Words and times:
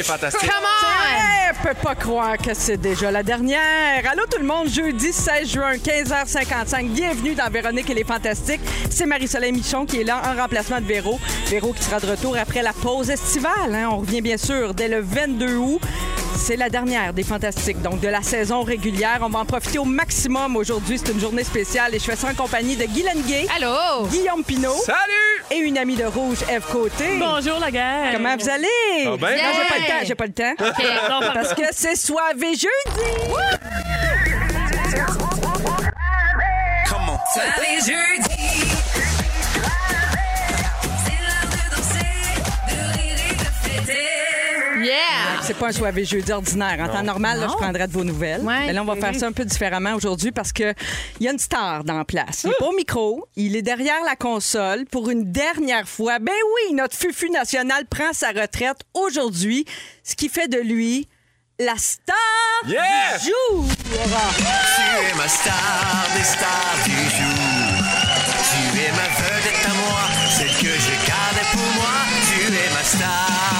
Est 0.00 0.02
fantastique. 0.02 0.48
Come 0.48 0.64
on! 0.64 1.54
Je 1.62 1.68
peux 1.68 1.74
pas 1.74 1.94
croire 1.94 2.38
que 2.38 2.54
c'est 2.54 2.76
déjà 2.78 3.10
la 3.10 3.22
dernière. 3.22 3.58
Allô 4.10 4.22
tout 4.30 4.38
le 4.40 4.46
monde, 4.46 4.68
jeudi 4.68 5.12
16 5.12 5.48
juin, 5.52 5.72
15h55. 5.74 6.88
Bienvenue 6.88 7.34
dans 7.34 7.50
Véronique 7.50 7.90
et 7.90 7.94
les 7.94 8.04
Fantastiques. 8.04 8.60
C'est 8.88 9.04
Marie-Soleil 9.06 9.52
Michon 9.52 9.84
qui 9.84 10.00
est 10.00 10.04
là 10.04 10.22
en 10.24 10.40
remplacement 10.40 10.80
de 10.80 10.86
Véro. 10.86 11.18
Véro 11.48 11.72
qui 11.72 11.82
sera 11.82 12.00
de 12.00 12.06
retour 12.06 12.36
après 12.38 12.62
la 12.62 12.72
pause 12.72 13.10
estivale. 13.10 13.74
hein. 13.74 13.88
On 13.92 13.98
revient 13.98 14.22
bien 14.22 14.36
sûr 14.38 14.72
dès 14.74 14.88
le 14.88 15.00
22 15.00 15.56
août. 15.56 15.80
C'est 16.42 16.56
la 16.56 16.68
dernière 16.70 17.12
des 17.12 17.22
Fantastiques, 17.22 17.80
donc 17.82 18.00
de 18.00 18.08
la 18.08 18.22
saison 18.22 18.62
régulière. 18.62 19.18
On 19.22 19.28
va 19.28 19.40
en 19.40 19.44
profiter 19.44 19.78
au 19.78 19.84
maximum 19.84 20.56
aujourd'hui. 20.56 20.98
C'est 20.98 21.12
une 21.12 21.20
journée 21.20 21.44
spéciale 21.44 21.94
et 21.94 21.98
je 21.98 22.04
fais 22.04 22.16
ça 22.16 22.28
en 22.28 22.34
compagnie 22.34 22.76
de 22.76 22.84
Guy 22.84 23.02
Lenguet, 23.04 23.46
Allô? 23.56 24.06
Guillaume 24.08 24.42
Pinot 24.42 24.74
Salut! 24.84 25.44
et 25.50 25.58
une 25.58 25.78
amie 25.78 25.96
de 25.96 26.04
Rouge, 26.04 26.38
Eve 26.50 26.64
Côté. 26.72 27.18
Bonjour, 27.20 27.58
la 27.60 27.70
guerre. 27.70 28.12
Comment 28.14 28.36
vous 28.36 28.48
allez? 28.48 28.66
Ah 29.06 29.16
ben, 29.20 29.36
Non, 29.36 29.52
j'ai 29.54 29.68
pas 29.68 29.78
le 29.78 29.86
temps, 29.86 30.04
j'ai 30.06 30.14
pas 30.14 30.26
le 30.26 30.32
temps. 30.32 30.52
OK, 30.58 30.84
bon, 31.20 31.26
Parce 31.34 31.54
que 31.54 31.62
c'est 31.72 31.96
soivé 31.96 32.48
jeudi. 32.54 32.68
Come 36.88 37.08
on. 37.10 37.18
Yeah! 37.86 38.29
C'est 45.50 45.58
pas 45.58 45.70
un 45.70 45.72
soirée 45.72 46.04
jeudi 46.04 46.30
ordinaire. 46.30 46.78
En 46.80 46.88
temps 46.88 47.02
normal, 47.02 47.40
là, 47.40 47.48
je 47.50 47.56
prendrais 47.56 47.88
de 47.88 47.92
vos 47.92 48.04
nouvelles. 48.04 48.40
Ouais. 48.42 48.66
Mais 48.66 48.72
là, 48.72 48.82
on 48.82 48.84
va 48.84 48.94
faire 48.94 49.16
ça 49.16 49.26
un 49.26 49.32
peu 49.32 49.44
différemment 49.44 49.94
aujourd'hui 49.94 50.30
parce 50.30 50.52
que 50.52 50.72
il 51.18 51.26
y 51.26 51.28
a 51.28 51.32
une 51.32 51.40
star 51.40 51.82
dans 51.82 51.98
la 51.98 52.04
place. 52.04 52.42
Il 52.44 52.50
est 52.50 52.56
pas 52.56 52.66
au 52.66 52.72
micro, 52.76 53.26
il 53.34 53.56
est 53.56 53.62
derrière 53.62 54.00
la 54.06 54.14
console 54.14 54.84
pour 54.86 55.10
une 55.10 55.32
dernière 55.32 55.88
fois. 55.88 56.20
Ben 56.20 56.30
oui, 56.30 56.74
notre 56.76 56.96
fufu 56.96 57.30
national 57.30 57.84
prend 57.86 58.12
sa 58.12 58.28
retraite 58.28 58.76
aujourd'hui, 58.94 59.64
ce 60.04 60.14
qui 60.14 60.28
fait 60.28 60.46
de 60.46 60.58
lui 60.58 61.08
la 61.58 61.74
star 61.76 62.14
Yeah! 62.68 63.18
du 63.18 63.24
jour. 63.24 63.64
Tu 63.82 63.92
es 63.92 65.16
ma 65.16 65.26
star 65.26 66.06
des 66.16 66.22
stars 66.22 66.78
du 66.84 66.92
jour. 66.92 67.84
Tu 68.46 68.78
es 68.78 68.92
ma 68.92 69.08
vedette 69.18 69.66
à 69.66 69.74
moi, 69.74 70.00
celle 70.30 70.46
que 70.46 70.72
je 70.72 71.08
gardais 71.08 71.48
pour 71.50 71.74
moi. 71.74 71.90
Tu 72.28 72.54
es 72.54 72.72
ma 72.72 72.84
star 72.84 73.59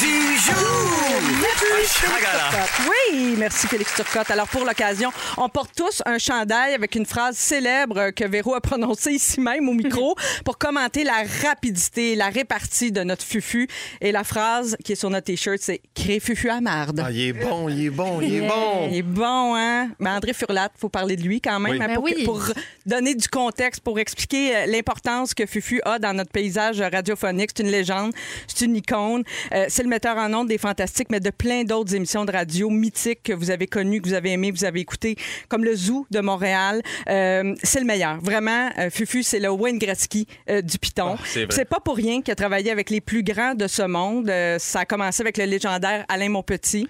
du 0.00 0.36
jour. 0.38 1.53
Chagala. 1.82 2.50
Oui, 2.88 3.34
merci 3.36 3.66
Félix 3.66 3.94
Turcotte. 3.96 4.30
Alors 4.30 4.46
pour 4.46 4.64
l'occasion, 4.64 5.10
on 5.36 5.48
porte 5.48 5.72
tous 5.76 6.02
un 6.06 6.18
chandail 6.18 6.72
avec 6.72 6.94
une 6.94 7.04
phrase 7.04 7.36
célèbre 7.36 8.10
que 8.12 8.24
Véro 8.24 8.54
a 8.54 8.60
prononcée 8.60 9.10
ici 9.12 9.40
même 9.40 9.68
au 9.68 9.72
micro 9.74 10.14
pour 10.44 10.56
commenter 10.56 11.02
la 11.04 11.24
rapidité, 11.42 12.14
la 12.14 12.28
répartie 12.28 12.92
de 12.92 13.02
notre 13.02 13.24
fufu. 13.24 13.68
Et 14.00 14.12
la 14.12 14.22
phrase 14.24 14.76
qui 14.84 14.92
est 14.92 14.96
sur 14.96 15.10
notre 15.10 15.26
t-shirt, 15.26 15.58
c'est 15.60 15.80
Crée 15.94 16.20
fufu 16.20 16.48
à 16.48 16.60
marde. 16.60 17.00
Ah, 17.04 17.10
il 17.10 17.20
est 17.28 17.32
bon, 17.32 17.68
il 17.68 17.86
est 17.86 17.90
bon, 17.90 18.20
il 18.20 18.34
est 18.36 18.40
bon. 18.48 18.88
Il 18.90 18.96
est 18.98 19.02
bon, 19.02 19.54
hein? 19.56 19.88
Mais 19.98 20.10
André 20.10 20.32
Furlat, 20.32 20.68
faut 20.78 20.88
parler 20.88 21.16
de 21.16 21.22
lui 21.22 21.40
quand 21.40 21.58
même, 21.58 21.72
Oui. 21.72 21.78
hein, 21.82 21.86
Ben 21.88 21.94
pour, 21.96 22.04
oui. 22.04 22.24
pour 22.24 22.40
donner 22.86 23.14
du 23.16 23.28
contexte, 23.28 23.80
pour 23.82 23.98
expliquer 23.98 24.56
euh, 24.56 24.66
l'importance 24.66 25.34
que 25.34 25.44
Fufu 25.44 25.80
a 25.84 25.98
dans 25.98 26.12
notre 26.14 26.30
paysage 26.30 26.80
radiophonique. 26.80 27.50
C'est 27.56 27.62
une 27.64 27.70
légende, 27.70 28.12
c'est 28.46 28.64
une 28.64 28.76
icône. 28.76 29.24
Euh, 29.52 29.66
c'est 29.68 29.82
le 29.82 29.88
metteur 29.88 30.16
en 30.16 30.32
ondes 30.32 30.48
des 30.48 30.58
Fantastiques, 30.58 31.08
mais 31.10 31.20
de 31.20 31.30
plein 31.30 31.63
d'autres 31.64 31.94
émissions 31.94 32.24
de 32.24 32.32
radio 32.32 32.70
mythiques 32.70 33.22
que 33.22 33.32
vous 33.32 33.50
avez 33.50 33.66
connues, 33.66 34.00
que 34.00 34.08
vous 34.08 34.14
avez 34.14 34.32
aimées, 34.32 34.50
vous 34.50 34.64
avez 34.64 34.80
écoutées, 34.80 35.16
comme 35.48 35.64
le 35.64 35.74
Zoo 35.74 36.06
de 36.10 36.20
Montréal. 36.20 36.82
Euh, 37.08 37.54
c'est 37.62 37.80
le 37.80 37.86
meilleur. 37.86 38.20
Vraiment, 38.20 38.70
euh, 38.78 38.90
Fufu, 38.90 39.22
c'est 39.22 39.40
le 39.40 39.50
Wayne 39.50 39.78
Gretzky 39.78 40.26
euh, 40.48 40.62
du 40.62 40.78
Piton. 40.78 41.16
Ah, 41.18 41.24
c'est 41.50 41.64
pas 41.64 41.80
pour 41.80 41.96
rien 41.96 42.22
qu'il 42.22 42.32
a 42.32 42.34
travaillé 42.34 42.70
avec 42.70 42.90
les 42.90 43.00
plus 43.00 43.22
grands 43.22 43.54
de 43.54 43.66
ce 43.66 43.82
monde. 43.82 44.28
Euh, 44.28 44.58
ça 44.58 44.80
a 44.80 44.84
commencé 44.84 45.22
avec 45.22 45.36
le 45.36 45.44
légendaire 45.44 46.04
Alain 46.08 46.28
Monpetit, 46.28 46.88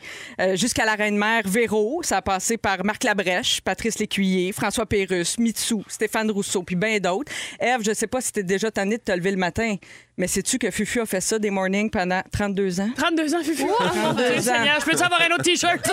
jusqu'à 0.54 0.84
la 0.84 0.94
reine-mère 0.94 1.42
Véro. 1.46 2.02
Ça 2.02 2.18
a 2.18 2.22
passé 2.22 2.56
par 2.56 2.84
Marc 2.84 3.04
Labrèche, 3.04 3.60
Patrice 3.60 3.98
Lécuyer, 3.98 4.52
François 4.52 4.86
Pérusse, 4.86 5.38
Mitsou, 5.38 5.84
Stéphane 5.88 6.30
Rousseau, 6.30 6.62
puis 6.62 6.76
bien 6.76 6.98
d'autres. 6.98 7.32
Eve, 7.60 7.82
je 7.84 7.92
sais 7.92 8.06
pas 8.06 8.20
si 8.20 8.32
t'es 8.32 8.42
déjà 8.42 8.70
tanné 8.70 8.98
de 8.98 9.02
te 9.02 9.12
lever 9.12 9.30
le 9.30 9.36
matin, 9.36 9.76
mais 10.16 10.28
sais-tu 10.28 10.58
que 10.58 10.70
Fufu 10.70 11.00
a 11.00 11.06
fait 11.06 11.20
ça 11.20 11.38
des 11.38 11.50
mornings 11.50 11.90
pendant 11.90 12.22
32 12.30 12.80
ans? 12.80 12.90
32 12.96 13.34
ans, 13.34 13.42
Fufu. 13.42 13.64
Oh, 13.68 13.82
mon 13.96 14.14
32 14.14 14.22
Dieu 14.22 14.38
ans. 14.38 14.42
Seigneur, 14.42 14.80
je 14.80 14.84
peux 14.84 15.02
avoir 15.02 15.20
un 15.22 15.34
autre 15.34 15.42
T-shirt? 15.42 15.82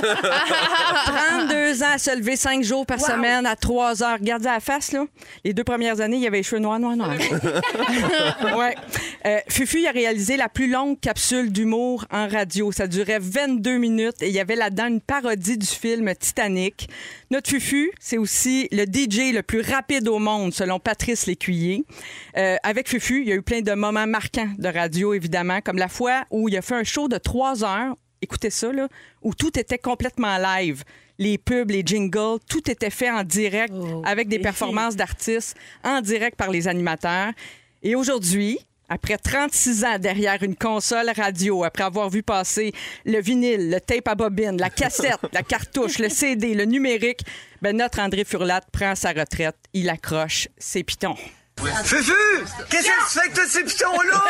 32 1.40 1.84
ans 1.84 1.92
à 1.94 1.98
se 1.98 2.16
lever 2.16 2.36
5 2.36 2.64
jours 2.64 2.86
par 2.86 3.00
semaine 3.00 3.46
à 3.46 3.56
3 3.56 4.04
heures. 4.04 4.18
Regardez 4.20 4.46
la 4.46 4.60
face, 4.60 4.92
là. 4.92 5.06
Les 5.44 5.54
deux 5.54 5.64
premières 5.64 6.02
années, 6.02 6.18
il 6.18 6.24
y 6.24 6.28
avait 6.28 6.38
les 6.38 6.44
cheveux 6.44 6.62
noirs, 6.62 6.80
noirs, 6.80 6.96
noirs. 6.96 7.12
ouais. 8.58 8.76
Euh, 9.26 9.38
Fufu 9.50 9.80
il 9.80 9.88
a 9.88 9.92
réalisé 9.92 10.38
la 10.38 10.50
plus 10.50 10.70
longue 10.70 11.00
capsule 11.00 11.52
d'humour 11.52 12.06
en 12.12 12.28
radio. 12.28 12.72
Ça 12.72 12.88
durait 12.88 13.20
22 13.20 13.78
minutes 13.78 14.22
et 14.22 14.28
il 14.28 14.34
y 14.34 14.40
avait 14.40 14.56
là-dedans 14.56 14.88
une 14.88 15.02
parodie 15.02 15.58
du 15.58 15.68
film 15.68 16.14
Titanic. 16.16 16.90
Notre 17.32 17.50
Fufu, 17.50 17.92
c'est 18.00 18.18
aussi 18.18 18.68
le 18.72 18.84
DJ 18.84 19.34
le 19.34 19.42
plus 19.42 19.62
rapide 19.62 20.08
au 20.08 20.20
monde, 20.20 20.54
selon 20.54 20.80
Patrice 20.80 21.28
Lécuyer. 21.28 21.86
Euh, 22.38 22.58
avec 22.64 22.90
Fufu, 22.90 23.22
il 23.22 23.30
y 23.30 23.32
a 23.32 23.36
eu 23.36 23.42
plein 23.42 23.62
de 23.62 23.72
moments 23.74 24.06
marquants 24.12 24.54
de 24.58 24.68
radio, 24.68 25.14
évidemment, 25.14 25.62
comme 25.62 25.78
la 25.78 25.88
fois 25.88 26.26
où 26.30 26.48
il 26.50 26.56
a 26.58 26.62
fait 26.62 26.76
un 26.76 26.84
show 26.84 27.08
de 27.08 27.18
3 27.18 27.64
heures 27.64 27.96
écoutez 28.22 28.50
ça, 28.50 28.72
là, 28.72 28.88
où 29.22 29.34
tout 29.34 29.58
était 29.60 29.78
complètement 29.78 30.38
live. 30.38 30.84
Les 31.18 31.38
pubs, 31.38 31.70
les 31.70 31.84
jingles, 31.86 32.40
tout 32.48 32.70
était 32.70 32.90
fait 32.90 33.12
en 33.12 33.24
direct 33.24 33.74
avec 34.06 34.28
des 34.28 34.40
performances 34.40 34.96
d'artistes 34.96 35.56
en 35.84 36.02
direct 36.02 36.38
par 36.38 36.50
les 36.50 36.68
animateurs. 36.68 37.32
Et 37.84 37.96
aujourd'hui, 37.96 38.60
après 38.90 39.18
36 39.18 39.86
ans 39.86 40.00
derrière 40.00 40.42
une 40.44 40.56
console 40.56 41.12
radio, 41.16 41.64
après 41.64 41.84
avoir 41.84 42.10
vu 42.10 42.24
passer 42.24 42.74
le 43.06 43.22
vinyle, 43.22 43.70
le 43.70 43.80
tape 43.80 44.08
à 44.08 44.16
bobine, 44.16 44.58
la 44.58 44.70
cassette, 44.70 45.20
la 45.32 45.44
cartouche, 45.44 46.00
le 46.00 46.10
CD, 46.10 46.54
le 46.54 46.66
numérique, 46.66 47.22
ben 47.62 47.78
notre 47.78 48.00
André 48.00 48.26
Furlat 48.26 48.62
prend 48.72 48.96
sa 48.96 49.12
retraite. 49.12 49.56
Il 49.74 49.90
accroche 49.90 50.48
ses 50.58 50.84
pitons. 50.84 51.16
Fufu, 51.84 52.14
qu'est-ce 52.70 52.88
que 52.88 53.08
tu 53.08 53.14
fais 53.14 53.20
avec 53.20 53.34
tous 53.34 53.48
ces 53.48 53.64
pitons-là? 53.64 54.24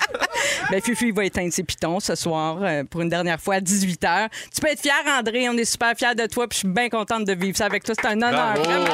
Ben, 0.70 0.80
Fufu, 0.82 1.08
il 1.08 1.14
va 1.14 1.24
éteindre 1.24 1.52
ses 1.52 1.62
pitons 1.62 2.00
ce 2.00 2.14
soir 2.16 2.58
euh, 2.60 2.82
pour 2.82 3.00
une 3.00 3.08
dernière 3.08 3.40
fois 3.40 3.56
à 3.56 3.60
18h. 3.60 4.28
Tu 4.52 4.60
peux 4.60 4.68
être 4.68 4.80
fier, 4.80 4.94
André. 5.06 5.48
On 5.48 5.56
est 5.56 5.64
super 5.64 5.94
fiers 5.96 6.14
de 6.16 6.26
toi. 6.26 6.48
Puis 6.48 6.56
je 6.56 6.58
suis 6.60 6.68
bien 6.68 6.88
contente 6.88 7.24
de 7.24 7.34
vivre 7.34 7.56
ça 7.56 7.66
avec 7.66 7.84
toi. 7.84 7.94
C'est 7.96 8.08
un 8.08 8.16
honneur. 8.20 8.54
Bravo. 8.54 8.84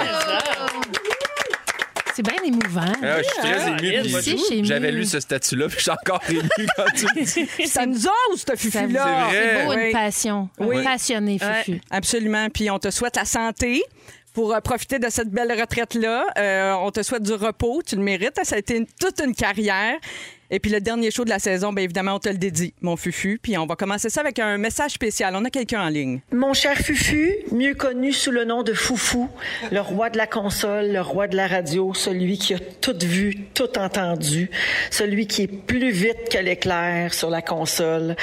C'est 2.15 2.23
bien 2.23 2.43
émouvant. 2.45 2.93
Ah, 3.03 3.19
je 3.19 3.23
suis 3.25 3.38
très 3.38 3.69
ému. 3.69 4.06
Ici, 4.06 4.38
chez 4.47 4.65
J'avais 4.65 4.93
lu 4.93 5.06
ce 5.06 5.19
statut-là, 5.19 5.69
puis 5.69 5.79
je 5.79 5.82
suis 5.82 5.91
encore 5.91 6.20
ému 6.29 6.43
quand 6.76 6.85
tu 6.94 7.06
le 7.15 7.25
dis. 7.25 7.67
Ça 7.67 7.87
nous 7.87 8.06
ose, 8.06 8.44
ce 8.47 8.55
Fufu-là. 8.55 9.29
C'est 9.31 9.65
beau, 9.65 9.73
une 9.73 9.93
passion. 9.93 10.49
Oui. 10.58 10.85
Passionné, 10.85 11.38
Fufu. 11.38 11.81
Absolument. 11.91 12.49
Puis 12.50 12.70
on 12.70 12.79
te 12.79 12.91
souhaite 12.91 13.17
la 13.17 13.25
santé. 13.25 13.82
Pour 14.32 14.55
euh, 14.55 14.61
profiter 14.61 14.99
de 14.99 15.08
cette 15.11 15.31
belle 15.31 15.52
retraite-là, 15.58 16.26
Euh, 16.38 16.73
on 16.75 16.90
te 16.90 17.02
souhaite 17.02 17.23
du 17.23 17.34
repos. 17.34 17.82
Tu 17.87 17.96
le 17.96 18.02
mérites. 18.02 18.40
Ça 18.44 18.56
a 18.56 18.58
été 18.58 18.87
toute 18.99 19.20
une 19.20 19.34
carrière. 19.34 19.96
Et 20.54 20.60
puis 20.60 20.70
le 20.70 20.82
dernier 20.82 21.10
show 21.10 21.25
de 21.25 21.31
la 21.31 21.38
saison, 21.38 21.72
bien 21.72 21.84
évidemment, 21.84 22.16
on 22.16 22.19
te 22.19 22.28
le 22.28 22.37
dédie, 22.37 22.75
mon 22.82 22.99
Fufu. 22.99 23.40
Puis 23.43 23.56
on 23.56 23.64
va 23.64 23.75
commencer 23.75 24.10
ça 24.10 24.20
avec 24.20 24.38
un 24.38 24.58
message 24.58 24.90
spécial. 24.90 25.34
On 25.34 25.46
a 25.46 25.50
quelqu'un 25.50 25.81
en 25.81 25.88
ligne. 25.88 26.20
Mon 26.31 26.52
cher 26.52 26.76
Fufu, 26.76 27.37
mieux 27.52 27.72
connu 27.72 28.12
sous 28.12 28.31
le 28.31 28.44
nom 28.44 28.62
de 28.62 28.75
Foufou, 28.75 29.31
le 29.70 29.81
roi 29.81 30.10
de 30.10 30.19
la 30.19 30.26
console, 30.26 30.93
le 30.93 31.00
roi 31.00 31.26
de 31.26 31.37
la 31.38 31.46
radio, 31.46 31.94
celui 31.94 32.37
qui 32.37 32.52
a 32.52 32.58
tout 32.58 32.99
vu, 33.02 33.46
tout 33.54 33.78
entendu, 33.78 34.50
celui 34.90 35.26
qui 35.26 35.44
est 35.44 35.46
plus 35.46 35.90
vite 35.90 36.28
que 36.31 36.37
l'éclair 36.37 37.14
sur 37.14 37.31
la 37.31 37.40
console, 37.40 38.14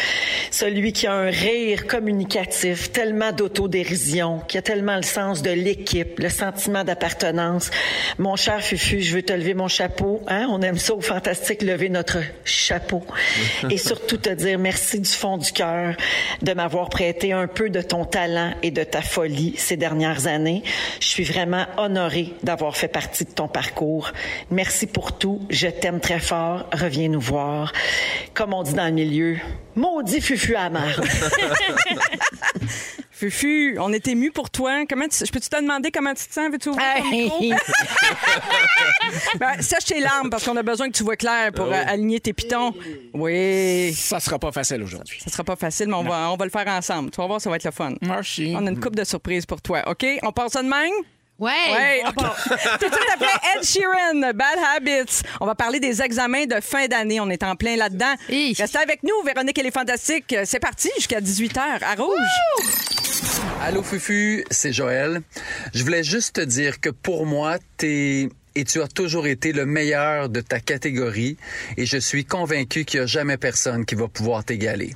celui 0.51 0.93
qui 0.93 1.07
a 1.07 1.13
un 1.13 1.31
rire 1.31 1.87
communicatif, 1.87 2.91
tellement 2.91 3.31
d'autodérision, 3.31 4.41
qui 4.47 4.59
a 4.59 4.61
tellement 4.61 4.97
le 4.97 5.01
sens 5.01 5.41
de 5.41 5.49
l'équipe, 5.49 6.19
le 6.19 6.29
sentiment 6.29 6.83
d'appartenance. 6.83 7.71
Mon 8.19 8.35
cher 8.35 8.61
Fufu, 8.61 9.01
je 9.01 9.15
veux 9.15 9.23
te 9.23 9.33
lever 9.33 9.55
mon 9.55 9.67
chapeau, 9.67 10.21
hein? 10.27 10.45
On 10.51 10.61
aime 10.61 10.77
ça 10.77 10.93
au 10.93 11.01
fantastique 11.01 11.63
lever 11.63 11.89
notre 11.89 12.18
chapeau. 12.43 13.03
Et 13.69 13.77
surtout 13.77 14.17
te 14.17 14.29
dire 14.29 14.59
merci 14.59 14.99
du 14.99 15.09
fond 15.09 15.37
du 15.37 15.51
cœur 15.51 15.95
de 16.41 16.53
m'avoir 16.53 16.89
prêté 16.89 17.33
un 17.33 17.47
peu 17.47 17.69
de 17.69 17.81
ton 17.81 18.05
talent 18.05 18.53
et 18.63 18.71
de 18.71 18.83
ta 18.83 19.01
folie 19.01 19.55
ces 19.57 19.77
dernières 19.77 20.27
années. 20.27 20.63
Je 20.99 21.07
suis 21.07 21.23
vraiment 21.23 21.65
honorée 21.77 22.33
d'avoir 22.43 22.77
fait 22.77 22.87
partie 22.87 23.25
de 23.25 23.31
ton 23.31 23.47
parcours. 23.47 24.11
Merci 24.51 24.87
pour 24.87 25.17
tout. 25.17 25.41
Je 25.49 25.67
t'aime 25.67 25.99
très 25.99 26.19
fort. 26.19 26.65
Reviens 26.73 27.09
nous 27.09 27.19
voir. 27.19 27.73
Comme 28.33 28.53
on 28.53 28.63
dit 28.63 28.73
dans 28.73 28.85
le 28.85 28.91
milieu, 28.91 29.37
maudit 29.75 30.21
fufu 30.21 30.55
à 30.55 30.63
la 30.63 30.69
marde. 30.69 31.05
Fufu, 33.19 33.77
on 33.79 33.91
est 33.91 34.07
ému 34.07 34.31
pour 34.31 34.49
toi. 34.49 34.85
Comment 34.87 35.07
tu- 35.09 35.25
je 35.25 35.29
peux-tu 35.31 35.49
te 35.49 35.61
demander 35.61 35.91
comment 35.91 36.13
tu 36.13 36.25
te 36.25 36.33
sens? 36.33 36.49
Veux-tu 36.51 36.69
ouvrir 36.69 36.85
ton 37.03 37.09
micro? 37.11 37.43
Ben, 39.39 39.61
sèche 39.61 39.85
tes 39.85 39.99
larmes 39.99 40.29
parce 40.29 40.45
qu'on 40.45 40.55
a 40.55 40.63
besoin 40.63 40.87
que 40.89 40.95
tu 40.95 41.03
vois 41.03 41.15
clair 41.15 41.51
pour 41.51 41.65
euh, 41.65 41.83
aligner 41.87 42.19
tes 42.19 42.31
pitons. 42.33 42.73
Oui. 43.13 43.93
Ça 43.93 44.19
sera 44.19 44.39
pas 44.39 44.51
facile 44.51 44.81
aujourd'hui. 44.83 45.19
Ça 45.23 45.29
sera 45.31 45.43
pas 45.43 45.55
facile, 45.55 45.87
mais 45.87 45.95
on 45.95 46.03
va, 46.03 46.31
on 46.31 46.37
va 46.37 46.45
le 46.45 46.51
faire 46.51 46.67
ensemble. 46.67 47.09
Tu 47.11 47.17
vas 47.17 47.27
voir, 47.27 47.41
ça 47.41 47.49
va 47.49 47.55
être 47.57 47.63
le 47.65 47.71
fun. 47.71 47.93
Merci. 48.01 48.53
On 48.55 48.65
a 48.65 48.69
une 48.69 48.79
coupe 48.79 48.95
de 48.95 49.03
surprises 49.03 49.45
pour 49.45 49.61
toi. 49.61 49.83
OK? 49.89 50.05
On 50.23 50.31
part 50.31 50.49
ça 50.49 50.61
de 50.63 50.67
même? 50.69 50.93
Ouais. 51.39 52.03
Part. 52.15 52.35
Tout 52.79 52.89
de 52.89 52.93
suite 52.93 53.09
après 53.13 53.27
Ed 53.55 53.63
Sheeran, 53.63 54.33
Bad 54.33 54.59
Habits. 54.75 55.21
On 55.39 55.45
va 55.45 55.55
parler 55.55 55.79
des 55.79 56.01
examens 56.01 56.45
de 56.45 56.59
fin 56.61 56.87
d'année. 56.87 57.19
On 57.19 57.29
est 57.29 57.43
en 57.43 57.55
plein 57.55 57.75
là-dedans. 57.77 58.13
Restez 58.29 58.77
avec 58.77 59.03
nous. 59.03 59.23
Véronique, 59.25 59.57
elle 59.57 59.67
est 59.67 59.71
fantastique. 59.71 60.35
C'est 60.43 60.59
parti 60.59 60.89
jusqu'à 60.97 61.21
18h 61.21 61.59
à 61.81 61.95
Rouge. 61.95 62.17
Allô 63.61 63.83
Fufu, 63.83 64.43
c'est 64.51 64.73
Joël. 64.73 65.21
Je 65.73 65.83
voulais 65.83 66.03
juste 66.03 66.35
te 66.35 66.41
dire 66.41 66.79
que 66.79 66.89
pour 66.89 67.25
moi, 67.25 67.57
t'es 67.77 68.29
et 68.55 68.63
tu 68.65 68.81
as 68.81 68.87
toujours 68.87 69.27
été 69.27 69.53
le 69.53 69.65
meilleur 69.65 70.27
de 70.27 70.41
ta 70.41 70.59
catégorie 70.59 71.37
et 71.77 71.85
je 71.85 71.97
suis 71.97 72.25
convaincu 72.25 72.83
qu'il 72.83 72.99
n'y 72.99 73.03
a 73.03 73.07
jamais 73.07 73.37
personne 73.37 73.85
qui 73.85 73.95
va 73.95 74.07
pouvoir 74.07 74.43
t'égaler. 74.43 74.93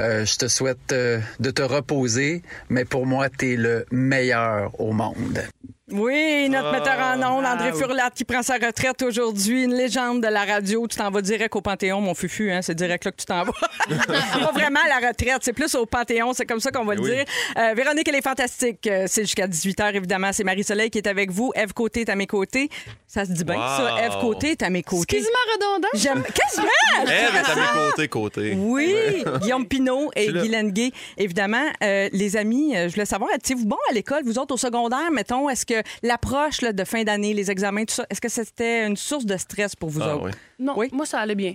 Euh, 0.00 0.26
je 0.26 0.36
te 0.36 0.48
souhaite 0.48 0.92
euh, 0.92 1.20
de 1.40 1.50
te 1.50 1.62
reposer, 1.62 2.42
mais 2.68 2.84
pour 2.84 3.06
moi, 3.06 3.28
tu 3.30 3.52
es 3.52 3.56
le 3.56 3.86
meilleur 3.90 4.78
au 4.80 4.92
monde. 4.92 5.42
Oui, 5.90 6.48
notre 6.50 6.70
metteur 6.70 6.98
en 6.98 7.16
ondes, 7.38 7.46
André 7.46 7.72
Furlat, 7.72 8.10
qui 8.10 8.24
prend 8.24 8.42
sa 8.42 8.54
retraite 8.56 9.00
aujourd'hui, 9.02 9.64
une 9.64 9.74
légende 9.74 10.22
de 10.22 10.28
la 10.28 10.44
radio. 10.44 10.86
Tu 10.86 10.98
t'en 10.98 11.10
vas 11.10 11.22
direct 11.22 11.56
au 11.56 11.62
Panthéon, 11.62 12.00
mon 12.02 12.14
fufu, 12.14 12.52
hein? 12.52 12.60
c'est 12.60 12.74
direct 12.74 13.06
là 13.06 13.10
que 13.12 13.16
tu 13.16 13.24
t'en 13.24 13.44
vas. 13.44 13.52
Pas 13.88 14.52
vraiment 14.52 14.80
à 14.84 15.00
la 15.00 15.08
retraite, 15.08 15.38
c'est 15.40 15.54
plus 15.54 15.74
au 15.76 15.86
Panthéon, 15.86 16.34
c'est 16.34 16.44
comme 16.44 16.60
ça 16.60 16.70
qu'on 16.70 16.84
va 16.84 16.94
le 16.94 17.00
Oui. 17.00 17.10
dire. 17.10 17.24
Euh, 17.56 17.72
Véronique, 17.74 18.06
elle 18.06 18.16
est 18.16 18.22
fantastique. 18.22 18.86
Euh, 18.86 19.04
C'est 19.08 19.22
jusqu'à 19.22 19.46
18h, 19.46 19.94
évidemment. 19.94 20.30
C'est 20.32 20.44
Marie-Soleil 20.44 20.90
qui 20.90 20.98
est 20.98 21.06
avec 21.06 21.30
vous. 21.30 21.52
Eve 21.54 21.72
Côté 21.72 22.02
est 22.02 22.10
à 22.10 22.16
mes 22.16 22.26
côtés. 22.26 22.68
Ça 23.06 23.24
se 23.24 23.32
dit 23.32 23.44
bien, 23.44 23.56
Wow. 23.56 23.62
ça. 23.78 23.96
Eve 24.04 24.20
Côté 24.20 24.50
est 24.50 24.62
à 24.62 24.68
mes 24.68 24.82
côtés. 24.82 25.16
Quasiment 25.16 25.38
redondant. 25.54 25.88
J'aime. 25.94 26.22
Quasiment! 26.22 26.68
Ève 27.10 27.34
est 27.34 27.50
à 27.50 27.54
mes 27.56 27.86
côtés, 27.90 28.08
côté. 28.08 28.54
Oui, 28.58 28.94
Guillaume 29.40 29.66
Pinot 29.66 30.10
et 30.14 30.26
Je 30.26 30.30
suis 30.30 30.32
là. 30.34 30.42
Guy 30.42 30.48
Lenguet. 30.50 30.92
Évidemment, 31.16 31.64
euh, 31.82 32.10
les 32.12 32.36
amis, 32.36 32.76
euh, 32.76 32.88
je 32.88 32.94
voulais 32.94 33.06
savoir, 33.06 33.30
étiez-vous 33.34 33.64
bon 33.64 33.78
à 33.88 33.94
l'école, 33.94 34.20
vous 34.24 34.38
autres 34.38 34.52
au 34.54 34.58
secondaire, 34.58 35.10
mettons, 35.12 35.48
est-ce 35.48 35.64
que 35.64 35.77
l'approche 36.02 36.60
là, 36.62 36.72
de 36.72 36.84
fin 36.84 37.02
d'année, 37.04 37.34
les 37.34 37.50
examens, 37.50 37.84
tout 37.84 37.94
ça, 37.94 38.06
est-ce 38.10 38.20
que 38.20 38.28
c'était 38.28 38.86
une 38.86 38.96
source 38.96 39.24
de 39.26 39.36
stress 39.36 39.74
pour 39.76 39.88
vous 39.90 40.02
Ah, 40.02 40.16
autres? 40.16 40.24
oui. 40.26 40.30
Non, 40.58 40.74
Oui? 40.76 40.88
moi, 40.92 41.06
ça 41.06 41.20
allait 41.20 41.34
bien. 41.34 41.54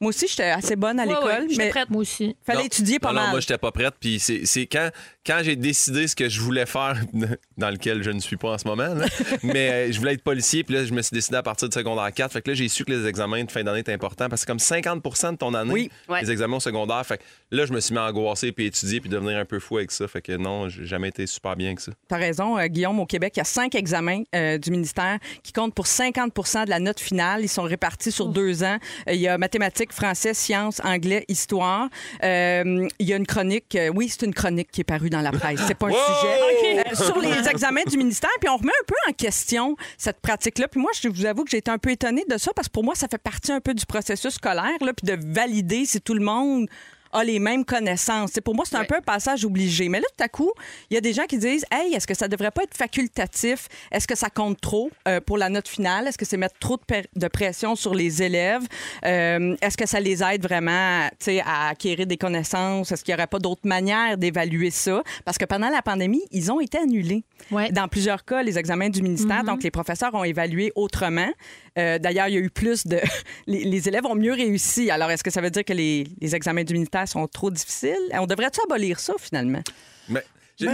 Moi 0.00 0.08
aussi, 0.08 0.26
j'étais 0.28 0.50
assez 0.50 0.74
bonne 0.76 0.98
à 0.98 1.04
Ouais, 1.04 1.08
l'école, 1.14 1.28
ouais, 1.44 1.46
j'étais 1.48 1.64
mais 1.64 1.70
prête. 1.70 1.88
Moi 1.88 2.00
aussi. 2.02 2.36
fallait 2.44 2.58
Non. 2.58 2.64
étudier 2.66 2.98
pas 2.98 3.08
non, 3.08 3.14
mal. 3.14 3.24
Non, 3.26 3.30
moi, 3.30 3.40
j'étais 3.40 3.56
pas 3.56 3.70
prête. 3.70 3.94
Puis 3.98 4.18
c'est 4.18 4.44
c'est 4.44 4.66
quand, 4.66 4.90
quand 5.24 5.38
j'ai 5.42 5.54
décidé 5.56 6.08
ce 6.08 6.16
que 6.16 6.28
je 6.28 6.40
voulais 6.40 6.66
faire, 6.66 7.00
dans 7.56 7.70
lequel 7.70 8.02
je 8.02 8.10
ne 8.10 8.18
suis 8.18 8.36
pas 8.36 8.50
en 8.50 8.58
ce 8.58 8.66
moment, 8.66 8.92
là, 8.92 9.06
mais 9.44 9.70
euh, 9.70 9.92
je 9.92 9.98
voulais 10.00 10.14
être 10.14 10.22
policier. 10.24 10.64
Puis 10.64 10.74
là, 10.74 10.84
je 10.84 10.92
me 10.92 11.00
suis 11.00 11.14
décidé 11.14 11.36
à 11.36 11.42
partir 11.44 11.68
de 11.68 11.72
secondaire 11.74 12.12
4. 12.12 12.32
Fait 12.32 12.42
que 12.42 12.50
là, 12.50 12.54
j'ai 12.54 12.68
su 12.68 12.84
que 12.84 12.90
les 12.92 13.06
examens 13.06 13.44
de 13.44 13.50
fin 13.50 13.62
d'année 13.62 13.78
étaient 13.78 13.92
importants 13.94 14.28
parce 14.28 14.42
que 14.44 14.46
c'est 14.46 14.46
comme 14.48 14.58
50 14.58 15.32
de 15.32 15.36
ton 15.38 15.54
année, 15.54 15.72
Oui. 15.72 15.90
Ouais. 16.08 16.20
les 16.22 16.30
examens 16.32 16.56
au 16.56 16.60
secondaire. 16.60 17.06
Fait 17.06 17.18
que 17.18 17.22
là, 17.54 17.66
je 17.66 17.72
me 17.72 17.80
suis 17.80 17.94
mis 17.94 18.00
à 18.00 18.06
angoisser 18.06 18.52
puis 18.52 18.66
étudier 18.66 19.00
puis 19.00 19.08
devenir 19.08 19.38
un 19.38 19.44
peu 19.44 19.58
fou 19.58 19.78
avec 19.78 19.90
ça. 19.90 20.06
Fait 20.08 20.20
que 20.20 20.32
non, 20.36 20.68
j'ai 20.68 20.84
jamais 20.84 21.08
été 21.08 21.26
super 21.26 21.56
bien 21.56 21.74
que 21.74 21.82
ça. 21.82 21.92
T'as 22.08 22.16
raison, 22.16 22.58
euh, 22.58 22.66
Guillaume, 22.66 23.00
au 23.00 23.06
Québec, 23.06 23.34
il 23.36 23.38
y 23.38 23.42
a 23.42 23.44
cinq 23.44 23.74
examens 23.74 24.22
euh, 24.34 24.58
du 24.58 24.70
ministère 24.70 25.18
qui 25.42 25.52
comptent 25.52 25.74
pour 25.74 25.86
50% 25.86 26.64
de 26.64 26.70
la 26.70 26.80
note 26.80 27.00
finale. 27.00 27.42
Ils 27.42 27.48
sont 27.48 27.62
répartis 27.62 28.12
sur 28.12 28.28
deux 28.28 28.62
ans. 28.62 28.78
Euh, 29.08 29.14
il 29.14 29.20
y 29.20 29.28
a 29.28 29.38
mathématiques, 29.38 29.92
français, 29.92 30.34
sciences, 30.34 30.80
anglais, 30.84 31.24
histoire. 31.28 31.88
Euh, 32.22 32.88
il 32.98 33.08
y 33.08 33.12
a 33.12 33.16
une 33.16 33.26
chronique, 33.26 33.74
euh, 33.76 33.90
oui, 33.94 34.08
c'est 34.08 34.26
une 34.26 34.34
chronique 34.34 34.70
qui 34.70 34.80
est 34.80 34.84
parue 34.84 35.10
dans 35.10 35.20
la 35.20 35.32
presse. 35.32 35.60
C'est 35.66 35.78
pas 35.78 35.88
un 35.88 35.90
sujet. 36.20 36.44
Euh, 36.74 36.94
sur 36.94 37.18
les 37.20 37.48
examens 37.48 37.84
du 37.86 37.96
ministère. 37.96 38.30
Puis 38.40 38.48
on 38.48 38.56
remet 38.56 38.72
un 38.72 38.84
peu 38.86 38.94
en 39.08 39.12
question 39.12 39.76
cette 39.96 40.20
pratique-là. 40.20 40.68
Puis 40.68 40.80
moi, 40.80 40.90
je 41.00 41.08
vous 41.08 41.26
avoue 41.26 41.44
que 41.44 41.50
j'ai 41.50 41.58
été 41.58 41.70
un 41.70 41.78
peu 41.78 41.90
étonnée 41.90 42.24
de 42.28 42.38
ça 42.38 42.52
parce 42.54 42.68
que 42.68 42.72
pour 42.72 42.84
moi, 42.84 42.94
ça 42.94 43.06
fait 43.08 43.18
partie 43.18 43.52
un 43.52 43.60
peu 43.60 43.74
du 43.74 43.86
processus 43.86 44.34
scolaire, 44.34 44.76
là, 44.80 44.92
puis 44.92 45.06
de 45.06 45.18
valider 45.32 45.84
si 45.84 46.00
tout 46.00 46.14
le 46.14 46.24
monde 46.24 46.68
a 47.14 47.24
les 47.24 47.38
mêmes 47.38 47.64
connaissances. 47.64 48.32
C'est 48.34 48.40
pour 48.40 48.54
moi, 48.54 48.64
c'est 48.68 48.76
un 48.76 48.80
Ouais. 48.80 48.86
peu 48.86 48.96
un 48.96 49.00
passage 49.00 49.44
obligé. 49.44 49.88
Mais 49.88 50.00
là, 50.00 50.06
tout 50.16 50.24
à 50.24 50.28
coup, 50.28 50.52
il 50.90 50.94
y 50.94 50.96
a 50.98 51.00
des 51.00 51.12
gens 51.12 51.24
qui 51.24 51.38
disent 51.38 51.64
Hey, 51.70 51.94
est-ce 51.94 52.06
que 52.06 52.14
ça 52.14 52.28
devrait 52.28 52.50
pas 52.50 52.64
être 52.64 52.76
facultatif? 52.76 53.68
Est-ce 53.90 54.06
que 54.06 54.16
ça 54.16 54.28
compte 54.30 54.60
trop 54.60 54.90
euh, 55.08 55.20
pour 55.20 55.38
la 55.38 55.48
note 55.48 55.68
finale? 55.68 56.06
Est-ce 56.08 56.18
que 56.18 56.24
c'est 56.24 56.36
mettre 56.36 56.58
trop 56.58 56.78
de, 57.16 57.28
pression 57.28 57.76
sur 57.76 57.94
les 57.94 58.22
élèves? 58.22 58.62
Euh, 59.04 59.56
est-ce 59.62 59.76
que 59.76 59.86
ça 59.86 60.00
les 60.00 60.22
aide 60.22 60.42
vraiment 60.42 61.08
à 61.44 61.68
acquérir 61.68 62.06
des 62.06 62.16
connaissances? 62.16 62.92
Est-ce 62.92 63.04
qu'il 63.04 63.12
n'y 63.14 63.18
aurait 63.18 63.26
pas 63.26 63.38
d'autres 63.38 63.66
manières 63.66 64.18
d'évaluer 64.18 64.70
ça? 64.70 65.02
Parce 65.24 65.38
que 65.38 65.44
pendant 65.44 65.68
la 65.70 65.82
pandémie, 65.82 66.22
ils 66.32 66.50
ont 66.50 66.60
été 66.60 66.78
annulés. 66.78 67.24
Ouais. 67.50 67.70
Dans 67.72 67.88
plusieurs 67.88 68.24
cas, 68.24 68.42
les 68.42 68.58
examens 68.58 68.88
du 68.90 69.02
ministère, 69.02 69.44
donc 69.44 69.62
les 69.62 69.70
professeurs 69.70 70.14
ont 70.14 70.24
évalué 70.24 70.72
autrement. 70.74 71.28
Euh, 71.78 71.98
D'ailleurs, 71.98 72.28
il 72.28 72.34
y 72.34 72.36
a 72.36 72.40
eu 72.40 72.50
plus 72.50 72.86
de. 72.86 73.00
Les, 73.46 73.64
les 73.64 73.88
élèves 73.88 74.06
ont 74.06 74.14
mieux 74.14 74.32
réussi. 74.32 74.90
Alors, 74.90 75.10
est-ce 75.10 75.22
que 75.24 75.30
ça 75.30 75.40
veut 75.40 75.50
dire 75.50 75.64
que 75.64 75.72
les, 75.72 76.06
les 76.20 76.34
examens 76.34 76.64
du 76.64 76.72
ministère 76.72 77.06
sont 77.08 77.26
trop 77.26 77.50
difficiles? 77.50 77.96
On 78.12 78.26
devrait-tu 78.26 78.60
abolir 78.64 78.98
ça, 79.00 79.14
finalement? 79.18 79.62
Mais 80.08 80.22
je, 80.58 80.66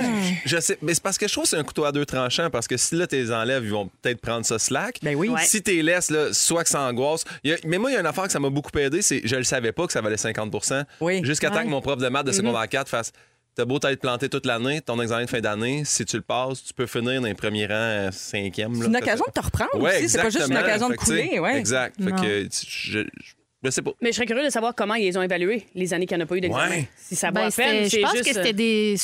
je 0.44 0.60
sais, 0.60 0.76
mais 0.82 0.92
c'est 0.92 1.02
parce 1.02 1.16
que 1.16 1.26
je 1.26 1.32
trouve 1.32 1.44
que 1.44 1.50
c'est 1.50 1.56
un 1.56 1.64
couteau 1.64 1.84
à 1.84 1.92
deux 1.92 2.04
tranchants 2.04 2.50
parce 2.50 2.68
que 2.68 2.76
si 2.76 2.94
là, 2.96 3.06
tes 3.06 3.32
enlèves, 3.32 3.64
ils 3.64 3.70
vont 3.70 3.88
peut-être 4.02 4.20
prendre 4.20 4.44
ça 4.44 4.58
slack. 4.58 4.98
Ben 5.02 5.14
oui. 5.16 5.30
Ouais. 5.30 5.40
Si 5.42 5.62
t'es 5.62 5.80
laisses, 5.82 6.10
là, 6.10 6.32
soit 6.34 6.64
que 6.64 6.68
ça 6.70 6.82
angoisse. 6.82 7.24
Il 7.44 7.50
y 7.50 7.54
a- 7.54 7.58
mais 7.64 7.78
moi, 7.78 7.90
il 7.90 7.94
y 7.94 7.96
a 7.96 8.00
une 8.00 8.06
affaire 8.06 8.24
que 8.24 8.32
ça 8.32 8.40
m'a 8.40 8.50
beaucoup 8.50 8.76
aidé, 8.78 9.00
c'est 9.00 9.22
je 9.24 9.36
le 9.36 9.42
savais 9.44 9.72
pas 9.72 9.86
que 9.86 9.92
ça 9.92 10.02
valait 10.02 10.18
50 10.18 10.54
Oui. 11.00 11.24
Jusqu'à 11.24 11.50
temps 11.50 11.62
que 11.62 11.68
mon 11.68 11.80
prof 11.80 11.98
de 11.98 12.08
maths 12.08 12.26
de 12.26 12.32
secondaire 12.32 12.68
4 12.68 12.88
fasse 12.88 13.12
T'as 13.56 13.64
beau 13.64 13.78
t'être 13.78 14.00
planté 14.00 14.28
toute 14.28 14.46
l'année, 14.46 14.80
ton 14.80 15.00
examen 15.02 15.24
de 15.24 15.28
fin 15.30 15.40
d'année, 15.40 15.82
si 15.84 16.04
tu 16.04 16.16
le 16.16 16.22
passes, 16.22 16.62
tu 16.62 16.72
peux 16.72 16.86
finir 16.86 17.20
dans 17.20 17.26
les 17.26 17.34
premiers 17.34 17.66
rangs, 17.66 17.74
euh, 17.74 18.10
cinquième. 18.12 18.74
C'est 18.76 18.86
une 18.86 18.96
occasion 18.96 19.24
de 19.26 19.32
te 19.32 19.44
reprendre 19.44 19.70
aussi. 19.82 20.08
C'est 20.08 20.22
pas 20.22 20.30
juste 20.30 20.48
une 20.48 20.56
occasion 20.56 20.88
de 20.88 20.94
couler. 20.94 21.38
Ouais. 21.40 21.58
Exact. 21.58 21.96
Fait 21.96 22.10
Non. 22.10 22.16
que, 22.22 22.42
tu- 22.44 22.66
je, 22.68 22.98
je, 23.00 23.32
je 23.64 23.70
sais 23.70 23.82
pas. 23.82 23.90
Mais 24.00 24.10
je 24.12 24.16
serais 24.16 24.26
curieux 24.26 24.44
de 24.44 24.50
savoir 24.50 24.74
comment 24.74 24.94
ils 24.94 25.04
les 25.04 25.16
ont 25.16 25.22
évalués, 25.22 25.66
les 25.74 25.92
années 25.92 26.06
qu'il 26.06 26.16
n'y 26.16 26.22
en 26.22 26.26
a 26.26 26.28
pas 26.28 26.36
eu 26.36 26.40
d'examen. 26.40 26.68
Ouais. 26.70 26.88
Si 26.96 27.16
ça 27.16 27.30
Ben, 27.32 27.50
je 27.50 28.00
pense 28.00 28.12
juste... 28.12 28.24
que 28.24 28.32
c'était 28.34 28.52
des 28.52 28.94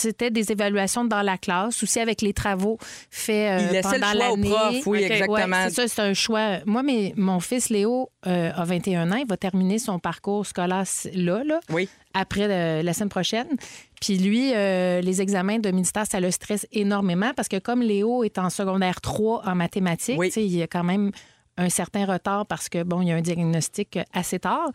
c'était 0.00 0.30
des 0.30 0.50
évaluations 0.52 1.04
dans 1.04 1.22
la 1.22 1.36
classe, 1.38 1.82
aussi 1.82 2.00
avec 2.00 2.22
les 2.22 2.32
travaux 2.32 2.78
faits 3.10 3.60
euh, 3.62 3.68
Il 3.74 3.80
pendant 3.82 4.12
l'année. 4.12 4.48
prof, 4.50 4.86
oui, 4.86 5.02
exactement. 5.04 5.36
Ouais, 5.64 5.68
c'est 5.70 5.70
ça, 5.70 5.88
c'est 5.88 6.02
un 6.02 6.14
choix. 6.14 6.58
Moi, 6.66 6.82
mais 6.82 7.12
mon 7.16 7.40
fils 7.40 7.68
Léo 7.68 8.10
euh, 8.26 8.50
a 8.54 8.64
21 8.64 9.12
ans. 9.12 9.16
Il 9.16 9.26
va 9.26 9.36
terminer 9.36 9.78
son 9.78 9.98
parcours 9.98 10.46
scolaire 10.46 10.84
là, 11.14 11.42
là 11.44 11.60
Oui. 11.70 11.88
après 12.14 12.48
le- 12.48 12.82
la 12.84 12.92
semaine 12.92 13.08
prochaine. 13.10 13.48
Puis 14.00 14.16
lui, 14.16 14.52
euh, 14.54 15.00
les 15.02 15.20
examens 15.20 15.58
de 15.58 15.70
ministère, 15.70 16.06
ça 16.10 16.20
le 16.20 16.30
stresse 16.30 16.66
énormément 16.72 17.32
parce 17.36 17.48
que 17.48 17.58
comme 17.58 17.82
Léo 17.82 18.24
est 18.24 18.38
en 18.38 18.48
secondaire 18.50 19.00
3 19.00 19.42
en 19.46 19.54
mathématiques, 19.54 20.18
Oui. 20.18 20.32
il 20.36 20.56
y 20.56 20.62
a 20.62 20.66
quand 20.66 20.84
même 20.84 21.10
un 21.60 21.68
certain 21.68 22.06
retard 22.06 22.46
parce 22.46 22.68
que, 22.68 22.82
bon, 22.82 23.02
il 23.02 23.08
y 23.08 23.12
a 23.12 23.16
un 23.16 23.20
diagnostic 23.20 23.98
assez 24.12 24.38
tard. 24.38 24.70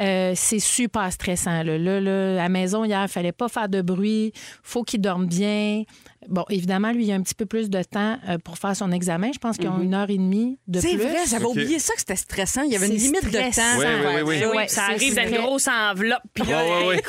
Euh, 0.00 0.32
c'est 0.34 0.58
super 0.58 1.12
stressant. 1.12 1.62
Là. 1.62 1.78
Là, 1.78 2.32
à 2.32 2.42
la 2.42 2.48
maison, 2.48 2.84
hier, 2.84 3.02
il 3.02 3.08
fallait 3.08 3.32
pas 3.32 3.48
faire 3.48 3.68
de 3.68 3.82
bruit, 3.82 4.32
faut 4.62 4.82
qu'il 4.82 5.00
dorme 5.00 5.26
bien. 5.26 5.84
Bon, 6.28 6.44
évidemment, 6.50 6.92
lui, 6.92 7.06
il 7.06 7.12
a 7.12 7.14
un 7.14 7.22
petit 7.22 7.34
peu 7.34 7.46
plus 7.46 7.70
de 7.70 7.82
temps 7.82 8.18
euh, 8.28 8.36
pour 8.36 8.58
faire 8.58 8.76
son 8.76 8.92
examen. 8.92 9.30
Je 9.32 9.38
pense 9.38 9.56
qu'ils 9.56 9.68
ont 9.70 9.80
une 9.80 9.94
heure 9.94 10.10
et 10.10 10.18
demie 10.18 10.58
de 10.68 10.78
C'est 10.78 10.88
plus. 10.90 10.98
vrai, 10.98 11.16
j'avais 11.28 11.46
oublié 11.46 11.78
ça 11.78 11.94
que 11.94 12.00
c'était 12.00 12.14
stressant. 12.16 12.62
Il 12.62 12.72
y 12.72 12.76
avait 12.76 12.88
une 12.88 12.98
C'est 12.98 13.06
limite 13.06 13.24
de 13.24 13.30
temps. 13.30 13.78
Oui, 13.78 13.84
oui, 13.86 14.04
oui, 14.04 14.22
oui. 14.22 14.44
Oui, 14.50 14.56
Ouais, 14.58 14.68
ça 14.68 14.82
c'est- 14.86 14.92
arrive 14.92 15.14
c'est 15.14 15.24
dans 15.30 15.36
une 15.36 15.42
grosse 15.42 15.66
enveloppe. 15.68 16.20
Puis 16.34 16.44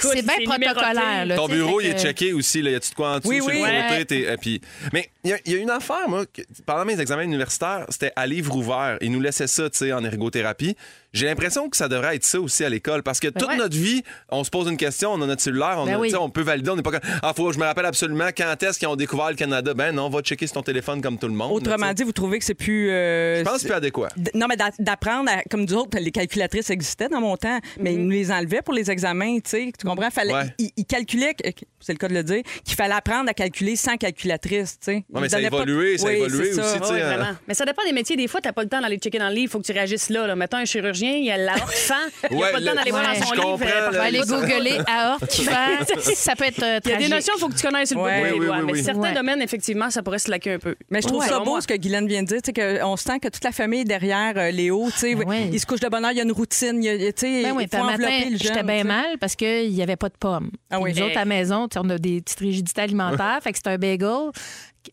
C'est 0.01 0.22
bien 0.22 0.34
protocolaire. 0.46 1.25
là, 1.25 1.36
Ton 1.36 1.48
bureau, 1.50 1.82
il 1.82 1.88
est 1.88 2.00
checké 2.00 2.32
aussi. 2.32 2.62
Là. 2.62 2.72
Y 2.72 2.75
a-tu 2.75 2.89
de 2.91 2.96
quoi 2.96 3.15
en 3.15 3.18
dessous 3.20 3.30
Oui, 3.30 3.38
sur 3.38 3.48
oui. 3.48 3.56
le? 3.58 3.62
Ouais. 3.63 4.06
euh, 4.30 4.38
puis- 4.39 4.62
Mais 4.94 5.10
il 5.25 5.32
y, 5.32 5.34
a- 5.34 5.39
il 5.46 5.51
y 5.51 5.56
a 5.56 5.60
une 5.60 5.70
affaire, 5.70 6.08
moi, 6.08 6.25
que- 6.25 6.41
pendant 6.65 6.86
mes 6.86 7.00
examens 7.00 7.24
universitaires, 7.24 7.86
c'était 7.89 8.13
à 8.15 8.25
livre 8.25 8.56
ouvert. 8.56 8.98
Ils 9.01 9.12
nous 9.12 9.20
laissaient 9.22 9.48
ça, 9.48 9.70
tu 9.70 9.77
sais, 9.80 9.91
en 9.94 10.03
ergothérapie. 10.06 10.75
J'ai 11.13 11.25
l'impression 11.25 11.70
que 11.70 11.75
ça 11.75 11.89
devrait 11.89 12.15
être 12.15 12.24
ça 12.24 12.39
aussi 12.39 12.63
à 12.63 12.70
l'école 12.70 13.03
parce 13.03 13.20
que 13.20 13.27
toute 13.27 13.48
ouais. 13.50 13.58
notre 13.58 13.75
vie, 13.75 14.01
on 14.30 14.46
se 14.46 14.50
pose 14.50 14.70
une 14.70 14.77
question, 14.77 15.12
on 15.12 15.22
a 15.22 15.25
notre 15.25 15.41
cellulaire, 15.41 15.75
on, 15.77 15.86
Ben 15.86 15.96
a- 15.96 16.00
oui. 16.00 16.15
on 16.18 16.30
peut 16.30 16.41
valider, 16.41 16.70
on 16.70 16.77
n'est 16.77 16.82
pas 16.84 16.91
Ah, 17.22 17.34
faut, 17.36 17.51
je 17.51 17.60
me 17.60 17.65
rappelle 17.65 17.86
absolument 17.86 18.30
quand 18.36 18.56
est-ce 18.63 18.80
qu'ils 18.80 18.88
ont 18.88 18.96
découvert 18.96 19.30
le 19.30 19.36
Canada. 19.36 19.74
Ben 19.74 19.91
non, 19.94 20.10
va 20.10 20.22
checker 20.22 20.48
sur 20.48 20.53
ton 20.53 20.62
téléphone 20.63 21.01
comme 21.01 21.18
tout 21.18 21.27
le 21.27 21.34
monde. 21.34 21.51
Autrement 21.51 21.91
dit, 21.94 22.03
vous 22.03 22.13
trouvez 22.13 22.39
que 22.39 22.46
c'est 22.46 22.53
plus. 22.53 22.89
euh, 22.91 23.39
je 23.39 23.44
pense 23.44 23.56
que 23.56 23.60
c'est 23.60 23.68
plus 23.68 23.75
adéquat. 23.75 24.08
D- 24.15 24.32
Non, 24.36 24.48
mais 24.48 24.56
d'a- 24.56 24.72
d'apprendre, 24.80 25.30
à- 25.30 25.44
comme 25.50 25.65
d'autres, 25.65 25.98
les 26.00 26.12
calculatrices 26.12 26.70
existaient 26.70 27.10
dans 27.10 27.20
mon 27.20 27.36
temps, 27.36 27.60
mais 27.77 27.94
ils 27.94 28.01
nous 28.03 28.10
les 28.10 28.32
enlevaient 28.32 28.62
pour 28.62 28.74
les 28.74 28.89
examens, 28.89 29.36
tu 29.39 29.50
sais. 29.50 29.72
Tu 29.77 29.86
comprends? 29.86 30.10
Fallait, 30.12 30.34
Ouais. 30.34 30.53
ils, 30.60 30.70
ils 30.77 30.86
calculaient, 30.86 31.36
c'est 31.82 31.91
le 31.91 31.98
cas 31.98 32.08
de 32.08 32.13
le 32.13 32.24
dire, 32.24 32.41
qu'il 32.63 32.75
fallait 32.77 32.94
apprendre 32.94 33.30
à 33.30 33.34
calculer 33.34 33.75
sans 33.75 33.98
calculatrice, 33.98 34.80
tu 34.80 34.86
sais. 34.86 34.91
Ouais, 35.10 35.20
mais 35.22 35.27
ça 35.30 35.36
a 35.36 35.39
donnaient 35.39 35.50
pas- 35.50 35.58
évolué, 35.63 35.98
ça 35.98 36.08
a 36.08 36.12
Oui, 36.12 36.15
évolué 36.18 36.50
aussi, 36.51 36.58
tu 36.60 36.63
sais. 36.65 36.80
Oui, 36.94 37.00
vraiment. 37.01 37.36
Mais 37.50 37.53
ça 37.53 37.65
dépend 37.65 37.84
des 37.86 37.91
métiers. 37.91 38.15
Des 38.15 38.30
fois, 38.30 38.39
tu 38.39 38.48
n'as 38.48 38.53
pas 38.53 38.63
le 38.63 38.70
temps 38.70 38.80
d'aller 38.80 38.98
checker 38.98 39.20
dans 39.20 39.27
le 39.27 39.36
livre. 39.36 39.50
Il 39.50 39.50
faut 39.50 39.60
que 39.60 39.65
tu 39.65 39.74
réagisses 39.74 40.08
là. 40.10 40.25
là. 40.25 40.36
Mettons 40.38 40.58
un 40.58 40.65
chirurgien 40.65 41.00
chirurgien, 41.01 41.17
il 41.20 41.25
y 41.25 41.31
a 41.31 41.38
l'aorte 41.38 41.72
fan. 41.72 41.98
Il 42.29 42.38
n'y 42.38 42.43
a 42.43 42.48
pas 42.48 42.60
le 42.60 42.65
temps 42.65 42.72
le- 42.72 42.77
d'aller 42.77 42.91
voir 42.91 43.03
dans 43.03 43.25
son 43.25 43.34
livre. 43.34 43.60
euh, 43.65 43.88
On 43.89 43.91
va 43.91 44.03
aller 44.03 44.20
le- 44.20 44.25
googler 44.25 44.77
aorte 44.88 45.27
qui 45.27 45.43
fait. 45.43 46.13
Ça 46.15 46.36
peut 46.36 46.46
être 46.46 46.63
euh, 46.63 46.79
Il 46.86 46.89
y 46.89 46.93
a 46.93 46.98
des 46.98 47.10
tragique. 47.10 47.10
notions, 47.13 47.34
il 47.38 47.39
faut 47.39 47.50
que 47.50 47.55
tu 47.55 47.67
connaisses 47.67 47.91
le 47.91 47.96
bout 47.98 48.03
Ouais. 48.03 48.24
des 48.24 48.31
Oui, 48.34 48.39
oui, 48.39 48.46
doigts. 48.46 48.58
oui, 48.60 48.63
Mais 48.65 48.74
oui. 48.74 48.84
certains 48.84 49.00
Ouais. 49.01 49.13
domaines, 49.13 49.41
effectivement, 49.41 49.89
ça 49.89 50.03
pourrait 50.03 50.20
se 50.20 50.29
laquer 50.29 50.53
un 50.53 50.60
peu. 50.60 50.75
Mais 50.89 51.01
je 51.01 51.08
trouve 51.08 51.20
Ouais. 51.20 51.25
ça 51.27 51.34
Selon 51.34 51.46
beau 51.46 51.51
moi. 51.51 51.62
ce 51.62 51.67
que 51.67 51.74
Guylaine 51.75 52.08
vient 52.08 52.24
de 52.24 52.27
dire, 52.27 52.41
tu 52.41 52.51
sais, 52.55 52.79
qu'on 52.79 52.96
sent 52.98 53.20
que 53.20 53.27
toute 53.29 53.43
la 53.43 53.51
famille 53.51 53.81
est 53.81 53.86
derrière 53.86 54.34
euh, 54.38 54.51
Léo. 54.51 54.88
tu 54.91 54.98
sais. 55.00 55.15
Ouais. 55.15 55.50
Il 55.51 55.60
se 55.60 55.65
couche 55.65 55.79
de 55.79 55.88
bonne 55.89 56.05
heure, 56.05 56.12
il 56.12 56.17
y 56.17 56.22
a 56.22 56.24
une 56.24 56.31
routine. 56.31 56.84
Il, 56.84 56.86
y 56.86 56.89
a- 57.08 57.13
tu 57.13 57.22
sais, 57.27 57.43
Ben 57.43 57.53
oui, 57.55 57.63
il 57.63 57.70
puis 57.70 57.77
faut 57.79 57.84
un 57.86 57.88
envelopper 57.93 58.12
matin, 58.12 58.25
le 58.25 58.38
jeune. 58.38 58.39
j'étais 58.39 58.63
bien 58.63 58.75
tu 58.75 58.81
sais. 58.81 58.88
mal 58.88 59.17
parce 59.20 59.36
qu'il 59.36 59.72
n'y 59.74 59.81
avait 59.84 59.96
pas 59.96 60.10
de 60.10 60.17
pommes. 60.20 60.51
Ah 60.70 60.79
oui. 60.79 60.93
Nous 60.96 61.01
autres, 61.03 61.15
à 61.17 61.20
la 61.20 61.25
maison, 61.25 61.67
tu 61.67 61.74
sais, 61.75 61.81
on 61.84 61.89
a 61.89 61.98
des 61.98 62.22
petites 62.22 62.39
rigidités 62.39 62.81
alimentaires. 62.81 63.39
fait 63.43 63.51
que 63.51 63.58
c'était 63.58 63.70
un 63.72 63.77
bagel, 63.77 64.31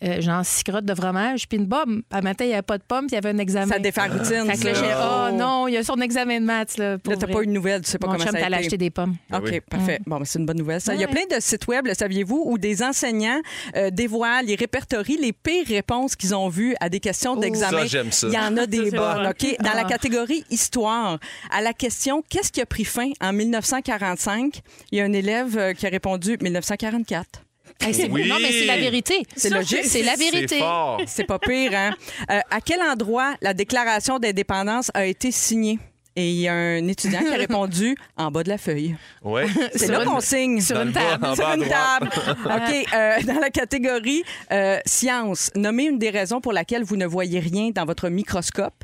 euh, 0.03 0.21
genre 0.21 0.45
six 0.45 0.63
crottes 0.65 0.85
de 0.85 0.95
fromage, 0.95 1.49
puis 1.49 1.59
une 1.59 1.69
pomme. 1.69 2.03
Un 2.11 2.21
matin, 2.21 2.45
il 2.45 2.49
n'y 2.49 2.53
avait 2.55 2.63
pas 2.63 2.79
de 2.79 2.83
pommes, 2.83 3.07
puis 3.07 3.13
il 3.13 3.15
y 3.15 3.19
avait 3.19 3.31
un 3.31 3.39
examen. 3.39 3.67
Ça 3.73 3.79
défait 3.79 4.01
la 4.09 4.15
routine. 4.15 4.45
Fait 4.51 4.59
que 4.59 4.65
là, 4.65 4.75
j'ai 4.75 4.95
oh 4.97 5.37
non, 5.37 5.69
il 5.69 5.75
y 5.75 5.77
a 5.77 5.83
son 5.85 5.97
examen 6.01 6.41
de 6.41 6.45
maths. 6.47 6.77
Là, 6.79 6.99
pour 6.99 7.13
Là, 7.13 7.19
t'as 7.19 7.27
pas 7.27 7.43
eu 7.43 7.47
de 7.47 7.53
nouvelles, 7.53 7.83
tu 7.83 7.91
sais 7.91 7.99
pas 7.99 8.07
Mon 8.07 8.13
comment 8.15 8.25
chum 8.25 8.33
ça 8.39 8.45
a 8.45 8.49
été. 8.49 8.55
acheter 8.59 8.77
des 8.77 8.91
pommes. 8.91 9.17
OK, 9.33 9.41
oui. 9.45 9.61
parfait. 9.61 9.99
Bon, 10.07 10.19
ben, 10.19 10.25
c'est 10.25 10.39
une 10.39 10.47
bonne 10.47 10.59
nouvelle. 10.59 10.81
Ça. 10.81 10.95
Il 10.95 11.01
y 11.01 11.05
a 11.05 11.09
plein 11.09 11.25
de 11.31 11.41
sites 11.41 11.67
web, 11.67 11.87
le 11.87 11.95
saviez-vous, 11.95 12.43
où 12.47 12.59
des 12.59 12.83
enseignants 12.83 13.41
euh, 13.77 13.91
dévoilent 13.91 14.51
et 14.51 14.55
répertorient 14.55 15.19
les 15.19 15.33
pires 15.33 15.67
réponses 15.67 16.17
qu'ils 16.17 16.35
ont 16.35 16.49
vues 16.49 16.75
à 16.81 16.89
des 16.89 17.01
questions 17.01 17.37
d'examen. 17.37 17.81
Ça, 17.81 17.87
j'aime 17.87 18.13
ça. 18.13 18.27
Il 18.29 18.35
y 18.35 18.39
en 18.39 18.57
a 18.57 18.67
des 18.67 18.91
bonnes, 18.91 19.23
bon. 19.25 19.31
OK? 19.31 19.57
Dans 19.61 19.73
la 19.75 19.81
Ah. 19.81 19.85
catégorie 19.85 20.45
histoire, 20.51 21.19
à 21.51 21.61
la 21.61 21.73
question 21.73 22.23
Qu'est-ce 22.29 22.53
qui 22.53 22.61
a 22.61 22.67
pris 22.67 22.85
fin 22.85 23.11
en 23.21 23.33
1945? 23.33 24.61
Il 24.93 24.99
y 24.99 25.01
a 25.01 25.05
un 25.05 25.13
élève 25.13 25.57
euh, 25.59 25.73
qui 25.73 25.87
a 25.87 25.89
répondu 25.89 26.37
1944. 26.41 27.43
Hey, 27.81 27.95
c'est- 27.95 28.09
Oui. 28.11 28.29
Non, 28.29 28.37
mais 28.41 28.51
c'est 28.51 28.67
la 28.67 28.77
vérité. 28.77 29.23
C'est 29.37 29.51
logique. 29.51 29.85
C'est 29.85 30.03
la 30.03 30.17
C'est 30.17 30.31
vérité. 30.31 30.59
fort. 30.59 31.01
C'est 31.07 31.25
pas 31.25 31.39
pire, 31.39 31.73
hein? 31.75 31.95
Euh, 32.31 32.41
à 32.51 32.61
quel 32.61 32.81
endroit 32.83 33.35
la 33.41 33.55
déclaration 33.55 34.19
d'indépendance 34.19 34.91
a 34.95 35.07
été 35.07 35.31
signée? 35.31 35.79
Et 36.17 36.31
il 36.31 36.41
y 36.41 36.49
a 36.49 36.53
un 36.55 36.89
étudiant 36.89 37.21
qui 37.21 37.29
a 37.29 37.37
répondu 37.37 37.97
en 38.17 38.33
bas 38.33 38.43
de 38.43 38.49
la 38.49 38.59
feuille. 38.59 38.97
Ouais. 39.23 39.47
C'est 39.73 39.85
Sur 39.87 39.93
là 39.93 40.03
une- 40.03 40.09
qu'on 40.09 40.19
signe. 40.21 40.61
Sur 40.61 40.75
Dans 40.75 40.83
une 40.83 40.89
le 40.89 40.93
bas, 40.95 41.01
table. 41.13 41.27
en 41.27 41.35
Sur 41.37 41.47
à 41.47 41.55
une 41.55 41.63
droite. 41.63 42.01
table. 42.01 42.11
OK. 42.45 42.87
euh, 42.95 43.23
dans 43.23 43.39
la 43.41 43.51
catégorie 43.51 44.25
euh, 44.51 44.81
science, 44.85 45.53
nommez 45.55 45.85
une 45.85 45.99
des 46.01 46.11
raisons 46.11 46.41
pour 46.41 46.53
laquelle 46.53 46.83
vous 46.83 46.97
ne 46.97 47.07
voyez 47.07 47.39
rien 47.39 47.71
dans 47.73 47.85
votre 47.85 48.09
microscope. 48.09 48.83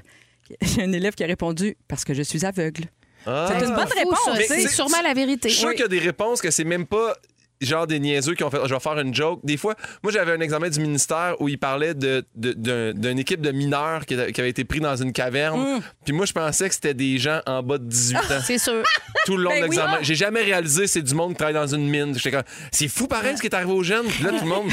Il 0.62 0.76
y 0.76 0.80
a 0.82 0.84
un 0.84 0.92
élève 0.92 1.14
qui 1.14 1.24
a 1.24 1.26
répondu 1.26 1.76
parce 1.88 2.04
que 2.04 2.14
je 2.14 2.22
suis 2.22 2.44
aveugle. 2.46 2.84
Ah. 3.26 3.48
C'est 3.48 3.64
une 3.66 3.74
bonne 3.74 3.88
Fou, 3.88 3.98
réponse. 3.98 4.18
ça. 4.26 4.32
tu 4.36 4.42
sais. 4.42 4.46
C'est 4.46 4.60
c'est- 4.68 4.74
sûrement 4.76 5.00
la 5.02 5.14
vérité. 5.14 5.48
Je 5.48 5.54
suis 5.54 5.60
sûr 5.60 5.68
Oui. 5.70 5.74
qu'il 5.74 5.82
y 5.82 5.86
a 5.86 5.88
des 5.88 5.98
réponses 5.98 6.40
que 6.40 6.50
c'est 6.52 6.62
même 6.64 6.86
pas 6.86 7.14
genre 7.60 7.86
des 7.86 7.98
niaiseux 8.00 8.34
qui 8.34 8.44
ont 8.44 8.50
fait 8.50 8.58
je 8.66 8.74
vais 8.74 8.80
faire 8.80 8.98
une 8.98 9.14
joke. 9.14 9.40
Des 9.44 9.56
fois, 9.56 9.74
moi 10.02 10.12
j'avais 10.12 10.32
un 10.32 10.40
examen 10.40 10.68
du 10.68 10.80
ministère 10.80 11.36
où 11.40 11.48
il 11.48 11.58
parlait 11.58 11.94
de, 11.94 12.24
de- 12.34 12.92
d'une 12.92 13.18
équipe 13.18 13.40
de 13.40 13.50
mineurs 13.52 14.06
qui, 14.06 14.16
qui 14.32 14.40
avait 14.40 14.50
été 14.50 14.64
pris 14.64 14.80
dans 14.80 14.96
une 14.96 15.12
caverne. 15.12 15.80
Puis 16.04 16.12
moi 16.12 16.26
je 16.26 16.32
pensais 16.32 16.68
que 16.68 16.74
c'était 16.74 16.94
des 16.94 17.18
gens 17.18 17.40
en 17.46 17.62
bas 17.62 17.78
de 17.78 17.84
18 17.84 18.16
ans 18.16 18.22
C'est 18.44 18.58
sûr. 18.58 18.82
tout 19.26 19.36
le 19.36 19.44
long 19.44 19.50
Ben 19.50 19.56
de 19.60 19.62
oui. 19.68 19.70
l'examen. 19.76 19.98
J'ai 20.02 20.14
jamais 20.14 20.42
réalisé 20.42 20.86
c'est 20.86 21.02
du 21.02 21.14
monde 21.14 21.30
qui 21.32 21.36
travaille 21.38 21.54
dans 21.54 21.66
une 21.74 21.88
mine. 21.88 22.14
J'étais 22.14 22.30
comme 22.32 22.42
c'est 22.72 22.88
fou 22.88 23.06
pareil 23.06 23.36
ce 23.36 23.40
qui 23.40 23.46
est 23.46 23.54
arrivé 23.54 23.72
aux 23.72 23.82
jeunes. 23.82 24.06
Puis 24.06 24.24
là 24.24 24.30
tout 24.30 24.44
le 24.44 24.50
monde 24.50 24.70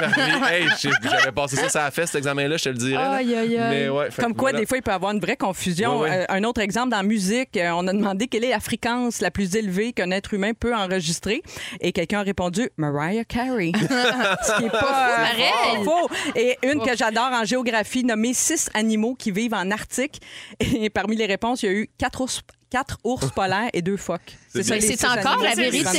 hey, 0.50 0.66
j'avais 0.80 1.32
passé 1.32 1.56
ça 1.56 1.68
ça 1.68 1.84
a 1.86 1.90
fait 1.90 2.06
cet 2.06 2.16
examen 2.16 2.48
là, 2.48 2.56
je 2.56 2.64
te 2.64 2.68
le 2.70 2.74
dirais. 2.76 2.94
là. 3.02 3.10
Aïe, 3.12 3.34
aïe, 3.34 3.58
aïe. 3.58 3.70
Mais 3.70 3.88
ouais, 3.88 4.10
fait 4.10 4.22
Comme 4.22 4.34
quoi, 4.34 4.50
voilà. 4.50 4.60
des 4.60 4.66
fois, 4.66 4.78
il 4.78 4.82
peut 4.82 4.90
y 4.90 4.94
avoir 4.94 5.12
une 5.12 5.20
vraie 5.20 5.36
confusion. 5.36 6.00
Ouais, 6.00 6.08
ouais. 6.10 6.16
Euh, 6.22 6.24
un 6.36 6.44
autre 6.44 6.60
exemple, 6.60 6.90
dans 6.90 6.96
la 6.98 7.02
musique, 7.02 7.56
euh, 7.56 7.70
on 7.74 7.86
a 7.86 7.92
demandé 7.92 8.26
quelle 8.26 8.44
est 8.44 8.50
la 8.50 8.60
fréquence 8.60 9.20
la 9.20 9.30
plus 9.30 9.56
élevée 9.56 9.92
qu'un 9.92 10.10
être 10.10 10.32
humain 10.34 10.52
peut 10.58 10.74
enregistrer. 10.74 11.42
Et 11.80 11.92
quelqu'un 11.92 12.19
a 12.20 12.22
répondu 12.22 12.70
Mariah 12.76 13.24
Carey. 13.24 13.72
Ce 13.78 14.58
qui 14.58 14.64
est 14.66 14.70
pas 14.70 15.10
euh, 15.10 15.16
Pareil. 15.16 15.84
faux. 15.84 16.08
Et 16.36 16.58
une 16.62 16.80
que 16.82 16.96
j'adore 16.96 17.30
en 17.32 17.44
géographie, 17.44 18.04
nommée 18.04 18.34
six 18.34 18.70
animaux 18.74 19.14
qui 19.14 19.30
vivent 19.30 19.54
en 19.54 19.70
Arctique. 19.70 20.20
Et 20.60 20.90
parmi 20.90 21.16
les 21.16 21.26
réponses, 21.26 21.62
il 21.62 21.66
y 21.66 21.68
a 21.68 21.72
eu 21.72 21.90
quatre 21.98 22.20
ours, 22.20 22.42
quatre 22.70 22.98
ours 23.04 23.30
polaires 23.32 23.70
et 23.72 23.82
deux 23.82 23.96
phoques. 23.96 24.36
C'est 24.52 24.62
ça, 24.64 24.74
les 24.76 25.04
encore 25.04 25.42
la 25.42 25.54
vérité. 25.54 25.98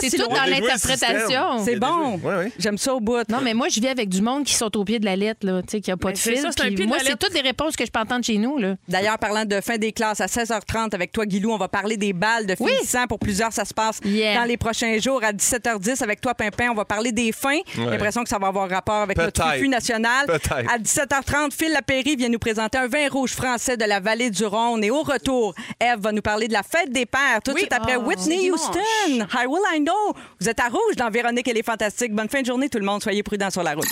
C'est 0.00 0.16
tout 0.16 0.28
dans 0.28 0.44
l'interprétation. 0.48 1.64
C'est 1.64 1.76
bon. 1.76 2.20
J'aime 2.58 2.78
ça 2.78 2.94
au 2.94 3.00
bout. 3.00 3.28
Non, 3.28 3.40
mais 3.42 3.54
moi, 3.54 3.68
je 3.68 3.80
vis 3.80 3.88
avec 3.88 4.08
du 4.08 4.22
monde 4.22 4.44
qui 4.44 4.54
sont 4.54 4.74
au 4.76 4.84
pied 4.84 4.98
de 4.98 5.04
la 5.04 5.16
lettre, 5.16 5.46
là, 5.46 5.62
tu 5.62 5.72
sais, 5.72 5.80
qui 5.80 5.90
n'a 5.90 5.96
pas 5.96 6.12
de 6.12 6.18
fil. 6.18 6.40
moi, 6.86 6.98
c'est 7.02 7.18
toutes 7.18 7.32
des 7.32 7.40
réponses 7.40 7.76
que 7.76 7.84
je 7.84 7.90
peux 7.90 8.00
entendre 8.00 8.24
chez 8.24 8.38
nous. 8.38 8.58
Là. 8.58 8.76
D'ailleurs, 8.88 9.18
parlant 9.18 9.44
de 9.44 9.60
fin 9.60 9.76
des 9.76 9.92
classes 9.92 10.20
à 10.20 10.26
16h30 10.26 10.94
avec 10.94 11.12
toi, 11.12 11.26
Guilou, 11.26 11.52
on 11.52 11.58
va 11.58 11.68
parler 11.68 11.96
des 11.96 12.12
balles 12.12 12.46
de 12.46 12.54
finissant. 12.54 13.06
Pour 13.06 13.18
plusieurs, 13.18 13.52
ça 13.52 13.64
se 13.64 13.74
passe 13.74 14.00
dans 14.00 14.44
les 14.46 14.56
prochains 14.56 14.98
jours. 14.98 15.22
À 15.22 15.32
17h10, 15.32 16.02
avec 16.02 16.20
toi, 16.20 16.34
Pimpin, 16.34 16.70
on 16.70 16.74
va 16.74 16.84
parler 16.84 17.12
des 17.12 17.32
fins. 17.32 17.60
J'ai 17.74 17.84
l'impression 17.84 18.22
que 18.22 18.28
ça 18.28 18.38
va 18.38 18.48
avoir 18.48 18.68
rapport 18.68 19.02
avec 19.02 19.16
notre 19.16 19.52
fufu 19.52 19.68
national. 19.68 20.26
À 20.30 20.78
17h30, 20.78 21.52
Phil 21.52 21.72
Lapéry 21.72 22.16
vient 22.16 22.28
nous 22.28 22.38
présenter 22.38 22.78
un 22.78 22.88
vin 22.88 23.08
rouge 23.08 23.32
français 23.32 23.76
de 23.76 23.84
la 23.84 24.00
vallée 24.00 24.30
du 24.30 24.44
Rhône. 24.44 24.82
Et 24.84 24.90
au 24.90 25.02
retour, 25.02 25.54
Eve 25.80 26.00
va 26.00 26.12
nous 26.12 26.22
parler 26.22 26.48
de 26.48 26.52
la 26.52 26.62
fête 26.62 26.90
des 26.90 27.06
pères. 27.06 27.33
Tout 27.42 27.50
de 27.52 27.54
Oui. 27.56 27.60
suite 27.62 27.72
après 27.72 27.96
Oh, 27.96 28.02
Whitney. 28.02 28.50
Houston. 28.50 29.26
How 29.32 29.48
will 29.48 29.62
I 29.72 29.80
know? 29.80 30.14
Vous 30.40 30.48
êtes 30.48 30.60
à 30.60 30.68
rouge 30.68 30.96
dans 30.96 31.10
Véronique 31.10 31.48
et 31.48 31.52
les 31.54 31.62
Fantastiques. 31.62 32.12
Bonne 32.14 32.28
fin 32.28 32.40
de 32.42 32.46
journée, 32.46 32.68
tout 32.68 32.78
le 32.78 32.84
monde. 32.84 33.02
Soyez 33.02 33.22
prudents 33.22 33.50
sur 33.50 33.62
la 33.62 33.74
route. 33.74 33.86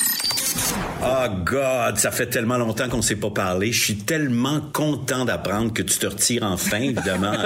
Oh 1.04 1.26
God, 1.44 1.96
ça 1.96 2.12
fait 2.12 2.26
tellement 2.26 2.58
longtemps 2.58 2.88
qu'on 2.88 3.02
s'est 3.02 3.16
pas 3.16 3.30
parlé. 3.30 3.72
Je 3.72 3.82
suis 3.82 3.96
tellement 3.96 4.61
content 4.72 5.25
d'apprendre 5.25 5.72
que 5.72 5.82
tu 5.82 5.99
te 5.99 6.06
retires 6.06 6.44
enfin, 6.44 6.78
évidemment. 6.80 7.32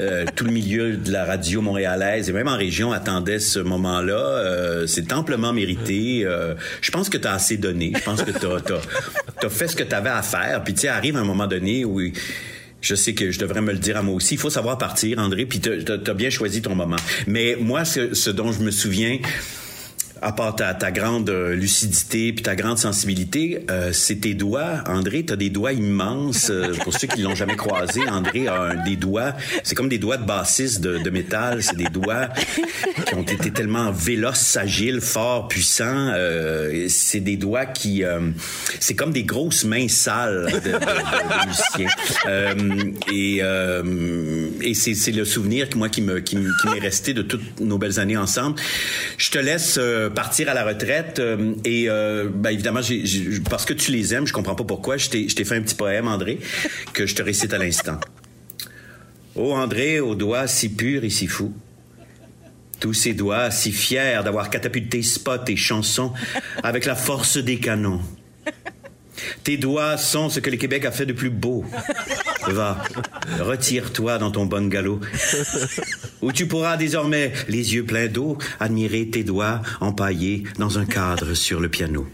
Euh, 0.00 0.24
tout 0.34 0.44
le 0.44 0.52
milieu 0.52 0.96
de 0.96 1.12
la 1.12 1.24
radio 1.24 1.60
montréalaise 1.60 2.28
et 2.30 2.32
même 2.32 2.48
en 2.48 2.56
région 2.56 2.92
attendait 2.92 3.38
ce 3.38 3.58
moment-là. 3.58 4.14
Euh, 4.14 4.86
c'est 4.86 5.12
amplement 5.12 5.52
mérité. 5.52 6.22
Euh, 6.24 6.54
je 6.80 6.90
pense 6.90 7.08
que 7.08 7.18
tu 7.18 7.26
as 7.28 7.32
assez 7.34 7.56
donné. 7.56 7.92
Je 7.94 8.02
pense 8.02 8.22
que 8.22 8.30
tu 8.30 8.46
as, 8.46 9.48
fait 9.50 9.68
ce 9.68 9.76
que 9.76 9.82
tu 9.82 9.94
avais 9.94 10.10
à 10.10 10.22
faire. 10.22 10.62
Puis 10.64 10.74
tu 10.74 10.80
sais, 10.80 10.88
arrive 10.88 11.16
un 11.16 11.24
moment 11.24 11.46
donné 11.46 11.84
où... 11.84 12.00
Je 12.82 12.96
sais 12.96 13.14
que 13.14 13.30
je 13.30 13.38
devrais 13.38 13.62
me 13.62 13.72
le 13.72 13.78
dire 13.78 13.96
à 13.96 14.02
moi 14.02 14.14
aussi. 14.14 14.34
Il 14.34 14.38
faut 14.38 14.50
savoir 14.50 14.76
partir, 14.76 15.18
André, 15.20 15.46
puis 15.46 15.60
t'as 15.60 15.94
as 15.94 16.14
bien 16.14 16.30
choisi 16.30 16.60
ton 16.62 16.74
moment. 16.74 16.96
Mais 17.28 17.56
moi, 17.58 17.84
ce, 17.84 18.12
ce 18.12 18.28
dont 18.28 18.52
je 18.52 18.60
me 18.60 18.72
souviens, 18.72 19.18
à 20.22 20.32
part 20.32 20.54
ta, 20.56 20.72
ta 20.74 20.90
grande 20.92 21.28
euh, 21.30 21.54
lucidité 21.54 22.32
puis 22.32 22.42
ta 22.42 22.54
grande 22.54 22.78
sensibilité, 22.78 23.64
euh, 23.70 23.92
c'est 23.92 24.16
tes 24.16 24.34
doigts. 24.34 24.84
André, 24.86 25.24
t'as 25.24 25.36
des 25.36 25.50
doigts 25.50 25.72
immenses. 25.72 26.48
euh, 26.50 26.74
pour 26.84 26.94
ceux 26.98 27.08
qui 27.08 27.22
l'ont 27.22 27.34
jamais 27.34 27.56
croisé, 27.56 28.00
André 28.08 28.46
a 28.48 28.74
des 28.76 28.96
doigts. 28.96 29.34
C'est 29.64 29.74
comme 29.74 29.88
des 29.88 29.98
doigts 29.98 30.16
de 30.16 30.24
bassiste 30.24 30.80
de, 30.80 30.98
de 30.98 31.10
métal. 31.10 31.62
C'est 31.62 31.76
des 31.76 31.88
doigts 31.90 32.28
qui 33.06 33.14
ont 33.14 33.22
été 33.22 33.50
tellement 33.50 33.90
véloces, 33.90 34.56
agiles, 34.56 35.00
forts, 35.00 35.48
puissants. 35.48 36.10
Euh, 36.14 36.86
c'est 36.88 37.20
des 37.20 37.36
doigts 37.36 37.66
qui... 37.66 38.04
euh, 38.04 38.30
c'est 38.80 38.94
comme 38.94 39.12
des 39.12 39.24
grosses 39.24 39.64
mains 39.64 39.88
sales 39.88 40.46
de, 40.52 40.70
de, 40.70 40.72
de- 40.78 41.46
musiciens. 41.46 41.88
Et 43.12 43.42
et 44.64 44.74
c'est, 44.74 44.94
c'est 44.94 45.10
le 45.12 45.24
souvenir 45.24 45.68
que 45.68 45.76
moi 45.76 45.88
qui 45.88 46.02
me 46.02 46.20
qui, 46.20 46.36
qui 46.36 46.68
m'est 46.68 46.78
resté 46.78 47.14
de 47.14 47.22
toutes 47.22 47.60
nos 47.60 47.78
belles 47.78 47.98
années 47.98 48.16
ensemble. 48.16 48.60
Je 49.18 49.30
te 49.30 49.38
laisse 49.38 49.78
partir 50.12 50.48
à 50.48 50.54
la 50.54 50.64
retraite 50.64 51.18
euh, 51.18 51.54
et 51.64 51.88
euh, 51.88 52.28
ben, 52.32 52.50
évidemment 52.50 52.80
parce 53.50 53.64
que 53.64 53.72
tu 53.72 53.92
les 53.92 54.14
aimes, 54.14 54.26
je 54.26 54.32
comprends 54.32 54.54
pas 54.54 54.64
pourquoi. 54.64 54.96
Je 54.96 55.10
t'ai, 55.10 55.44
fait 55.44 55.56
un 55.56 55.62
petit 55.62 55.74
poème, 55.74 56.08
André, 56.08 56.38
que 56.92 57.06
je 57.06 57.14
te 57.14 57.22
récite 57.22 57.52
à 57.52 57.58
l'instant. 57.58 57.98
Ô 59.34 59.52
André, 59.52 60.00
aux 60.00 60.14
doigts 60.14 60.46
si 60.46 60.68
purs 60.68 61.04
et 61.04 61.10
si 61.10 61.26
fous. 61.26 61.54
Tous 62.80 62.94
ces 62.94 63.14
doigts 63.14 63.50
si 63.50 63.72
fiers 63.72 64.20
d'avoir 64.24 64.50
catapulté 64.50 65.02
spots 65.02 65.46
et 65.48 65.56
chansons 65.56 66.12
avec 66.62 66.84
la 66.84 66.94
force 66.94 67.38
des 67.38 67.58
canons. 67.58 68.00
Tes 69.44 69.56
doigts 69.56 69.96
sont 69.96 70.28
ce 70.28 70.40
que 70.40 70.50
le 70.50 70.56
Québec 70.56 70.84
a 70.84 70.90
fait 70.90 71.06
de 71.06 71.12
plus 71.12 71.30
beau. 71.30 71.64
Va, 72.48 72.76
retire-toi 73.40 74.18
dans 74.18 74.30
ton 74.30 74.46
bon 74.46 74.68
galop, 74.68 75.00
où 76.20 76.32
tu 76.32 76.46
pourras 76.46 76.76
désormais, 76.76 77.32
les 77.48 77.74
yeux 77.74 77.84
pleins 77.84 78.08
d'eau, 78.08 78.36
admirer 78.60 79.08
tes 79.08 79.24
doigts 79.24 79.60
empaillés 79.80 80.44
dans 80.58 80.78
un 80.78 80.84
cadre 80.84 81.34
sur 81.34 81.60
le 81.60 81.68
piano. 81.68 82.06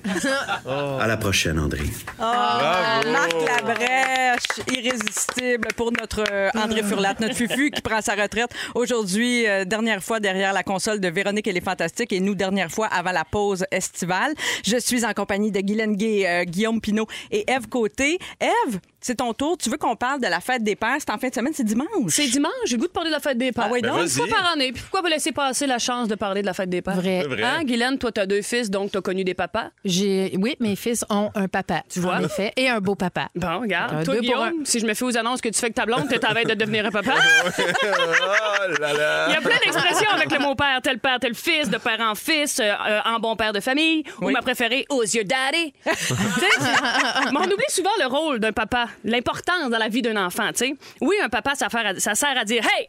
À 0.66 1.06
la 1.06 1.16
prochaine, 1.16 1.58
André. 1.58 1.84
Marc 2.18 3.34
Labrèche, 3.46 4.66
irrésistible 4.72 5.68
pour 5.76 5.92
notre 5.92 6.24
euh, 6.30 6.50
André 6.54 6.82
Furlat, 6.82 7.14
notre 7.20 7.34
fufu 7.34 7.70
qui 7.70 7.80
prend 7.80 8.00
sa 8.00 8.14
retraite. 8.14 8.50
Aujourd'hui, 8.74 9.46
euh, 9.46 9.64
dernière 9.64 10.02
fois 10.02 10.20
derrière 10.20 10.52
la 10.52 10.62
console 10.62 11.00
de 11.00 11.08
Véronique 11.08 11.46
et 11.46 11.52
les 11.52 11.60
Fantastiques 11.60 12.12
et 12.12 12.20
nous, 12.20 12.34
dernière 12.34 12.70
fois 12.70 12.86
avant 12.86 13.12
la 13.12 13.24
pause 13.24 13.64
estivale. 13.70 14.34
Je 14.64 14.78
suis 14.78 15.04
en 15.04 15.12
compagnie 15.14 15.50
de 15.50 15.60
Guylaine 15.60 15.96
Gay, 15.96 16.26
euh, 16.26 16.44
Guillaume 16.44 16.80
Pinot 16.80 17.06
et 17.30 17.44
Eve 17.50 17.68
Côté. 17.68 18.18
Eve, 18.40 18.78
c'est 19.00 19.16
ton 19.16 19.32
tour. 19.32 19.56
Tu 19.58 19.70
veux 19.70 19.76
qu'on 19.78 19.96
parle 19.96 20.20
de 20.20 20.26
la 20.26 20.40
fête 20.40 20.62
des 20.62 20.76
pères? 20.76 20.96
C'est 20.98 21.10
en 21.10 21.18
fin 21.18 21.28
de 21.28 21.34
semaine, 21.34 21.52
c'est 21.54 21.64
dimanche. 21.64 21.88
C'est 22.08 22.26
dimanche, 22.28 22.52
j'ai 22.66 22.76
le 22.76 22.80
goût 22.82 22.86
de 22.88 22.92
parler 22.92 23.10
de 23.10 23.14
la 23.14 23.20
fête 23.20 23.38
des 23.38 23.52
pères. 23.52 23.64
Ah 23.68 23.72
oui, 23.72 23.80
Ben 23.80 23.88
donc? 23.90 24.00
Une 24.02 24.06
Vas-y. 24.08 24.28
par 24.30 24.52
année. 24.52 24.72
Puis 24.72 24.82
pourquoi 24.82 25.00
vous 25.02 25.06
laisser 25.08 25.32
passer 25.32 25.66
la 25.66 25.78
chance 25.78 26.08
de 26.08 26.14
parler 26.14 26.40
de 26.42 26.46
la 26.46 26.54
fête 26.54 26.68
des 26.70 26.82
pères? 26.82 26.94
Vrai. 26.96 27.20
C'est 27.22 27.28
vrai. 27.28 27.42
Hein, 27.42 27.64
Guylaine, 27.64 27.98
toi, 27.98 28.10
t'as 28.12 28.26
deux 28.26 28.42
fils, 28.42 28.70
donc 28.70 28.90
t'as 28.90 29.00
connu 29.00 29.24
des 29.24 29.34
papas? 29.34 29.68
J'ai, 29.84 30.32
oui, 30.38 30.56
mes 30.60 30.76
fils 30.76 31.04
ont 31.10 31.30
un 31.34 31.48
papa, 31.48 31.82
tu 31.88 32.00
vois? 32.00 32.16
en 32.16 32.24
effet, 32.24 32.52
et 32.56 32.68
un 32.68 32.80
beau 32.80 32.94
papa. 32.94 33.28
Bon, 33.34 33.60
regarde. 33.60 33.94
Un 33.94 34.02
toi, 34.04 34.14
deux 34.14 34.20
pour 34.20 34.36
Guillaume, 34.36 34.64
si 34.64 34.80
je 34.80 34.86
me 34.86 34.94
fais 34.94 35.04
aux 35.04 35.16
annonces 35.16 35.40
que 35.40 35.48
tu 35.48 35.58
fais 35.58 35.66
avec 35.66 35.74
ta 35.76 35.86
blonde, 35.86 36.08
t'es 36.08 36.24
à 36.24 36.32
veille 36.34 36.44
de 36.46 36.54
devenir 36.54 36.86
un 36.86 36.90
papa? 36.90 37.14
oh 37.58 38.80
là 38.80 38.92
là. 38.92 39.26
Il 39.28 39.32
y 39.34 39.36
a 39.36 39.40
plein 39.40 39.56
d'expressions 39.64 40.10
avec 40.12 40.30
le 40.32 40.38
mot 40.40 40.54
père, 40.54 40.80
tel 40.82 40.98
père, 40.98 41.18
tel 41.20 41.34
fils, 41.34 41.68
de 41.70 41.78
père 41.78 42.00
en 42.00 42.14
fils, 42.14 42.58
euh, 42.60 42.64
euh, 42.64 43.00
en 43.04 43.18
bon 43.18 43.36
père 43.36 43.52
de 43.52 43.60
famille, 43.60 44.02
ou 44.20 44.30
ma 44.30 44.42
préférée, 44.42 44.86
aux 44.90 45.02
yeux 45.02 45.24
daddy. 45.24 45.72
Tu 45.84 45.94
sais, 45.94 46.46
c'est- 46.60 47.32
Mais 47.32 47.38
on 47.38 47.44
oublie 47.44 47.64
souvent 47.68 47.90
le 48.00 48.06
rôle 48.06 48.38
d'un 48.40 48.52
papa, 48.52 48.87
l'importance 49.04 49.70
dans 49.70 49.78
la 49.78 49.88
vie 49.88 50.02
d'un 50.02 50.16
enfant. 50.24 50.48
tu 50.52 50.66
sais. 50.68 50.74
Oui, 51.00 51.16
un 51.22 51.28
papa, 51.28 51.54
ça, 51.54 51.68
faire 51.68 51.86
à- 51.86 51.98
ça 52.00 52.14
sert 52.14 52.36
à 52.36 52.44
dire 52.44 52.62
Hey! 52.64 52.88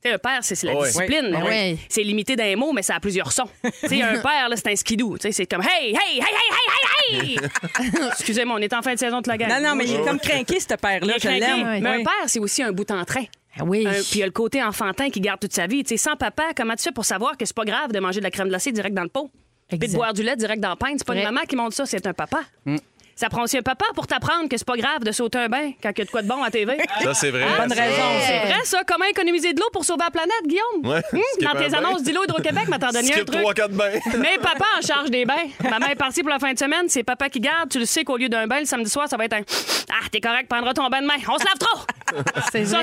Tu 0.00 0.08
sais, 0.08 0.14
un 0.14 0.18
père, 0.18 0.38
c'est 0.42 0.62
la 0.62 0.76
Ouais. 0.76 0.86
discipline. 0.86 1.36
Oui. 1.42 1.48
Oui. 1.50 1.78
C'est 1.88 2.04
limité 2.04 2.36
d'un 2.36 2.54
mot, 2.54 2.72
mais 2.72 2.82
ça 2.82 2.94
a 2.94 3.00
plusieurs 3.00 3.32
sons. 3.32 3.48
Tu 3.82 3.88
sais, 3.88 4.02
un 4.02 4.20
père, 4.20 4.48
c'est 4.54 4.68
un 4.68 4.76
sais, 5.20 5.32
C'est 5.32 5.46
comme 5.46 5.62
Hey, 5.62 5.88
hey, 5.88 5.94
hey, 5.96 6.20
hey, 6.20 7.18
hey, 7.20 7.34
hey, 7.34 7.38
hey! 7.40 7.48
Excusez-moi, 8.12 8.56
on 8.58 8.62
est 8.62 8.72
en 8.72 8.80
fin 8.82 8.94
de 8.94 8.98
saison 8.98 9.20
de 9.20 9.28
la 9.28 9.36
guerre. 9.36 9.48
Non, 9.60 9.70
non, 9.70 9.74
mais 9.74 9.86
il 9.86 9.96
est 9.96 10.04
comme 10.04 10.20
craqué, 10.20 10.60
ce 10.60 10.74
père-là. 10.74 11.14
Je 11.20 11.28
l'aime. 11.28 11.80
Mais 11.82 11.90
Oui. 11.90 12.00
un 12.00 12.04
père, 12.04 12.24
c'est 12.28 12.38
aussi 12.38 12.62
un 12.62 12.70
bout 12.70 12.88
en 12.92 13.04
train. 13.04 13.24
Ah 13.58 13.64
oui. 13.64 13.84
Un- 13.88 13.90
puis 13.92 14.04
il 14.14 14.18
y 14.18 14.22
a 14.22 14.26
le 14.26 14.30
côté 14.32 14.62
enfantin 14.62 15.10
qui 15.10 15.20
garde 15.20 15.40
toute 15.40 15.52
sa 15.52 15.66
vie. 15.66 15.82
Tu 15.82 15.88
sais, 15.88 15.96
sans 15.96 16.14
papa, 16.14 16.44
comment 16.56 16.76
tu 16.76 16.84
fais 16.84 16.92
pour 16.92 17.04
savoir 17.04 17.36
que 17.36 17.44
c'est 17.44 17.56
pas 17.56 17.64
grave 17.64 17.90
de 17.90 17.98
manger 17.98 18.20
de 18.20 18.24
la 18.24 18.30
crème 18.30 18.48
glacée 18.48 18.70
direct 18.70 18.94
dans 18.94 19.02
le 19.02 19.08
pot? 19.08 19.28
Puis 19.68 19.78
de 19.80 19.92
boire 19.92 20.14
du 20.14 20.22
lait 20.22 20.36
direct 20.36 20.62
dans 20.62 20.70
le 20.70 20.76
pain? 20.76 20.92
C'est 20.96 21.04
pas 21.06 21.16
une 21.16 21.24
maman 21.24 21.40
qui 21.40 21.56
montre 21.56 21.74
ça, 21.74 21.84
c'est 21.86 22.06
un 22.06 22.12
papa. 22.14 22.40
Ça 23.18 23.28
prend 23.28 23.42
aussi 23.42 23.58
un 23.58 23.62
papa 23.62 23.84
pour 23.96 24.06
t'apprendre 24.06 24.48
que 24.48 24.56
c'est 24.56 24.64
pas 24.64 24.76
grave 24.76 25.02
de 25.02 25.10
sauter 25.10 25.38
un 25.38 25.48
bain 25.48 25.72
quand 25.82 25.90
il 25.90 25.98
y 25.98 26.02
a 26.02 26.04
de 26.04 26.10
quoi 26.10 26.22
de 26.22 26.28
bon 26.28 26.40
à 26.40 26.52
TV. 26.52 26.78
Ça, 27.02 27.14
c'est 27.14 27.32
vrai. 27.32 27.46
Bonne 27.58 27.68
ça. 27.68 27.82
raison. 27.82 28.02
C'est 28.24 28.38
vrai, 28.46 28.60
ça. 28.62 28.82
Comment 28.86 29.06
économiser 29.06 29.52
de 29.54 29.58
l'eau 29.58 29.66
pour 29.72 29.84
sauver 29.84 30.04
la 30.04 30.10
planète, 30.12 30.46
Guillaume? 30.46 30.86
Ouais, 30.86 31.02
Hum, 31.12 31.20
skip 31.34 31.42
dans 31.42 31.58
tes 31.58 31.74
annonces 31.74 32.04
d'îlot 32.04 32.22
Hydro-Québec, 32.22 32.68
m'a 32.68 32.78
t'en 32.78 32.90
donné 32.90 33.12
un 33.12 33.24
truc. 33.24 33.40
3-4 33.40 33.68
bains. 33.70 33.90
Mais 34.20 34.38
papa 34.40 34.66
en 34.78 34.86
charge 34.86 35.10
des 35.10 35.24
bains. 35.24 35.34
Maman 35.68 35.86
est 35.86 35.96
partie 35.96 36.20
pour 36.22 36.30
la 36.30 36.38
fin 36.38 36.52
de 36.52 36.58
semaine, 36.60 36.88
c'est 36.88 37.02
papa 37.02 37.28
qui 37.28 37.40
garde. 37.40 37.68
Tu 37.70 37.80
le 37.80 37.86
sais 37.86 38.04
qu'au 38.04 38.16
lieu 38.16 38.28
d'un 38.28 38.46
bain, 38.46 38.60
le 38.60 38.66
samedi 38.66 38.88
soir, 38.88 39.08
ça 39.08 39.16
va 39.16 39.24
être 39.24 39.32
un 39.32 39.42
Ah, 39.90 40.06
t'es 40.12 40.20
correct, 40.20 40.48
prendras 40.48 40.74
ton 40.74 40.88
bain 40.88 41.02
demain. 41.02 41.14
On 41.28 41.38
se 41.38 41.44
lave 41.44 41.58
trop! 41.58 41.80
C'est. 42.52 42.66
Ça, 42.66 42.78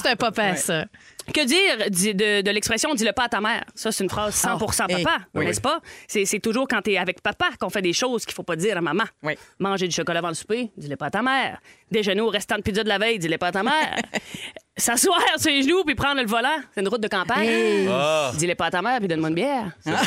c'est 0.00 0.08
un 0.10 0.14
papa, 0.16 0.54
ça. 0.54 0.84
Que 1.32 1.44
dire 1.46 1.90
di- 1.90 2.14
de, 2.14 2.42
de 2.42 2.50
l'expression 2.50 2.92
dis-le 2.94 3.12
pas 3.12 3.24
à 3.24 3.28
ta 3.28 3.40
mère? 3.40 3.64
Ça, 3.74 3.90
c'est 3.92 4.04
une 4.04 4.10
phrase 4.10 4.34
100 4.34 4.48
Ah, 4.50 4.58
papa, 4.58 5.18
hey. 5.34 5.44
n'est-ce 5.46 5.60
pas? 5.60 5.80
C'est 6.06 6.40
toujours 6.40 6.68
quand 6.68 6.82
t'es 6.82 6.98
avec 6.98 7.22
papa 7.22 7.46
qu'on 7.58 7.70
fait 7.70 7.82
des 7.82 7.92
choses 7.94 8.24
qu'il 8.26 8.34
faut 8.34 8.42
pas 8.42 8.56
dire 8.56 8.76
à 8.76 8.80
maman. 8.80 9.04
Oui. 9.22 9.34
Manger 9.58 9.88
du 9.88 9.94
chocolat 9.94 10.18
avant 10.18 10.28
le 10.28 10.34
souper, 10.34 10.70
dis-le 10.76 10.96
pas 10.96 11.06
à 11.06 11.10
ta 11.10 11.22
mère. 11.22 11.60
Déjeuner 11.90 12.20
au 12.20 12.28
restant 12.28 12.56
de 12.56 12.62
pizza 12.62 12.82
de 12.82 12.88
la 12.88 12.98
veille, 12.98 13.18
dis-le 13.18 13.38
pas 13.38 13.48
à 13.48 13.52
ta 13.52 13.62
mère. 13.62 13.96
S'asseoir 14.76 15.20
sur 15.38 15.50
les 15.52 15.62
genoux 15.62 15.84
puis 15.84 15.94
prendre 15.94 16.20
le 16.20 16.26
volant, 16.26 16.56
c'est 16.74 16.80
une 16.80 16.88
route 16.88 17.00
de 17.00 17.06
campagne. 17.06 17.46
Hey. 17.48 17.88
Ah. 17.88 18.32
Dis-le 18.36 18.56
pas 18.56 18.66
à 18.66 18.70
ta 18.72 18.82
mère 18.82 18.98
puis 18.98 19.06
donne-moi 19.06 19.28
une 19.28 19.34
bière. 19.36 19.66
Ah, 19.86 20.00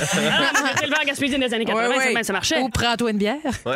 J'ai 0.77 0.83
élevé 0.83 0.97
en 1.01 1.05
Gaspésie 1.05 1.39
des 1.39 1.53
années 1.53 1.63
80, 1.63 1.87
Ouais, 1.89 1.97
ouais. 1.97 2.03
ça, 2.03 2.11
même, 2.13 2.23
ça 2.23 2.33
marchait. 2.33 2.59
Ou 2.59 2.67
prends-toi 2.67 3.11
une 3.11 3.17
bière. 3.17 3.37
non, 3.65 3.73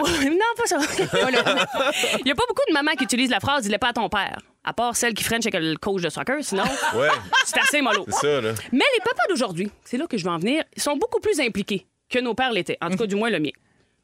pas 0.58 0.66
ça. 0.66 0.78
Il 2.20 2.28
y 2.28 2.32
a 2.32 2.36
pas 2.36 2.44
beaucoup 2.48 2.62
de 2.68 2.74
mamans 2.74 2.92
qui 2.98 3.06
utilisent 3.06 3.30
la 3.30 3.40
phrase 3.40 3.64
dis-le 3.64 3.78
pas 3.78 3.90
à 3.90 3.94
ton 3.94 4.10
père. 4.10 4.38
À 4.66 4.74
part 4.74 4.96
celle 4.98 5.14
qui 5.14 5.24
freine 5.24 5.42
chez 5.42 5.50
le 5.52 5.76
coach 5.78 6.02
de 6.02 6.10
soccer, 6.10 6.38
sinon, 6.42 6.64
Ouais, 6.96 7.08
c'est 7.46 7.60
assez 7.60 7.82
mollo. 7.82 8.06
c'est 8.10 8.28
ça, 8.28 8.42
là. 8.42 8.52
Mais 8.74 8.84
les 8.94 9.00
papas 9.04 9.24
d'aujourd'hui, 9.30 9.72
c'est 9.86 9.98
là 9.98 10.08
que 10.08 10.18
je 10.18 10.26
veux 10.26 10.30
en 10.32 10.38
venir, 10.40 10.64
ils 10.76 10.82
sont 10.82 10.98
beaucoup 10.98 11.20
plus 11.22 11.40
impliqués 11.40 11.88
que 12.10 12.20
nos 12.20 12.34
pères 12.36 12.52
l'étaient. 12.52 12.78
En 12.82 12.90
tout 12.90 12.98
cas, 12.98 13.06
du 13.08 13.16
moins 13.16 13.30
le 13.30 13.40
mien. 13.40 13.52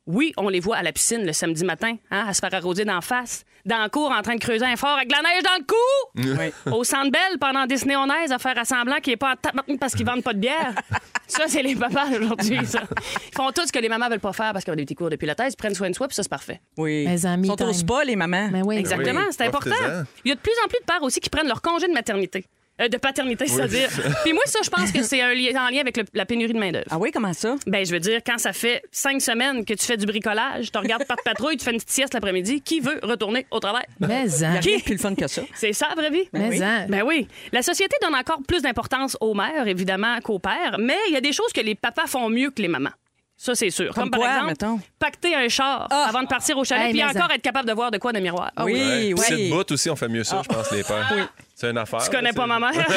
Oui, 0.07 0.33
on 0.37 0.47
les 0.49 0.59
voit 0.61 0.77
à 0.77 0.83
la 0.83 0.91
piscine 0.93 1.25
le 1.25 1.33
samedi 1.33 1.65
matin, 1.65 1.95
hein, 2.11 2.25
à 2.27 2.33
se 2.33 2.39
faire 2.39 2.53
arroser 2.53 2.85
d'en 2.85 3.01
face, 3.01 3.43
dans 3.65 3.83
le 3.83 3.89
cours 3.89 4.09
en 4.11 4.21
train 4.21 4.35
de 4.35 4.39
creuser 4.39 4.65
un 4.65 4.77
fort 4.77 4.95
avec 4.95 5.09
de 5.09 5.13
la 5.13 5.21
neige 5.21 5.43
dans 5.43 5.57
le 5.59 5.65
cou, 5.65 6.71
au 6.77 6.83
centre 6.85 7.11
belle 7.11 7.37
pendant 7.39 7.65
Disney 7.65 7.95
on 7.97 8.05
Ice 8.23 8.31
à 8.31 8.39
faire 8.39 8.57
à 8.57 8.63
semblant 8.63 8.97
qu'il 9.01 9.11
n'est 9.11 9.17
pas 9.17 9.33
en 9.33 9.35
tabarnak 9.35 9.77
parce 9.79 9.93
qu'ils 9.95 10.05
vendent 10.05 10.23
pas 10.23 10.33
de 10.33 10.39
bière. 10.39 10.73
ça, 11.27 11.43
c'est 11.47 11.61
les 11.61 11.75
papas 11.75 12.09
d'aujourd'hui, 12.09 12.65
ça. 12.65 12.83
Ils 13.31 13.35
font 13.35 13.51
tout 13.51 13.67
ce 13.67 13.71
que 13.73 13.79
les 13.79 13.89
mamans 13.89 14.07
veulent 14.07 14.21
pas 14.21 14.31
faire 14.31 14.53
parce 14.53 14.63
qu'ils 14.63 14.71
ont 14.71 14.77
des 14.77 14.85
petits 14.85 14.95
cours 14.95 15.09
de 15.09 15.17
pilates, 15.17 15.41
ils 15.49 15.55
prennent 15.57 15.75
soin 15.75 15.89
de 15.89 15.95
soi, 15.95 16.07
puis 16.07 16.15
ça, 16.15 16.23
c'est 16.23 16.29
parfait. 16.29 16.61
Oui. 16.77 17.05
Mes 17.05 17.25
amis 17.25 17.47
Ils 17.49 17.51
sont 17.51 17.61
au 17.61 17.71
time. 17.71 17.73
spa, 17.73 18.05
les 18.05 18.15
mamans. 18.15 18.47
Mais 18.49 18.61
oui. 18.61 18.77
Exactement, 18.77 19.19
oui, 19.19 19.27
c'est 19.31 19.43
important. 19.43 19.75
Il 20.23 20.29
y 20.29 20.31
a 20.31 20.35
de 20.35 20.39
plus 20.39 20.53
en 20.63 20.67
plus 20.69 20.79
de 20.79 20.85
pères 20.85 21.03
aussi 21.03 21.19
qui 21.19 21.29
prennent 21.29 21.47
leur 21.49 21.61
congé 21.61 21.87
de 21.87 21.93
maternité. 21.93 22.45
Euh, 22.79 22.88
de 22.89 22.98
paternité, 22.98 23.48
c'est-à-dire. 23.48 23.89
Puis 24.24 24.34
moi, 24.34 24.43
ça, 24.46 24.60
je 24.63 24.69
pense 24.69 24.91
que 24.91 25.01
c'est 25.01 25.19
un 25.19 25.34
lien, 25.34 25.65
en 25.65 25.69
lien 25.69 25.81
avec 25.81 25.98
le- 25.98 26.05
la 26.13 26.25
pénurie 26.25 26.53
de 26.53 26.60
main-d'œuvre. 26.60 26.86
Ah 26.91 27.00
oui, 27.00 27.10
comment 27.12 27.34
ça? 27.34 27.55
Ben, 27.65 27.84
je 27.84 27.91
veux 27.91 28.00
dire, 28.00 28.22
quand 28.24 28.38
ça 28.38 28.53
fait 28.53 28.84
cinq 28.91 29.19
semaines 29.19 29.65
que 29.65 29.74
tu 29.74 29.84
fais 29.84 29.98
du 29.98 30.05
bricolage, 30.05 30.72
tu 30.72 30.77
regardes 30.77 31.05
par 31.05 31.17
patrouille, 31.25 31.57
tu 31.57 31.65
fais 31.65 31.72
une 31.72 31.77
petite 31.77 31.89
sieste 31.89 32.13
l'après-midi, 32.13 32.62
qui 32.62 32.79
veut 32.79 33.00
retourner 33.01 33.48
au 33.50 33.60
travail? 33.60 33.86
Mais 34.00 34.25
hein. 34.43 34.60
rien 34.62 34.77
de 34.77 34.84
plus 34.84 34.93
le 34.93 35.00
fun 35.00 35.15
que 35.15 35.27
ça. 35.27 35.41
C'est 35.55 35.74
ça, 35.74 35.88
la 35.89 35.96
vraie 35.96 36.12
vie? 36.12 36.29
Mais 36.34 36.62
hein. 36.62 36.86
Ben 36.88 37.01
oui. 37.03 37.28
La 37.51 37.63
société 37.63 37.95
donne 38.01 38.15
encore 38.15 38.41
plus 38.47 38.62
d'importance 38.62 39.17
aux 39.21 39.34
mères, 39.34 39.67
évidemment, 39.67 40.19
qu'aux 40.21 40.39
pères, 40.39 40.78
mais 40.80 40.97
il 41.08 41.13
y 41.13 41.17
a 41.17 41.21
des 41.21 41.34
choses 41.34 41.51
que 41.54 41.62
les 41.62 41.73
papas 41.73 42.06
font 42.06 42.30
mieux 42.30 42.51
que 42.51 42.62
les 42.62 42.67
mamans. 42.67 42.91
Ça, 43.39 43.54
c'est 43.54 43.69
sûr. 43.69 43.93
Comme 43.93 44.10
par 44.10 44.19
quoi, 44.19 44.30
exemple, 44.30 44.47
mettons? 44.47 44.80
pacter 44.97 45.36
un 45.36 45.47
char 45.47 45.88
Ah! 45.91 46.08
avant 46.10 46.23
de 46.23 46.28
partir 46.28 46.58
au 46.58 46.63
chalet, 46.63 46.88
Hey, 46.88 46.91
puis 46.93 47.04
mais 47.04 47.08
encore 47.10 47.30
ça. 47.30 47.36
être 47.36 47.41
capable 47.43 47.67
de 47.69 47.73
voir 47.73 47.91
de 47.91 48.00
quoi 48.00 48.12
dans 48.12 48.17
le 48.17 48.23
miroir. 48.23 48.52
oui, 48.63 48.73
Ouais. 48.73 49.00
Puis 49.00 49.13
oui. 49.13 49.21
cette 49.28 49.50
bout 49.52 49.71
aussi, 49.71 49.89
on 49.91 49.95
fait 49.95 50.08
mieux 50.08 50.23
ça, 50.23 50.41
je 50.43 50.50
pense, 50.50 50.71
les 50.71 50.84
pères. 50.84 51.30
C'est 51.54 51.69
une 51.69 51.78
affaire. 51.78 52.02
Tu 52.04 52.10
connais 52.10 52.30
là, 52.30 52.34
pas 52.34 52.43
c'est- 52.43 52.47
ma 52.47 52.60
mère? 52.60 52.71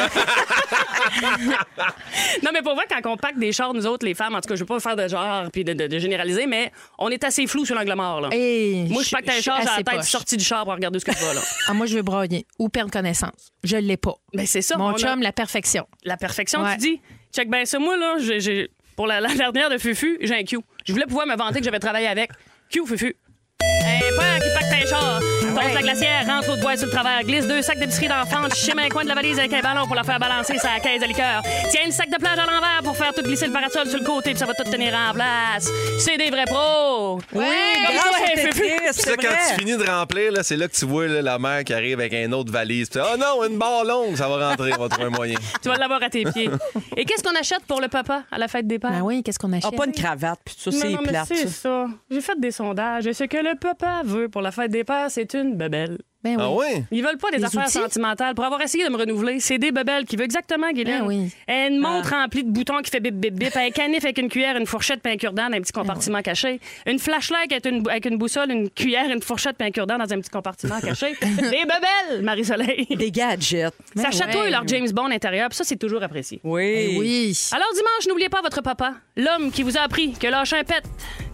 non, 2.42 2.50
mais 2.52 2.62
pour 2.62 2.74
vrai, 2.74 2.84
quand 2.88 3.10
on 3.10 3.16
pacte 3.16 3.38
des 3.38 3.52
chars, 3.52 3.74
nous 3.74 3.86
autres, 3.86 4.06
les 4.06 4.14
femmes, 4.14 4.34
en 4.34 4.40
tout 4.40 4.48
cas, 4.48 4.54
je 4.54 4.60
veux 4.60 4.66
pas 4.66 4.80
faire 4.80 4.96
de 4.96 5.06
genre 5.08 5.50
puis 5.50 5.64
de, 5.64 5.72
de- 5.72 5.86
de 5.86 5.98
généraliser, 5.98 6.46
mais 6.46 6.72
on 6.98 7.08
est 7.10 7.22
assez 7.24 7.46
flou 7.46 7.64
sur 7.64 7.74
l'angle 7.74 7.94
mort. 7.94 8.20
Là. 8.20 8.28
Hey, 8.32 8.88
Moi, 8.88 9.02
je 9.02 9.10
pacte 9.10 9.28
un 9.28 9.32
suis 9.32 9.42
char, 9.42 9.58
j'ai 9.60 9.64
la 9.66 9.72
assez 9.74 9.84
tête 9.84 9.96
poche. 9.96 10.08
sortie 10.08 10.36
du 10.36 10.44
char 10.44 10.64
pour 10.64 10.74
regarder 10.74 10.98
ce 10.98 11.04
que 11.04 11.12
je 11.12 11.18
vois 11.18 11.34
là. 11.34 11.40
Ah, 11.68 11.74
moi, 11.74 11.86
je 11.86 11.96
veux 11.96 12.02
broyer 12.02 12.46
ou 12.58 12.68
perdre 12.68 12.90
connaissance. 12.90 13.52
Je 13.62 13.76
l'ai 13.76 13.96
pas. 13.96 14.14
Mais 14.34 14.46
c'est 14.46 14.62
ça. 14.62 14.76
on 14.76 14.78
Mon 14.78 14.94
a- 14.94 14.98
chum, 14.98 15.22
la 15.22 15.32
perfection. 15.32 15.86
La 16.04 16.16
perfection, 16.16 16.62
Ouais. 16.62 16.72
tu 16.74 16.78
dis. 16.80 17.00
Check 17.32 17.48
bien 17.50 17.64
ça, 17.64 17.78
moi, 17.78 17.96
là, 17.96 18.16
j'ai- 18.18 18.40
j'ai- 18.40 18.70
pour 19.00 19.06
la, 19.06 19.18
la 19.18 19.34
dernière 19.34 19.70
de 19.70 19.78
Fufu, 19.78 20.18
j'ai 20.20 20.34
un 20.34 20.44
Q. 20.44 20.58
Je 20.84 20.92
voulais 20.92 21.06
pouvoir 21.06 21.26
me 21.26 21.34
vanter 21.34 21.60
que 21.60 21.64
j'avais 21.64 21.78
travaillé 21.78 22.06
avec. 22.06 22.32
Q, 22.68 22.84
Fufu. 22.86 23.16
Un 23.62 24.16
père 24.18 24.38
qui 24.42 24.50
pacte 24.54 24.72
un 24.72 24.86
char, 24.86 25.20
tosse 25.20 25.74
la 25.74 25.82
glacière, 25.82 26.26
rentre 26.26 26.48
l'eau 26.48 26.56
de 26.56 26.60
bois 26.62 26.76
sur 26.76 26.86
le 26.86 26.92
travers, 26.92 27.22
glisse 27.24 27.46
deux 27.46 27.62
sacs 27.62 27.78
d'épicerie 27.78 28.08
d'enfants, 28.08 28.48
chime 28.54 28.78
un 28.78 28.88
coin 28.88 29.02
de 29.04 29.08
la 29.08 29.14
valise 29.14 29.38
avec 29.38 29.52
un 29.52 29.60
ballon 29.60 29.86
pour 29.86 29.94
la 29.96 30.04
faire 30.04 30.18
balancer 30.18 30.56
sa 30.58 30.80
caisse 30.80 31.00
de 31.00 31.06
liqueur. 31.06 31.42
Tiens 31.70 31.82
le 31.86 31.92
sac 31.92 32.08
de 32.10 32.16
plage 32.16 32.38
à 32.38 32.46
l'envers 32.46 32.80
pour 32.82 32.96
faire 32.96 33.12
tout 33.12 33.22
glisser 33.22 33.46
le 33.46 33.52
parasol 33.52 33.86
sur 33.88 33.98
le 33.98 34.04
côté, 34.04 34.30
puis 34.30 34.38
ça 34.38 34.46
va 34.46 34.54
tout 34.54 34.64
tenir 34.64 34.94
en 34.94 35.12
place. 35.12 35.68
C'est 35.98 36.16
des 36.16 36.30
vrais 36.30 36.44
pros. 36.46 37.20
Oui, 37.32 37.44
comme 37.86 37.96
toi, 37.96 38.18
hey, 38.26 38.88
c'est 38.92 39.16
quand 39.16 39.28
tu 39.28 39.58
finis 39.60 39.76
de 39.76 39.84
remplir, 39.88 40.32
là, 40.32 40.42
c'est 40.42 40.56
là 40.56 40.68
que 40.68 40.74
tu 40.74 40.84
vois 40.86 41.06
là, 41.06 41.22
la 41.22 41.38
mère 41.38 41.64
qui 41.64 41.74
arrive 41.74 41.98
avec 42.00 42.12
une 42.12 42.34
autre 42.34 42.52
valise. 42.52 42.88
Puis, 42.88 43.00
oh 43.02 43.16
non, 43.18 43.44
une 43.46 43.58
barre 43.58 43.84
longue, 43.84 44.16
ça 44.16 44.28
va 44.28 44.50
rentrer, 44.50 44.72
on 44.78 44.82
va 44.82 44.88
trouver 44.88 45.06
un 45.06 45.10
moyen. 45.10 45.36
Tu 45.62 45.68
vas 45.68 45.76
l'avoir 45.76 46.02
à 46.02 46.08
tes 46.08 46.24
pieds. 46.24 46.48
Et 46.96 47.04
qu'est-ce 47.04 47.22
qu'on 47.22 47.34
achète 47.38 47.64
pour 47.66 47.80
le 47.80 47.88
papa 47.88 48.22
à 48.30 48.38
la 48.38 48.48
fête 48.48 48.66
des 48.66 48.78
pères? 48.78 48.90
Ben 48.90 49.02
oui, 49.02 49.22
qu'est-ce 49.22 49.38
qu'on 49.38 49.52
Ah, 49.52 49.56
achète? 49.56 49.76
pas 49.76 49.84
une 49.86 49.92
cravate, 49.92 50.38
puis 50.44 50.54
tout 50.62 50.70
ça, 50.70 50.78
c'est 50.80 50.96
plate. 50.96 51.26
c'est 51.28 51.48
ça. 51.48 51.60
ça. 51.62 51.86
J'ai 52.10 52.20
fait 52.20 52.38
des 52.40 52.50
sondages 52.50 53.06
et 53.06 53.12
ce 53.12 53.24
que 53.24 53.36
le 53.36 53.49
papa 53.56 54.02
veut 54.04 54.28
pour 54.28 54.42
la 54.42 54.50
fête 54.52 54.70
des 54.70 54.84
pères, 54.84 55.10
c'est 55.10 55.34
une 55.34 55.56
bebelle. 55.56 55.98
Ben 56.22 56.36
oui. 56.36 56.42
Ah 56.42 56.50
ouais? 56.52 56.84
Ils 56.90 57.02
veulent 57.02 57.16
pas 57.16 57.30
des, 57.30 57.38
Des 57.38 57.44
affaires 57.44 57.62
outils? 57.62 57.72
sentimentales. 57.72 58.34
Pour 58.34 58.44
avoir 58.44 58.60
essayé 58.60 58.84
de 58.84 58.90
me 58.90 58.96
renouveler, 58.98 59.40
c'est 59.40 59.56
des 59.56 59.72
bebelles 59.72 60.04
qui 60.04 60.16
veut 60.16 60.24
exactement, 60.24 60.70
Guylaine. 60.70 61.00
Ah 61.04 61.06
oui. 61.06 61.30
Une 61.48 61.78
montre 61.78 62.10
remplie 62.10 62.44
de 62.44 62.50
boutons 62.50 62.82
qui 62.82 62.90
fait 62.90 63.00
bip 63.00 63.14
bip 63.14 63.32
bip, 63.32 63.56
un 63.56 63.70
canif 63.70 64.04
avec 64.04 64.18
une 64.18 64.28
cuillère, 64.28 64.54
une 64.58 64.66
fourchette, 64.66 65.00
puis 65.02 65.14
un 65.14 65.16
cure-dent 65.16 65.48
dans 65.48 65.56
un 65.56 65.60
petit 65.62 65.72
compartiment 65.72 66.20
caché. 66.20 66.60
Une 66.84 66.98
flashlight 66.98 67.50
avec 67.50 67.64
une, 67.64 67.88
avec 67.88 68.04
une 68.04 68.18
boussole, 68.18 68.50
une 68.50 68.68
cuillère, 68.68 69.08
une 69.10 69.22
fourchette, 69.22 69.56
puis 69.56 69.66
un 69.66 69.70
cure-dent 69.70 69.96
dans 69.96 70.12
un 70.12 70.20
petit 70.20 70.28
compartiment 70.28 70.78
caché. 70.80 71.14
des 71.22 71.40
bebelles, 71.64 72.22
Marie-Soleil. 72.22 72.84
Des 72.94 73.10
gadgets. 73.10 73.72
Ça 73.96 74.02
Ben 74.02 74.12
chatouille 74.12 74.40
ouais. 74.42 74.50
leur 74.50 74.68
James 74.68 74.90
Bond 74.92 75.06
intérieur, 75.10 75.48
puis 75.48 75.56
ça, 75.56 75.64
c'est 75.64 75.78
toujours 75.78 76.02
apprécié. 76.02 76.38
Oui. 76.44 76.88
Ben 76.88 76.98
oui. 76.98 77.48
Alors 77.52 77.68
dimanche, 77.72 78.06
n'oubliez 78.08 78.28
pas 78.28 78.42
votre 78.42 78.60
papa, 78.60 78.92
l'homme 79.16 79.50
qui 79.50 79.62
vous 79.62 79.78
a 79.78 79.80
appris 79.80 80.12
que 80.12 80.26
lâcher 80.26 80.58
un 80.58 80.64
pet 80.64 80.82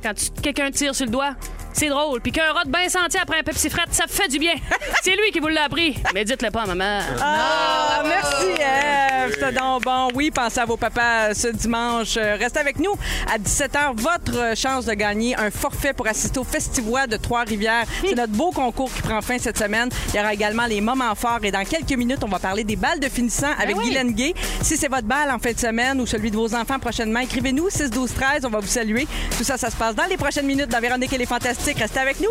quand 0.00 0.12
quelqu'un 0.44 0.70
tire 0.70 0.94
sur 0.94 1.06
le 1.06 1.10
doigt, 1.10 1.34
c'est 1.76 1.88
drôle, 1.88 2.22
puis 2.22 2.32
qu'un 2.32 2.52
rot 2.52 2.68
bien 2.68 2.88
senti 2.88 3.18
après 3.18 3.40
un 3.40 3.42
Pepsi 3.42 3.68
fret, 3.68 3.82
ça 3.90 4.04
fait 4.08 4.28
du 4.28 4.38
bien. 4.38 4.54
c'est 5.02 5.10
lui 5.10 5.30
qui 5.30 5.40
vous 5.40 5.48
l'a 5.48 5.64
appris. 5.64 5.98
Mais 6.14 6.24
dites-le 6.24 6.50
pas 6.50 6.62
à 6.62 6.66
maman. 6.66 7.00
Ah, 7.20 8.02
merci, 8.02 8.46
Eve. 8.58 9.34
C'était 9.34 9.52
donc 9.52 9.82
bon. 9.82 10.08
Oui, 10.14 10.30
pensez 10.30 10.60
à 10.60 10.64
vos 10.64 10.78
papas 10.78 11.34
ce 11.34 11.48
dimanche. 11.48 12.16
Euh, 12.16 12.36
Restez 12.38 12.60
avec 12.60 12.78
nous. 12.78 12.92
À 13.30 13.38
17h, 13.38 13.94
votre 13.94 14.56
chance 14.56 14.86
de 14.86 14.94
gagner 14.94 15.36
un 15.36 15.50
forfait 15.50 15.92
pour 15.92 16.06
assister 16.06 16.38
au 16.38 16.44
Festivois 16.44 17.06
de 17.06 17.18
Trois-Rivières. 17.18 17.84
C'est 18.08 18.14
notre 18.14 18.32
beau 18.32 18.52
concours 18.52 18.90
qui 18.94 19.02
prend 19.02 19.20
fin 19.20 19.36
cette 19.38 19.58
semaine. 19.58 19.90
Il 20.14 20.16
y 20.16 20.20
aura 20.20 20.32
également 20.32 20.64
les 20.64 20.80
moments 20.80 21.14
forts. 21.14 21.40
Et 21.42 21.50
dans 21.50 21.64
quelques 21.64 21.92
minutes, 21.92 22.22
on 22.22 22.28
va 22.28 22.38
parler 22.38 22.64
des 22.64 22.76
balles 22.76 23.00
de 23.00 23.08
finissant 23.10 23.50
avec 23.60 23.76
Guylaine 23.76 24.12
Gay. 24.12 24.32
Si 24.62 24.78
c'est 24.78 24.88
votre 24.88 25.06
balle 25.06 25.30
en 25.30 25.38
fin 25.38 25.52
de 25.52 25.58
semaine 25.58 26.00
ou 26.00 26.06
celui 26.06 26.30
de 26.30 26.36
vos 26.36 26.54
enfants 26.54 26.78
prochainement, 26.78 27.20
écrivez-nous 27.20 27.68
6 27.68 27.90
12 27.90 28.14
13 28.14 28.44
On 28.46 28.48
va 28.50 28.60
vous 28.60 28.66
saluer. 28.66 29.06
Tout 29.36 29.44
ça, 29.44 29.58
ça 29.58 29.68
se 29.68 29.76
passe 29.76 29.94
dans 29.94 30.06
les 30.06 30.16
prochaines 30.16 30.46
minutes 30.46 30.68
dans 30.68 30.80
Véronique 30.80 31.12
et 31.12 31.18
les 31.18 31.26
Fantastiques. 31.26 31.65
Restez 31.74 31.98
avec 31.98 32.20
nous. 32.20 32.30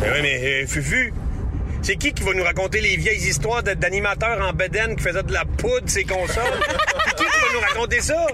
Ben 0.00 0.12
oui, 0.14 0.18
mais 0.22 0.62
euh, 0.62 0.66
Fufu, 0.66 1.12
c'est 1.82 1.96
qui 1.96 2.12
qui 2.12 2.22
va 2.22 2.32
nous 2.34 2.44
raconter 2.44 2.80
les 2.80 2.96
vieilles 2.96 3.26
histoires 3.26 3.64
d'animateurs 3.64 4.40
en 4.46 4.52
bedaine 4.52 4.94
qui 4.94 5.02
faisaient 5.02 5.24
de 5.24 5.32
la 5.32 5.44
poudre 5.44 5.88
ces 5.88 6.04
consoles? 6.04 6.44
qui 7.16 7.24
qui 7.24 7.24
va 7.24 7.52
nous 7.52 7.60
raconter 7.60 8.00
ça? 8.00 8.26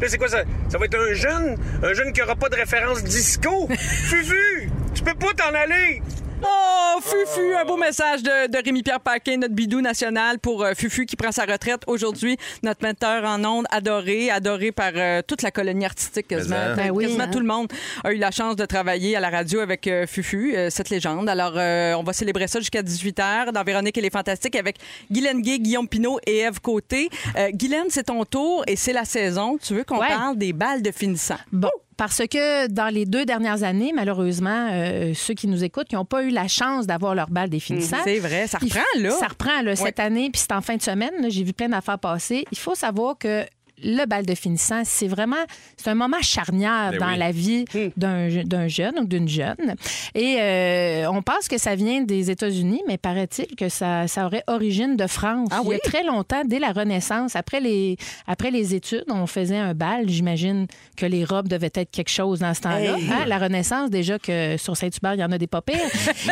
Là, 0.00 0.08
c'est 0.08 0.18
quoi 0.18 0.28
ça? 0.28 0.42
Ça 0.68 0.78
va 0.78 0.86
être 0.86 0.98
un 0.98 1.14
jeune? 1.14 1.56
Un 1.84 1.92
jeune 1.92 2.12
qui 2.12 2.20
aura 2.20 2.34
pas 2.34 2.48
de 2.48 2.56
référence 2.56 3.04
disco? 3.04 3.68
Fufu, 3.78 4.70
tu 4.92 5.02
peux 5.04 5.14
pas 5.14 5.32
t'en 5.36 5.54
aller! 5.54 6.02
Oh, 6.44 7.00
Fufu, 7.00 7.54
un 7.54 7.64
beau 7.64 7.76
message 7.76 8.22
de, 8.22 8.50
de 8.50 8.64
Rémi-Pierre 8.64 9.00
Paquin, 9.00 9.36
notre 9.38 9.54
bidou 9.54 9.80
national 9.80 10.38
pour 10.38 10.62
euh, 10.64 10.72
Fufu 10.74 11.06
qui 11.06 11.16
prend 11.16 11.32
sa 11.32 11.44
retraite 11.44 11.82
aujourd'hui. 11.86 12.36
Notre 12.62 12.82
metteur 12.82 13.24
en 13.24 13.42
ondes 13.44 13.66
adoré, 13.70 14.30
adoré 14.30 14.72
par 14.72 14.92
euh, 14.94 15.22
toute 15.26 15.42
la 15.42 15.50
colonie 15.50 15.84
artistique 15.84 16.28
quasiment. 16.28 16.56
Mais, 16.56 16.62
hein. 16.72 16.74
Ben 16.76 16.90
oui, 16.90 17.04
quasiment 17.04 17.24
hein? 17.24 17.30
tout 17.32 17.38
le 17.40 17.46
monde 17.46 17.72
a 18.04 18.12
eu 18.12 18.16
la 18.18 18.30
chance 18.30 18.56
de 18.56 18.64
travailler 18.66 19.16
à 19.16 19.20
la 19.20 19.30
radio 19.30 19.60
avec 19.60 19.86
euh, 19.86 20.06
Fufu, 20.06 20.54
euh, 20.56 20.68
cette 20.70 20.90
légende. 20.90 21.28
Alors, 21.28 21.54
euh, 21.56 21.94
on 21.94 22.02
va 22.02 22.12
célébrer 22.12 22.48
ça 22.48 22.58
jusqu'à 22.60 22.82
18h 22.82 23.52
dans 23.52 23.62
Véronique 23.64 23.96
et 23.98 24.02
les 24.02 24.10
Fantastiques 24.10 24.56
avec 24.56 24.76
Guylaine 25.10 25.42
Gay, 25.42 25.58
Guillaume 25.58 25.88
Pinot 25.88 26.18
et 26.26 26.38
Eve 26.40 26.60
Côté. 26.60 27.08
Euh, 27.36 27.50
Guylaine, 27.52 27.86
c'est 27.88 28.04
ton 28.04 28.24
tour 28.24 28.64
et 28.66 28.76
c'est 28.76 28.92
la 28.92 29.04
saison. 29.04 29.58
Tu 29.62 29.74
veux 29.74 29.84
qu'on 29.84 29.98
Ouais. 30.00 30.08
parle 30.08 30.36
des 30.36 30.52
balles 30.52 30.82
de 30.82 30.90
finissant? 30.90 31.36
Bon, 31.52 31.70
parce 32.02 32.26
que 32.28 32.66
dans 32.66 32.92
les 32.92 33.06
deux 33.06 33.24
dernières 33.24 33.62
années, 33.62 33.92
malheureusement, 33.94 34.70
euh, 34.72 35.12
ceux 35.14 35.34
qui 35.34 35.46
nous 35.46 35.62
écoutent, 35.62 35.86
qui 35.86 35.94
n'ont 35.94 36.04
pas 36.04 36.24
eu 36.24 36.30
la 36.30 36.48
chance 36.48 36.84
d'avoir 36.84 37.14
leur 37.14 37.30
balle 37.30 37.48
des 37.48 37.60
finissants. 37.60 37.98
C'est 38.02 38.18
vrai, 38.18 38.48
ça 38.48 38.58
reprend, 38.58 38.80
là. 38.98 39.10
Ça 39.12 39.28
reprend 39.28 39.62
là, 39.62 39.76
cette 39.76 40.00
année, 40.00 40.28
puis 40.28 40.40
c'est 40.40 40.50
en 40.50 40.62
fin 40.62 40.74
de 40.74 40.82
semaine. 40.82 41.12
J'ai 41.28 41.44
vu 41.44 41.52
plein 41.52 41.68
d'affaires 41.68 42.00
passer. 42.00 42.44
Il 42.50 42.58
faut 42.58 42.74
savoir 42.74 43.16
que 43.16 43.44
le 43.82 44.06
bal 44.06 44.24
de 44.26 44.34
finissant, 44.34 44.82
c'est 44.84 45.08
vraiment 45.08 45.36
c'est 45.76 45.90
un 45.90 45.94
moment 45.94 46.20
charnière 46.22 46.90
Ben 46.92 46.98
dans 46.98 47.08
oui. 47.12 47.18
la 47.18 47.30
vie 47.32 47.64
d'un 47.96 48.28
je- 48.28 48.40
d'un 48.40 48.68
jeune 48.68 48.98
ou 49.00 49.04
d'une 49.04 49.28
jeune. 49.28 49.74
Et 50.14 50.36
euh, 50.40 51.06
on 51.10 51.22
pense 51.22 51.48
que 51.48 51.58
ça 51.58 51.74
vient 51.74 52.02
des 52.02 52.30
États-Unis, 52.30 52.82
mais 52.88 52.98
paraît-il 52.98 53.54
que 53.56 53.68
ça, 53.68 54.06
ça 54.08 54.26
aurait 54.26 54.44
origine 54.46 54.96
de 54.96 55.06
France. 55.06 55.48
Ah 55.52 55.60
Il 55.64 55.70
y 55.70 55.74
a 55.74 55.78
très 55.78 56.04
longtemps, 56.04 56.42
dès 56.44 56.58
la 56.58 56.72
Renaissance, 56.72 57.36
après 57.36 57.60
les, 57.60 57.96
après 58.26 58.50
les 58.50 58.74
études, 58.74 59.04
on 59.08 59.26
faisait 59.26 59.56
un 59.58 59.74
bal. 59.74 60.08
J'imagine 60.08 60.66
que 60.96 61.06
les 61.06 61.24
robes 61.24 61.48
devaient 61.48 61.70
être 61.74 61.90
quelque 61.90 62.10
chose 62.10 62.40
dans 62.40 62.54
ce 62.54 62.60
temps-là. 62.62 62.96
Hey! 62.98 63.08
Hein? 63.10 63.24
La 63.26 63.38
Renaissance, 63.38 63.90
déjà 63.90 64.18
que 64.18 64.56
sur 64.56 64.76
Saint-Hubert, 64.76 65.14
il 65.14 65.20
y 65.20 65.24
en 65.24 65.32
a 65.32 65.38
des 65.38 65.46
pas 65.46 65.62
pires. 65.62 65.76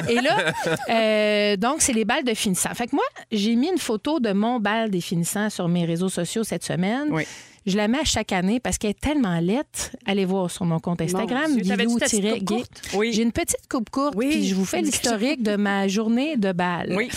Et 0.08 0.16
là, 0.20 0.36
euh, 0.90 1.56
donc, 1.56 1.76
c'est 1.80 1.92
les 1.92 2.04
balles 2.04 2.24
de 2.24 2.34
finissant. 2.34 2.74
Fait 2.74 2.86
que 2.86 2.94
moi, 2.96 3.04
j'ai 3.32 3.54
mis 3.56 3.68
une 3.68 3.78
photo 3.78 4.20
de 4.20 4.32
mon 4.32 4.58
bal 4.60 4.90
des 4.90 5.00
finissants 5.00 5.50
sur 5.50 5.68
mes 5.68 5.84
réseaux 5.84 6.08
sociaux 6.08 6.44
cette 6.44 6.64
semaine. 6.64 7.08
Oui. 7.10 7.24
Je 7.66 7.76
la 7.76 7.88
mets 7.88 7.98
à 7.98 8.04
chaque 8.04 8.32
année 8.32 8.58
parce 8.60 8.78
qu'elle 8.78 8.90
est 8.90 9.00
tellement 9.00 9.38
laite. 9.40 9.92
Allez 10.06 10.24
voir 10.24 10.50
sur 10.50 10.64
mon 10.64 10.78
compte 10.80 11.00
Instagram, 11.02 11.56
Guilou-gay. 11.56 12.62
Oui. 12.94 13.12
J'ai 13.12 13.22
une 13.22 13.32
petite 13.32 13.68
coupe 13.68 13.90
courte, 13.90 14.14
Oui, 14.16 14.28
puis 14.30 14.46
je 14.48 14.54
vous 14.54 14.64
fais 14.64 14.80
l'historique 14.80 15.42
de 15.42 15.56
ma 15.56 15.86
journée 15.88 16.36
de 16.36 16.52
bal. 16.52 16.94
Oui. 16.96 17.08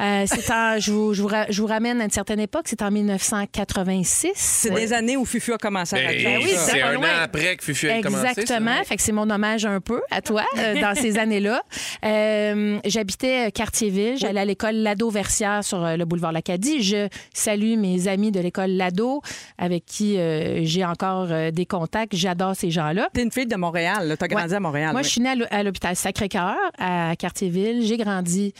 Euh, 0.00 0.24
c'est 0.26 0.50
en- 0.50 0.78
je, 0.80 0.90
vous, 0.90 1.14
je 1.14 1.22
vous 1.22 1.28
ra- 1.28 1.46
je 1.48 1.60
vous 1.60 1.68
ramène 1.68 2.00
à 2.00 2.04
une 2.04 2.10
certaine 2.10 2.40
époque, 2.40 2.64
c'est 2.66 2.82
en 2.82 2.90
1986. 2.90 4.32
C'est 4.34 4.70
des 4.70 4.92
années 4.92 5.16
où 5.16 5.24
Fufu 5.24 5.52
a 5.52 5.58
commencé 5.58 5.96
à 5.96 6.08
Ben, 6.12 6.38
oui, 6.42 6.50
c'est 6.56 6.82
un 6.82 6.92
loin. 6.94 7.06
an 7.06 7.22
après 7.22 7.56
que 7.56 7.64
Fufu 7.64 7.88
a 7.88 8.02
commencé. 8.02 8.26
Exactement. 8.26 8.82
Fait 8.84 8.96
que 8.96 9.02
c'est 9.02 9.12
mon 9.12 9.28
hommage 9.30 9.64
un 9.64 9.80
peu 9.80 10.00
à 10.10 10.20
toi 10.20 10.44
euh, 10.58 10.80
dans 10.80 10.94
ces 10.94 11.18
années-là. 11.18 11.62
Euh, 12.04 12.78
J'habitais 12.84 13.50
Cartierville. 13.52 14.16
J'allais 14.18 14.40
à 14.40 14.44
l'école 14.44 14.74
Lado-Versière 14.76 15.62
sur 15.64 15.78
le 15.96 16.04
boulevard 16.04 16.32
Lacadie. 16.32 16.82
Je 16.82 17.08
salue 17.32 17.76
mes 17.76 18.08
amis 18.08 18.32
de 18.32 18.40
l'école 18.40 18.70
Lado 18.70 19.22
avec 19.58 19.83
qui 19.86 20.18
euh, 20.18 20.60
j'ai 20.64 20.84
encore 20.84 21.26
euh, 21.30 21.50
des 21.50 21.66
contacts. 21.66 22.14
J'adore 22.16 22.56
ces 22.56 22.70
gens-là. 22.70 23.08
T'es 23.12 23.22
une 23.22 23.30
fille 23.30 23.46
de 23.46 23.56
Montréal, 23.56 24.08
là. 24.08 24.16
T'as 24.16 24.28
grandi 24.28 24.48
Ouais. 24.50 24.54
à 24.54 24.60
Montréal. 24.60 24.92
Moi, 24.92 25.00
oui. 25.00 25.04
je 25.04 25.10
suis 25.10 25.20
née 25.20 25.28
à 25.30 25.34
l'hô- 25.34 25.46
à 25.50 25.62
l'hôpital 25.62 25.94
Sacré-Cœur, 25.94 26.56
à 26.78 27.14
Cartierville. 27.16 27.82
J'ai 27.86 27.96
grandi 27.96 28.54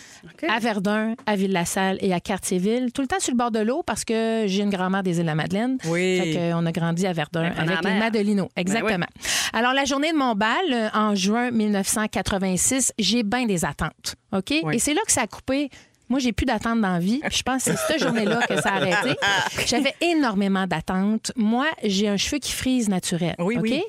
à 0.48 0.58
Verdun, 0.58 1.14
à 1.26 1.36
Ville-la-Salle 1.36 1.98
et 2.00 2.12
à 2.12 2.20
Cartierville. 2.20 2.92
Tout 2.92 3.02
le 3.02 3.08
temps 3.08 3.20
sur 3.20 3.32
le 3.32 3.38
bord 3.38 3.50
de 3.50 3.60
l'eau 3.60 3.82
parce 3.82 4.04
que 4.04 4.44
j'ai 4.46 4.62
une 4.62 4.70
grand-mère 4.70 5.02
des 5.02 5.16
îles-de-la-Madeleine. 5.18 5.78
Oui. 5.86 6.20
Fait 6.20 6.30
que, 6.34 6.54
on 6.54 6.66
a 6.66 6.72
grandi 6.72 7.06
à 7.06 7.12
Verdun 7.12 7.50
Ben, 7.50 7.68
avec 7.70 7.84
les. 7.84 7.98
Madelino. 7.98 8.48
Exactement. 8.56 9.06
Alors, 9.52 9.72
la 9.72 9.84
journée 9.84 10.12
de 10.12 10.16
mon 10.18 10.34
bal, 10.34 10.50
euh, 10.72 10.88
en 10.94 11.14
juin 11.14 11.50
1986, 11.50 12.92
j'ai 12.98 13.22
bien 13.22 13.46
des 13.46 13.64
attentes. 13.64 14.16
OK? 14.32 14.52
Oui. 14.62 14.76
Et 14.76 14.78
c'est 14.78 14.94
là 14.94 15.00
que 15.06 15.12
ça 15.12 15.22
a 15.22 15.26
coupé. 15.26 15.70
Moi, 16.14 16.20
j'ai 16.20 16.32
plus 16.32 16.46
d'attentes 16.46 16.80
dans 16.80 16.92
la 16.92 17.00
vie. 17.00 17.20
Je 17.28 17.42
pense 17.42 17.64
que 17.64 17.72
c'est 17.72 17.76
cette 17.88 18.00
journée-là 18.00 18.38
que 18.48 18.54
ça 18.62 18.68
a 18.68 18.76
arrêté. 18.76 19.18
J'avais 19.66 19.92
énormément 20.00 20.64
d'attentes. 20.64 21.32
Moi, 21.34 21.66
j'ai 21.82 22.06
un 22.06 22.16
cheveu 22.16 22.38
qui 22.38 22.52
frise 22.52 22.88
naturel. 22.88 23.34
Oui. 23.40 23.82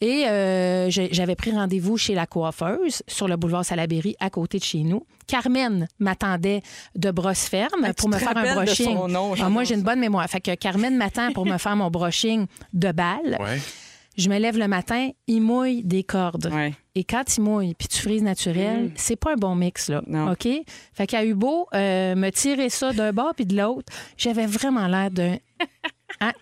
Et 0.00 0.26
euh, 0.26 0.90
j'avais 0.90 1.36
pris 1.36 1.52
rendez-vous 1.52 1.96
chez 1.96 2.16
la 2.16 2.26
coiffeuse 2.26 3.04
sur 3.06 3.28
le 3.28 3.36
boulevard 3.36 3.64
Salaberry, 3.64 4.16
à 4.18 4.28
côté 4.28 4.58
de 4.58 4.64
chez 4.64 4.78
nous. 4.78 5.06
Carmen 5.28 5.86
m'attendait 6.00 6.62
de 6.96 7.12
brosse 7.12 7.44
ferme 7.48 7.84
Ah, 7.84 7.94
pour 7.94 8.08
me 8.08 8.16
faire 8.18 8.36
un 8.36 8.54
brushing. 8.56 8.96
son 8.96 9.06
nom, 9.06 9.34
Ah, 9.40 9.48
moi, 9.48 9.62
j'ai 9.62 9.76
une 9.76 9.82
bonne 9.82 10.00
mémoire. 10.00 10.26
Fait 10.28 10.40
que 10.40 10.56
Carmen 10.56 10.96
m'attend 10.96 11.30
pour 11.30 11.46
me 11.46 11.58
faire 11.58 11.76
mon 11.76 11.90
brushing 11.92 12.46
de 12.72 12.90
balle. 12.90 13.36
Ouais. 13.38 13.60
Je 14.18 14.28
me 14.28 14.38
lève 14.38 14.58
le 14.58 14.66
matin, 14.66 15.10
il 15.28 15.40
mouille 15.40 15.84
des 15.84 16.02
cordes. 16.02 16.50
Ouais. 16.52 16.74
Et 16.96 17.04
quand 17.04 17.36
il 17.36 17.40
mouille 17.42 17.74
puis 17.74 17.86
tu 17.86 18.00
frises 18.02 18.22
naturel, 18.22 18.90
c'est 18.96 19.14
pas 19.14 19.34
un 19.34 19.36
bon 19.36 19.54
mix, 19.54 19.88
là. 19.88 20.02
Non. 20.08 20.32
OK? 20.32 20.48
Fait 20.92 21.06
qu'à 21.06 21.24
eu 21.24 21.34
beau 21.34 21.68
euh, 21.72 22.16
me 22.16 22.30
tirer 22.30 22.68
ça 22.68 22.92
d'un 22.92 23.12
bord 23.12 23.32
puis 23.36 23.46
de 23.46 23.56
l'autre, 23.56 23.92
j'avais 24.16 24.46
vraiment 24.46 24.88
l'air 24.88 25.12
d'un. 25.12 25.36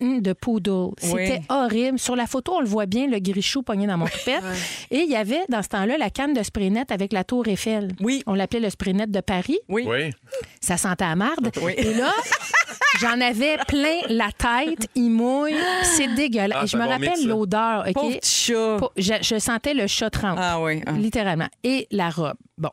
Hum, 0.01 0.21
de 0.23 0.33
poodle. 0.33 0.91
C'était 0.99 1.43
horrible. 1.49 1.99
Sur 1.99 2.17
la 2.17 2.27
photo, 2.27 2.55
on 2.57 2.61
le 2.61 2.67
voit 2.67 2.87
bien, 2.87 3.09
le 3.09 3.19
grichou 3.19 3.63
pogné 3.63 3.87
dans 3.87 3.99
mon 3.99 4.07
toupette. 4.07 4.43
Et 4.91 5.01
il 5.01 5.11
y 5.11 5.17
avait, 5.17 5.41
dans 5.49 5.63
ce 5.63 5.69
temps-là, 5.69 5.99
la 5.99 6.09
canne 6.09 6.33
de 6.35 6.43
spray 6.43 6.71
net 6.71 6.91
avec 6.93 7.13
la 7.13 7.25
tour 7.25 7.47
Eiffel. 7.49 7.93
Oui. 8.01 8.23
On 8.27 8.35
l'appelait 8.35 8.61
le 8.61 8.71
spray 8.71 8.95
net 8.95 9.11
de 9.11 9.21
Paris. 9.21 9.59
Oui. 9.69 9.85
Oui. 9.87 10.13
Ça 10.61 10.77
sentait 10.77 11.05
à 11.05 11.15
marde. 11.17 11.51
Oui. 11.61 11.75
Et 11.77 11.93
là, 11.95 12.13
j'en 13.01 13.21
avais 13.21 13.57
plein 13.69 14.01
la 14.09 14.31
tête. 14.33 14.89
Il 14.95 15.11
mouille. 15.11 15.55
C'est 15.83 16.15
dégueulasse. 16.15 16.59
Ah, 16.61 16.65
Et 16.65 16.67
je 16.69 16.77
me 16.77 16.87
rappelle 16.87 17.27
l'odeur. 17.27 17.85
OK? 17.95 18.19
Chat. 18.23 18.77
Pas- 18.79 18.93
Je, 18.97 19.15
je 19.21 19.39
sentais 19.39 19.75
le 19.75 19.87
chat 19.87 20.11
trempe. 20.11 20.39
Ah 20.41 20.61
oui. 20.61 20.81
ah. 20.87 20.93
Littéralement. 20.93 21.49
Et 21.65 21.87
la 21.91 22.09
robe. 22.11 22.37
Bon. 22.57 22.71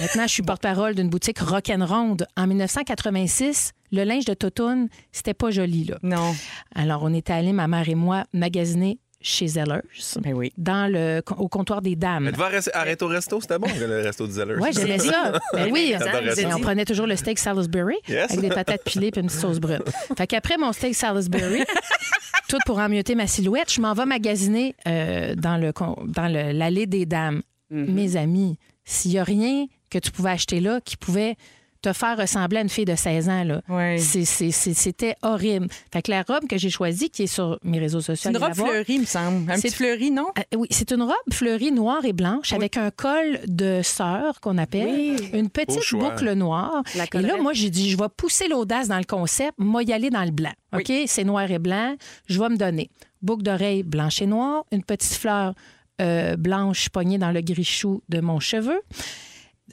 Maintenant, 0.00 0.22
je 0.22 0.32
suis 0.32 0.42
porte-parole 0.42 0.94
d'une 0.94 1.10
boutique 1.10 1.40
rock'n'ronde. 1.40 2.26
En 2.36 2.46
1986, 2.46 3.72
le 3.92 4.04
linge 4.04 4.24
de 4.24 4.34
Totoun, 4.34 4.88
c'était 5.12 5.34
pas 5.34 5.50
joli, 5.50 5.84
là. 5.84 5.98
Non. 6.02 6.34
Alors, 6.74 7.02
on 7.02 7.12
était 7.14 7.32
allés, 7.32 7.52
ma 7.52 7.68
mère 7.68 7.88
et 7.88 7.94
moi, 7.94 8.24
magasiner 8.32 8.98
chez 9.20 9.48
Zellers, 9.48 9.80
Ben 10.20 10.32
oui. 10.32 10.52
dans 10.56 10.88
le, 10.88 11.22
au 11.38 11.48
comptoir 11.48 11.82
des 11.82 11.96
dames. 11.96 12.28
Elle 12.28 12.36
va 12.36 12.50
arrêter- 12.72 13.04
au 13.04 13.08
resto, 13.08 13.40
c'était 13.40 13.58
bon, 13.58 13.66
le 13.76 14.02
resto 14.02 14.24
du 14.28 14.32
Zeller. 14.32 14.54
Oui, 14.60 14.68
j'aimais 14.72 15.00
ça. 15.00 15.32
Ben 15.52 15.72
oui. 15.72 15.92
Et 16.38 16.46
on 16.54 16.60
prenait 16.60 16.84
toujours 16.84 17.06
le 17.08 17.16
steak 17.16 17.36
Salisbury 17.40 17.96
Yes. 18.08 18.30
avec 18.30 18.40
des 18.42 18.48
patates 18.48 18.84
pilées 18.84 19.08
et 19.08 19.18
une 19.18 19.26
petite 19.26 19.40
sauce 19.40 19.58
brune. 19.58 19.82
Fait 20.16 20.28
qu'après 20.28 20.56
mon 20.56 20.72
steak 20.72 20.94
Salisbury, 20.94 21.64
tout 22.48 22.58
pour 22.64 22.78
emmieuter 22.78 23.16
ma 23.16 23.26
silhouette, 23.26 23.72
je 23.72 23.80
m'en 23.80 23.92
vais 23.92 24.06
magasiner 24.06 24.76
euh, 24.86 25.34
dans 25.34 25.56
le 25.56 25.72
con- 25.72 25.96
dans 26.06 26.28
le- 26.32 26.52
l'allée 26.52 26.86
des 26.86 27.04
dames. 27.04 27.42
Mes 27.70 28.16
amis, 28.16 28.56
s'il 28.84 29.10
y 29.12 29.18
a 29.18 29.24
rien 29.24 29.66
que 29.90 29.98
tu 29.98 30.10
pouvais 30.12 30.30
acheter 30.30 30.60
là 30.60 30.80
qui 30.80 30.96
pouvait 30.96 31.34
te 31.80 31.92
faire 31.92 32.16
ressembler 32.18 32.58
à 32.58 32.60
une 32.62 32.68
fille 32.68 32.84
de 32.84 32.94
16 32.96 33.28
ans, 33.28 33.44
là. 33.44 33.62
Oui. 33.68 34.00
C'était 34.00 35.14
horrible. 35.22 35.68
Fait 35.92 36.02
que 36.02 36.10
la 36.10 36.22
robe 36.22 36.46
que 36.48 36.58
j'ai 36.58 36.70
choisie, 36.70 37.10
qui 37.10 37.24
est 37.24 37.26
sur 37.28 37.58
mes 37.62 37.78
réseaux 37.78 38.00
sociaux, 38.00 38.30
C'est 38.32 38.36
une 38.38 38.42
robe 38.44 38.54
fleurie, 38.54 38.98
me 38.98 39.04
semble. 39.04 39.50
Un 39.50 39.56
C'est- 39.56 39.68
petit 39.68 39.74
fleuri, 39.76 40.10
non? 40.10 40.26
Euh, 40.38 40.56
oui, 40.56 40.68
c'est 40.70 40.90
une 40.92 41.02
robe 41.02 41.14
fleurie 41.32 41.72
noire 41.72 42.04
et 42.04 42.12
blanche 42.12 42.52
avec 42.52 42.76
un 42.76 42.90
col 42.90 43.40
de 43.46 43.80
sœur 43.82 44.40
qu'on 44.40 44.58
appelle, 44.58 45.16
une 45.32 45.48
petite 45.50 45.94
boucle 45.94 46.32
noire. 46.32 46.82
La 46.94 47.04
et 47.04 47.22
là, 47.22 47.36
moi, 47.40 47.52
j'ai 47.52 47.70
dit, 47.70 47.90
je 47.90 47.96
vais 47.96 48.08
pousser 48.16 48.48
l'audace 48.48 48.88
dans 48.88 48.98
le 48.98 49.04
concept, 49.04 49.54
moi 49.58 49.82
y 49.82 49.92
aller 49.92 50.10
dans 50.10 50.24
le 50.24 50.30
blanc. 50.30 50.52
OK? 50.74 50.92
C'est 51.06 51.24
noir 51.24 51.50
et 51.50 51.58
blanc. 51.58 51.96
Je 52.26 52.38
vais 52.40 52.48
me 52.48 52.56
donner 52.56 52.90
boucle 53.22 53.42
d'oreille 53.42 53.82
blanche 53.82 54.22
et 54.22 54.26
noire, 54.26 54.64
une 54.72 54.84
petite 54.84 55.14
fleur 55.14 55.54
euh, 56.00 56.36
blanche 56.36 56.88
poignée 56.90 57.18
dans 57.18 57.32
le 57.32 57.40
gris-chou 57.40 58.02
de 58.08 58.20
mon 58.20 58.38
cheveu. 58.38 58.80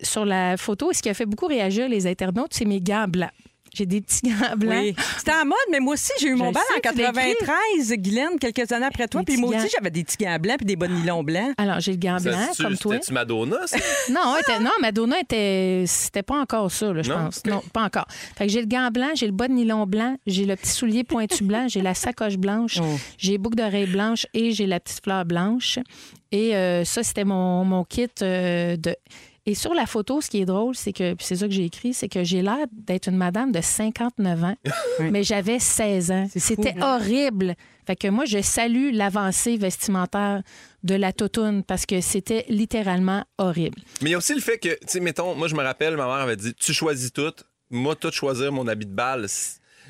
Sur 0.01 0.25
la 0.25 0.57
photo, 0.57 0.91
ce 0.93 1.01
qui 1.01 1.09
a 1.09 1.13
fait 1.13 1.25
beaucoup 1.25 1.47
réagir 1.47 1.87
les 1.87 2.05
internautes, 2.07 2.51
c'est 2.53 2.65
mes 2.65 2.81
gants 2.81 3.07
blancs. 3.07 3.31
J'ai 3.73 3.85
des 3.85 3.99
petits 3.99 4.21
gants 4.29 4.55
blancs. 4.55 4.73
Oui. 4.83 4.95
C'était 5.17 5.33
en 5.33 5.43
mode, 5.45 5.57
mais 5.69 5.81
moi 5.81 5.95
aussi, 5.95 6.11
j'ai 6.21 6.27
eu 6.27 6.37
Je 6.37 6.43
mon 6.43 6.51
bal 6.53 6.63
en 6.77 6.79
tu 6.91 6.97
l'as 7.01 7.09
écrit. 7.09 7.33
93, 7.41 7.91
Guylaine, 7.97 8.39
quelques 8.39 8.71
années 8.71 8.85
après 8.85 9.05
toi. 9.09 9.21
Puis 9.25 9.35
moi 9.35 9.49
aussi, 9.53 9.67
j'avais 9.75 9.89
des 9.89 10.05
petits 10.05 10.15
gants 10.23 10.37
blancs 10.39 10.57
puis 10.59 10.65
des 10.65 10.77
bas 10.77 10.87
de 10.87 10.93
nylon 10.93 11.23
blancs. 11.23 11.53
Alors, 11.57 11.81
j'ai 11.81 11.91
le 11.91 11.97
gant 11.97 12.17
Ça, 12.19 12.29
blanc, 12.29 12.39
comme 12.57 12.77
toi. 12.77 12.93
C'était-tu 12.93 13.11
Madonna, 13.13 13.57
ça? 13.65 13.77
Non, 14.09 14.37
était- 14.39 14.59
non, 14.59 14.69
Madonna 14.81 15.19
était. 15.19 15.83
C'était 15.87 16.23
pas 16.23 16.39
encore 16.39 16.71
ça, 16.71 16.93
là, 16.93 17.01
je 17.01 17.09
Non? 17.11 17.25
pense. 17.25 17.45
Non, 17.45 17.61
pas 17.73 17.83
encore. 17.83 18.05
Fait 18.37 18.45
que 18.47 18.51
j'ai 18.53 18.61
le 18.61 18.67
gant 18.67 18.91
blanc, 18.91 19.09
j'ai 19.13 19.25
le 19.25 19.33
bas 19.33 19.49
de 19.49 19.53
nylon 19.53 19.85
blanc, 19.85 20.15
j'ai 20.25 20.45
le 20.45 20.55
petit 20.55 20.71
soulier 20.71 21.03
pointu 21.03 21.43
blanc, 21.45 21.67
j'ai 21.67 21.81
la 21.81 21.93
sacoche 21.95 22.37
blanche, 22.37 22.79
Oh. 22.81 22.85
j'ai 23.17 23.33
les 23.33 23.37
boucles 23.37 23.57
d'oreilles 23.57 23.87
blanches 23.87 24.25
et 24.33 24.51
j'ai 24.51 24.67
la 24.67 24.79
petite 24.79 25.03
fleur 25.03 25.25
blanche. 25.25 25.79
Et 26.31 26.55
euh, 26.55 26.85
ça, 26.85 27.03
c'était 27.03 27.25
mon, 27.25 27.65
mon 27.65 27.83
kit 27.83 28.07
euh, 28.21 28.77
de. 28.77 28.95
Et 29.47 29.53
sur 29.53 29.75
la 29.75 29.85
photo, 29.85 30.21
ce 30.21 30.29
qui 30.29 30.41
est 30.41 30.45
drôle, 30.45 30.75
c'est 30.75 30.91
que, 30.91 31.13
puis 31.13 31.25
c'est 31.25 31.35
ça 31.35 31.47
que 31.47 31.53
j'ai 31.53 31.65
écrit, 31.65 31.93
c'est 31.93 32.09
que 32.09 32.23
j'ai 32.23 32.41
l'air 32.41 32.65
d'être 32.71 33.09
une 33.09 33.17
madame 33.17 33.51
de 33.51 33.61
59 33.61 34.43
ans, 34.43 34.55
mais 34.99 35.23
j'avais 35.23 35.59
16 35.59 36.11
ans. 36.11 36.27
C'était 36.35 36.75
horrible. 36.81 37.55
Fait 37.85 37.95
que 37.95 38.07
moi, 38.07 38.25
je 38.25 38.41
salue 38.41 38.89
l'avancée 38.91 39.57
vestimentaire 39.57 40.41
de 40.83 40.95
la 40.95 41.13
toutoune 41.13 41.63
parce 41.63 41.85
que 41.85 42.01
c'était 42.01 42.45
littéralement 42.49 43.23
horrible. 43.37 43.77
Mais 44.01 44.09
il 44.09 44.11
y 44.13 44.15
a 44.15 44.17
aussi 44.17 44.33
le 44.33 44.41
fait 44.41 44.57
que, 44.57 44.69
tu 44.69 44.87
sais, 44.87 44.99
mettons, 44.99 45.35
moi, 45.35 45.47
je 45.47 45.53
me 45.53 45.61
rappelle, 45.61 45.95
ma 45.95 46.05
mère 46.05 46.15
avait 46.15 46.37
dit 46.37 46.53
Tu 46.55 46.73
choisis 46.73 47.13
tout. 47.13 47.33
Moi, 47.69 47.95
tout 47.95 48.11
choisir 48.11 48.51
mon 48.51 48.67
habit 48.67 48.87
de 48.87 48.93
balle. 48.93 49.27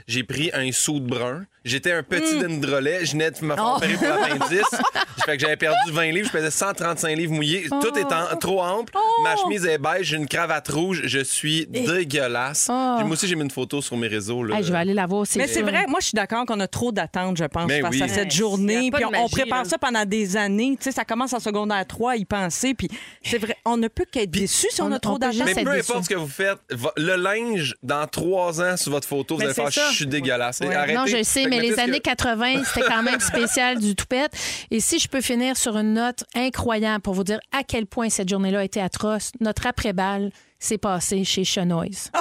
J'ai 0.08 0.24
pris 0.24 0.50
un 0.54 0.70
saut 0.74 1.00
de 1.00 1.08
brun 1.08 1.46
J'étais 1.66 1.92
un 1.92 2.04
petit 2.04 2.36
Mm. 2.36 2.42
dendrolet. 2.44 3.06
Je 3.06 3.12
venais 3.14 3.32
de 3.32 3.44
me 3.44 3.56
faire 3.56 3.66
Oh. 3.68 3.78
opérer 3.78 3.94
pour 3.96 4.08
l'appendix. 4.08 4.62
fait 5.26 5.36
que 5.36 5.40
j'avais 5.42 5.58
perdu 5.58 5.92
20 5.92 6.12
livres. 6.12 6.28
Je 6.28 6.32
pesais 6.38 6.52
135 6.52 7.16
livres 7.18 7.34
mouillés. 7.34 7.66
Tout 7.70 7.92
Oh. 7.94 7.98
étant 7.98 8.36
trop 8.40 8.62
ample. 8.62 8.94
Ma 9.24 9.36
chemise 9.36 9.66
est 9.66 9.78
beige. 9.80 10.08
J'ai 10.08 10.18
une 10.18 10.28
cravate 10.28 10.68
rouge. 10.70 11.02
Je 11.06 11.20
suis 11.24 11.66
dégueulasse. 11.68 12.68
Oh. 12.72 12.94
Puis 12.98 13.06
moi 13.06 13.14
aussi, 13.14 13.28
j'ai 13.28 13.36
mis 13.36 13.42
une 13.44 13.52
photo 13.52 13.82
sur 13.82 13.98
mes 13.98 14.08
réseaux. 14.08 14.44
Là. 14.44 14.58
Hey, 14.58 14.64
je 14.64 14.72
vais 14.72 14.78
aller 14.78 14.94
la 14.94 15.06
voir. 15.08 15.26
Mais 15.36 15.48
c'est 15.48 15.62
vrai, 15.64 15.86
moi, 15.88 16.00
je 16.00 16.08
suis 16.08 16.16
d'accord 16.16 16.46
qu'on 16.46 16.60
a 16.60 16.68
trop 16.68 16.92
d'attentes, 16.92 17.38
je 17.38 17.46
pense, 17.46 17.68
Ben 17.68 17.82
face 17.82 17.92
oui. 17.96 18.02
à 18.04 18.08
cette 18.08 18.32
journée. 18.34 18.92
Puis 18.94 19.04
on, 19.06 19.28
prépare 19.30 19.64
là. 19.64 19.70
ça 19.70 19.78
pendant 19.78 20.06
des 20.06 20.38
années. 20.38 20.76
Tu 20.80 20.84
sais, 20.86 20.92
ça 20.92 21.04
commence 21.04 21.34
en 21.34 21.40
secondaire 21.40 21.86
3 21.88 22.12
à 22.12 22.16
y 22.16 22.26
penser. 22.26 22.74
Puis 22.74 22.90
c'est 23.24 23.38
vrai, 23.40 23.58
on 23.66 23.78
ne 23.78 23.88
peut 23.88 24.06
qu'être 24.10 24.30
déçu 24.32 24.68
si 24.70 24.82
on, 24.82 24.86
on- 24.86 24.92
a 24.92 25.00
trop 25.00 25.18
d'attentes. 25.18 25.42
Mais 25.46 25.54
c'est 25.54 25.64
peu 25.64 25.72
importe 25.72 26.04
ce 26.04 26.10
que 26.10 26.16
vous 26.16 26.28
faites, 26.28 26.58
le 26.98 27.16
linge, 27.16 27.76
dans 27.82 28.06
trois 28.08 28.62
ans, 28.62 28.78
sur 28.78 28.92
votre 28.92 29.08
photo, 29.08 29.36
vous 29.36 29.40
Mais 29.40 29.46
allez 29.46 29.54
faire 29.54 29.72
je 29.72 29.96
suis 29.96 30.06
dégueulasse. 30.06 30.62
Arrêtez. 30.62 30.94
Non, 30.94 31.06
je 31.06 31.24
sais, 31.24 31.46
mais 31.58 31.70
les 31.70 31.76
que- 31.76 31.82
années 31.82 32.00
80, 32.00 32.64
c'était 32.66 32.88
quand 32.88 33.04
même 33.04 33.20
spécial 33.20 33.80
du 33.80 33.96
toupette. 33.96 34.32
Et 34.72 34.80
si 34.80 35.00
je 35.00 35.08
peux 35.08 35.22
finir 35.22 35.58
sur 35.58 35.78
une 35.78 35.94
note 35.94 36.24
incroyable 36.36 37.02
pour 37.02 37.14
vous 37.14 37.24
dire 37.24 37.40
à 37.52 37.64
quel 37.64 37.86
point 37.86 38.10
cette 38.10 38.30
journée-là 38.30 38.60
a 38.60 38.64
été 38.64 38.82
atroce, 38.82 39.32
notre 39.40 39.68
après-balle 39.68 40.32
s'est 40.66 40.78
passé 40.78 41.24
chez 41.24 41.44
Chenoise. 41.44 42.12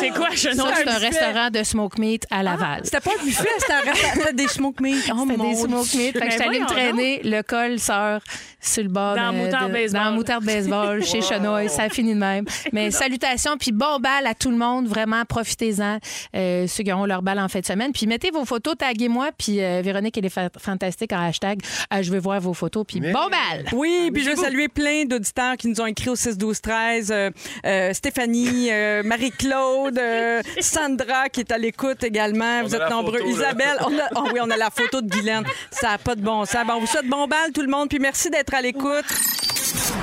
C'est 0.00 0.10
quoi, 0.10 0.30
sais 0.34 0.52
c'est 0.54 0.88
un 0.88 0.98
restaurant 0.98 1.50
de 1.50 1.62
smoke 1.62 1.98
meat 2.00 2.26
à 2.30 2.42
Laval. 2.42 2.80
C'était 2.84 3.00
pas 3.00 3.10
un 3.20 3.24
buffet, 3.24 3.46
c'était 3.58 3.72
un 3.74 3.80
restaurant, 3.92 4.32
des 4.32 4.48
smoke 4.48 4.82
meat. 4.82 5.10
Oh, 5.12 5.24
C'était 5.26 5.36
mon 5.36 5.50
des 5.50 5.56
smoke 5.56 5.96
meat. 5.96 6.12
Fait 6.18 6.26
que 6.26 6.30
j'étais 6.30 6.44
allée 6.44 6.60
me 6.60 6.66
traîner, 6.66 7.20
le 7.22 7.42
col 7.42 7.78
sort 7.78 8.20
sur 8.60 8.82
le 8.82 8.88
bord 8.88 9.14
Dans 9.16 9.32
de- 9.32 9.36
Moutarde 9.38 9.68
de- 9.68 9.72
Baseball. 9.74 10.04
Dans 10.04 10.12
Moutarde 10.12 10.44
Baseball, 10.46 11.04
chez 11.04 11.20
Chenoise. 11.20 11.72
Ça 11.72 11.84
a 11.84 11.88
fini 11.90 12.14
de 12.14 12.18
même. 12.18 12.46
Mais 12.72 12.90
salutations, 13.02 13.56
puis 13.58 13.70
bon 13.72 13.98
bal 14.00 14.26
à 14.26 14.34
tout 14.34 14.50
le 14.50 14.56
monde. 14.56 14.86
Vraiment, 14.88 15.24
profitez-en, 15.26 15.98
euh, 16.34 16.66
ceux 16.66 16.82
qui 16.82 16.92
auront 16.92 17.04
leur 17.06 17.20
bal 17.22 17.38
en 17.38 17.48
fin 17.48 17.60
de 17.60 17.66
semaine. 17.66 17.92
Puis 17.92 18.06
mettez 18.06 18.30
vos 18.30 18.44
photos, 18.46 18.76
taguez-moi, 18.78 19.30
puis 19.36 19.62
euh, 19.62 19.82
Véronique, 19.84 20.16
elle 20.16 20.24
est 20.26 20.30
fa- 20.30 20.50
fantastique 20.58 21.12
en 21.12 21.20
hashtag. 21.28 21.60
Euh, 21.92 22.02
je 22.02 22.10
veux 22.10 22.18
voir 22.18 22.40
vos 22.40 22.54
photos, 22.54 22.84
puis 22.88 23.00
bon 23.00 23.12
bal! 23.12 23.66
Oui, 23.72 24.10
puis 24.12 24.24
je 24.24 24.30
veux 24.30 24.36
saluer 24.36 24.68
plein 24.68 25.04
d'auditeurs 25.04 25.56
qui 25.58 25.68
nous 25.68 25.80
ont 25.80 25.86
écrit 25.86 26.08
au 26.08 26.16
6 26.16 26.38
12 26.38 26.60
13 26.62 27.14
euh, 27.64 27.92
Stéphanie, 27.92 28.68
euh, 28.70 29.02
Marie-Claude, 29.02 29.98
euh, 29.98 30.42
Sandra 30.60 31.28
qui 31.28 31.40
est 31.40 31.52
à 31.52 31.58
l'écoute 31.58 32.04
également. 32.04 32.62
Vous 32.62 32.74
êtes 32.74 32.90
nombreux. 32.90 33.18
photo. 33.18 33.30
Isabelle, 33.30 33.78
on 33.80 33.98
a, 33.98 34.08
oh 34.16 34.28
oui, 34.32 34.40
on 34.42 34.50
a 34.50 34.56
la 34.56 34.70
photo 34.70 35.00
de 35.00 35.08
Guylaine. 35.08 35.44
Ça 35.70 35.90
n'a 35.90 35.98
pas 35.98 36.14
de 36.14 36.22
bon 36.22 36.44
sens. 36.44 36.66
Bon, 36.66 36.74
on 36.74 36.80
vous 36.80 36.86
souhaite 36.86 37.08
bon 37.08 37.26
bal 37.26 37.52
tout 37.52 37.62
le 37.62 37.68
monde, 37.68 37.88
puis 37.88 37.98
merci 37.98 38.30
d'être 38.30 38.54
à 38.54 38.60
l'écoute. 38.60 39.04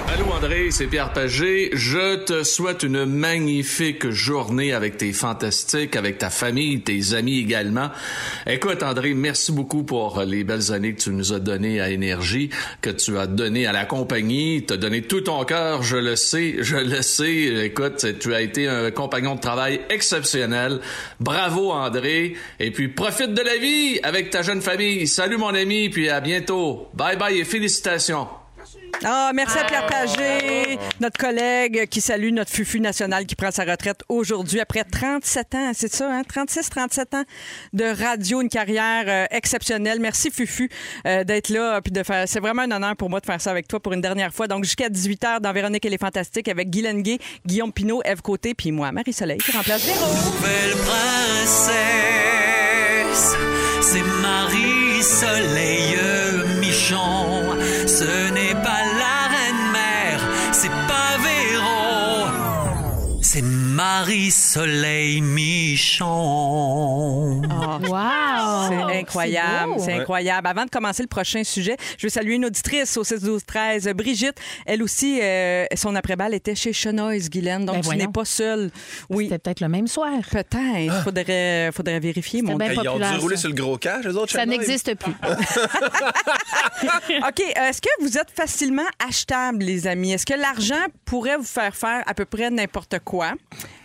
Allô 0.08 0.26
André, 0.32 0.70
c'est 0.70 0.86
Pierre 0.86 1.14
Pagé. 1.14 1.72
Je 1.74 2.18
te 2.24 2.44
souhaite 2.44 2.84
une 2.84 3.06
magnifique 3.06 4.10
journée 4.10 4.72
avec 4.72 4.98
tes 4.98 5.14
fantastiques, 5.14 5.96
avec 5.96 6.20
ta 6.20 6.30
famille, 6.30 6.82
tes 6.82 7.14
amis 7.14 7.40
également. 7.40 7.90
Écoute 8.46 8.84
André, 8.84 9.16
merci 9.16 9.52
beaucoup 9.52 9.84
pour 9.84 10.22
les 10.22 10.44
belles 10.44 10.72
années 10.72 10.94
que 10.94 11.02
tu 11.02 11.10
nous 11.10 11.34
as 11.34 11.40
données 11.40 11.82
à 11.82 11.90
Énergie, 11.90 12.52
que 12.82 12.92
tu 12.92 13.18
as 13.18 13.26
donné 13.26 13.66
à 13.66 13.72
la 13.72 13.86
compagnie. 13.86 14.64
Tu 14.68 14.74
as 14.74 14.78
donné 14.78 15.02
tout 15.02 15.22
ton 15.22 15.44
cœur, 15.46 15.82
je 15.82 15.98
le 15.98 16.16
sais, 16.16 16.58
je 16.60 16.78
le 16.78 17.02
sais. 17.02 17.66
Écoute, 17.66 18.06
tu 18.20 18.34
as 18.34 18.42
été 18.42 18.68
un 18.68 18.92
compagnon 18.92 19.36
de 19.36 19.42
travail 19.42 19.82
exceptionnel. 19.90 20.82
Bravo 21.20 21.72
André. 21.72 22.36
Et 22.60 22.70
puis 22.70 22.90
profite 22.90 23.34
de 23.34 23.42
la 23.42 23.58
vie 23.58 24.00
avec 24.04 24.30
ta 24.30 24.44
jeune 24.44 24.62
famille. 24.62 25.08
Salut 25.08 25.38
mon 25.38 25.56
ami, 25.56 25.90
puis 25.90 26.10
à 26.10 26.20
bientôt. 26.20 26.90
Bye 26.94 27.18
bye 27.18 27.40
et 27.40 27.46
félicitations. 27.46 28.28
Ah, 29.04 29.32
merci 29.34 29.58
à 29.58 29.66
Pierre 29.66 29.86
Pagé, 29.88 30.80
notre 31.02 31.18
collègue 31.18 31.88
qui 31.90 32.00
salue 32.00 32.32
notre 32.32 32.52
fufu 32.52 32.80
national 32.80 33.26
qui 33.26 33.36
prend 33.36 33.52
sa 33.52 33.66
retraite 33.66 34.02
aujourd'hui 34.08 34.60
après 34.60 34.84
37 34.84 35.56
ans, 35.56 35.72
c'est 35.74 35.94
ça, 35.94 36.10
hein? 36.10 36.22
36, 36.28 36.70
37 36.70 37.14
ans 37.16 37.24
de 37.74 37.84
radio, 37.84 38.42
une 38.42 38.50
carrière 38.50 39.04
euh, 39.08 39.26
exceptionnelle. 39.32 40.00
Merci 40.00 40.32
Fufu 40.32 40.70
euh, 41.06 41.24
d'être 41.24 41.50
là 41.50 41.82
puis 41.82 41.92
de 41.92 42.04
faire. 42.04 42.28
C'est 42.28 42.40
vraiment 42.40 42.62
un 42.62 42.72
honneur 42.72 42.96
pour 42.96 43.10
moi 43.10 43.20
de 43.20 43.26
faire 43.26 43.42
ça 43.42 43.52
avec 43.52 43.68
toi 43.68 43.80
pour 43.80 43.92
une 43.94 44.02
dernière 44.02 44.34
fois. 44.34 44.48
Donc 44.48 44.64
jusqu'à 44.64 44.90
18h 44.90 45.42
dans 45.42 45.52
Véronique 45.52 45.86
et 45.86 45.90
les 45.90 45.98
Fantastiques 45.98 46.48
avec 46.48 46.70
Guy 46.70 46.82
Lenguet, 46.82 47.20
Guillaume 47.46 47.74
Pinot, 47.74 48.02
Eve 48.06 48.22
Côté 48.22 48.54
puis 48.54 48.72
moi, 48.72 48.92
Marie 48.92 49.14
Soleil 49.14 49.40
qui 49.40 49.52
remplace 49.52 49.86
Véro. 49.86 50.06
Nouvelle 50.06 50.78
princesse, 50.86 51.74
c'est 53.82 54.04
Marie-Soleil 54.22 55.98
Michon. 56.60 57.58
Ce 57.88 58.32
n'est 58.32 58.43
Marie-Soleil 63.74 65.20
Michon. 65.22 66.06
Wow! 67.42 68.68
C'est 68.70 69.00
incroyable, 69.00 69.74
c'est 69.80 69.94
incroyable. 69.94 70.48
Avant 70.48 70.66
de 70.66 70.70
commencer 70.70 71.02
le 71.02 71.08
prochain 71.08 71.44
sujet, 71.44 71.76
je 71.98 72.06
veux 72.06 72.10
saluer 72.12 72.36
une 72.36 72.46
auditrice 72.46 72.96
au 72.98 73.04
6 73.04 73.22
12 73.24 73.44
13 73.46 73.88
Brigitte, 73.96 74.38
elle 74.68 74.84
aussi 74.84 75.20
euh, 75.22 75.66
son 75.76 75.96
après-balle 75.96 76.36
était 76.36 76.54
chez 76.56 76.72
Chenoise 76.72 77.30
Guylaine. 77.32 77.66
Donc 77.66 77.76
Ben 77.76 77.82
tu 77.82 77.86
voyons. 77.88 78.06
n'es 78.06 78.12
pas 78.12 78.26
seule. 78.26 78.70
Oui, 79.10 79.26
C'était 79.26 79.40
peut-être 79.40 79.60
le 79.62 79.70
même 79.70 79.88
soir. 79.88 80.12
peut-être. 80.32 81.04
Faudrait 81.04 81.72
faudrait 81.74 82.00
vérifier 82.00 82.42
mon 82.44 82.60
Hey, 82.60 82.74
ils 82.74 82.80
ont 82.80 82.84
populaire, 82.84 83.14
dû 83.14 83.20
rouler 83.20 83.36
ça. 83.38 83.42
sur 83.42 83.50
le 83.50 83.56
gros 83.56 83.78
cash, 83.78 84.06
les 84.06 84.16
autres. 84.16 84.32
Ça 84.34 84.46
n'existe 84.46 84.94
plus. 84.96 85.12
OK, 86.84 87.42
euh, 87.42 87.70
est-ce 87.70 87.82
que 87.82 87.90
vous 88.02 88.18
êtes 88.18 88.30
facilement 88.36 88.86
achetable 89.08 89.64
les 89.64 89.88
amis? 89.88 90.14
Est-ce 90.14 90.26
que 90.28 90.34
l'argent 90.40 90.76
pourrait 91.06 91.38
vous 91.38 91.44
faire 91.44 91.76
faire 91.76 92.04
à 92.06 92.14
peu 92.14 92.26
près 92.26 92.50
n'importe 92.52 93.00
quoi? 93.04 93.34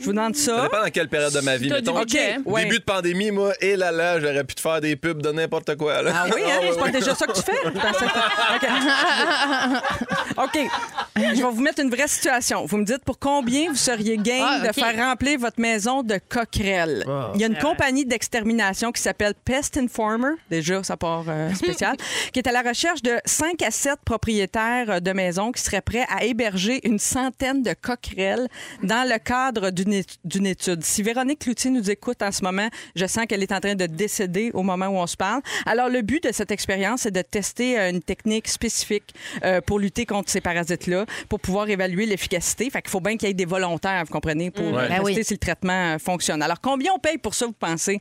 Je 0.01 0.05
vous 0.05 0.13
demande 0.13 0.35
Ça 0.37 0.57
ça. 0.57 0.63
dépend 0.63 0.83
dans 0.83 0.91
quelle 0.91 1.09
période 1.09 1.33
de 1.33 1.41
ma 1.41 1.57
vie. 1.57 1.69
Mettons, 1.71 1.99
budget. 2.01 2.37
OK, 2.39 2.53
ouais. 2.53 2.65
Début 2.65 2.79
de 2.79 2.85
pandémie, 2.85 3.31
moi, 3.31 3.53
et 3.61 3.77
là 3.77 3.91
là, 3.91 4.21
j'aurais 4.21 4.45
pu 4.45 4.55
te 4.55 4.61
faire 4.61 4.81
des 4.81 4.97
pubs 4.97 5.21
de 5.23 5.31
n'importe 5.33 5.77
quoi. 5.77 6.03
Là. 6.03 6.13
Ah 6.15 6.27
oui, 6.35 6.41
hein? 6.47 6.61
ouais, 6.61 6.71
c'est 6.73 6.79
pas 6.81 6.89
déjà 6.91 7.15
ça 7.15 7.27
que 7.27 7.33
tu 7.33 7.43
fais? 7.43 7.53
Je 7.65 7.71
pensais 7.71 8.07
que- 8.07 8.57
OK. 8.57 8.69
OK. 10.45 10.59
Je 11.17 11.23
vais 11.43 11.51
vous 11.51 11.61
mettre 11.61 11.81
une 11.83 11.91
vraie 11.91 12.07
situation. 12.09 12.65
Vous 12.67 12.77
me 12.77 12.85
dites 12.85 13.05
pour 13.05 13.19
combien 13.19 13.69
vous 13.71 13.77
seriez 13.77 14.17
game 14.17 14.45
Ah, 14.47 14.67
de 14.69 14.73
faire 14.73 14.97
remplir 14.97 15.39
votre 15.39 15.61
maison 15.61 16.03
de 16.03 16.19
coquerelles? 16.29 17.05
Il 17.35 17.41
y 17.41 17.45
a 17.45 17.49
une 17.49 17.59
compagnie 17.59 18.05
d'extermination 18.05 18.93
qui 18.93 19.03
s'appelle 19.03 19.35
Pest 19.45 19.77
Informer, 19.77 20.35
déjà, 20.51 20.83
ça 20.83 20.97
part 20.97 21.25
euh, 21.29 21.53
spécial, 21.55 21.97
qui 22.33 22.39
est 22.39 22.47
à 22.49 22.53
la 22.53 22.63
recherche 22.63 23.03
de 23.03 23.17
5 23.25 23.61
à 23.63 23.71
7 23.71 23.95
propriétaires 24.05 24.91
euh, 24.91 25.01
de 25.01 25.13
maisons 25.13 25.51
qui 25.53 25.61
seraient 25.63 25.81
prêts 25.81 26.07
à 26.09 26.25
héberger 26.25 26.81
une 26.87 26.99
centaine 26.99 27.63
de 27.63 27.75
coquerelles 27.81 28.49
dans 28.83 29.09
le 29.09 29.19
cadre 29.19 29.68
d'une 29.71 30.47
étude. 30.47 30.85
Si 30.85 31.03
Véronique 31.03 31.41
Cloutier 31.41 31.71
nous 31.71 31.91
écoute 31.91 32.23
en 32.23 32.33
ce 32.33 32.43
moment, 32.43 32.69
je 32.95 33.07
sens 33.07 33.27
qu'elle 33.27 33.43
est 33.43 33.53
en 33.53 33.61
train 33.61 33.75
de 33.75 33.87
décéder 33.87 34.51
au 34.55 34.63
moment 34.63 34.87
où 34.87 34.97
on 34.97 35.07
se 35.07 35.17
parle. 35.17 35.43
Alors, 35.67 35.89
le 35.89 36.03
but 36.03 36.23
de 36.25 36.33
cette 36.33 36.51
expérience, 36.51 37.03
c'est 37.03 37.11
de 37.11 37.23
tester 37.23 37.79
euh, 37.79 37.91
une 37.91 38.03
technique 38.03 38.49
spécifique 38.49 39.15
euh, 39.45 39.61
pour 39.61 39.79
lutter 39.79 40.07
contre 40.07 40.31
ces 40.31 40.41
parasites-là, 40.41 41.07
pour 41.29 41.41
pouvoir 41.41 41.69
évaluer 41.69 42.07
l'efficacité. 42.07 42.71
Fait 42.71 42.83
qu'il 42.83 42.91
faut 42.91 43.01
bien 43.01 43.17
qu'il 43.17 43.29
y 43.29 43.31
ait 43.31 43.35
des 43.35 43.45
volontaires, 43.45 44.05
vous 44.05 44.13
comprenez, 44.13 44.51
pour 44.51 44.73
Ben 44.73 44.89
tester 44.89 45.03
oui. 45.03 45.25
si 45.25 45.35
le 45.35 45.39
traitement 45.39 45.95
euh, 45.95 45.99
fonctionne. 45.99 46.43
Alors, 46.43 46.61
combien 46.61 46.93
on 46.95 46.99
paye 46.99 47.19
pour 47.19 47.35
ça, 47.35 47.47
vous 47.47 47.53
pensez? 47.53 48.01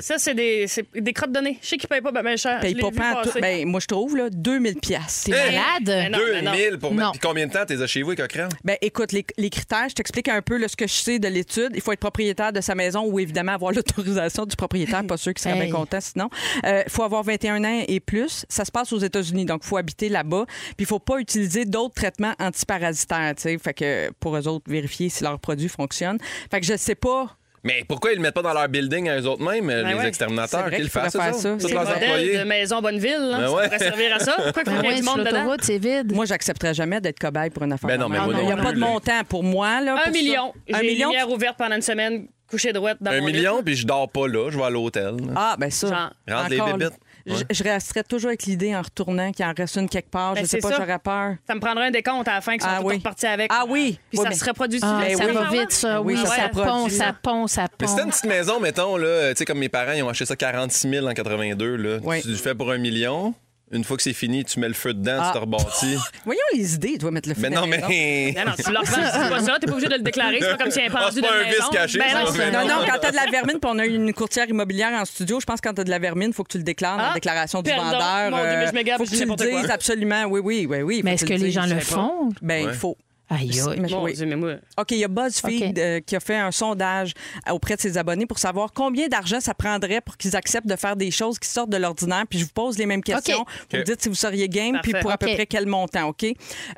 Ça, 0.00 0.16
c'est 0.18 0.34
des, 0.34 0.66
c'est 0.66 0.86
des 0.94 1.12
crottes 1.12 1.32
de 1.32 1.40
nez. 1.40 1.58
Je 1.60 1.66
sais 1.68 1.76
qu'ils 1.76 1.88
payent 1.88 2.00
pas 2.00 2.10
ben, 2.12 2.22
ben 2.22 2.36
cher. 2.38 2.60
Paye 2.60 2.70
Je 2.70 2.76
l'ai 2.76 2.80
pas 2.82 2.90
vu 2.90 2.96
pas 2.96 3.10
en 3.12 3.22
tout- 3.22 3.28
passer. 3.28 3.40
Ben, 3.40 3.66
moi, 3.68 3.80
je 3.80 3.86
trouve, 3.86 4.16
là, 4.16 4.30
2000 4.30 4.76
pièces. 4.76 5.24
T'es 5.26 5.32
malade? 5.32 5.84
Ben 5.84 6.10
non, 6.12 6.18
ben 6.18 6.44
non. 6.44 6.52
2000 6.52 6.78
pour 6.78 6.90
Non. 6.92 6.96
mettre. 6.96 7.10
Puis 7.12 7.20
combien 7.20 7.46
de 7.46 7.52
temps 7.52 7.64
t'es 7.66 7.86
chez 7.86 8.02
vous, 8.02 8.14
coquerelles? 8.14 8.48
Ben, 8.64 8.76
écoute, 8.80 9.12
les, 9.12 9.26
les 9.36 9.50
critères, 9.50 9.88
je 9.90 9.94
t'explique 9.94 10.28
un 10.28 10.40
peu 10.40 10.56
là, 10.56 10.68
ce 10.68 10.76
que 10.76 10.86
je 10.86 10.92
sais 10.94 11.18
de 11.18 11.28
l'étude. 11.28 11.72
Il 11.74 11.80
faut 11.82 11.92
être 11.92 12.00
propriétaire 12.00 12.52
de 12.52 12.60
sa 12.62 12.74
maison 12.74 13.04
ou 13.04 13.20
évidemment 13.20 13.52
avoir 13.52 13.72
l'autorisation 13.74 14.46
du 14.46 14.56
propriétaire, 14.56 15.04
pas 15.06 15.16
sûr 15.16 15.34
qu'il 15.34 15.42
serait 15.42 15.54
Hey. 15.58 15.66
bien 15.66 15.72
content 15.74 16.00
sinon. 16.00 16.30
Euh, 16.64 16.82
Il 16.86 16.90
faut 16.90 17.02
avoir 17.02 17.22
21 17.22 17.62
ans 17.64 17.84
et 17.86 18.00
plus. 18.00 18.46
Ça 18.48 18.64
se 18.64 18.70
passe 18.72 18.92
aux 18.92 18.98
États-Unis, 18.98 19.44
donc 19.44 19.60
il 19.64 19.68
faut 19.68 19.76
habiter 19.76 20.08
là-bas. 20.08 20.46
Puis 20.48 20.74
il 20.80 20.86
faut 20.86 20.98
pas 20.98 21.18
utiliser 21.18 21.64
d'autres 21.66 21.94
traitements 21.94 22.34
antiparasitaires, 22.38 23.34
tu 23.36 23.42
sais. 23.42 23.58
Fait 23.58 23.74
que 23.74 24.10
pour 24.20 24.36
eux 24.36 24.48
autres, 24.48 24.64
vérifier 24.70 25.08
si 25.10 25.24
leurs 25.24 25.38
produits 25.38 25.68
fonctionnent. 25.68 26.18
Fait 26.50 26.60
que 26.60 26.66
je 26.66 26.76
sais 26.76 26.94
pas. 26.94 27.36
Mais 27.64 27.82
pourquoi 27.88 28.12
ils 28.12 28.16
le 28.16 28.22
mettent 28.22 28.34
pas 28.34 28.42
dans 28.42 28.52
leur 28.52 28.68
building 28.68 29.08
à 29.08 29.20
eux 29.20 29.26
autres 29.26 29.42
mêmes, 29.42 29.68
les 29.68 29.94
ouais. 29.94 30.06
exterminateurs, 30.08 30.70
qu'ils 30.70 30.88
fassent, 30.88 31.16
faire 31.16 31.34
ça. 31.34 31.52
Tous 31.58 31.66
C'est 31.68 31.74
leurs 31.74 31.84
le 31.84 31.88
modèle 31.90 32.08
employés. 32.10 32.38
de 32.38 32.44
Maison 32.44 32.80
Bonneville. 32.80 33.18
Là. 33.30 33.38
Ben 33.38 33.46
Ça 33.48 33.52
ouais. 33.54 33.64
pourrait 33.64 33.78
servir 33.78 34.14
à 34.14 34.18
ça. 34.20 34.32
Pourquoi 34.36 34.62
Ben 34.64 34.94
du 34.94 35.02
monde 35.02 35.18
l'autoroute, 35.18 35.60
c'est 35.62 35.78
vide. 35.78 36.12
Moi, 36.14 36.24
j'accepterais 36.24 36.74
jamais 36.74 37.00
d'être 37.00 37.18
cobaye 37.18 37.50
pour 37.50 37.64
une 37.64 37.72
affaire. 37.72 37.88
Ben 37.88 37.98
non, 37.98 38.06
de 38.08 38.12
mais 38.12 38.20
moi 38.20 38.34
Il 38.38 38.46
n'y 38.46 38.52
a 38.52 38.56
non 38.56 38.62
pas 38.62 38.72
de 38.72 38.78
montant 38.78 39.24
pour 39.28 39.42
moi. 39.42 39.80
Là, 39.80 39.92
Un 39.94 39.96
pour 39.96 40.04
ça. 40.04 40.10
million. 40.12 40.52
Un 40.72 40.76
J'ai 40.78 40.82
les 40.82 40.88
million? 40.94 41.08
lumières 41.08 41.30
ouvertes 41.30 41.56
pendant 41.58 41.74
une 41.76 41.82
semaine, 41.82 42.28
couché 42.48 42.72
droite 42.72 42.98
dans 43.00 43.10
Un 43.10 43.20
mon 43.20 43.26
million, 43.26 43.62
puis 43.62 43.74
je 43.76 43.86
dors 43.86 44.08
pas 44.10 44.26
là, 44.28 44.50
je 44.50 44.56
vais 44.58 44.64
à 44.64 44.70
l'hôtel. 44.70 45.14
Ah, 45.36 45.56
ben 45.58 45.70
ça. 45.70 46.12
Rentre 46.28 46.50
les 46.50 46.60
bébites. 46.60 46.98
Je- 47.28 47.34
Ouais. 47.34 47.44
Je 47.50 47.62
resterais 47.64 48.02
toujours 48.04 48.28
avec 48.28 48.44
l'idée 48.44 48.74
en 48.74 48.82
retournant 48.82 49.30
qu'il 49.32 49.44
en 49.44 49.52
reste 49.56 49.76
une 49.76 49.88
quelque 49.88 50.10
part. 50.10 50.34
Ben, 50.34 50.40
je 50.42 50.46
sais 50.46 50.58
pas, 50.58 50.70
ça. 50.70 50.76
j'aurais 50.78 50.98
peur. 50.98 51.34
Ça 51.46 51.54
me 51.54 51.60
prendrait 51.60 51.86
un 51.86 51.90
décompte 51.90 52.26
à 52.28 52.34
la 52.34 52.40
fin 52.40 52.56
qui 52.56 52.64
sont 52.64 52.70
Ah 52.70 52.80
oui. 52.82 52.96
repartis 52.96 53.26
avec. 53.26 53.50
Ah 53.54 53.64
oui. 53.68 53.98
Puis 54.10 54.18
Oui, 54.18 54.24
ça 54.24 54.30
mais- 54.30 54.34
se 54.36 54.44
reproduit 54.44 54.80
Ah, 54.82 55.00
Ben 55.06 55.16
ça 55.16 55.26
oui. 55.26 55.32
va 55.32 55.50
vite, 55.50 55.72
ça. 55.72 56.00
Oui, 56.02 56.16
ça 56.16 56.26
ça, 56.26 56.34
se 56.48 56.48
pond, 56.54 56.88
ça 56.88 57.14
pond, 57.22 57.46
ça 57.46 57.62
Mais 57.62 57.68
pond. 57.78 57.86
c'était 57.86 58.02
une 58.04 58.10
petite 58.10 58.24
maison, 58.26 58.60
mettons, 58.60 58.96
là, 58.96 59.30
tu 59.34 59.38
sais, 59.38 59.44
comme 59.44 59.58
mes 59.58 59.68
parents, 59.68 59.92
ils 59.92 60.02
ont 60.02 60.08
acheté 60.08 60.24
ça 60.26 60.36
46 60.36 60.88
000 60.88 61.06
en 61.06 61.12
82, 61.14 61.76
là. 61.76 61.98
Oui. 62.02 62.22
Tu 62.22 62.28
le 62.28 62.36
fais 62.36 62.54
pour 62.54 62.70
un 62.70 62.78
million. 62.78 63.34
Une 63.70 63.84
fois 63.84 63.96
que 63.98 64.02
c'est 64.02 64.14
fini, 64.14 64.44
tu 64.44 64.60
mets 64.60 64.68
le 64.68 64.74
feu 64.74 64.94
dedans, 64.94 65.18
Ah. 65.20 65.26
tu 65.30 65.32
te 65.34 65.38
rebâtis. 65.44 65.96
Voyons 66.24 66.40
les 66.54 66.74
idées, 66.74 66.92
tu 66.92 66.98
dois 66.98 67.10
mettre 67.10 67.28
le 67.28 67.34
feu 67.34 67.42
Mais 67.42 67.50
dans 67.50 67.56
non, 67.56 67.66
la 67.66 67.76
maison. 67.76 67.86
mais. 67.88 68.32
Non, 68.36 68.44
non, 68.46 68.52
tu 68.64 68.72
leur 68.72 68.82
revends, 68.82 68.92
c'est 69.12 69.28
pas 69.30 69.40
ça, 69.40 69.58
t'es 69.60 69.66
pas 69.66 69.72
obligé 69.72 69.88
de 69.88 69.94
le 69.96 70.02
déclarer. 70.02 70.38
C'est 70.40 70.50
pas 70.50 70.56
comme 70.56 70.70
si 70.70 70.80
un 70.80 70.84
Ah, 70.88 70.98
pendu 71.00 71.14
c'est 71.16 71.20
de 71.20 71.26
pas 71.26 71.34
un 71.34 71.42
vice 71.44 71.52
maison. 71.58 71.68
caché, 71.70 71.98
Ben 71.98 72.08
ça, 72.08 72.24
non, 72.24 72.32
mais- 72.38 72.50
Non, 72.50 72.60
non, 72.66 72.74
quand 72.90 72.98
t'as 73.00 73.10
de 73.10 73.16
la 73.16 73.26
vermine 73.30 73.58
puis 73.60 73.70
on 73.72 73.78
a 73.78 73.84
une 73.86 74.12
courtière 74.14 74.48
immobilière 74.48 74.92
en 74.92 75.04
studio, 75.04 75.38
je 75.40 75.44
pense 75.44 75.60
que 75.60 75.68
quand 75.68 75.74
t'as 75.74 75.84
de 75.84 75.90
la 75.90 75.98
vermine, 75.98 76.28
il 76.28 76.34
faut 76.34 76.44
que 76.44 76.52
tu 76.52 76.58
le 76.58 76.64
déclares 76.64 76.96
dans 76.96 77.02
la 77.02 77.10
Ah, 77.10 77.14
déclaration 77.14 77.60
du 77.62 77.70
pardon. 77.70 77.84
vendeur. 77.98 78.30
Mon 78.30 78.36
Dieu, 78.38 78.56
mais 78.58 78.66
je 78.68 78.72
m'égare, 78.72 78.96
faut 78.96 79.04
je 79.04 79.10
que 79.10 79.14
dis 79.16 79.20
tu 79.20 79.24
le 79.26 79.30
n'importe 79.30 79.50
quoi. 79.50 79.60
dises 79.60 79.70
absolument. 79.70 80.24
Oui, 80.24 80.40
oui, 80.42 80.66
oui, 80.68 80.82
oui. 80.82 81.00
Mais 81.04 81.14
est-ce 81.14 81.24
tu 81.24 81.28
que 81.28 81.34
le 81.34 81.40
les 81.40 81.44
dises. 81.46 81.54
gens 81.54 81.66
le 81.66 81.78
font? 81.80 82.30
Ben, 82.40 82.64
Ouais. 82.66 82.72
il 82.72 82.78
faut. 82.78 82.96
Aïe, 83.30 83.60
aïe. 83.60 83.78
Mais 83.80 83.88
Mon 83.88 84.02
oui. 84.04 84.14
Dieu, 84.14 84.24
mais 84.26 84.36
moi. 84.36 84.54
OK, 84.78 84.90
il 84.92 84.98
y 84.98 85.04
a 85.04 85.08
BuzzFeed 85.08 85.78
euh, 85.78 86.00
qui 86.00 86.16
a 86.16 86.20
fait 86.20 86.36
un 86.36 86.50
sondage 86.50 87.12
auprès 87.50 87.76
de 87.76 87.80
ses 87.80 87.98
abonnés 87.98 88.24
pour 88.26 88.38
savoir 88.38 88.72
combien 88.72 89.08
d'argent 89.08 89.40
ça 89.40 89.52
prendrait 89.54 90.00
pour 90.00 90.16
qu'ils 90.16 90.34
acceptent 90.34 90.66
de 90.66 90.76
faire 90.76 90.96
des 90.96 91.10
choses 91.10 91.38
qui 91.38 91.48
sortent 91.48 91.70
de 91.70 91.76
l'ordinaire. 91.76 92.24
Puis 92.28 92.38
je 92.38 92.44
vous 92.44 92.52
pose 92.54 92.78
les 92.78 92.86
mêmes 92.86 93.02
questions. 93.02 93.44
Vous 93.70 93.78
me 93.78 93.82
dites 93.84 94.00
si 94.02 94.08
vous 94.08 94.14
seriez 94.14 94.48
game, 94.48 94.78
puis 94.82 94.92
Parfait. 94.92 95.02
pour 95.02 95.10
à 95.12 95.18
peu 95.18 95.26
près 95.34 95.46
quel 95.46 95.66
montant, 95.66 96.08
OK? 96.08 96.24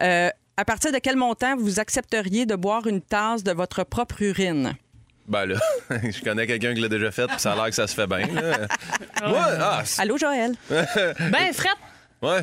Euh, 0.03 0.29
à 0.57 0.65
partir 0.65 0.93
de 0.93 0.99
quel 0.99 1.17
montant 1.17 1.57
vous 1.57 1.79
accepteriez 1.81 2.47
de 2.47 2.57
boire 2.57 2.87
une 2.87 3.01
tasse 3.01 3.43
de 3.45 3.53
votre 3.53 3.85
propre 3.85 4.21
urine? 4.21 4.75
Ben 5.29 5.47
là, 5.47 5.55
je 5.91 6.21
connais 6.25 6.47
quelqu'un 6.49 6.75
qui 6.75 6.81
l'a 6.81 6.89
déjà 6.89 7.13
fait, 7.13 7.27
puis 7.29 7.39
ça 7.39 7.53
a 7.53 7.55
l'air 7.57 7.67
que 7.67 7.75
ça 7.75 7.87
se 7.87 7.95
fait 7.95 8.09
bien. 8.09 8.27
là. 8.27 8.59
Ouais, 9.23 9.39
ah, 9.61 9.83
Allô, 9.99 10.19
Joël? 10.19 10.55
Ben, 10.69 11.53
frette. 11.53 11.77
ouais. 12.23 12.43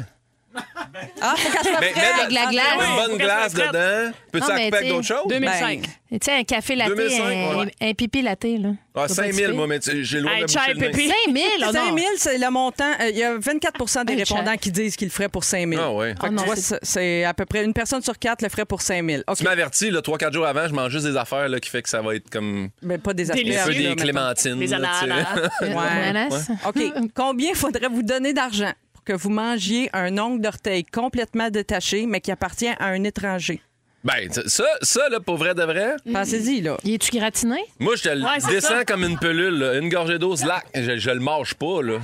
Ah, 1.22 1.36
faut 1.38 1.52
qu'elle 1.52 1.62
soit 1.64 1.80
Mais 1.82 1.88
Avec 1.88 2.32
la 2.32 2.44
une 2.44 2.50
glace. 2.52 2.66
oui. 2.80 2.86
bonne 3.08 3.18
glace 3.18 3.54
dedans. 3.54 4.12
Peux-tu 4.32 4.48
Non, 4.48 4.56
mais 4.56 4.62
accouper 4.64 4.78
avec 4.78 4.90
d'autres 4.90 5.08
choses? 5.08 5.28
2005. 5.30 5.82
Ben, 6.10 6.20
Tu 6.20 6.26
sais, 6.26 6.38
un 6.40 6.44
café 6.44 6.76
latte, 6.76 6.88
2005, 6.90 7.22
un, 7.22 7.58
ouais. 7.58 7.72
un 7.82 7.94
pipi 7.94 8.22
latte, 8.22 8.44
là. 8.46 8.70
Ah, 8.96 9.08
Ça 9.08 9.16
doit 9.16 9.24
pas 9.26 9.30
5000, 9.32 9.44
être 9.44 9.52
moi, 9.56 9.68
mais 9.68 9.80
tu- 9.80 10.04
j'ai 10.06 10.20
loin 10.22 10.32
Hey, 10.36 10.44
de 10.44 10.48
chai, 10.50 10.60
le 10.70 10.80
nez. 10.80 10.90
pépi. 10.92 11.08
5 11.10 11.34
000? 11.34 11.46
Oh, 11.58 11.66
non. 11.66 11.72
5 11.74 11.98
000, 12.00 12.08
c'est 12.18 12.38
le 12.38 12.50
montant. 12.50 12.92
Euh, 13.02 13.10
Il 13.10 13.18
y 13.18 13.24
a 13.24 13.38
24 13.38 14.06
des 14.06 14.14
Hey, 14.14 14.20
répondants 14.24 14.56
qui 14.58 14.72
disent 14.72 14.96
qu'ils 14.96 15.08
le 15.10 15.12
feraient 15.12 15.28
pour 15.30 15.44
5 15.44 15.68
000. 15.70 15.82
Ah 15.84 15.92
ouais. 15.92 16.10
Fait 16.10 16.16
que 16.30 16.34
Oh 16.34 16.40
tu 16.40 16.46
vois, 16.46 16.56
c'est- 16.56 16.62
c'est- 16.62 16.80
c'est 16.84 17.24
à 17.26 17.34
peu 17.34 17.46
près 17.46 17.64
une 17.64 17.74
personne 17.74 18.02
sur 18.02 18.18
quatre 18.18 18.42
le 18.42 18.50
ferait 18.50 18.66
pour 18.66 18.82
5 18.82 19.06
000. 19.08 19.22
OK. 19.28 19.38
Tu 19.38 19.44
m'avertis, 19.44 19.92
là, 19.92 20.02
3-4 20.02 20.34
jours 20.34 20.46
avant, 20.48 20.68
je 20.68 20.74
mange 20.74 20.92
juste 20.92 21.06
des 21.06 21.18
affaires 21.18 21.50
là, 21.50 21.60
qui 21.60 21.70
fait 21.70 21.82
que 21.82 21.90
ça 21.90 22.02
va 22.02 22.16
être 22.16 22.30
comme 22.30 22.70
Mais 22.82 22.98
pas 22.98 23.14
des 23.14 23.30
un 23.30 23.34
Délicieux. 23.36 23.60
asperges. 23.60 23.76
peu 23.78 23.82
là, 23.84 23.90
des 23.90 23.90
mettons. 23.96 24.04
clémentines. 24.04 24.60
Les 24.60 24.68
là, 24.68 24.78
tu 24.78 24.84
sais. 24.84 25.12
ananas. 25.12 25.28
Euh, 25.38 25.48
Ouais. 25.68 26.08
ananas? 26.10 26.48
OK. 26.66 26.82
Combien 27.14 27.54
faudrait 27.54 27.90
vous 27.90 28.04
donner 28.04 28.34
d'argent? 28.34 28.72
Que 29.08 29.14
vous 29.14 29.30
mangiez 29.30 29.90
un 29.94 30.18
ongle 30.18 30.42
d'orteil 30.42 30.84
complètement 30.84 31.50
détaché, 31.50 32.06
mais 32.06 32.22
qui 32.22 32.32
appartient 32.32 32.68
à 32.68 32.86
un 32.88 33.04
étranger? 33.04 33.62
Ben, 34.04 34.32
ça, 34.32 34.64
ça, 34.82 35.10
là, 35.10 35.20
pour 35.20 35.38
vrai 35.38 35.56
de 35.56 35.64
vrai, 35.64 35.96
Pensez-y, 36.14 36.62
là. 36.62 36.78
Y 36.84 36.94
es-tu 36.96 37.18
gratiné? 37.18 37.58
moi, 37.80 37.96
je 37.96 38.04
te 38.04 38.10
le 38.10 38.24
Ouais, 38.24 38.40
c'est 38.40 38.52
descends 38.52 38.68
ça. 38.80 38.86
comme 38.86 39.04
une 39.04 39.18
pelule, 39.18 39.58
là. 39.58 39.74
une 39.80 39.90
gorgée 39.90 40.20
d'eau, 40.20 40.36
slack. 40.36 40.66
Je, 40.76 40.98
je 40.98 41.10
le 41.10 41.20
mange 41.20 41.56
pas, 41.56 41.82
là. 41.82 41.98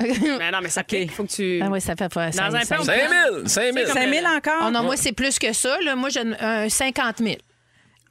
Mais 0.00 0.50
non, 0.50 0.58
mais 0.62 0.68
ça 0.70 0.82
pique. 0.82 1.12
Faut 1.12 1.24
que 1.24 1.30
tu. 1.32 1.60
Ah 1.62 1.68
oui, 1.70 1.80
ça 1.80 1.94
fait 1.96 2.12
pas 2.12 2.30
Dans 2.30 2.54
un 2.54 2.64
pain, 2.64 2.76
on 2.80 2.84
5 2.84 3.00
000! 3.30 3.46
5 3.46 3.72
000! 3.74 3.86
5 3.92 4.08
000 4.12 4.26
encore? 4.26 4.64
Oh 4.66 4.70
non, 4.70 4.82
moi, 4.82 4.96
c'est 4.96 5.12
plus 5.12 5.38
que 5.38 5.52
ça. 5.52 5.76
Là. 5.82 5.94
Moi, 5.96 6.08
j'ai 6.08 6.20
un 6.40 6.68
50 6.68 7.18
000. 7.18 7.36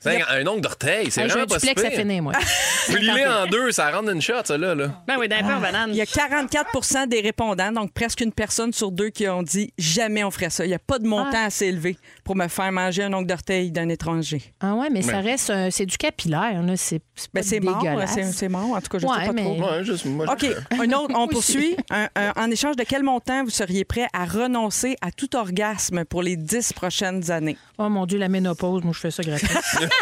Cinq- 0.03 0.23
Un 0.29 0.47
ongle 0.47 0.61
d'orteil, 0.61 1.09
c'est 1.11 1.21
Hey, 1.21 1.27
J'ai 1.27 1.33
un 1.33 1.35
vraiment 1.35 1.47
pas 1.47 1.59
si 1.59 1.67
duplex 1.67 1.87
à 1.87 1.89
pire. 1.91 1.99
finir, 1.99 2.23
moi. 2.23 2.33
Plier 2.87 3.25
en 3.25 3.45
deux, 3.47 3.71
ça 3.71 3.89
rentre 3.91 4.11
une 4.11 4.21
shot, 4.21 4.33
ça, 4.43 4.57
là. 4.57 4.75
là. 4.75 4.87
Ben 5.07 5.15
oui, 5.19 5.27
d'un 5.29 5.41
pain 5.41 5.57
aux 5.57 5.61
bananes. 5.61 5.89
Il 5.91 5.95
y 5.95 6.01
a 6.01 6.05
44% 6.05 7.07
des 7.07 7.21
répondants, 7.21 7.71
donc 7.71 7.93
presque 7.93 8.21
une 8.21 8.31
personne 8.33 8.73
sur 8.73 8.91
deux 8.91 9.09
qui 9.09 9.27
ont 9.29 9.43
dit 9.43 9.71
jamais 9.77 10.23
on 10.23 10.31
ferait 10.31 10.49
ça. 10.49 10.65
Il 10.65 10.69
n'y 10.69 10.73
a 10.73 10.79
pas 10.79 10.99
de 10.99 11.07
montant 11.07 11.45
assez 11.45 11.67
élevé 11.67 11.97
pour 12.23 12.35
me 12.35 12.47
faire 12.47 12.71
manger 12.71 13.03
un 13.03 13.13
ongle 13.13 13.27
d'orteil 13.27 13.71
d'un 13.71 13.87
étranger. 13.89 14.41
Ah 14.59 14.73
ouais, 14.75 14.89
mais 14.89 15.01
ça 15.01 15.19
reste... 15.19 15.49
un- 15.49 15.71
c'est 15.71 15.85
du 15.85 15.97
capillaire, 15.97 16.61
là. 16.61 16.75
C'est 16.75 17.01
c'est 17.15 17.31
pas 17.31 17.41
Ben, 17.41 17.43
c'est 17.47 17.59
mort, 17.59 17.81
dégueulasse. 17.81 18.11
c'est 18.13 18.23
c'est 18.31 18.49
mort. 18.49 18.71
En 18.71 18.81
tout 18.81 18.89
cas, 18.89 18.97
je 18.99 19.05
ne 19.05 19.11
Ouais, 19.11 19.19
sais 19.21 19.25
pas 19.27 19.33
mais- 19.33 19.43
trop. 19.43 19.71
Ouais, 19.71 19.83
juste, 19.85 20.05
moi, 20.05 20.25
je- 20.39 20.47
OK, 20.47 20.55
un 20.71 20.91
autre, 20.93 21.13
on 21.15 21.27
poursuit. 21.29 21.75
Un- 21.91 22.09
un- 22.15 22.33
en 22.35 22.49
échange 22.51 22.75
de 22.75 22.83
quel 22.83 23.03
montant 23.03 23.43
vous 23.43 23.49
seriez 23.51 23.85
prêt 23.85 24.07
à 24.13 24.25
renoncer 24.25 24.95
à 25.01 25.11
tout 25.11 25.35
orgasme 25.35 26.05
pour 26.05 26.23
les 26.23 26.35
10 26.35 26.73
prochaines 26.73 27.29
années? 27.31 27.57
Oh 27.77 27.87
mon 27.89 28.05
Dieu, 28.05 28.17
la 28.17 28.29
ménopause, 28.29 28.83
moi, 28.83 28.93
je 28.93 28.99
fais 28.99 29.11
ça 29.11 29.23
gratuit. 29.23 29.47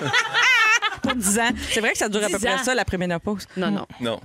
Pour 1.02 1.16
10 1.16 1.40
ans. 1.40 1.50
C'est 1.72 1.80
vrai 1.80 1.92
que 1.92 1.98
ça 1.98 2.10
dure 2.10 2.24
à 2.24 2.28
peu 2.28 2.38
10 2.38 2.46
près 2.46 2.58
ça, 2.64 2.76
la 2.76 2.86
préménopause. 2.86 3.48
Non, 3.58 3.72
non. 3.72 3.88
Non. 4.00 4.20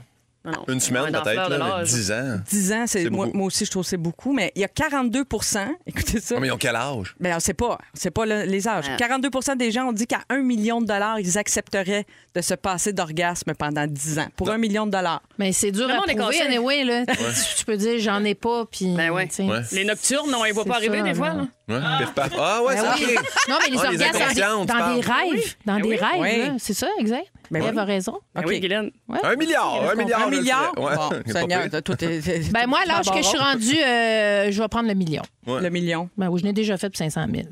Non, 0.47 0.53
non. 0.53 0.65
Une 0.69 0.81
semaine, 0.81 1.03
Ouais, 1.05 1.11
peut-être, 1.13 1.31
fleur 1.33 1.49
de 1.51 1.55
là, 1.57 1.65
mais 1.65 1.71
l'âge. 1.79 1.89
10 1.89 2.13
ans. 2.13 2.41
10 2.49 2.73
ans, 2.73 2.85
c'est 2.87 3.11
moi, 3.11 3.29
aussi, 3.41 3.65
je 3.65 3.71
trouve 3.71 3.83
que 3.83 3.89
c'est 3.89 3.97
beaucoup, 3.97 4.33
mais 4.33 4.53
il 4.55 4.63
y 4.63 4.65
a 4.65 4.69
42% 4.69 5.67
écoutez 5.87 6.21
ça. 6.21 6.35
Ah, 6.37 6.41
mais 6.41 6.49
ils 6.49 6.53
ont 6.53 6.57
quel 6.59 6.77
âge? 6.77 7.15
Mais 7.21 7.33
on 7.33 7.37
ne 7.37 7.41
sait 7.41 7.55
pas. 7.55 7.79
C'est 7.95 8.11
pas 8.11 8.27
le- 8.27 8.45
les 8.45 8.69
âges. 8.69 8.87
Ouais. 8.89 8.97
42% 8.97 9.57
des 9.57 9.71
gens 9.71 9.89
ont 9.89 9.93
dit 9.93 10.07
qu'à 10.07 10.21
1 10.29 10.39
million 10.43 10.81
de 10.81 10.87
dollars, 10.87 11.21
ils 11.21 11.37
accepteraient 11.39 12.07
de 12.35 12.41
se 12.41 12.55
passer 12.55 12.93
d'orgasme 12.93 13.55
pendant 13.55 13.87
10 13.87 14.19
ans. 14.19 14.27
Pour 14.37 14.51
1 14.51 14.59
million 14.59 14.87
de 14.87 14.93
dollars. 14.93 15.23
mais 15.39 15.53
c'est 15.53 15.71
dur 15.73 15.89
à 15.91 16.03
prouver, 16.03 16.41
anyway, 16.43 16.85
là. 16.85 17.05
Tu- 17.07 17.15
Tu 17.59 17.65
peux 17.65 17.77
dire, 17.77 17.99
j'en 17.99 18.23
ai 18.25 18.35
pas, 18.35 18.65
puis... 18.71 18.95
Ben 18.95 19.11
ouais. 19.11 19.27
tu 19.29 19.35
sais. 19.37 19.43
Ouais. 19.45 19.61
Les 19.73 19.85
nocturnes, 19.85 20.33
on 20.35 20.45
les 20.45 20.53
voit 20.53 20.63
C'est 20.65 20.69
pas 20.71 20.77
arriver 20.77 20.99
ça, 20.99 21.05
des 21.05 21.15
fois. 21.15 21.29
là. 21.35 21.47
Ouais, 21.69 22.07
paf. 22.15 22.31
Ah, 22.39 22.63
ouais, 22.63 22.75
Ben 22.77 22.83
ça, 22.83 22.95
oui. 22.97 23.17
Non, 23.49 23.57
mais 23.61 23.71
les 23.71 23.79
Ah, 23.79 23.91
les 23.91 23.97
orgasmes 24.03 24.19
dans 24.19 24.29
des, 24.29 24.41
dans 24.41 24.95
des 24.95 25.03
parles. 25.03 25.19
rêves. 25.33 25.55
Dans 25.67 25.75
Ben 25.81 25.83
des 25.83 25.97
rêves. 25.97 26.53
C'est 26.59 26.75
ça, 26.75 26.87
exact. 27.01 27.25
Ben 27.51 27.63
oui. 27.63 27.79
a 27.79 27.85
raison. 27.85 28.19
Ben 28.35 28.43
OK. 28.43 28.47
oui, 28.49 28.61
Guylaine. 28.61 28.91
Ouais. 29.09 29.19
Un 29.23 29.37
milliard, 29.37 29.91
un 29.91 29.95
milliard. 29.95 30.23
Un 30.27 30.31
milliard? 30.31 30.73
Ouais. 30.79 30.95
Bon, 30.97 31.11
Seigneur, 31.33 31.65
tout 31.85 32.05
est- 32.05 32.27
est- 32.29 32.53
Ben 32.53 32.67
moi, 32.67 32.81
à 32.83 32.87
l'âge 32.87 33.11
que 33.11 33.17
je 33.19 33.23
suis 33.23 33.39
rendue, 33.39 33.79
euh, 33.83 34.51
je 34.51 34.63
vais 34.63 34.69
prendre 34.69 34.89
le 34.89 34.95
million. 34.95 35.23
Ouais. 35.47 35.61
Le 35.61 35.71
million. 35.71 36.09
Ben 36.17 36.29
oui, 36.29 36.41
je 36.41 36.45
n'ai 36.47 36.53
déjà 36.53 36.77
fait 36.77 36.89
pour 36.91 36.97
500 36.99 37.27
000. 37.33 37.47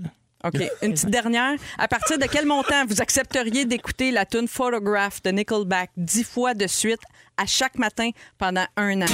OK. 0.44 0.60
Une 0.82 0.92
petite 0.92 1.08
dernière. 1.10 1.54
À 1.78 1.88
partir 1.88 2.18
de 2.18 2.24
quel 2.30 2.44
montant 2.44 2.84
vous 2.86 3.00
accepteriez 3.00 3.64
d'écouter 3.64 4.10
la 4.10 4.26
tune 4.26 4.46
Photograph 4.46 5.22
de 5.22 5.30
Nickelback 5.30 5.90
dix 5.96 6.22
fois 6.24 6.52
de 6.52 6.66
suite 6.66 7.00
à 7.38 7.46
chaque 7.46 7.78
matin 7.78 8.10
pendant 8.38 8.64
un 8.76 9.00
an? 9.02 9.06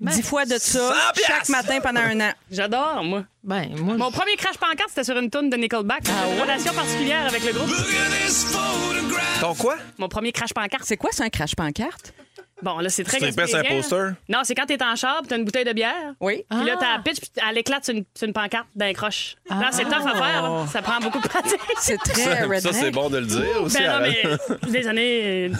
Dix 0.00 0.22
fois 0.22 0.44
de 0.44 0.58
ça 0.58 1.12
100 1.14 1.22
chaque 1.26 1.48
matin 1.48 1.80
pendant 1.80 2.00
un 2.00 2.20
an. 2.20 2.32
J'adore, 2.50 3.02
moi. 3.02 3.24
Ben, 3.42 3.68
moi, 3.76 3.96
Mon 3.96 4.10
premier 4.10 4.36
crash 4.36 4.58
pancarte, 4.58 4.88
c'était 4.90 5.04
sur 5.04 5.16
une 5.16 5.30
toune 5.30 5.48
de 5.48 5.56
Nickelback. 5.56 6.04
J'ai 6.04 6.34
une 6.34 6.40
relation 6.40 6.72
particulière 6.74 7.26
avec 7.26 7.42
le 7.44 7.52
groupe. 7.52 7.70
Ton 9.40 9.54
quoi? 9.54 9.76
Mon 9.98 10.08
premier 10.08 10.32
crash 10.32 10.52
pancarte. 10.52 10.84
C'est 10.84 10.96
quoi, 10.96 11.12
ça, 11.12 11.24
un 11.24 11.30
crash 11.30 11.54
pancarte? 11.54 12.12
Bon, 12.62 12.78
là, 12.78 12.88
c'est 12.88 13.04
très 13.04 13.18
Tu 13.18 13.24
tripais 13.24 13.46
sur 13.46 13.58
un 13.58 13.62
poster? 13.64 13.96
hein. 13.96 14.16
Non, 14.30 14.38
c'est 14.42 14.54
quand 14.54 14.64
t'es 14.64 14.82
en 14.82 14.96
char, 14.96 15.20
t'as 15.28 15.36
une 15.36 15.44
bouteille 15.44 15.64
de 15.66 15.72
bière. 15.74 16.14
Oui. 16.20 16.44
Puis 16.48 16.64
là, 16.64 16.72
Ah. 16.76 16.78
t'as 16.80 16.96
la 16.96 17.02
pitch, 17.02 17.20
puis 17.20 17.30
elle 17.50 17.58
éclate 17.58 17.84
sur 17.84 17.94
une, 17.94 18.04
sur 18.14 18.26
une 18.26 18.32
pancarte 18.32 18.66
d'un 18.74 18.92
croche. 18.94 19.36
Là, 19.50 19.68
c'est 19.72 19.84
tough 19.84 20.06
à 20.06 20.14
faire. 20.16 20.42
là. 20.42 20.64
Ça 20.72 20.80
prend 20.80 20.98
beaucoup 21.00 21.20
de 21.20 21.28
pratique. 21.28 21.60
C'est 21.80 21.98
très 21.98 22.14
Ça, 22.22 22.42
redneck. 22.44 22.60
ça, 22.62 22.72
c'est 22.72 22.90
bon 22.90 23.10
de 23.10 23.18
le 23.18 23.26
dire 23.26 23.62
aussi. 23.62 23.76
Ben 23.76 23.86
non, 23.86 23.94
Alain. 23.96 24.12
mais 24.62 24.70
des 24.70 24.88
années 24.88 25.48
euh, 25.50 25.54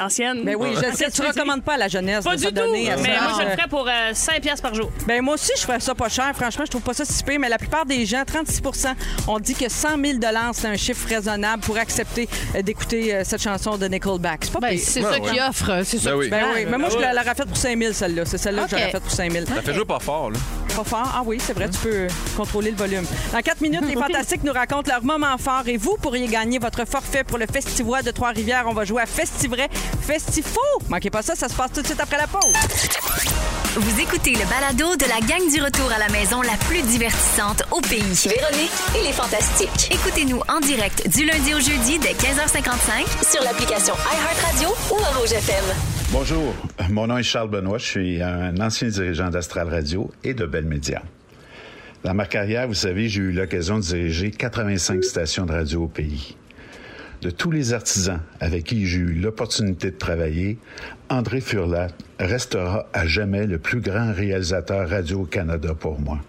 anciennes. 0.00 0.44
Ben 0.44 0.54
oui, 0.56 0.70
je 0.74 0.94
sais, 0.96 1.10
tu 1.10 1.22
recommandes 1.22 1.64
pas 1.64 1.74
à 1.74 1.78
la 1.78 1.88
jeunesse 1.88 2.24
Pas 2.24 2.36
de 2.36 2.40
du 2.40 2.46
tout. 2.46 2.52
donner 2.52 2.90
à 2.92 2.96
Mais 2.98 3.14
ça. 3.16 3.22
moi, 3.22 3.32
je 3.40 3.44
le 3.46 3.50
ferais 3.52 3.68
pour 3.68 3.88
euh, 3.88 4.10
5 4.12 4.40
piastres 4.42 4.62
par 4.62 4.74
jour. 4.74 4.90
Ben 5.06 5.22
moi 5.22 5.34
aussi, 5.34 5.52
je 5.56 5.62
ferais 5.62 5.80
ça 5.80 5.94
pas 5.94 6.08
cher. 6.10 6.30
Franchement, 6.34 6.64
je 6.66 6.70
trouve 6.70 6.82
pas 6.82 6.94
ça 6.94 7.04
si 7.06 7.22
pire, 7.24 7.40
mais 7.40 7.48
la 7.48 7.58
plupart 7.58 7.86
des 7.86 8.04
gens, 8.04 8.22
36% 8.24 8.94
ont 9.28 9.38
dit 9.38 9.54
que 9.54 9.68
100 9.70 9.88
000 10.04 10.18
c'est 10.52 10.66
un 10.68 10.76
chiffre 10.76 11.08
raisonnable 11.08 11.62
pour 11.62 11.78
accepter 11.78 12.28
euh, 12.54 12.62
d'écouter 12.62 13.14
euh, 13.14 13.22
cette 13.24 13.42
chanson 13.42 13.78
de 13.78 13.86
Nickelback. 13.86 14.44
C'est 14.44 14.52
pas 14.52 14.60
ben, 14.60 14.70
pire. 14.70 14.80
c'est 14.84 15.00
Ben 15.00 15.12
ça 15.12 15.20
ouais. 15.20 15.30
qu'il 15.30 15.40
offre. 15.40 15.80
C'est 15.84 15.98
ça 15.98 16.10
Ben 16.10 16.17
oui. 16.18 16.28
Ben 16.30 16.44
oui, 16.54 16.66
mais 16.68 16.78
moi, 16.78 16.88
je 16.90 16.96
l'aurais 16.96 17.34
fait 17.34 17.46
pour 17.46 17.56
5 17.56 17.78
000, 17.78 17.92
celle-là. 17.92 18.24
C'est 18.24 18.38
celle-là 18.38 18.64
OK. 18.64 18.70
que 18.70 18.76
j'aurais 18.76 18.90
fait 18.90 19.00
pour 19.00 19.10
5 19.10 19.32
000. 19.32 19.46
Ça 19.46 19.62
fait 19.62 19.74
jouer 19.74 19.84
pas 19.84 19.98
fort, 19.98 20.30
là. 20.30 20.38
Pas 20.76 20.84
fort? 20.84 21.12
Ah 21.14 21.22
oui, 21.24 21.38
c'est 21.44 21.52
vrai, 21.54 21.68
tu 21.68 21.78
peux 21.78 22.06
contrôler 22.36 22.70
le 22.70 22.76
volume. 22.76 23.04
Dans 23.32 23.40
4 23.40 23.60
minutes, 23.60 23.84
les 23.86 23.94
Fantastiques 23.98 24.44
nous 24.44 24.52
racontent 24.52 24.90
leur 24.90 25.04
moment 25.04 25.36
fort 25.38 25.62
et 25.66 25.76
vous 25.76 25.96
pourriez 26.00 26.26
gagner 26.28 26.58
votre 26.58 26.84
forfait 26.86 27.24
pour 27.24 27.38
le 27.38 27.46
Festivois 27.46 28.02
de 28.02 28.10
Trois-Rivières. 28.10 28.64
On 28.66 28.74
va 28.74 28.84
jouer 28.84 29.02
à 29.02 29.06
Festivray, 29.06 29.68
Festifou. 30.00 30.60
Manquez 30.88 31.10
pas 31.10 31.22
ça, 31.22 31.34
ça 31.34 31.48
se 31.48 31.54
passe 31.54 31.72
tout 31.72 31.82
de 31.82 31.86
suite 31.86 32.00
après 32.00 32.18
la 32.18 32.26
pause. 32.26 33.67
Vous 33.76 34.00
écoutez 34.00 34.32
le 34.32 34.48
balado 34.48 34.96
de 34.96 35.04
la 35.04 35.20
gang 35.20 35.46
du 35.52 35.60
retour 35.62 35.92
à 35.92 35.98
la 35.98 36.08
maison 36.08 36.40
la 36.40 36.56
plus 36.66 36.80
divertissante 36.82 37.62
au 37.70 37.80
pays. 37.82 38.00
Véronique 38.00 38.70
et 38.98 39.06
les 39.06 39.12
Fantastiques. 39.12 39.92
Écoutez-nous 39.92 40.40
en 40.48 40.58
direct 40.60 41.06
du 41.14 41.26
lundi 41.26 41.52
au 41.54 41.60
jeudi 41.60 41.98
dès 41.98 42.14
15h55 42.14 43.30
Sur 43.30 43.42
l'application 43.44 43.94
iHeartRadio 43.94 44.68
ou 44.90 44.96
à 45.04 45.18
Rouge 45.18 45.32
FM. 45.32 45.64
Bonjour, 46.10 46.54
mon 46.88 47.06
nom 47.08 47.18
est 47.18 47.22
Charles 47.22 47.50
Benoît, 47.50 47.76
je 47.76 47.84
suis 47.84 48.22
un 48.22 48.58
ancien 48.58 48.88
dirigeant 48.88 49.28
d'Astral 49.28 49.68
Radio 49.68 50.10
et 50.24 50.32
de 50.32 50.46
Bell 50.46 50.64
Média. 50.64 51.02
Dans 52.04 52.14
ma 52.14 52.24
carrière, 52.24 52.66
vous 52.68 52.74
savez, 52.74 53.08
j'ai 53.10 53.20
eu 53.20 53.32
l'occasion 53.32 53.76
de 53.76 53.82
diriger 53.82 54.30
85 54.30 55.04
stations 55.04 55.44
de 55.44 55.52
radio 55.52 55.82
au 55.84 55.88
pays. 55.88 56.36
De 57.20 57.30
tous 57.30 57.50
les 57.50 57.72
artisans 57.72 58.20
avec 58.38 58.64
qui 58.64 58.86
j'ai 58.86 58.98
eu 58.98 59.12
l'opportunité 59.12 59.90
de 59.90 59.96
travailler, 59.96 60.58
André 61.10 61.40
Furlat 61.40 61.88
restera 62.20 62.86
à 62.92 63.06
jamais 63.06 63.46
le 63.46 63.58
plus 63.58 63.80
grand 63.80 64.12
réalisateur 64.12 64.88
radio 64.88 65.22
au 65.22 65.24
Canada 65.24 65.74
pour 65.74 66.00
moi. 66.00 66.20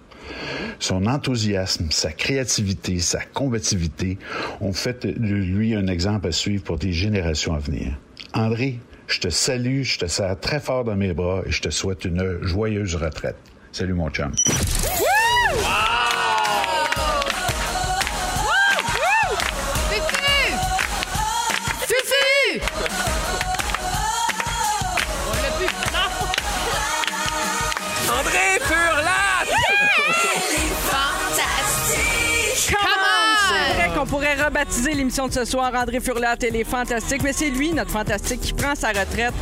Son 0.80 1.06
enthousiasme, 1.06 1.91
sa 1.91 2.12
créativité, 2.12 2.99
sa 2.99 3.19
combativité 3.21 4.17
ont 4.62 4.73
fait 4.73 5.06
de 5.06 5.36
lui 5.36 5.75
un 5.75 5.88
exemple 5.88 6.28
à 6.28 6.32
suivre 6.32 6.63
pour 6.63 6.78
des 6.78 6.93
générations 6.93 7.54
à 7.54 7.60
venir. 7.60 7.97
André, 8.34 8.80
je 9.08 9.19
te 9.19 9.30
salue, 9.30 9.84
je 9.84 9.99
te 9.99 10.06
serre 10.08 10.39
très 10.39 10.60
fort 10.60 10.86
dans 10.86 10.95
mes 10.95 11.13
bras 11.13 11.43
et 11.45 11.52
je 11.52 11.62
te 11.62 11.69
souhaite 11.69 12.06
une 12.06 12.39
joyeuse 12.41 12.95
retraite. 12.95 13.38
Salut 13.71 13.93
mon 13.93 14.10
chum. 14.10 14.32
Rebaptiser 34.50 34.93
l'émission 34.93 35.28
de 35.28 35.34
ce 35.34 35.45
soir. 35.45 35.72
André 35.76 36.00
Furlat 36.00 36.36
et 36.41 36.50
les 36.50 36.64
Fantastiques, 36.64 37.22
mais 37.24 37.34
c'est 37.34 37.52
lui, 37.52 37.72
notre 37.72 37.91
fantastique, 37.91 38.41
qui 38.41 38.54
prend 38.54 38.74
sa 38.74 38.89
retraite 38.89 39.34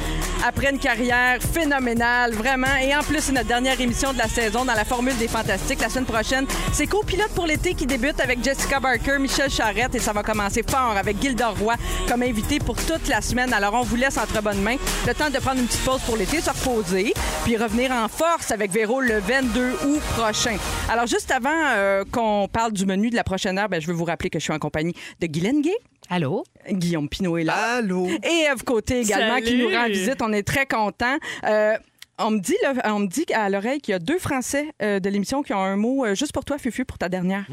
après 0.46 0.72
une 0.72 0.80
carrière 0.80 1.40
phénoménale, 1.42 2.34
vraiment. 2.34 2.76
Et 2.82 2.96
en 2.96 3.02
plus, 3.02 3.22
c'est 3.22 3.32
notre 3.32 3.48
dernière 3.48 3.80
émission 3.80 4.14
de 4.14 4.18
la 4.18 4.28
saison 4.28 4.66
dans 4.66 4.74
la 4.74 4.86
formule 4.86 5.18
des 5.18 5.28
Fantastiques. 5.28 5.82
La 5.82 5.90
semaine 5.90 6.06
prochaine, 6.06 6.46
c'est 6.74 6.88
copilote 6.88 7.30
pour 7.30 7.46
l'été 7.46 7.74
qui 7.74 7.86
débute 7.86 8.20
avec 8.20 8.44
Jessica 8.44 8.80
Barker, 8.80 9.18
Michel 9.20 9.50
Charrette, 9.50 9.96
et 9.96 10.00
ça 10.00 10.14
va 10.14 10.24
commencer 10.24 10.64
fort 10.68 10.96
avec 10.98 11.22
Gilda 11.22 11.50
Roy 11.50 11.76
comme 12.08 12.24
invité 12.24 12.60
pour 12.60 12.76
toute 12.76 13.08
la 13.08 13.22
semaine. 13.22 13.54
Alors, 13.54 13.74
on 13.74 13.82
vous 13.82 13.96
laisse 13.96 14.18
entre 14.18 14.42
bonnes 14.42 14.62
mains. 14.62 14.78
Le 15.06 15.14
temps 15.14 15.30
de 15.30 15.38
prendre 15.38 15.60
une 15.60 15.68
petite 15.68 15.84
pause 15.84 16.02
pour 16.02 16.18
l'été, 16.18 16.42
se 16.42 16.50
reposer, 16.50 17.14
puis 17.44 17.58
revenir 17.58 17.92
en 17.92 18.08
force 18.08 18.52
avec 18.52 18.72
Véro 18.72 19.02
le 19.02 19.20
22 19.20 19.72
août 19.86 20.02
prochain. 20.18 20.58
Alors, 20.90 21.08
juste 21.08 21.32
avant 21.32 21.50
euh, 21.76 22.04
qu'on 22.12 22.48
parle 22.52 22.74
du 22.74 22.86
menu 22.86 23.10
de 23.10 23.16
la 23.16 23.24
prochaine 23.24 23.58
heure, 23.58 23.70
ben, 23.70 23.82
je 23.82 23.88
veux 23.88 23.94
vous 23.94 24.06
rappeler 24.06 24.30
que 24.30 24.40
je 24.40 24.44
suis 24.44 24.54
en 24.54 24.60
compagnie 24.60 24.94
de 25.20 25.28
Guylaine 25.28 25.62
Gay. 25.62 25.76
Allô? 26.10 26.44
Guillaume 26.70 27.10
Pinot 27.10 27.38
est 27.38 27.44
là. 27.44 27.78
Allô? 27.78 28.08
Et 28.08 28.46
Eve 28.52 28.64
Côté 28.64 29.02
également 29.02 29.40
qui 29.42 29.58
nous 29.58 29.70
rend 29.70 29.88
visite. 29.88 30.22
On 30.22 30.32
est 30.32 30.44
très 30.44 30.66
contents. 30.66 31.18
Euh, 31.46 31.78
on 32.20 32.32
me 32.32 32.40
dit, 32.40 32.56
là, 32.64 32.74
on 32.86 33.00
me 33.00 33.08
dit 33.08 33.26
à 33.34 33.50
l'oreille 33.50 33.80
qu'il 33.80 33.92
y 33.92 33.96
a 33.96 34.00
deux 34.00 34.18
Français 34.18 34.68
euh, 34.82 35.00
de 35.00 35.10
l'émission 35.10 35.44
qui 35.44 35.54
ont 35.54 35.62
un 35.62 35.76
mot 35.76 36.06
euh, 36.06 36.16
juste 36.16 36.34
pour 36.34 36.46
toi, 36.46 36.58
Fufu, 36.58 36.86
pour 36.86 36.98
ta 36.98 37.10
dernière. 37.10 37.46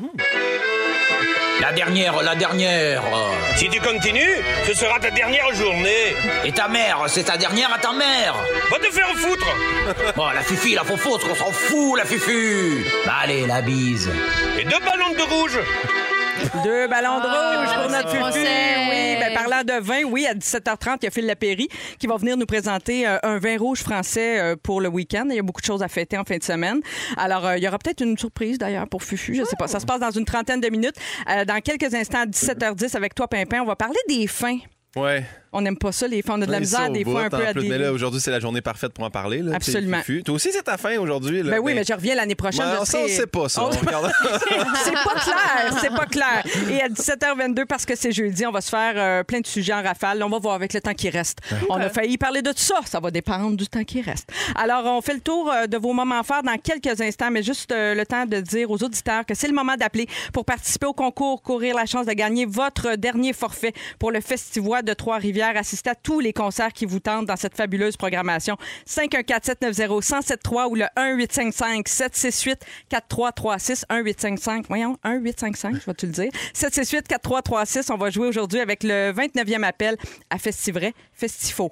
La 1.61 1.73
dernière, 1.73 2.23
la 2.23 2.35
dernière. 2.35 3.03
Si 3.57 3.69
tu 3.69 3.81
continues, 3.81 4.37
ce 4.67 4.75
sera 4.75 4.99
ta 4.99 5.11
dernière 5.11 5.53
journée. 5.55 6.15
Et 6.45 6.53
ta 6.53 6.69
mère, 6.69 7.05
c'est 7.09 7.25
ta 7.25 7.37
dernière 7.37 7.73
à 7.73 7.79
ta 7.79 7.93
mère. 7.93 8.35
Va 8.71 8.79
te 8.79 8.93
faire 8.93 9.09
foutre. 9.17 9.47
Bon, 10.17 10.27
la 10.35 10.43
fifi, 10.43 10.75
la 10.75 10.85
faut 10.85 10.97
foutre, 10.97 11.27
on 11.31 11.35
s'en 11.35 11.53
fout, 11.53 11.97
la 11.97 12.05
fufu. 12.05 12.85
Bah 13.07 13.15
allez, 13.23 13.47
la 13.47 13.63
bise. 13.63 14.11
Et 14.59 14.65
deux 14.65 14.81
ballons 14.81 15.15
de 15.15 15.35
rouge. 15.35 15.59
Deux 16.63 16.89
ballons 16.89 17.19
de 17.19 17.27
Ah, 17.27 17.59
rouge 17.65 17.75
pour 17.83 17.91
notre 17.91 18.09
Fufu. 18.09 18.21
français. 18.21 18.47
Oui, 18.91 19.17
ben, 19.21 19.35
parlant 19.35 19.63
de 19.65 19.81
vin, 19.83 20.03
oui, 20.05 20.27
à 20.27 20.35
17h30, 20.35 20.99
il 21.03 21.05
y 21.05 21.09
a 21.09 21.11
Phil 21.11 21.27
Lapéry 21.27 21.69
qui 21.99 22.07
va 22.07 22.17
venir 22.17 22.37
nous 22.37 22.47
présenter 22.47 23.07
euh, 23.07 23.19
un 23.23 23.39
vin 23.39 23.57
rouge 23.59 23.81
français 23.81 24.41
euh, 24.41 24.57
pour 24.61 24.81
le 24.81 24.89
week-end. 24.89 25.27
Il 25.31 25.37
y 25.37 25.39
a 25.39 25.43
beaucoup 25.43 25.61
de 25.61 25.67
choses 25.67 25.83
à 25.83 25.89
fêter 25.89 26.17
en 26.19 26.25
fin 26.25 26.37
de 26.37 26.43
semaine. 26.43 26.81
Alors, 27.17 27.47
euh, 27.47 27.57
il 27.57 27.63
y 27.65 27.69
aura 27.69 27.79
peut-être 27.79 28.03
une 28.03 28.17
surprise 28.19 28.59
d'ailleurs 28.59 28.89
pour 28.89 29.03
Fufu. 29.03 29.35
Je 29.35 29.45
sais 29.45 29.57
pas. 29.57 29.69
Ça 29.69 29.81
se 29.81 29.87
passe 29.87 30.01
dans 30.01 30.11
une 30.11 30.25
trentaine 30.25 30.61
de 30.61 30.69
minutes. 30.69 30.97
Euh, 31.31 31.45
dans 31.45 31.61
quelques 31.61 31.93
instants, 31.95 32.21
à 32.23 32.27
17h10, 32.27 32.97
avec 32.97 33.15
toi, 33.15 33.29
Pimpin, 33.29 33.61
on 33.63 33.67
va 33.67 33.77
parler 33.77 33.99
des 34.09 34.27
fins. 34.27 34.59
Ouais. 34.97 35.25
On 35.55 35.63
n'aime 35.63 35.77
pas 35.77 35.93
ça, 35.93 36.09
les 36.09 36.21
fins. 36.21 36.35
On 36.37 36.43
a 36.43 36.47
de 36.47 36.51
la 36.51 36.61
misère, 36.61 36.91
des 36.91 37.05
fois, 37.05 37.25
un 37.25 37.31
peu 37.31 37.47
à 37.47 37.53
plus. 37.53 37.63
des... 37.63 37.69
Mais 37.69 37.79
là, 37.79 37.93
aujourd'hui, 37.93 38.21
c'est 38.21 38.31
la 38.33 38.41
journée 38.41 38.61
parfaite 38.61 38.93
pour 38.93 39.05
en 39.05 39.11
parler. 39.11 39.39
Là, 39.39 39.55
Absolument. 39.55 40.01
Toi 40.25 40.35
aussi, 40.35 40.51
c'est 40.53 40.65
ta 40.65 40.77
fin 40.77 40.99
aujourd'hui. 40.99 41.43
Ben 41.43 41.61
oui, 41.61 41.75
mais 41.75 41.85
je 41.85 41.93
reviens 41.93 42.17
l'année 42.17 42.35
prochaine. 42.35 42.65
ben, 42.67 42.85
ça, 42.85 42.99
on 43.05 43.09
sait 43.09 43.27
pas, 43.27 43.49
ça. 43.49 43.63
C'est 44.85 44.93
pas 44.93 45.15
clair, 45.21 45.79
c'est 45.81 45.91
pas 45.95 46.07
clair. 46.07 46.45
Et 46.71 46.83
à 46.83 46.89
17h22, 46.89 47.65
parce 47.67 47.85
que 47.87 47.95
c'est 47.97 48.13
jeudi, 48.13 48.47
on 48.47 48.51
va 48.51 48.61
se 48.61 48.69
faire 48.69 48.95
euh, 48.97 49.23
plein 49.23 49.41
de 49.41 49.47
sujets 49.47 49.73
en 49.73 49.83
rafale. 49.83 50.23
On 50.23 50.29
va 50.29 50.39
voir 50.39 50.55
avec 50.55 50.73
le 50.73 50.81
temps 50.81 50.95
qui 50.95 51.09
reste. 51.11 51.39
On 51.69 51.77
a 51.77 51.89
failli 51.89 52.19
parler 52.19 52.43
de 52.43 52.51
tout 52.51 52.59
ça. 52.59 52.81
Ça 52.87 53.01
va 53.01 53.11
dépendre 53.11 53.57
du 53.57 53.67
temps 53.69 53.85
qui 53.85 54.01
reste. 54.03 54.29
Alors, 54.57 54.85
on 54.87 55.01
fait 55.01 55.15
le 55.15 55.21
tour 55.21 55.51
euh, 55.51 55.67
de 55.67 55.77
vos 55.77 55.93
moments 55.93 56.23
forts 56.23 56.43
dans 56.43 56.57
quelques 56.59 57.01
instants, 57.01 57.31
mais 57.31 57.43
juste 57.43 57.73
euh, 57.73 57.95
le 57.95 58.05
temps 58.07 58.27
de 58.27 58.41
dire 58.41 58.71
aux 58.71 58.83
auditeurs 58.83 59.25
que 59.25 59.35
c'est 59.35 59.49
le 59.49 59.55
moment 59.55 59.77
d'appeler 59.77 60.07
pour 60.33 60.45
participer 60.45 60.87
au 60.87 60.93
concours, 60.93 61.43
courir 61.43 61.75
la 61.77 61.87
chance 61.87 62.07
de 62.07 62.13
gagner 62.13 62.47
votre 62.47 62.97
dernier 62.97 63.33
forfait 63.33 63.73
pour 63.99 64.11
le 64.11 64.21
Festivois 64.21 64.83
de 64.83 64.93
Trois-Rivières. 64.93 65.44
Assister 65.53 65.91
à 65.91 65.95
tous 65.95 66.21
les 66.21 66.33
concerts 66.33 66.73
qui 66.73 66.87
vous 66.87 67.01
tentent 67.01 67.27
dans 67.27 67.37
cette 67.37 67.57
fabuleuse 67.57 67.97
programmation. 67.97 68.57
514-790-1073 68.89 70.69
ou 70.69 70.75
le 70.75 70.87
1-855-768-4336. 70.97 73.85
1-855, 73.91 74.65
voyons, 74.69 74.97
1-855, 75.05 75.81
je 75.81 75.87
vais 75.87 75.95
te 75.95 76.07
le 76.07 76.13
dire. 76.13 76.31
768-4336. 76.55 77.93
On 77.93 77.97
va 77.97 78.11
jouer 78.11 78.29
aujourd'hui 78.29 78.61
avec 78.61 78.83
le 78.83 79.13
29e 79.13 79.63
appel 79.63 79.97
à 80.31 80.39
Festivray, 80.39 80.93
Festifo. 81.13 81.71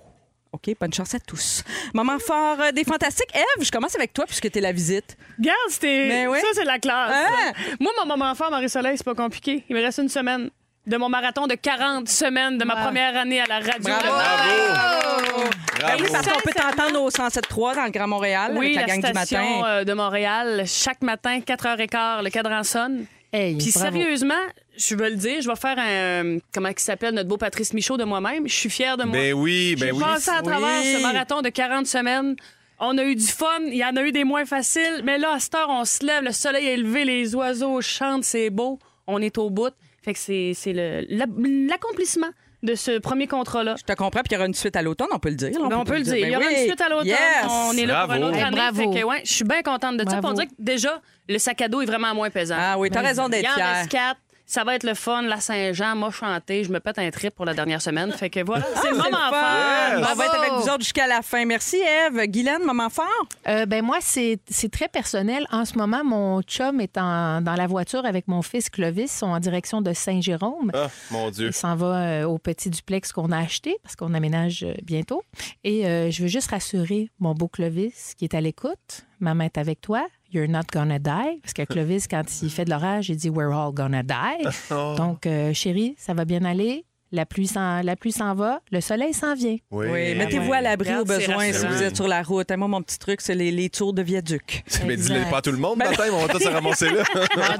OK, 0.53 0.71
bonne 0.79 0.93
chance 0.93 1.15
à 1.15 1.19
tous. 1.19 1.65
Moment 1.95 2.19
fort 2.19 2.61
euh, 2.61 2.73
des 2.73 2.85
fantastiques. 2.85 3.35
Eve, 3.35 3.65
je 3.65 3.71
commence 3.71 3.95
avec 3.95 4.13
toi 4.13 4.27
puisque 4.27 4.51
tu 4.51 4.59
es 4.59 4.61
la 4.61 4.73
visite. 4.73 5.17
Regarde, 5.39 5.57
c'était. 5.71 6.27
Ça, 6.27 6.47
c'est 6.53 6.65
la 6.65 6.79
classe. 6.79 7.15
Hein? 7.15 7.53
Moi, 7.81 7.91
mon 7.99 8.07
moment 8.07 8.35
fort, 8.35 8.51
Marie-Soleil, 8.51 8.99
c'est 8.99 9.05
pas 9.05 9.15
compliqué. 9.15 9.65
Il 9.71 9.77
me 9.77 9.81
reste 9.81 9.99
une 9.99 10.11
semaine 10.11 10.51
de 10.87 10.97
mon 10.97 11.09
marathon 11.09 11.47
de 11.47 11.55
40 11.55 12.09
semaines 12.09 12.59
de 12.59 12.65
ma 12.65 12.77
première 12.77 13.17
année 13.17 13.41
à 13.41 13.47
la 13.47 13.61
radio. 13.61 13.83
Bravo! 13.83 14.09
Bravo! 14.09 15.51
Ben 15.81 15.97
oui, 16.01 16.07
parce 16.13 16.27
qu'on 16.27 16.41
peut 16.41 16.53
t'entendre 16.55 17.01
au 17.03 17.11
107.3 17.11 17.77
dans 17.77 17.85
le 17.85 17.91
Grand 17.91 18.09
Montréal 18.09 18.55
Oui, 18.57 18.77
avec 18.77 18.77
la, 18.77 18.81
la, 18.83 18.87
gang 18.87 19.03
du 19.13 19.19
station 19.21 19.39
matin. 19.59 19.69
euh, 19.69 19.85
de 19.85 19.93
Montréal, 19.93 20.65
chaque 20.67 21.03
matin, 21.03 21.39
4h15, 21.41 22.23
le 22.25 22.31
cadran 22.31 22.63
sonne. 22.63 23.07
Hey, 23.33 23.57
Puis 23.57 23.73
bravo. 23.75 23.91
sérieusement, 23.97 24.35
je 24.77 24.95
veux 24.95 25.09
le 25.09 25.17
dire, 25.17 25.41
je 25.41 25.49
vais 25.49 25.57
faire 25.57 25.77
un. 25.79 26.39
Comment 26.53 26.69
il 26.69 26.79
s'appelle, 26.79 27.15
notre 27.15 27.29
beau 27.29 27.39
Patrice 27.39 27.73
Michaud 27.73 27.97
de 27.97 28.05
moi-même. 28.05 28.47
Je 28.47 28.53
suis 28.55 28.69
fière 28.71 28.97
de 28.97 29.05
moi. 29.05 29.13
Ben 29.17 29.33
oui, 29.33 29.75
ben 29.79 29.87
J'ai 29.87 29.93
oui. 29.93 30.01
passé 30.03 30.31
à 30.31 30.43
travers 30.43 30.81
Oui. 30.83 30.95
ce 30.97 31.01
marathon 31.03 31.41
de 31.41 31.49
40 31.49 31.87
semaines. 31.87 32.37
On 32.79 32.99
a 32.99 33.05
eu 33.05 33.15
du 33.15 33.27
fun, 33.27 33.47
il 33.69 33.77
y 33.77 33.85
en 33.85 33.97
a 33.97 34.03
eu 34.03 34.11
des 34.13 34.25
moins 34.25 34.45
faciles, 34.45 35.03
mais 35.05 35.17
là, 35.17 35.35
à 35.35 35.39
cette 35.39 35.55
heure, 35.55 35.69
on 35.71 35.85
se 35.85 36.05
lève, 36.05 36.25
le 36.25 36.33
soleil 36.33 36.67
est 36.67 36.77
levé, 36.77 37.05
les 37.05 37.33
oiseaux 37.37 37.81
chantent, 37.81 38.25
c'est 38.25 38.51
beau, 38.51 38.81
on 39.07 39.23
est 39.23 39.39
au 39.39 39.51
bout. 39.51 39.71
Fait 40.03 40.13
que 40.15 40.19
c'est 40.19 40.53
c'est 40.55 40.73
le- 40.73 41.05
la- 41.09 41.27
l'accomplissement 41.69 42.31
de 42.63 42.75
ce 42.77 42.99
premier 42.99 43.27
contrat-là. 43.27 43.75
Je 43.77 43.83
te 43.83 43.93
comprends, 43.93 44.21
puis 44.21 44.29
il 44.31 44.35
y 44.35 44.37
aura 44.37 44.47
une 44.47 44.55
suite 44.55 44.77
à 44.77 44.83
l'automne, 44.83 45.09
on 45.13 45.19
peut 45.19 45.31
le 45.31 45.35
dire. 45.35 45.51
là, 45.51 45.67
Ben, 45.69 45.79
on 45.79 45.85
peut 45.85 45.97
le 45.97 46.03
dire. 46.03 46.15
Il 46.15 46.29
y 46.29 46.31
Ben 46.31 46.37
aura 46.37 46.47
oui. 46.47 46.55
une 46.61 46.67
suite 46.69 46.81
à 46.81 46.89
l'automne. 46.89 47.07
Yes. 47.09 47.19
On 47.49 47.73
est 47.77 47.87
là 47.87 48.05
pour 48.07 48.15
une 48.15 48.25
autre 48.25 48.39
année. 48.39 48.57
bravo. 48.57 48.93
Fait 48.93 49.01
que, 49.01 49.05
ouais, 49.05 49.21
je 49.25 49.33
suis 49.33 49.45
bien 49.45 49.63
contente 49.63 49.97
de 49.97 50.05
ça. 50.09 50.21
Bravo. 50.21 50.29
Pour 50.29 50.33
dire 50.35 50.47
que 50.47 50.55
déjà, 50.59 51.01
le 51.29 51.39
sac 51.39 51.61
à 51.61 51.69
dos 51.69 51.81
est 51.81 51.87
vraiment 51.87 52.15
moins 52.15 52.31
pesant. 52.31 52.57
Ah 52.59 52.79
oui, 52.79 52.89
t'as 52.91 53.01
raison 53.01 53.25
Il 53.29 53.39
y 53.39 53.43
d'être 53.43 53.51
en 53.59 53.73
reste 53.79 53.91
quatre. 53.91 54.21
Ça 54.45 54.65
va 54.65 54.75
être 54.75 54.85
le 54.85 54.95
fun, 54.95 55.23
la 55.23 55.41
Saint-Jean, 55.41 55.95
m'a 55.97 56.11
chanté, 56.11 56.65
je 56.65 56.71
me 56.71 56.79
pète 56.81 56.99
un 56.99 57.11
trip 57.11 57.35
pour 57.35 57.45
la 57.47 57.55
dernière 57.55 57.81
semaine. 57.81 58.13
Fait 58.13 58.29
que 58.29 58.41
voilà, 58.45 58.65
c'est 58.75 58.91
le 58.91 58.97
C'est 58.97 59.03
moment 59.03 59.05
le 59.31 59.35
fun. 59.35 60.01
fort. 60.01 60.11
On 60.13 60.15
va 60.15 60.25
être 60.27 60.35
avec 60.39 60.53
vous 60.53 60.69
autres 60.69 60.81
jusqu'à 60.83 61.07
la 61.07 61.23
fin. 61.23 61.45
Merci, 61.45 61.77
Eve. 61.77 62.27
Guylaine, 62.27 62.63
moment 62.65 62.91
fort? 62.91 63.07
Euh, 63.49 63.65
ben 63.67 63.83
moi, 63.85 63.99
c'est 64.01 64.39
c'est 64.49 64.71
très 64.71 64.89
personnel. 64.89 65.47
En 65.53 65.65
ce 65.65 65.79
moment, 65.79 66.05
mon 66.05 66.43
chum 66.43 66.81
est 66.81 66.99
en- 66.99 67.41
dans 67.41 67.55
la 67.55 67.67
voiture 67.67 68.05
avec 68.05 68.29
mon 68.29 68.43
fils 68.43 68.69
Clovis. 68.69 69.03
Ils 69.15 69.19
sont 69.19 69.27
en 69.27 69.41
direction 69.41 69.81
de 69.81 69.93
Saint-Jérôme. 69.93 70.71
Ah, 70.75 70.89
mon 71.11 71.31
Dieu. 71.31 71.49
Il 71.49 71.53
s'en 71.55 71.75
va 71.77 71.87
euh, 72.23 72.25
au 72.25 72.39
petit 72.39 72.69
duplex 72.69 73.13
qu'on 73.13 73.31
a 73.33 73.39
acheté 73.39 73.77
parce 73.83 73.97
qu'on 73.97 74.13
aménage 74.13 74.65
euh, 74.65 74.75
bientôt. 74.83 75.23
Et 75.65 75.87
euh, 75.87 76.11
je 76.11 76.23
veux 76.23 76.29
juste 76.29 76.51
rassurer 76.51 77.11
mon 77.21 77.33
beau 77.35 77.49
Clovis 77.49 78.15
qui 78.19 78.25
est 78.25 78.35
à 78.35 78.41
l'écoute. 78.41 79.07
Maman 79.21 79.45
est 79.45 79.57
avec 79.59 79.81
toi. 79.81 80.07
You're 80.33 80.49
not 80.49 80.65
gonna 80.73 80.99
die. 80.99 81.41
Parce 81.43 81.53
que 81.53 81.65
Clovis, 81.67 82.09
quand 82.09 82.43
il 82.43 82.51
fait 82.51 82.65
de 82.65 82.71
l'orage, 82.71 83.11
il 83.11 83.17
dit 83.17 83.29
We're 83.29 83.53
all 83.53 83.73
gonna 83.73 84.03
die. 84.03 84.47
Oh. 84.71 84.95
Donc, 84.97 85.27
euh, 85.27 85.53
chérie, 85.53 85.95
ça 85.99 86.15
va 86.15 86.25
bien 86.25 86.45
aller? 86.45 86.87
La 87.15 87.27
pluie 87.27 87.47
s'en 87.47 87.83
la 87.83 87.95
pluie 87.95 88.11
s'en 88.13 88.35
va. 88.35 88.61
Le 88.71 88.81
soleil 88.81 89.13
s'en 89.13 89.35
vient. 89.35 89.57
Oui. 89.71 89.87
Oui, 89.91 90.15
mettez-vous 90.15 90.53
à 90.53 90.61
l'abri 90.63 90.97
au 90.97 91.05
besoin 91.05 91.53
si 91.53 91.67
vous 91.67 91.83
êtes 91.83 91.95
sur 91.97 92.09
la 92.09 92.23
route. 92.23 92.51
Et 92.51 92.57
moi, 92.57 92.69
mon 92.69 92.83
petit 92.83 92.99
truc, 92.99 93.21
c'est 93.21 93.35
les, 93.35 93.51
les 93.51 93.69
tours 93.69 93.93
de 93.93 94.01
viaduc. 94.03 94.65
Mais 94.87 94.97
dis-le 94.97 95.29
pas 95.31 95.39
à 95.39 95.43
tout 95.43 95.53
le 95.53 95.59
monde, 95.59 95.79
Ben- 95.79 95.91
baptême, 95.91 96.15
on 96.15 96.25
va 96.27 96.33
tous 96.33 96.41
se 96.43 96.49
ramasser 96.49 96.89
là. 96.91 97.03
Ah. 97.37 97.57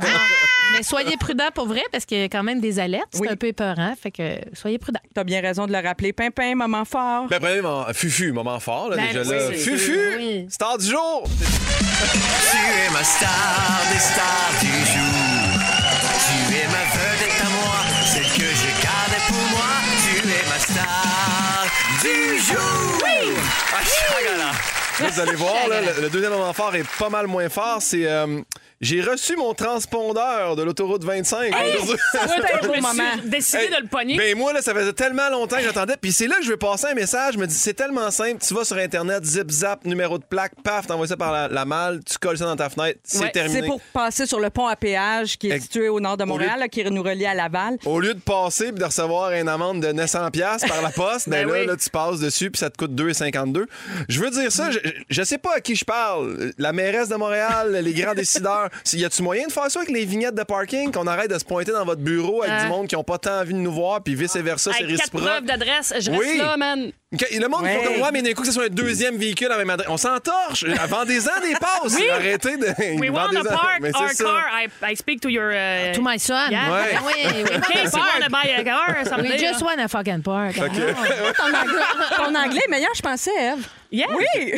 Mais 0.79 0.83
soyez 0.83 1.19
prudents 1.19 1.51
pour 1.55 1.67
vrai 1.67 1.83
parce 1.93 2.07
qu'il 2.07 2.19
y 2.19 2.23
a 2.23 2.29
quand 2.31 2.43
même 2.43 2.59
des 2.61 2.79
alertes. 2.79 3.09
C'est 3.13 3.21
Oui. 3.21 3.29
un 3.31 3.37
peu 3.37 3.49
épeurant. 3.49 3.93
Fait 4.01 4.11
que 4.11 4.39
soyez 4.55 4.79
prudents. 4.79 5.01
T'as 5.15 5.23
bien 5.25 5.43
raison 5.43 5.67
de 5.67 5.73
le 5.73 5.79
rappeler. 5.87 6.15
Pimpin, 6.15 6.55
moment 6.55 6.87
fort. 6.87 7.27
Ben, 7.29 7.61
moment, 7.61 7.85
Fufu, 7.93 8.33
moment 8.33 8.59
fort, 8.59 8.89
là, 8.89 8.97
Ben 8.97 9.07
déjà 9.09 9.21
oui, 9.23 9.37
là. 9.37 9.53
Fufu, 9.53 9.99
oui. 10.17 10.47
star 10.49 10.79
du 10.79 10.87
jour. 10.87 11.25
Tu 11.25 12.57
es 12.57 12.91
ma 12.93 13.05
star 13.05 13.83
des 13.93 13.99
stars 13.99 14.53
du 14.63 14.67
jour. 14.93 15.61
Tu 16.25 16.55
es 16.55 16.67
ma 16.69 16.85
vedette 16.97 17.41
à 17.43 17.49
moi, 17.51 17.75
du 22.03 22.39
jour. 22.41 22.99
Oui! 23.05 23.35
Ah, 23.75 24.53
vous 25.01 25.21
allez 25.21 25.35
voir, 25.35 25.69
là, 25.69 25.81
le, 25.81 26.03
le 26.03 26.11
deuxième 26.11 26.33
moment 26.33 26.53
fort 26.53 26.75
est 26.75 26.87
pas 26.99 27.09
mal 27.09 27.27
moins 27.27 27.49
fort. 27.49 27.79
C'est. 27.81 28.07
euh, 28.07 28.41
j'ai 28.83 29.01
reçu 29.01 29.37
mon 29.37 29.55
transpondeur 29.55 30.57
de 30.57 30.63
l'autoroute 30.63 31.05
25 31.05 31.53
aujourd'hui. 31.55 31.97
Ça, 32.13 32.21
Ouais, 32.23 32.27
c'est 32.37 32.55
un 32.55 32.59
je 32.63 32.67
beau 32.67 32.75
me 32.75 32.81
moment. 32.81 33.03
suis 33.21 33.31
décidé 33.31 33.63
Hey, 33.63 33.71
de 33.71 33.77
le 33.83 33.87
pogner. 33.89 34.17
Ben 34.17 34.37
moi, 34.37 34.53
là, 34.53 34.61
ça 34.61 34.75
faisait 34.75 34.93
tellement 34.93 35.29
longtemps 35.31 35.57
que 35.57 35.63
j'attendais. 35.63 35.95
Puis 36.01 36.13
c'est 36.13 36.27
là 36.27 36.37
que 36.39 36.45
je 36.45 36.51
vais 36.51 36.57
passer 36.57 36.87
un 36.89 36.95
message. 36.95 37.35
Je 37.35 37.39
me 37.39 37.47
dis, 37.47 37.55
c'est 37.55 37.75
tellement 37.75 38.11
simple. 38.11 38.39
Tu 38.47 38.53
vas 38.55 38.65
sur 38.65 38.77
Internet, 38.77 39.25
zip 39.25 39.51
zap, 39.51 39.85
numéro 39.85 40.19
de 40.19 40.25
plaque, 40.25 40.53
paf, 40.65 40.87
t'envoies 40.89 41.07
ça 41.07 41.17
par 41.17 41.33
la, 41.33 41.49
la 41.49 41.65
malle, 41.65 42.01
tu 42.05 42.19
colles 42.19 42.39
ça 42.39 42.45
dans 42.47 42.57
ta 42.57 42.69
fenêtre, 42.69 42.99
c'est 43.05 43.21
Ouais, 43.21 43.31
terminé. 43.31 43.61
C'est 43.61 43.67
pour 43.67 43.81
passer 43.93 44.27
sur 44.27 44.41
le 44.41 44.51
pont 44.51 44.67
à 44.67 44.75
péage 44.77 45.39
qui 45.39 45.49
est 45.51 45.61
situé 45.61 45.89
au 45.89 46.01
nord 46.01 46.17
de 46.17 46.25
Montréal, 46.25 46.55
lieu- 46.57 46.61
là, 46.61 46.69
qui 46.69 46.83
nous 46.85 47.03
relie 47.03 47.27
à 47.27 47.35
Laval. 47.35 47.79
Au 47.87 48.01
lieu 48.01 48.15
de 48.15 48.21
passer 48.21 48.67
et 48.69 48.73
de 48.73 48.85
recevoir 48.85 49.31
une 49.33 49.49
amende 49.49 49.81
de 49.81 49.93
900 49.93 50.31
pièces 50.33 50.65
par 50.67 50.83
la 50.83 50.91
poste, 50.91 51.29
ben, 51.29 51.47
Ben 51.47 51.55
là, 51.55 51.61
oui. 51.61 51.67
là, 51.67 51.77
tu 51.77 51.89
passes 51.89 52.19
dessus 52.19 52.51
puis 52.51 52.59
ça 52.59 52.69
te 52.71 52.77
coûte 52.77 52.93
2,52. 52.95 53.67
Je 54.09 54.21
veux 54.21 54.31
dire 54.31 54.51
ça, 54.51 54.71
je, 54.71 54.79
je 55.09 55.23
sais 55.23 55.39
pas 55.39 55.55
à 55.57 55.61
qui 55.61 55.77
je 55.77 55.85
parle. 55.85 56.53
La 56.59 56.73
mairesse 56.73 57.09
de 57.09 57.15
Montréal, 57.17 57.73
les 57.83 57.93
grands 57.95 58.15
décideurs. 58.17 58.69
Y 58.93 59.05
a-tu 59.05 59.23
moyen 59.23 59.47
de 59.47 59.53
faire 59.53 59.71
ça 59.71 59.81
avec 59.81 59.91
les 59.93 60.05
vignettes 60.05 60.35
de 60.35 60.43
parking, 60.43 60.91
qu'on 60.93 61.07
arrête 61.07 61.31
de 61.31 61.39
se 61.39 61.45
pointer 61.45 61.73
dans 61.73 61.85
votre 61.85 62.01
bureau 62.03 62.43
avec 62.43 62.63
du 62.63 62.69
monde 62.69 62.87
qui 62.89 62.97
ont 62.97 63.05
pas 63.05 63.19
tant 63.19 63.41
envie 63.41 63.55
de 63.55 63.59
nous 63.59 63.73
voir 63.73 64.03
puis 64.03 64.15
vice 64.15 64.37
versa, 64.37 64.73
c'est 64.77 64.85
réciproque? 64.85 65.23
preuves 65.23 65.45
d'adresse, 65.45 65.93
je 66.01 66.11
reste 66.11 66.21
Oui. 66.23 66.39
là, 66.39 66.57
man. 66.57 66.93
Ok, 67.13 67.27
Le 67.39 67.47
monde 67.49 67.63
Ouais. 67.63 67.77
font 67.77 67.85
comme, 67.93 68.01
ouais, 68.03 68.09
mais 68.13 68.23
d'un 68.23 68.33
coup, 68.33 68.41
que 68.41 68.47
ce 68.47 68.53
soit 68.55 68.65
un 68.65 68.69
deuxième 68.69 69.17
véhicule 69.17 69.47
à 69.49 69.51
la 69.51 69.59
même 69.59 69.69
adresse. 69.71 69.89
On 69.91 69.97
s'entorche. 69.99 70.65
Vendez-en 70.65 71.41
des 71.43 71.53
passes. 71.55 71.95
Oui. 71.95 72.09
Arrêtez 72.11 72.57
de. 72.57 72.99
We 73.01 73.11
want 73.13 73.29
to 73.33 73.45
park 73.45 73.81
Mais 73.81 73.95
our 73.95 74.09
c'est 74.09 74.15
ça. 74.17 74.25
car. 74.25 74.45
I, 74.63 74.93
I 74.93 74.97
speak 74.97 75.21
to 75.21 75.29
your... 75.29 75.51
uh, 75.53 75.93
To 75.95 76.01
my 76.03 76.19
son. 76.19 76.35
Yeah. 76.51 76.71
Ouais. 76.73 76.97
Ah 76.97 77.01
Oui, 77.05 77.13
we 77.35 77.51
want 77.51 77.61
case 77.71 77.91
to 77.91 77.99
want 77.99 78.25
to 78.25 78.31
buy 78.31 78.49
a 78.59 78.65
car 78.65 79.05
someday. 79.07 79.33
We 79.33 79.39
just 79.39 79.61
want 79.63 79.79
a 79.79 79.89
fucking 79.89 80.23
park. 80.23 80.53
Fait 80.55 80.71
que- 80.71 81.33
Ton 81.35 81.49
anglais, 81.55 81.83
ton 82.17 82.35
anglais 82.35 82.61
est 82.67 82.71
meilleur, 82.71 82.93
je 82.95 83.03
pensais, 83.03 83.31
Eve. 83.39 83.67
Yeah. 83.91 84.07
Oui! 84.17 84.55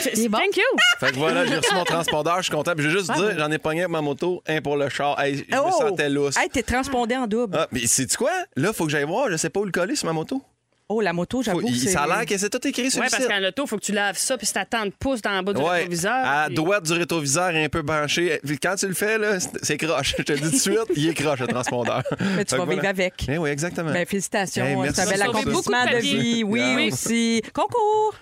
C'est 0.00 0.28
bon. 0.28 0.38
Thank 0.38 0.56
you. 0.58 0.62
Fait 1.00 1.10
que 1.10 1.16
voilà, 1.16 1.44
j'ai 1.44 1.56
reçu 1.56 1.74
mon 1.74 1.82
transpondeur, 1.82 2.36
je 2.36 2.42
suis 2.42 2.52
content. 2.52 2.72
Puis 2.76 2.84
je 2.84 2.88
vais 2.90 2.98
juste 2.98 3.12
dire, 3.12 3.34
j'en 3.36 3.50
ai 3.50 3.58
pogné 3.58 3.80
avec 3.80 3.90
ma 3.90 4.00
moto, 4.00 4.44
un 4.46 4.60
pour 4.60 4.76
le 4.76 4.88
char. 4.88 5.18
Hey, 5.20 5.44
je 5.50 5.56
me 5.56 5.70
sentais 5.72 6.08
lousse. 6.08 6.36
Oh! 6.38 6.40
Hey, 6.40 6.48
t'es 6.50 6.62
transpondé 6.62 7.16
en 7.16 7.26
double. 7.26 7.56
Ah, 7.58 7.66
mais 7.72 7.80
c'est 7.86 8.14
quoi? 8.16 8.30
Là, 8.54 8.72
faut 8.72 8.84
que 8.84 8.90
j'aille 8.92 9.02
voir. 9.02 9.28
Je 9.28 9.36
sais 9.36 9.50
pas 9.50 9.58
où 9.58 9.64
le 9.64 9.72
coller 9.72 9.96
sur 9.96 10.06
ma 10.06 10.12
moto. 10.12 10.40
Oh, 10.88 11.00
la 11.00 11.12
moto, 11.12 11.42
j'avoue 11.42 11.66
ça 11.74 12.02
a 12.02 12.06
l'air 12.06 12.26
que 12.26 12.38
c'est 12.38 12.48
tout 12.48 12.64
écrit 12.66 12.92
sur 12.92 13.00
Ouais, 13.00 13.06
le 13.06 13.10
parce 13.10 13.22
site. 13.24 13.32
qu'en 13.32 13.42
auto, 13.44 13.64
il 13.64 13.68
faut 13.68 13.76
que 13.76 13.84
tu 13.84 13.90
laves 13.92 14.16
ça, 14.16 14.38
puis 14.38 14.46
c'est 14.46 14.56
à 14.58 14.64
tant 14.64 14.84
de 14.86 14.92
pouces 14.96 15.20
dans 15.20 15.36
le 15.36 15.42
bas 15.42 15.52
du 15.52 15.60
Ouais, 15.60 15.78
rétroviseur. 15.78 16.12
à 16.24 16.44
puis- 16.46 16.54
droite 16.54 16.84
du 16.84 16.92
rétroviseur, 16.92 17.48
un 17.56 17.68
peu 17.68 17.82
penché. 17.82 18.40
Quand 18.62 18.76
tu 18.76 18.86
le 18.86 18.94
fais, 18.94 19.18
là, 19.18 19.38
c'est- 19.40 19.76
croche. 19.78 20.14
Je 20.16 20.22
te 20.22 20.32
le 20.32 20.38
dis 20.38 20.44
tout 20.50 20.54
de 20.56 20.60
suite, 20.60 20.78
il 20.94 21.08
est 21.08 21.14
croche, 21.14 21.40
le 21.40 21.48
transpondeur. 21.48 22.02
Mais 22.36 22.44
tu 22.44 22.54
Fait 22.54 22.60
vas 22.60 22.66
vivre 22.66 22.86
avec. 22.86 23.14
Eh 23.28 23.36
oui, 23.36 23.50
exactement. 23.50 23.92
Ben, 23.92 24.06
félicitations. 24.06 24.64
Hey, 24.64 24.76
merci. 24.76 24.94
c'est 24.94 25.02
un 25.02 25.10
bel 25.10 25.18
Ça 25.18 25.24
sauvé 25.26 25.38
accomplissement 25.40 25.84
de 25.86 25.90
de, 25.90 25.96
vie. 25.98 26.44
Oui, 26.44 26.62
oui. 26.76 26.90
aussi. 26.92 27.42
Concours! 27.52 28.14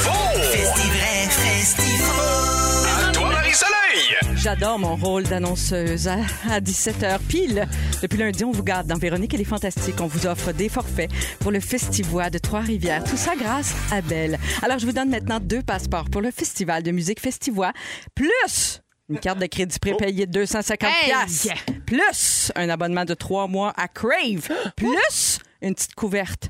J'adore 4.41 4.79
mon 4.79 4.95
rôle 4.95 5.23
d'annonceuse 5.23 6.07
à, 6.07 6.17
à 6.49 6.59
17h 6.59 7.19
pile. 7.27 7.67
Depuis 8.01 8.17
lundi, 8.17 8.43
on 8.43 8.51
vous 8.51 8.63
garde 8.63 8.87
dans 8.87 8.97
Véronique 8.97 9.33
et 9.35 9.37
les 9.37 9.43
Fantastiques. 9.45 10.01
On 10.01 10.07
vous 10.07 10.25
offre 10.25 10.51
des 10.51 10.67
forfaits 10.67 11.11
pour 11.39 11.51
le 11.51 11.59
Festivois 11.59 12.31
de 12.31 12.39
Trois-Rivières. 12.39 13.03
Tout 13.03 13.17
ça 13.17 13.35
grâce 13.35 13.75
à 13.91 14.01
Belle. 14.01 14.39
Alors, 14.63 14.79
je 14.79 14.85
vous 14.87 14.93
donne 14.93 15.09
maintenant 15.09 15.39
deux 15.39 15.61
passeports 15.61 16.09
pour 16.09 16.21
le 16.21 16.31
Festival 16.31 16.81
de 16.81 16.89
musique 16.91 17.19
Festivois, 17.19 17.71
plus 18.15 18.81
une 19.09 19.19
carte 19.19 19.39
de 19.39 19.45
crédit 19.45 19.77
prépayée 19.77 20.25
de 20.25 20.31
250 20.31 20.89
Hey! 20.89 21.11
piastres, 21.11 21.63
plus 21.85 22.51
un 22.55 22.69
abonnement 22.69 23.05
de 23.05 23.13
trois 23.13 23.47
mois 23.47 23.73
à 23.77 23.87
Crave, 23.87 24.49
plus 24.75 25.39
une 25.61 25.75
petite 25.75 25.93
couverte 25.93 26.49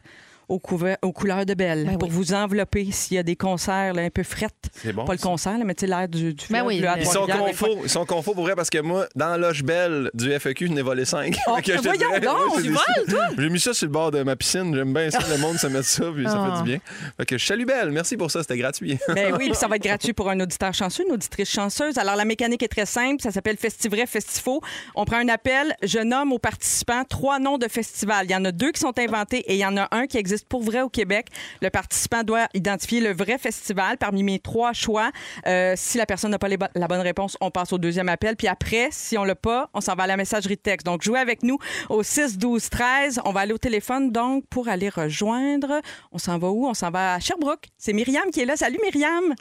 aux, 0.51 0.59
couver- 0.59 0.97
aux 1.01 1.11
couleurs 1.11 1.45
de 1.45 1.53
Belle 1.53 1.85
Ben 1.85 1.97
pour 1.97 2.09
oui. 2.09 2.15
vous 2.15 2.33
envelopper 2.33 2.87
s'il 2.91 3.15
y 3.15 3.17
a 3.19 3.23
des 3.23 3.35
concerts 3.35 3.93
là, 3.93 4.01
un 4.03 4.09
peu 4.09 4.23
frettes. 4.23 4.51
C'est 4.73 4.93
bon, 4.93 5.05
Pas 5.05 5.13
le 5.13 5.19
concert, 5.19 5.57
là, 5.57 5.63
mais 5.63 5.73
tu 5.75 5.81
sais, 5.81 5.87
l'air 5.87 6.07
du, 6.07 6.33
du 6.33 6.45
Ben 6.49 6.57
fleuve, 6.59 6.65
oui, 6.67 6.79
le- 6.79 6.87
Ils 6.99 7.05
sont 7.05 7.25
confos, 7.25 7.77
ils 7.83 7.89
sont 7.89 8.05
confos 8.05 8.33
pour 8.33 8.43
vrai 8.43 8.55
parce 8.55 8.69
que 8.69 8.79
moi, 8.79 9.07
dans 9.15 9.37
l'Oche 9.37 9.63
Belle 9.63 10.09
du 10.13 10.31
FEQ, 10.31 10.67
je 10.67 10.71
n'ai 10.73 10.81
volé 10.81 11.05
5. 11.05 11.35
Oh, 11.47 11.57
voyons 11.83 12.19
donc, 12.21 12.61
tu 12.61 12.69
voles, 12.69 13.17
J'ai 13.37 13.49
mis 13.49 13.59
ça 13.59 13.73
sur 13.73 13.87
le 13.87 13.91
bord 13.93 14.11
de 14.11 14.23
ma 14.23 14.35
piscine. 14.35 14.75
J'aime 14.75 14.93
bien 14.93 15.09
ça, 15.09 15.19
le 15.29 15.37
monde 15.37 15.57
se 15.57 15.67
met 15.67 15.83
ça, 15.83 16.05
puis 16.13 16.25
ça 16.25 16.35
Ah. 16.37 16.51
fait 16.57 16.63
du 16.63 16.69
bien. 16.69 16.79
Fait 17.17 17.25
que 17.25 17.37
je 17.37 17.45
salue 17.45 17.65
Belle. 17.65 17.91
Merci 17.91 18.17
pour 18.17 18.29
ça, 18.31 18.41
c'était 18.41 18.57
gratuit. 18.57 18.97
Ben 19.15 19.33
oui, 19.37 19.45
puis 19.49 19.55
ça 19.55 19.67
va 19.67 19.77
être 19.77 19.83
gratuit 19.83 20.13
pour 20.13 20.29
un 20.29 20.39
auditeur 20.39 20.73
chanceux, 20.73 21.03
une 21.07 21.13
auditrice 21.13 21.49
chanceuse. 21.49 21.97
Alors, 21.97 22.15
la 22.15 22.25
mécanique 22.25 22.63
est 22.63 22.67
très 22.67 22.85
simple. 22.85 23.21
Ça 23.21 23.31
s'appelle 23.31 23.57
Festivray 23.57 24.05
Festifaux. 24.07 24.61
On 24.95 25.05
prend 25.05 25.17
un 25.17 25.29
appel. 25.29 25.75
Je 25.83 25.99
nomme 25.99 26.31
aux 26.33 26.39
participants 26.39 27.03
trois 27.07 27.39
noms 27.39 27.57
de 27.57 27.67
festivals. 27.67 28.25
Il 28.25 28.31
y 28.31 28.35
en 28.35 28.43
a 28.45 28.51
deux 28.51 28.71
qui 28.71 28.79
sont 28.79 28.97
inventés 28.99 29.39
et 29.39 29.53
il 29.55 29.59
y 29.59 29.65
en 29.65 29.77
a 29.77 29.87
un 29.91 30.07
qui 30.07 30.17
existe 30.17 30.40
pour 30.47 30.63
vrai 30.63 30.81
au 30.81 30.89
Québec. 30.89 31.27
Le 31.61 31.69
participant 31.69 32.23
doit 32.23 32.47
identifier 32.53 33.01
le 33.01 33.13
vrai 33.13 33.37
festival 33.37 33.97
parmi 33.97 34.23
mes 34.23 34.39
trois 34.39 34.73
choix. 34.73 35.11
Euh, 35.47 35.73
si 35.77 35.97
la 35.97 36.05
personne 36.05 36.31
n'a 36.31 36.39
pas 36.39 36.47
les 36.47 36.57
bo- 36.57 36.65
la 36.75 36.87
bonne 36.87 37.01
réponse, 37.01 37.37
on 37.41 37.51
passe 37.51 37.73
au 37.73 37.77
deuxième 37.77 38.09
appel. 38.09 38.35
Puis 38.35 38.47
après, 38.47 38.89
si 38.91 39.17
on 39.17 39.23
l'a 39.23 39.35
pas, 39.35 39.69
on 39.73 39.81
s'en 39.81 39.95
va 39.95 40.03
à 40.03 40.07
la 40.07 40.17
messagerie 40.17 40.55
de 40.55 40.61
texte. 40.61 40.85
Donc, 40.85 41.01
jouez 41.03 41.19
avec 41.19 41.43
nous 41.43 41.57
au 41.89 42.03
6 42.03 42.37
12 42.37 42.69
13. 42.69 43.21
On 43.25 43.31
va 43.31 43.41
aller 43.41 43.53
au 43.53 43.57
téléphone 43.57 44.11
donc 44.11 44.45
pour 44.49 44.67
aller 44.69 44.89
rejoindre. 44.89 45.81
On 46.11 46.17
s'en 46.17 46.37
va 46.37 46.49
où? 46.49 46.67
On 46.67 46.73
s'en 46.73 46.91
va 46.91 47.15
à 47.15 47.19
Sherbrooke. 47.19 47.65
C'est 47.77 47.93
Myriam 47.93 48.29
qui 48.31 48.41
est 48.41 48.45
là. 48.45 48.55
Salut 48.55 48.79
Myriam. 48.83 49.33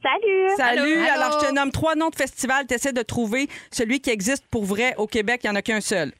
Salut! 0.00 0.56
Salut! 0.56 0.94
Allô? 1.00 1.10
Alors, 1.24 1.40
je 1.40 1.46
te 1.48 1.52
nomme 1.52 1.72
trois 1.72 1.96
noms 1.96 2.08
de 2.10 2.14
festivals. 2.14 2.66
Tu 2.68 2.74
essaies 2.74 2.92
de 2.92 3.02
trouver 3.02 3.48
celui 3.72 4.00
qui 4.00 4.10
existe 4.10 4.44
pour 4.48 4.64
vrai 4.64 4.94
au 4.96 5.08
Québec. 5.08 5.40
Il 5.42 5.48
n'y 5.48 5.52
en 5.52 5.56
a 5.56 5.62
qu'un 5.62 5.80
seul. 5.80 6.12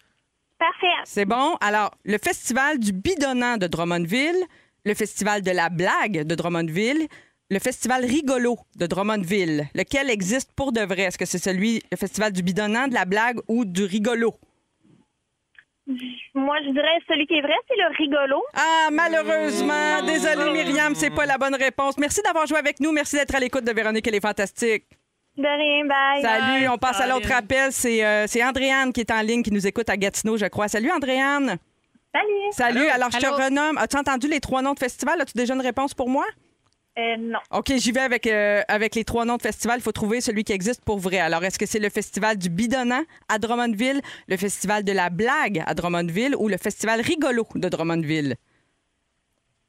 Parfait. 0.59 0.87
C'est 1.05 1.25
bon? 1.25 1.57
Alors, 1.61 1.93
le 2.05 2.19
festival 2.19 2.79
du 2.79 2.93
bidonnant 2.93 3.57
de 3.57 3.67
Drummondville, 3.67 4.45
le 4.85 4.95
festival 4.95 5.43
de 5.43 5.53
la 5.53 5.69
blague 5.69 6.25
de 6.25 6.35
Drummondville, 6.35 7.07
le 7.51 7.59
festival 7.59 8.05
rigolo 8.05 8.59
de 8.77 8.87
Drummondville. 8.87 9.69
Lequel 9.75 10.11
existe 10.11 10.53
pour 10.55 10.73
de 10.73 10.81
vrai? 10.81 11.03
Est-ce 11.03 11.19
que 11.19 11.27
c'est 11.27 11.39
celui, 11.39 11.83
le 11.91 11.97
festival 11.97 12.33
du 12.33 12.43
bidonnant, 12.43 12.89
de 12.89 12.95
la 12.95 13.05
blague 13.05 13.39
ou 13.47 13.65
du 13.65 13.85
rigolo? 13.85 14.35
Moi, 16.35 16.57
je 16.67 16.71
dirais 16.73 16.99
celui 17.07 17.27
qui 17.27 17.35
est 17.35 17.41
vrai, 17.41 17.55
c'est 17.67 17.77
le 17.77 17.97
rigolo. 17.97 18.43
Ah, 18.55 18.89
malheureusement. 18.93 20.03
Désolée, 20.05 20.53
Myriam, 20.53 20.95
c'est 20.95 21.09
pas 21.09 21.25
la 21.25 21.39
bonne 21.39 21.55
réponse. 21.55 21.97
Merci 21.97 22.21
d'avoir 22.23 22.47
joué 22.47 22.59
avec 22.59 22.81
nous. 22.81 22.93
Merci 22.93 23.17
d'être 23.17 23.35
à 23.35 23.41
l'écoute 23.41 23.65
de 23.65 23.73
Véronique 23.73 24.07
et 24.07 24.11
les 24.11 24.21
Fantastiques. 24.21 24.98
De 25.39 25.47
rien, 25.47 25.87
bye. 25.87 26.21
Salut, 26.21 26.69
on 26.69 26.79
passe 26.79 27.01
à 27.01 27.07
l'autre 27.07 27.31
appel. 27.33 27.71
C'est 27.71 28.05
euh, 28.05 28.27
c'est 28.27 28.45
Andréane 28.45 28.93
qui 28.93 29.01
est 29.01 29.11
en 29.13 29.21
ligne, 29.21 29.45
qui 29.45 29.53
nous 29.53 29.67
écoute 29.69 29.89
à 29.89 29.97
Gatineau, 29.97 30.37
je 30.37 30.47
crois. 30.47 30.67
Salut, 30.67 30.91
Andréane. 30.91 31.59
Salut. 32.13 32.51
Salut. 32.51 32.89
Alors, 32.89 33.11
je 33.13 33.19
te 33.19 33.27
renomme. 33.27 33.79
As-tu 33.79 33.97
entendu 33.97 34.27
les 34.29 34.41
trois 34.41 34.63
noms 34.63 34.75
de 34.75 34.79
festival? 34.81 35.21
As-tu 35.21 35.35
déjà 35.37 35.55
une 35.55 35.61
réponse 35.61 35.95
pour 35.95 36.09
moi? 36.09 36.27
Euh, 36.99 37.17
non. 37.19 37.39
OK, 37.53 37.73
j'y 37.77 37.93
vais 37.93 38.01
avec, 38.01 38.27
euh, 38.27 38.63
avec 38.67 38.97
les 38.97 39.05
trois 39.05 39.25
noms 39.25 39.37
de 39.37 39.43
festival. 39.43 39.79
Il 39.79 39.83
faut 39.83 39.93
trouver 39.93 40.21
celui 40.21 40.43
qui 40.43 40.53
existe 40.53 40.85
pour 40.85 40.99
vrai. 40.99 41.21
Alors, 41.21 41.45
est-ce 41.45 41.59
que 41.59 41.67
c'est 41.67 41.79
le 41.79 41.91
festival 41.91 42.37
du 42.37 42.49
bidonnant 42.49 43.05
à 43.29 43.39
Drummondville, 43.39 44.01
le 44.27 44.37
festival 44.37 44.83
de 44.83 44.91
la 44.91 45.09
blague 45.09 45.63
à 45.65 45.75
Drummondville 45.75 46.35
ou 46.37 46.49
le 46.49 46.57
festival 46.57 47.01
rigolo 47.01 47.47
de 47.55 47.69
Drummondville? 47.69 48.35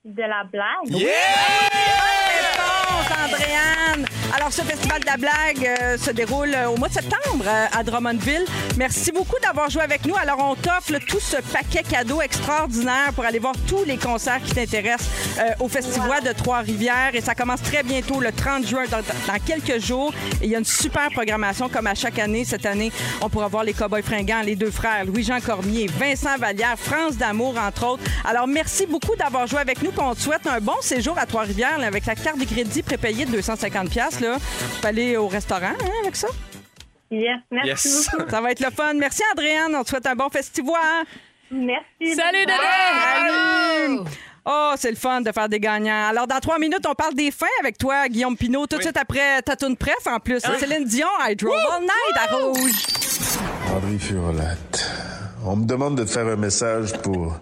De 0.04 0.24
la 0.24 0.44
blague? 0.46 0.90
Yeah! 0.90 2.19
Réponse, 2.40 3.18
Andréane. 3.26 4.06
Alors, 4.36 4.54
ce 4.54 4.62
festival 4.62 5.02
de 5.02 5.06
la 5.06 5.18
blague 5.18 5.66
euh, 5.82 5.98
se 5.98 6.12
déroule 6.12 6.54
euh, 6.54 6.70
au 6.70 6.78
mois 6.78 6.88
de 6.88 6.94
septembre 6.94 7.46
euh, 7.46 7.66
à 7.78 7.84
Drummondville. 7.84 8.46
Merci 8.78 9.12
beaucoup 9.12 9.36
d'avoir 9.42 9.70
joué 9.70 9.82
avec 9.82 10.06
nous. 10.06 10.16
Alors, 10.16 10.38
on 10.40 10.56
t'offre 10.56 10.92
là, 10.92 11.00
tout 11.06 11.20
ce 11.20 11.38
paquet 11.38 11.84
cadeau 11.84 12.22
extraordinaire 12.22 13.12
pour 13.16 13.26
aller 13.26 13.40
voir 13.40 13.54
tous 13.68 13.84
les 13.86 13.98
concerts 13.98 14.42
qui 14.44 14.54
t'intéressent 14.54 15.10
euh, 15.40 15.50
au 15.60 15.68
Festival 15.68 16.24
de 16.24 16.32
Trois-Rivières. 16.32 17.12
Et 17.14 17.22
ça 17.22 17.34
commence 17.34 17.62
très 17.64 17.82
bientôt, 17.84 18.20
le 18.20 18.32
30 18.32 18.68
juin, 18.68 18.84
dans, 18.90 19.00
dans 19.00 19.40
quelques 19.46 19.84
jours. 19.84 20.14
Et 20.42 20.46
il 20.46 20.52
y 20.52 20.56
a 20.56 20.60
une 20.60 20.66
super 20.66 21.10
programmation, 21.10 21.68
comme 21.68 21.88
à 21.88 21.96
chaque 21.96 22.20
année. 22.20 22.46
Cette 22.46 22.66
année, 22.66 22.92
on 23.22 23.30
pourra 23.30 23.48
voir 23.48 23.64
les 23.64 23.74
Cowboys 23.74 24.04
fringants, 24.04 24.42
les 24.44 24.56
deux 24.56 24.72
frères, 24.72 25.06
Louis-Jean 25.06 25.40
Cormier, 25.42 25.88
Vincent 26.00 26.38
Vallière, 26.38 26.76
France 26.78 27.18
d'Amour, 27.18 27.56
entre 27.58 27.88
autres. 27.88 28.04
Alors, 28.26 28.48
merci 28.48 28.86
beaucoup 28.86 29.16
d'avoir 29.16 29.48
joué 29.48 29.60
avec 29.60 29.82
nous. 29.82 29.92
On 29.98 30.14
te 30.14 30.22
souhaite 30.22 30.46
un 30.48 30.60
bon 30.60 30.80
séjour 30.82 31.18
à 31.18 31.26
Trois-Rivières 31.26 31.80
là, 31.80 31.88
avec 31.88 32.06
la 32.06 32.16
carte 32.16 32.29
de 32.38 32.46
crédit 32.46 32.84
prépayée 32.84 33.26
de 33.26 33.32
250 33.32 33.90
pièces 33.90 34.20
là. 34.20 34.38
Tu 34.76 34.82
peux 34.82 34.88
aller 34.88 35.18
au 35.18 35.28
restaurant 35.28 35.62
hein, 35.80 35.92
avec 36.04 36.16
ça? 36.16 36.28
Yes, 37.12 37.40
merci 37.50 37.88
Yes. 37.88 38.10
beaucoup. 38.12 38.30
Ça 38.30 38.42
va 38.42 38.52
être 38.52 38.60
le 38.60 38.70
fun. 38.72 38.94
Merci, 38.94 39.24
Andréane. 39.32 39.74
On 39.76 39.84
te 39.84 39.90
souhaite 39.90 40.06
un 40.06 40.16
bon 40.16 40.30
festival. 40.30 41.06
Merci. 41.50 42.16
Salut. 42.16 42.46
Salut! 42.48 44.00
Oh, 44.46 44.74
c'est 44.78 44.92
le 44.92 44.96
fun 44.96 45.22
de 45.22 45.32
faire 45.32 45.50
des 45.50 45.60
gagnants. 45.60 46.08
Alors, 46.10 46.28
dans 46.28 46.40
trois 46.40 46.58
minutes, 46.60 46.86
on 46.88 46.94
parle 46.96 47.14
des 47.16 47.32
fins 47.32 47.46
avec 47.60 47.78
toi, 47.78 48.08
Guillaume 48.08 48.38
Pinot. 48.38 48.68
Tout 48.68 48.78
de 48.78 48.82
suite 48.84 48.98
après 48.98 49.42
ta 49.42 49.56
toune 49.56 49.76
presse, 49.76 50.06
en 50.06 50.20
plus. 50.20 50.40
Céline 50.60 50.86
Dion, 50.86 51.08
I 51.22 51.36
Drove 51.36 51.54
All 51.56 51.82
Night 51.82 52.18
à 52.18 52.36
Rouge. 52.36 52.72
André 53.76 53.98
Furolette. 54.00 54.92
On 55.46 55.56
me 55.56 55.66
demande 55.66 55.98
de 55.98 56.04
te 56.04 56.10
faire 56.10 56.28
un 56.28 56.36
message 56.36 56.94
pour 57.02 57.40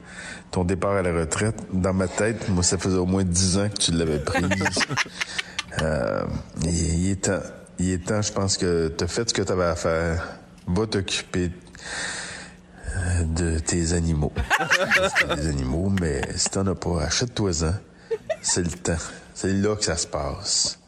ton 0.51 0.63
départ 0.63 0.95
à 0.95 1.01
la 1.01 1.13
retraite. 1.13 1.55
Dans 1.71 1.93
ma 1.93 2.07
tête, 2.07 2.47
moi, 2.49 2.63
ça 2.63 2.77
faisait 2.77 2.97
au 2.97 3.05
moins 3.05 3.23
dix 3.23 3.57
ans 3.57 3.69
que 3.69 3.77
tu 3.77 3.91
l'avais 3.91 4.19
prise. 4.19 4.45
Euh, 5.83 6.23
il, 6.63 7.11
est 7.11 7.25
temps. 7.25 7.41
Il 7.77 7.91
est 7.91 8.03
temps, 8.03 8.23
je 8.23 8.31
pense 8.31 8.57
que 8.57 8.87
tu 8.87 9.03
as 9.03 9.07
fait 9.07 9.29
ce 9.29 9.33
que 9.33 9.43
tu 9.43 9.51
avais 9.51 9.65
à 9.65 9.75
faire. 9.75 10.39
Va 10.65 10.87
t'occuper 10.87 11.51
euh, 12.95 13.23
de 13.25 13.59
tes 13.59 13.93
animaux. 13.93 14.33
Des 15.35 15.49
animaux, 15.49 15.93
mais 16.01 16.21
si 16.35 16.49
t'en 16.49 16.65
as 16.65 16.73
pas, 16.73 17.03
achète-toi-en. 17.03 17.73
C'est 18.41 18.63
le 18.63 18.71
temps. 18.71 18.97
C'est 19.35 19.53
là 19.53 19.75
que 19.75 19.83
ça 19.83 19.97
se 19.97 20.07
passe. 20.07 20.79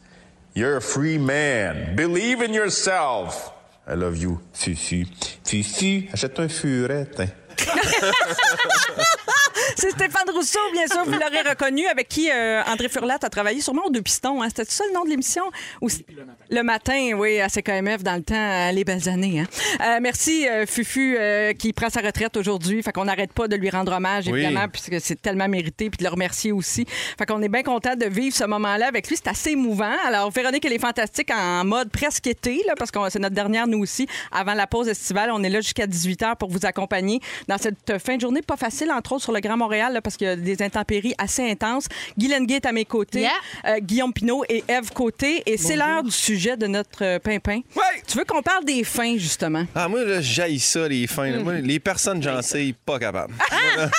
You're 0.56 0.78
a 0.78 0.80
free 0.80 1.18
man. 1.18 1.94
Believe 1.94 2.42
in 2.42 2.52
yourself. 2.52 3.52
I 3.90 3.96
love 3.96 4.16
you, 4.22 4.38
Fufu. 4.52 5.04
Fufu, 5.44 6.08
achète-toi 6.12 6.44
un 6.44 6.48
furet. 6.48 7.08
hein. 7.18 7.26
C'est 9.76 9.90
Stéphane 9.90 10.28
Rousseau, 10.34 10.58
bien 10.72 10.86
sûr, 10.86 11.04
vous 11.04 11.12
l'aurez 11.12 11.48
reconnu, 11.48 11.86
avec 11.86 12.08
qui 12.08 12.30
euh, 12.30 12.62
André 12.66 12.88
Furlat 12.88 13.18
a 13.22 13.28
travaillé 13.28 13.60
sûrement 13.60 13.84
aux 13.86 13.90
Deux 13.90 14.02
Pistons. 14.02 14.42
Hein. 14.42 14.48
C'était 14.48 14.64
ça 14.70 14.84
le 14.88 14.94
nom 14.94 15.04
de 15.04 15.10
l'émission? 15.10 15.44
Ou 15.80 15.88
c- 15.88 16.04
le 16.50 16.62
matin. 16.62 17.12
oui, 17.16 17.40
à 17.40 17.48
CKMF 17.48 18.02
dans 18.02 18.16
le 18.16 18.22
temps, 18.22 18.34
euh, 18.36 18.72
les 18.72 18.84
belles 18.84 19.08
années. 19.08 19.40
hein. 19.40 19.46
Euh, 19.80 19.98
merci, 20.02 20.46
euh, 20.48 20.66
Fufu, 20.66 21.16
qui 21.58 21.72
prend 21.72 21.88
sa 21.90 22.00
retraite 22.00 22.36
aujourd'hui. 22.36 22.82
Fait 22.82 22.92
qu'on 22.92 23.04
n'arrête 23.04 23.32
pas 23.32 23.48
de 23.48 23.56
lui 23.56 23.70
rendre 23.70 23.92
hommage, 23.92 24.26
Oui. 24.26 24.40
évidemment, 24.42 24.68
puisque 24.68 25.00
c'est 25.00 25.20
tellement 25.20 25.48
mérité, 25.48 25.90
puis 25.90 25.98
de 25.98 26.04
le 26.04 26.10
remercier 26.10 26.52
aussi. 26.52 26.84
Fait 27.18 27.26
qu'on 27.26 27.40
est 27.42 27.48
bien 27.48 27.62
content 27.62 27.96
de 27.96 28.06
vivre 28.06 28.34
ce 28.36 28.44
moment-là 28.44 28.88
avec 28.88 29.08
lui. 29.08 29.16
C'est 29.16 29.28
assez 29.28 29.50
émouvant. 29.50 29.94
Alors, 30.06 30.30
Véronique, 30.30 30.64
elle 30.64 30.72
est 30.72 30.78
fantastique 30.78 31.30
en 31.30 31.64
mode 31.64 31.90
presque 31.90 32.26
été, 32.26 32.62
là, 32.66 32.74
parce 32.76 32.90
que 32.90 32.98
c'est 33.10 33.18
notre 33.18 33.34
dernière, 33.34 33.66
nous 33.66 33.78
aussi, 33.78 34.06
avant 34.32 34.54
la 34.54 34.66
pause 34.66 34.88
estivale. 34.88 35.30
On 35.32 35.42
est 35.42 35.48
là 35.50 35.60
jusqu'à 35.60 35.86
18 35.86 36.20
h 36.22 36.36
pour 36.36 36.50
vous 36.50 36.66
accompagner 36.66 37.20
dans 37.48 37.58
cette 37.58 37.98
fin 37.98 38.16
de 38.16 38.20
journée 38.20 38.42
pas 38.42 38.56
facile, 38.56 38.90
entre 38.90 39.12
autres 39.12 39.22
sur 39.24 39.32
le 39.32 39.40
Grand 39.40 39.56
Montréal, 39.60 39.92
là, 39.92 40.00
parce 40.00 40.16
qu'il 40.16 40.26
y 40.26 40.30
a 40.30 40.36
des 40.36 40.62
intempéries 40.62 41.14
assez 41.18 41.48
intenses. 41.48 41.86
Guy 42.18 42.28
Lenguet 42.28 42.56
est 42.56 42.66
à 42.66 42.72
mes 42.72 42.84
côtés, 42.84 43.20
Yeah. 43.20 43.30
euh, 43.66 43.78
Guillaume 43.80 44.12
Pinot 44.12 44.44
et 44.48 44.64
Eve 44.68 44.90
Côté. 44.92 45.42
Et 45.46 45.56
c'est 45.56 45.76
l'heure 45.76 46.02
du 46.02 46.10
sujet 46.10 46.56
de 46.56 46.66
notre 46.66 47.04
euh, 47.04 47.18
pimpin. 47.18 47.60
Tu 48.06 48.18
veux 48.18 48.24
qu'on 48.24 48.42
parle 48.42 48.64
des 48.64 48.82
fins, 48.84 49.16
justement? 49.18 49.64
Ah, 49.74 49.86
moi, 49.88 50.02
là, 50.04 50.20
j'haïs 50.20 50.58
ça, 50.60 50.88
les 50.88 51.06
fins. 51.06 51.30
Moi, 51.40 51.54
les 51.54 51.78
personnes 51.78 52.22
gentilles, 52.22 52.72
pas 52.72 52.98
capables. 52.98 53.34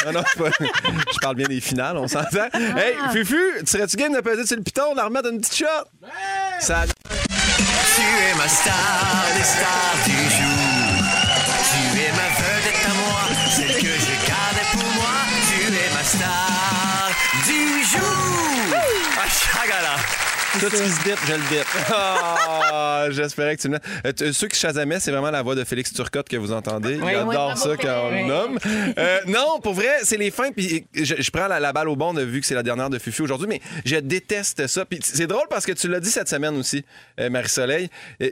Non, 0.05 0.12
non, 0.14 0.24
c'est 0.28 0.43
pas- 0.43 0.49
Je 1.14 1.20
parle 1.22 1.36
bien 1.36 1.47
des 1.47 1.62
finales, 1.62 1.97
on 1.97 2.07
s'entend. 2.07 2.47
Hey, 2.53 2.95
Fufu, 3.12 3.38
tu 3.59 3.66
serais-tu 3.68 3.97
game 3.97 4.14
de 4.14 4.20
peser 4.22 4.45
sur 4.45 4.57
le 4.57 4.64
piton, 4.64 4.93
de 4.95 5.01
remettre 5.01 5.30
une 5.32 5.39
petite 5.39 5.55
shot? 5.57 5.66
Ça... 6.59 6.84
Tu 7.95 8.01
es 8.01 8.38
ma 8.38 8.47
star 8.47 9.28
des 9.38 9.43
stars 9.43 9.97
du 10.05 10.12
jour. 10.36 10.61
Tu 16.12 16.18
es 16.18 16.20
ma 16.20 16.26
star 16.26 17.12
du 17.45 17.84
jour. 17.84 18.76
Ah, 19.18 19.30
chagala! 19.30 20.20
Tout 20.60 20.70
ce 20.70 20.84
qui 20.84 20.89
se 20.89 21.26
je 21.28 21.34
le 21.34 21.49
dip. 21.49 21.66
Ah, 22.74 23.08
J'espérais 23.10 23.56
que 23.56 23.62
tu 23.62 23.70
mettes. 23.70 23.84
Euh, 24.06 24.12
t- 24.12 24.32
Ceux 24.34 24.47
qui 24.47 24.60
chasamaient, 24.60 24.99
c'est 24.99 25.12
vraiment 25.12 25.32
la 25.32 25.41
voix 25.41 25.56
de 25.56 25.64
Félix 25.64 25.91
Turcotte 25.93 26.30
que 26.30 26.38
vous 26.38 26.52
entendez. 26.52 26.99
Oui, 27.02 27.12
Il 27.12 27.16
adore 27.18 27.54
oui. 27.56 27.58
ça 27.58 27.78
quand 27.78 28.08
on 28.08 28.12
le 28.12 28.24
nomme. 28.28 28.60
Euh, 28.97 29.20
non, 29.28 29.60
pour 29.62 29.74
vrai, 29.74 29.99
c'est 30.04 30.18
les 30.18 30.30
fins. 30.30 30.52
Puis 30.56 30.86
je, 30.93 31.16
je 31.18 31.32
prends 31.32 31.47
la, 31.47 31.60
la 31.60 31.74
balle 31.74 31.89
au 31.89 31.95
bon 31.95 32.14
de 32.14 32.22
vu 32.22 32.41
que 32.41 32.45
c'est 32.45 32.54
la 32.56 32.64
dernière 32.64 32.89
de 32.89 32.99
Fufu 32.99 33.24
aujourd'hui, 33.24 33.47
mais 33.47 33.62
je 33.86 33.95
déteste 33.97 34.68
ça. 34.68 34.86
Puis 34.86 34.99
c'est 35.02 35.26
drôle 35.28 35.47
parce 35.49 35.66
que 35.66 35.72
tu 35.72 35.88
l'as 35.88 35.99
dit 35.99 36.12
cette 36.12 36.30
semaine 36.30 36.56
aussi, 36.58 36.84
euh, 37.20 37.30
Marie-Soleil. 37.30 37.89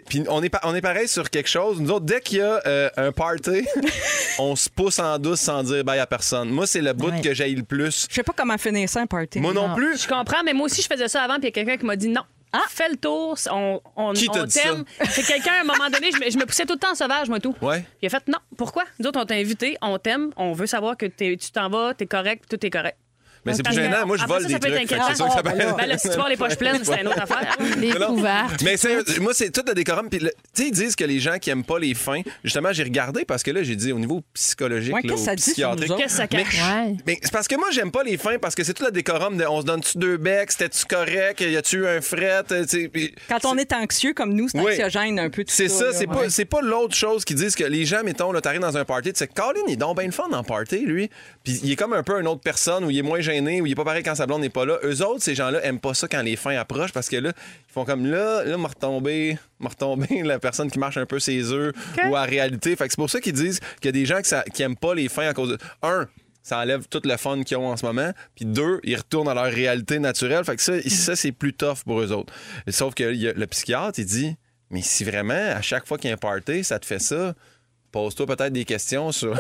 Puis 0.07 0.23
on 0.29 0.43
est, 0.43 0.53
on 0.63 0.75
est 0.75 0.81
pareil 0.81 1.07
sur 1.07 1.29
quelque 1.29 1.49
chose. 1.49 1.79
Nous 1.81 1.89
autres, 1.91 2.05
dès 2.05 2.19
qu'il 2.21 2.39
y 2.39 2.41
a 2.41 2.61
euh, 2.67 2.89
un 2.97 3.11
party, 3.11 3.65
on 4.39 4.55
se 4.55 4.69
pousse 4.69 4.99
en 4.99 5.17
douce 5.17 5.39
sans 5.39 5.63
dire 5.63 5.83
bye 5.83 5.99
à 5.99 6.05
personne. 6.05 6.49
Moi, 6.49 6.67
c'est 6.67 6.81
le 6.81 6.93
bout 6.93 7.09
Ouais. 7.09 7.21
que 7.21 7.33
j'aille 7.33 7.55
le 7.55 7.63
plus. 7.63 8.05
Je 8.09 8.13
sais 8.15 8.23
pas 8.23 8.33
comment 8.35 8.57
finir 8.57 8.87
ça, 8.87 8.99
un 9.01 9.07
party. 9.07 9.39
Moi 9.39 9.51
non, 9.53 9.69
Non. 9.69 9.75
plus. 9.75 10.03
Je 10.03 10.07
comprends, 10.07 10.43
mais 10.45 10.53
moi 10.53 10.65
aussi, 10.67 10.81
je 10.83 10.87
faisais 10.87 11.07
ça 11.07 11.23
avant, 11.23 11.35
puis 11.39 11.43
il 11.43 11.45
y 11.45 11.47
a 11.47 11.51
quelqu'un 11.51 11.77
qui 11.77 11.85
m'a 11.85 11.95
dit 11.95 12.08
non. 12.53 12.59
Fais 12.69 12.89
le 12.89 12.97
tour, 12.97 13.37
on, 13.51 13.81
on, 13.95 14.13
Qui 14.13 14.27
t'a 14.27 14.41
on 14.41 14.45
dit 14.45 14.53
t'aime. 14.53 14.83
C'est 15.09 15.23
quelqu'un, 15.23 15.53
à 15.53 15.61
un 15.61 15.63
moment 15.63 15.89
donné, 15.89 16.11
je 16.11 16.17
me, 16.19 16.29
je 16.31 16.37
me 16.37 16.45
poussais 16.45 16.65
tout 16.65 16.73
le 16.73 16.79
temps 16.79 16.91
en 16.91 16.95
sauvage, 16.95 17.29
moi, 17.29 17.39
tout. 17.39 17.55
Ouais. 17.61 17.85
Il 18.01 18.07
a 18.07 18.09
fait 18.09 18.27
non. 18.27 18.39
Pourquoi? 18.57 18.83
Nous 18.99 19.07
autres, 19.07 19.19
on 19.21 19.25
t'a 19.25 19.35
invité, 19.35 19.77
on 19.81 19.97
t'aime, 19.99 20.31
on 20.37 20.53
veut 20.53 20.67
savoir 20.67 20.97
que 20.97 21.05
t'es- 21.05 21.37
tu 21.37 21.51
t'en 21.51 21.69
vas, 21.69 21.93
t'es 21.93 22.05
correct, 22.07 22.45
tout 22.49 22.63
est 22.65 22.69
correct. 22.69 22.97
Mais 23.45 23.53
c'est 23.53 23.63
plus 23.63 23.73
gênant. 23.73 24.05
Moi, 24.05 24.17
je 24.17 24.23
après 24.23 24.33
vole 24.33 24.41
ça, 24.43 24.47
des 24.47 24.53
ça 24.53 24.59
trucs. 24.59 24.89
C'est 24.89 25.15
sûr 25.15 25.25
que 25.27 25.31
ça 25.31 25.39
Oh, 25.39 25.43
ben 25.43 25.75
ben 25.87 25.97
si 25.97 26.09
tu 26.09 26.15
vois 26.15 26.29
les 26.29 26.37
poches 26.37 26.55
pleines, 26.57 26.81
c'est 26.83 27.01
une 27.01 27.07
autre 27.07 27.21
affaire. 27.21 27.55
Les 27.77 27.93
Non. 27.99 28.07
couvertes. 28.07 28.61
Mais 28.63 28.77
c'est- 28.77 29.19
moi, 29.19 29.33
c'est 29.33 29.49
tout 29.51 29.63
le 29.67 29.73
décorum. 29.73 30.09
Tu 30.09 30.19
sais, 30.19 30.67
ils 30.67 30.71
disent 30.71 30.95
que 30.95 31.03
les 31.05 31.19
gens 31.19 31.37
qui 31.39 31.49
aiment 31.49 31.63
pas 31.63 31.79
les 31.79 31.93
fins, 31.93 32.21
justement, 32.43 32.69
j'ai 32.73 32.83
regardé 32.83 33.25
parce 33.25 33.43
que 33.43 33.51
là, 33.51 33.63
j'ai 33.63 33.75
dit 33.75 33.91
au 33.91 33.99
niveau 33.99 34.21
psychologique, 34.33 34.93
Ouais, 34.93 35.01
là, 35.03 35.09
qu'est-ce 35.09 35.15
que 35.15 35.21
ou 35.21 35.25
ça 35.25 35.35
dit 35.35 35.41
sur 35.43 35.51
psychiatrique. 35.53 35.91
Qu'est-ce 35.97 36.03
que 36.03 36.09
ça 36.17 36.27
Mais- 36.31 36.43
cache? 36.43 36.55
Ouais. 36.61 36.95
Mais 37.05 37.19
c'est 37.21 37.31
parce 37.31 37.47
que 37.47 37.55
moi, 37.55 37.67
j'aime 37.71 37.91
pas 37.91 38.03
les 38.03 38.17
fins 38.17 38.37
parce 38.41 38.55
que 38.55 38.63
c'est 38.63 38.73
tout 38.73 38.83
le 38.85 38.91
décorum 38.91 39.37
de 39.37 39.45
on 39.45 39.61
se 39.61 39.65
donne-tu 39.65 39.97
deux 39.97 40.17
becs, 40.17 40.51
c'était-tu 40.51 40.85
correct, 40.85 41.41
y 41.41 41.55
a-tu 41.57 41.77
eu 41.77 41.87
un 41.87 42.01
fret, 42.01 42.43
puis- 42.91 43.15
Quand 43.29 43.45
on 43.45 43.57
est 43.57 43.71
anxieux 43.73 44.13
comme 44.13 44.33
nous, 44.33 44.49
c'est 44.49 44.59
Oui. 44.59 44.73
anxiogène 44.73 45.19
un 45.19 45.29
peu 45.29 45.43
tout 45.43 45.51
C'est 45.53 45.69
ça, 45.69 45.91
c'est 45.93 46.07
ouais. 46.07 46.15
pas, 46.23 46.29
c'est 46.29 46.45
pas 46.45 46.61
l'autre 46.61 46.95
chose 46.95 47.23
qui 47.25 47.35
disent 47.35 47.55
que 47.55 47.63
les 47.63 47.85
gens, 47.85 48.03
mettons, 48.03 48.31
là, 48.31 48.41
t'arrives 48.41 48.61
dans 48.61 48.77
un 48.77 48.85
party, 48.85 49.13
tu 49.13 49.19
sais, 49.19 49.27
Colin, 49.27 49.61
il 49.67 49.73
est 49.73 49.77
donc 49.77 49.97
bien 49.97 50.05
le 50.07 50.11
fun 50.11 50.27
dans 50.29 50.37
le 50.39 50.43
party, 50.43 50.79
lui. 50.85 51.09
Puis 51.43 51.59
il 51.63 51.71
est 51.71 51.75
comme 51.75 51.93
un 51.93 52.03
peu 52.03 52.19
une 52.19 52.27
autre 52.27 52.41
personne, 52.41 52.83
où 52.83 52.89
il 52.89 52.97
est 52.97 53.01
moins 53.01 53.21
gêné, 53.21 53.61
où 53.61 53.65
il 53.65 53.71
est 53.71 53.75
pas 53.75 53.85
pareil 53.85 54.03
quand 54.03 54.13
sa 54.15 54.27
blonde 54.27 54.41
n'est 54.41 54.49
pas 54.49 54.65
là. 54.65 54.77
Eux 54.83 55.01
autres, 55.05 55.23
ces 55.23 55.35
gens-là, 55.35 55.63
aiment 55.63 55.79
pas 55.79 55.93
ça 55.93 56.07
quand 56.07 56.21
les 56.21 56.35
fins 56.35 56.57
approchent 56.57 56.91
parce 56.91 57.07
que 57.09 57.15
là, 57.15 57.31
ils 57.35 57.71
font 57.73 57.85
comme 57.85 58.05
là, 58.05 58.43
là, 58.43 58.57
m'a 58.57 58.67
retombé, 58.67 59.37
m'a 59.59 59.69
retombé 59.69 60.07
la 60.23 60.37
personne 60.39 60.69
qui 60.69 60.77
marche 60.79 60.97
un 60.97 61.05
peu 61.05 61.19
ses 61.19 61.51
œufs 61.51 61.73
ou 62.09 62.15
à 62.15 62.23
réalité. 62.23 62.75
Fait 62.75 62.85
que 62.87 62.91
c'est 62.91 62.97
pour 63.01 63.09
ça 63.09 63.21
qu'ils 63.21 63.33
disent 63.33 63.59
qu'il 63.81 63.85
y 63.85 63.89
a 63.89 63.91
des 63.93 64.05
gens 64.05 64.17
qui, 64.21 64.27
ça- 64.29 64.43
qui 64.53 64.61
aiment 64.63 64.75
pas 64.77 64.93
les 64.93 65.07
fins 65.09 65.27
à 65.27 65.33
cause 65.33 65.49
de. 65.49 65.57
Un, 65.81 66.07
ça 66.43 66.59
enlève 66.59 66.87
tout 66.89 67.01
le 67.03 67.15
fun 67.17 67.41
qu'ils 67.43 67.57
ont 67.57 67.67
en 67.67 67.77
ce 67.77 67.85
moment. 67.85 68.11
Puis 68.35 68.45
deux, 68.45 68.79
ils 68.83 68.95
retournent 68.97 69.29
à 69.29 69.33
leur 69.33 69.45
réalité 69.51 69.99
naturelle. 69.99 70.43
Fait 70.43 70.55
que 70.55 70.61
ça, 70.61 70.73
ça 70.89 71.15
c'est 71.15 71.31
plus 71.31 71.53
tough 71.53 71.83
pour 71.85 72.01
eux 72.01 72.11
autres. 72.11 72.33
Sauf 72.69 72.93
que 72.95 73.13
il 73.13 73.21
y 73.21 73.27
a- 73.29 73.33
le 73.33 73.47
psychiatre, 73.47 73.97
il 73.99 74.05
dit 74.05 74.35
Mais 74.71 74.81
si 74.81 75.03
vraiment, 75.03 75.33
à 75.55 75.61
chaque 75.61 75.87
fois 75.87 75.97
qu'il 75.97 76.09
y 76.09 76.11
a 76.11 76.15
un 76.15 76.17
party, 76.17 76.63
ça 76.63 76.79
te 76.79 76.85
fait 76.85 76.99
ça, 76.99 77.33
pose-toi 77.91 78.25
peut-être 78.27 78.53
des 78.53 78.65
questions 78.65 79.11
sur 79.11 79.39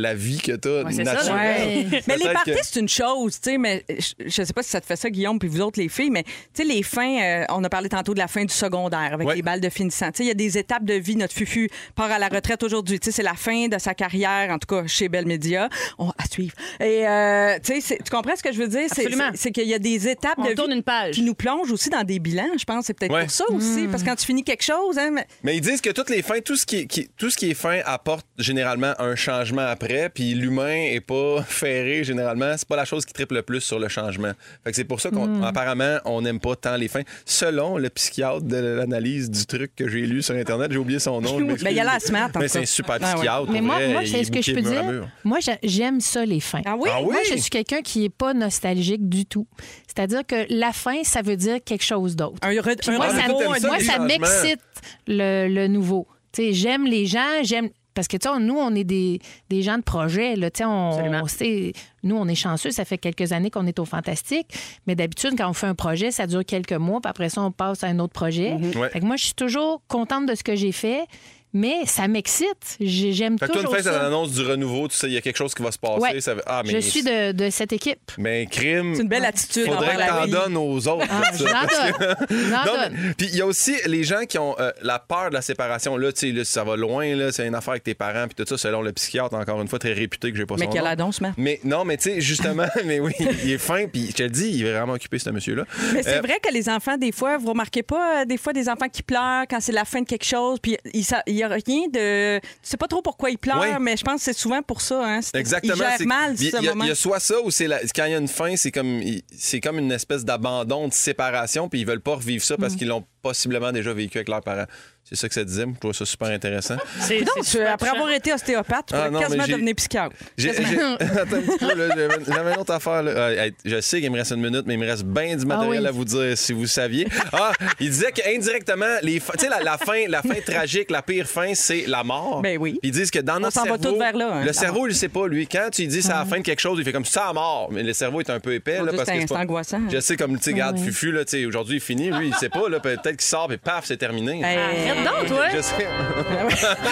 la 0.00 0.14
vie 0.14 0.38
que 0.40 0.52
tu 0.52 0.68
as 0.68 0.82
Ouais, 0.84 0.92
ça, 0.92 1.02
naturelle. 1.04 1.86
Ouais. 1.90 2.02
Mais 2.06 2.16
les 2.16 2.32
parties, 2.32 2.52
que- 2.52 2.58
c'est 2.62 2.80
une 2.80 2.88
chose, 2.88 3.40
tu 3.40 3.50
sais, 3.50 3.58
mais 3.58 3.84
je, 3.88 4.12
je 4.26 4.42
sais 4.42 4.52
pas 4.52 4.62
si 4.62 4.70
ça 4.70 4.80
te 4.80 4.86
fait 4.86 4.96
ça, 4.96 5.10
Guillaume, 5.10 5.38
puis 5.38 5.48
vous 5.48 5.60
autres, 5.60 5.78
les 5.80 5.88
filles, 5.88 6.10
mais 6.10 6.22
tu 6.24 6.30
sais, 6.54 6.64
les 6.64 6.82
fins, 6.82 7.20
euh, 7.22 7.44
on 7.50 7.62
a 7.64 7.68
parlé 7.68 7.88
tantôt 7.88 8.14
de 8.14 8.18
la 8.18 8.28
fin 8.28 8.44
du 8.44 8.52
secondaire 8.54 9.10
avec 9.14 9.26
Ouais. 9.28 9.36
les 9.36 9.42
balles 9.42 9.60
de 9.60 9.68
finissant. 9.68 10.10
Tu 10.12 10.18
sais, 10.18 10.24
il 10.24 10.28
y 10.28 10.30
a 10.30 10.34
des 10.34 10.58
étapes 10.58 10.84
de 10.84 10.94
vie. 10.94 11.16
Notre 11.16 11.34
Fufu 11.34 11.68
part 11.94 12.10
à 12.10 12.18
la 12.18 12.28
retraite 12.28 12.62
aujourd'hui. 12.62 12.98
Tu 13.00 13.06
sais, 13.06 13.12
c'est 13.16 13.22
la 13.22 13.34
fin 13.34 13.68
de 13.68 13.78
sa 13.78 13.94
carrière, 13.94 14.50
en 14.50 14.58
tout 14.58 14.66
cas 14.74 14.86
chez 14.86 15.08
Bell 15.08 15.26
Media. 15.26 15.68
On, 15.98 16.10
à 16.10 16.24
suivre. 16.30 16.54
Et, 16.80 17.06
euh, 17.06 17.58
tu 17.62 17.80
sais, 17.80 17.98
tu 18.02 18.10
comprends 18.10 18.36
ce 18.36 18.42
que 18.42 18.52
je 18.52 18.58
veux 18.58 18.68
dire? 18.68 18.86
C'est- 18.92 19.02
Absolument. 19.02 19.30
C'est 19.32 19.40
c'est 19.40 19.52
qu'il 19.52 19.68
y 19.68 19.74
a 19.74 19.78
des 19.78 20.08
étapes 20.08 20.34
On 20.38 20.44
de 20.48 20.52
tourne 20.54 20.70
vie 20.70 20.76
une 20.76 20.82
page. 20.82 21.14
qui 21.14 21.22
nous 21.22 21.34
plongent 21.34 21.70
aussi 21.72 21.90
dans 21.90 22.04
des 22.04 22.18
bilans, 22.18 22.50
je 22.58 22.64
pense. 22.64 22.84
C'est 22.86 22.94
peut-être 22.94 23.12
Ouais. 23.12 23.22
pour 23.22 23.30
ça 23.30 23.44
aussi. 23.50 23.86
Parce 23.90 24.02
que 24.02 24.08
quand 24.08 24.16
tu 24.16 24.26
finis 24.26 24.44
quelque 24.44 24.62
chose, 24.62 24.98
hein, 24.98 25.10
mais- 25.12 25.26
Mais 25.42 25.56
ils 25.56 25.60
disent 25.60 25.80
que 25.80 25.90
toutes 25.90 26.10
les 26.10 26.22
fins, 26.22 26.40
tout 26.44 26.56
ce 26.56 26.64
qui 26.66 26.76
est, 26.76 26.86
qui- 26.86 27.08
tout 27.16 27.30
ce 27.30 27.36
qui 27.36 27.50
est 27.50 27.54
fin 27.54 27.80
apporte 27.84 28.26
généralement 28.38 28.92
un 28.98 29.16
changement 29.16 29.62
après, 29.66 29.89
puis 30.12 30.34
l'humain 30.34 30.74
est 30.92 31.00
pas 31.00 31.42
ferré 31.48 32.04
généralement. 32.04 32.54
C'est 32.56 32.68
pas 32.68 32.76
la 32.76 32.84
chose 32.84 33.04
qui 33.04 33.12
triple 33.12 33.34
le 33.34 33.42
plus 33.42 33.60
sur 33.60 33.78
le 33.78 33.88
changement. 33.88 34.32
Fait 34.64 34.70
que 34.70 34.76
c'est 34.76 34.84
pour 34.84 35.00
ça 35.00 35.10
qu'on 35.10 35.42
apparemment 35.42 35.98
on 36.04 36.22
n'aime 36.22 36.40
pas 36.40 36.56
tant 36.56 36.76
les 36.76 36.88
fins. 36.88 37.02
Selon 37.24 37.76
le 37.78 37.88
psychiatre 37.90 38.42
de 38.42 38.56
l'analyse 38.56 39.30
du 39.30 39.46
truc 39.46 39.74
que 39.76 39.88
j'ai 39.88 40.06
lu 40.06 40.22
sur 40.22 40.34
internet, 40.34 40.72
j'ai 40.72 40.78
oublié 40.78 40.98
son 40.98 41.20
nom. 41.20 41.38
Ben, 41.60 41.70
il 41.70 41.80
a 41.80 41.84
l'air 41.84 42.00
smart, 42.00 42.30
Mais 42.38 42.48
c'est 42.48 42.60
un 42.60 42.66
super 42.66 42.96
Ah 43.00 43.06
ouais. 43.08 43.14
psychiatre. 43.14 43.50
Mais 43.50 43.60
moi, 43.60 43.76
vrai. 43.76 43.92
moi 43.92 44.02
c'est 44.06 44.24
ce 44.24 44.30
que 44.30 44.40
je 44.40 44.50
est 44.50 44.54
peux 44.54 44.62
dire. 44.62 45.08
Moi, 45.24 45.40
j'a- 45.40 45.58
j'aime 45.62 46.00
ça, 46.00 46.24
les 46.24 46.40
fins. 46.40 46.62
Ah 46.64 46.76
oui? 46.78 46.88
Ah 46.92 47.00
oui? 47.02 47.12
Moi, 47.12 47.20
je 47.30 47.36
suis 47.36 47.50
quelqu'un 47.50 47.82
qui 47.82 48.00
n'est 48.00 48.08
pas 48.08 48.32
nostalgique 48.34 49.08
du 49.08 49.26
tout. 49.26 49.46
C'est-à-dire 49.86 50.26
que 50.26 50.46
la 50.48 50.72
fin, 50.72 51.02
ça 51.02 51.22
veut 51.22 51.36
dire 51.36 51.58
quelque 51.64 51.84
chose 51.84 52.16
d'autre. 52.16 52.36
un, 52.42 52.52
moi, 52.52 53.08
ça, 53.10 53.98
moi, 53.98 54.06
m'excite 54.06 54.60
le, 55.06 55.48
le 55.48 55.66
nouveau. 55.66 56.06
Tu 56.32 56.42
sais, 56.42 56.52
j'aime 56.52 56.86
les 56.86 57.06
gens, 57.06 57.42
j'aime. 57.42 57.70
Parce 57.94 58.06
que, 58.08 58.16
tu 58.16 58.28
sais, 58.28 58.38
nous, 58.40 58.56
on 58.56 58.74
est 58.74 58.84
des, 58.84 59.20
des 59.48 59.62
gens 59.62 59.76
de 59.76 59.82
projet. 59.82 60.36
Là, 60.36 60.48
on, 60.60 60.90
Absolument. 60.90 61.20
on 61.22 61.26
sait- 61.26 61.72
nous, 62.02 62.16
on 62.16 62.26
est 62.28 62.34
chanceux. 62.34 62.70
Ça 62.70 62.84
fait 62.84 62.98
quelques 62.98 63.32
années 63.32 63.50
qu'on 63.50 63.66
est 63.66 63.78
au 63.78 63.84
Fantastique. 63.84 64.46
Mais 64.86 64.94
d'habitude, 64.94 65.34
quand 65.36 65.50
on 65.50 65.52
fait 65.52 65.66
un 65.66 65.74
projet, 65.74 66.10
ça 66.10 66.26
dure 66.26 66.44
quelques 66.44 66.72
mois. 66.72 67.00
Puis 67.00 67.10
après 67.10 67.28
ça, 67.28 67.42
on 67.42 67.50
passe 67.50 67.82
à 67.84 67.88
un 67.88 67.98
autre 67.98 68.12
projet. 68.12 68.52
Ouais. 68.54 68.88
Fait 68.90 69.00
que 69.00 69.04
moi, 69.04 69.16
je 69.16 69.24
suis 69.26 69.34
toujours 69.34 69.82
contente 69.88 70.26
de 70.26 70.34
ce 70.34 70.42
que 70.44 70.54
j'ai 70.54 70.72
fait. 70.72 71.04
Mais 71.52 71.84
ça 71.86 72.06
m'excite. 72.08 72.76
J'ai- 72.80 73.12
J'aime 73.12 73.38
Fait 73.38 73.46
que 73.46 73.52
toi, 73.52 73.62
toujours 73.62 73.76
une 73.76 73.82
fin, 73.82 73.90
ça 73.90 73.98
ça. 73.98 74.06
annonce 74.06 74.30
du 74.32 74.42
renouveau, 74.42 74.86
tu 74.88 74.96
sais, 74.96 75.08
il 75.08 75.12
y 75.14 75.16
a 75.16 75.20
quelque 75.20 75.36
chose 75.36 75.52
qui 75.54 75.62
va 75.62 75.72
se 75.72 75.78
passer. 75.78 76.00
Ouais. 76.00 76.20
ça 76.20 76.34
veut- 76.34 76.42
Ah, 76.46 76.62
mais 76.64 76.70
Je 76.72 76.78
suis 76.78 77.02
de, 77.02 77.32
de 77.32 77.50
cette 77.50 77.72
équipe. 77.72 78.12
Mais 78.18 78.46
crime. 78.46 78.94
C'est 78.94 79.02
une 79.02 79.08
belle 79.08 79.24
attitude 79.24 79.66
Faudrait 79.66 79.94
que 79.94 79.98
la 79.98 80.06
t'en 80.06 80.26
donnes 80.28 80.56
aux 80.56 80.86
autres. 80.88 81.06
Ah, 81.10 81.32
ça, 81.32 81.92
que- 81.92 82.28
donne. 82.64 83.14
Puis 83.16 83.28
il 83.32 83.36
y 83.36 83.40
a 83.40 83.46
aussi 83.46 83.74
les 83.86 84.04
gens 84.04 84.24
qui 84.28 84.38
ont 84.38 84.54
euh, 84.60 84.70
la 84.82 84.98
peur 84.98 85.30
de 85.30 85.34
la 85.34 85.42
séparation. 85.42 85.96
Là, 85.96 86.12
tu 86.12 86.20
sais, 86.20 86.32
là, 86.32 86.44
ça 86.44 86.64
va 86.64 86.76
loin, 86.76 87.14
là, 87.16 87.32
c'est 87.32 87.46
une 87.46 87.54
affaire 87.54 87.72
avec 87.72 87.84
tes 87.84 87.94
parents, 87.94 88.26
puis 88.26 88.34
tout 88.36 88.44
ça, 88.48 88.56
selon 88.58 88.82
le 88.82 88.92
psychiatre, 88.92 89.34
encore 89.34 89.60
une 89.60 89.68
fois, 89.68 89.78
très 89.78 89.92
réputé, 89.92 90.30
que 90.32 90.38
j'ai 90.38 90.46
pas 90.46 90.54
Mais 90.58 90.68
quel 90.72 90.82
nom. 90.82 90.86
annonce, 90.88 91.20
man. 91.20 91.34
Mais 91.36 91.60
non, 91.64 91.84
mais 91.84 91.96
tu 91.96 92.10
sais, 92.10 92.20
justement, 92.20 92.66
mais 92.84 93.00
oui, 93.00 93.12
il 93.44 93.50
est 93.52 93.58
fin, 93.58 93.86
puis 93.86 94.08
je 94.10 94.14
te 94.14 94.22
le 94.22 94.30
dis, 94.30 94.50
il 94.50 94.64
est 94.66 94.72
vraiment 94.72 94.92
occupé, 94.94 95.18
ce 95.18 95.30
monsieur-là. 95.30 95.64
Mais 95.94 96.02
c'est 96.02 96.18
Euh, 96.18 96.20
vrai 96.20 96.38
que 96.42 96.52
les 96.52 96.68
enfants, 96.68 96.96
des 96.96 97.12
fois, 97.12 97.38
vous 97.38 97.48
remarquez 97.50 97.82
pas, 97.82 98.22
euh, 98.22 98.24
des 98.24 98.36
fois, 98.36 98.52
des 98.52 98.68
enfants 98.68 98.88
qui 98.88 99.02
pleurent 99.02 99.44
quand 99.48 99.60
c'est 99.60 99.72
la 99.72 99.84
fin 99.84 100.00
de 100.02 100.06
quelque 100.06 100.24
chose, 100.24 100.58
puis 100.60 100.76
il 100.94 101.04
il 101.40 101.44
a 101.44 101.48
rien 101.48 101.88
de. 101.88 102.38
Tu 102.40 102.46
sais 102.62 102.76
pas 102.76 102.86
trop 102.88 103.02
pourquoi 103.02 103.30
ils 103.30 103.38
pleurent, 103.38 103.58
Ouais. 103.60 103.78
mais 103.80 103.96
je 103.96 104.04
pense 104.04 104.16
que 104.16 104.24
c'est 104.24 104.38
souvent 104.38 104.62
pour 104.62 104.80
ça. 104.80 105.02
Hein. 105.04 105.20
Exactement. 105.34 105.74
C'est- 105.98 106.04
mal 106.04 106.34
il 106.38 106.46
y, 106.46 106.50
ce 106.50 106.56
a- 106.56 106.60
il 106.60 106.64
y 106.64 106.68
a- 106.68 106.70
moment. 106.72 106.84
il 106.84 106.88
y 106.88 106.90
a 106.90 106.94
soit 106.94 107.20
ça 107.20 107.40
ou 107.42 107.50
c'est 107.50 107.66
la- 107.66 107.80
quand 107.94 108.04
il 108.04 108.12
y 108.12 108.14
a 108.14 108.18
une 108.18 108.28
fin, 108.28 108.54
c'est 108.56 108.70
comme 108.70 109.00
il- 109.02 109.22
c'est 109.36 109.60
comme 109.60 109.78
une 109.78 109.92
espèce 109.92 110.24
d'abandon, 110.24 110.88
de 110.88 110.92
séparation, 110.92 111.68
puis 111.68 111.80
ils 111.80 111.86
veulent 111.86 112.00
pas 112.00 112.14
revivre 112.16 112.44
ça 112.44 112.54
Mm. 112.54 112.58
parce 112.58 112.76
qu'ils 112.76 112.88
l'ont 112.88 113.04
possiblement 113.22 113.72
déjà 113.72 113.92
vécu 113.92 114.18
avec 114.18 114.28
leurs 114.28 114.42
parents. 114.42 114.66
C'est 115.02 115.16
ça 115.16 115.28
que 115.28 115.34
ça 115.34 115.42
disait. 115.44 115.64
Je 115.74 115.78
trouve 115.80 115.92
ça 115.92 116.04
super 116.04 116.28
intéressant. 116.28 116.76
Coudonc, 117.08 117.42
tu- 117.44 117.60
après 117.62 117.88
avoir 117.88 118.10
été 118.12 118.32
ostéopathe, 118.32 118.86
tu 118.88 118.94
Ah, 118.94 119.10
non, 119.10 119.18
quasiment 119.18 119.44
j'ai- 119.44 119.52
devenir 119.54 119.74
psychiatre. 119.74 120.14
J'ai- 120.36 120.52
j'ai- 120.52 120.60
Attends 121.00 121.36
un 121.36 121.40
petit 121.40 121.58
peu, 121.58 121.74
là, 121.74 121.88
j'avais- 121.96 122.24
J'avais 122.26 122.52
une 122.54 122.60
autre 122.60 122.72
affaire. 122.72 123.02
là. 123.02 123.10
Euh, 123.10 123.50
je 123.64 123.80
sais 123.80 124.00
qu'il 124.00 124.10
me 124.12 124.18
reste 124.18 124.30
une 124.32 124.42
minute, 124.42 124.62
mais 124.66 124.74
il 124.74 124.78
me 124.80 124.86
reste 124.86 125.02
bien 125.04 125.36
du 125.36 125.46
matériel 125.46 125.82
oui. 125.82 125.88
à 125.88 125.90
vous 125.90 126.04
dire 126.04 126.38
si 126.38 126.52
vous 126.52 126.66
saviez. 126.68 127.08
Ah, 127.32 127.50
il 127.80 127.90
disait 127.90 128.12
qu'indirectement, 128.12 128.86
les 129.02 129.18
fa- 129.18 129.32
tu 129.32 129.46
sais, 129.46 129.48
la, 129.50 129.60
la 129.62 129.78
fin, 129.78 130.06
la 130.06 130.22
fin 130.22 130.34
tragique, 130.46 130.90
la 130.90 131.02
pire 131.02 131.26
fin, 131.26 131.54
c'est 131.54 131.86
la 131.88 132.04
mort. 132.04 132.40
Ben 132.42 132.56
oui. 132.60 132.72
Puis 132.80 132.90
ils 132.90 132.92
disent 132.92 133.10
que 133.10 133.18
dans 133.18 133.40
notre 133.40 133.54
s'en 133.54 133.62
va 133.64 133.70
cerveau, 133.78 133.92
tous 133.94 133.98
vers 133.98 134.16
là, 134.16 134.30
hein, 134.34 134.44
le 134.44 134.52
cerveau, 134.52 134.86
il 134.86 134.90
le 134.90 134.94
sait 134.94 135.08
pas, 135.08 135.26
lui. 135.26 135.46
Quand 135.48 135.68
tu 135.72 135.82
lui 135.82 135.88
dis 135.88 136.02
c'est 136.02 136.10
la 136.12 136.24
fin 136.24 136.38
de 136.38 136.42
quelque 136.44 136.60
chose, 136.60 136.78
il 136.78 136.84
fait 136.84 136.92
comme 136.92 137.04
ça 137.04 137.24
à 137.28 137.32
mort. 137.32 137.68
Mais 137.72 137.82
le 137.82 137.92
cerveau 137.94 138.20
est 138.20 138.30
un 138.30 138.38
peu 138.38 138.54
épais. 138.54 138.78
Là, 138.78 138.92
parce 138.94 139.08
c'est 139.08 139.16
que 139.18 139.22
un- 139.22 139.26
pas- 139.26 139.34
c'est 139.34 139.40
angoissant. 139.40 139.80
Je 139.90 139.98
sais, 139.98 140.16
comme, 140.16 140.36
tu 140.38 140.44
sais, 140.44 140.50
regarde, 140.52 140.78
Ouais. 140.78 140.84
Fufu, 140.84 141.10
là, 141.10 141.24
tu 141.24 141.30
sais, 141.38 141.46
aujourd'hui, 141.46 141.74
il 141.74 141.78
est 141.78 141.80
fini. 141.80 142.10
Lui, 142.12 142.28
il 142.28 142.34
sait 142.34 142.48
pas, 142.48 142.68
là, 142.68 142.78
peut-être 142.80 143.09
qu'il 143.12 143.20
sort, 143.26 143.48
puis 143.48 143.58
paf, 143.58 143.84
c'est 143.86 143.96
terminé. 143.96 144.42
Arrête 144.44 145.04
donc, 145.04 145.26
toi. 145.28 145.48
Je 145.54 145.60
sais. 145.60 145.86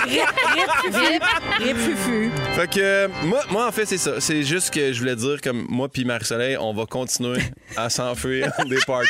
Rip, 0.06 1.22
rip 1.58 1.76
fufu. 1.76 2.30
Fait 2.56 2.70
que 2.70 3.06
moi, 3.24 3.40
moi, 3.50 3.66
en 3.66 3.72
fait, 3.72 3.86
c'est 3.86 3.98
ça. 3.98 4.20
C'est 4.20 4.42
juste 4.42 4.72
que 4.72 4.92
je 4.92 4.98
voulais 5.00 5.16
dire, 5.16 5.40
comme 5.42 5.66
moi 5.68 5.88
puis 5.88 6.04
Marie-Soleil, 6.04 6.56
on 6.58 6.72
va 6.74 6.86
continuer 6.86 7.40
à 7.76 7.90
s'enfuir 7.90 8.50
des 8.68 8.78
parties. 8.86 9.08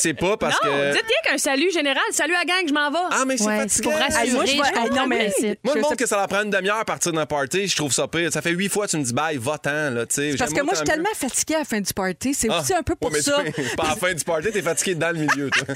C'est 0.00 0.14
pas 0.14 0.36
parce 0.36 0.56
non, 0.64 0.70
que. 0.70 0.92
dites 0.92 1.06
bien 1.06 1.16
qu'un 1.32 1.38
salut 1.38 1.70
général. 1.72 2.02
Salut 2.12 2.34
à 2.34 2.44
gang, 2.44 2.66
je 2.68 2.72
m'en 2.72 2.90
vais. 2.90 2.98
Ah, 3.10 3.24
mais 3.26 3.36
c'est 3.36 3.46
Ouais, 3.46 3.64
c'est 3.68 3.82
pour 3.82 3.92
rassurer. 3.94 4.24
Hey, 4.26 4.32
moi, 4.32 4.44
je 4.46 4.52
hey, 4.52 4.90
non, 4.90 5.06
mais-. 5.06 5.32
Moi, 5.64 5.74
le 5.74 5.80
Je 5.80 5.82
monde 5.82 5.90
sais- 5.90 5.96
que 5.96 6.06
ça 6.06 6.16
leur 6.16 6.28
prend 6.28 6.42
une 6.42 6.50
demi-heure 6.50 6.78
à 6.78 6.84
partir 6.84 7.12
d'un 7.12 7.26
party, 7.26 7.66
je 7.68 7.76
trouve 7.76 7.92
ça 7.92 8.06
pire. 8.06 8.32
Ça 8.32 8.42
fait 8.42 8.50
huit 8.52 8.68
fois 8.68 8.86
que 8.86 8.90
tu 8.92 8.96
me 8.98 9.02
dis 9.04 9.12
bye, 9.12 9.36
va-t'en, 9.38 9.90
là, 9.90 10.06
tu 10.06 10.14
sais. 10.14 10.34
Parce 10.38 10.52
que 10.52 10.60
moi, 10.62 10.72
je 10.74 10.78
suis 10.78 10.86
tellement 10.86 11.08
fatiguée 11.14 11.54
à 11.56 11.58
la 11.60 11.64
fin 11.64 11.80
du 11.80 11.92
party. 11.92 12.34
C'est 12.34 12.48
Ah, 12.50 12.60
aussi 12.60 12.74
un 12.74 12.82
peu 12.82 12.94
pour 12.94 13.14
ça. 13.16 13.42
Pas 13.76 13.84
à 13.84 13.88
la 13.90 13.96
fin 13.96 14.12
du 14.14 14.24
party, 14.24 14.50
t'es 14.52 14.62
fatigué 14.62 14.94
dans 14.94 15.08
le 15.14 15.20
milieu, 15.20 15.50
toi. 15.50 15.66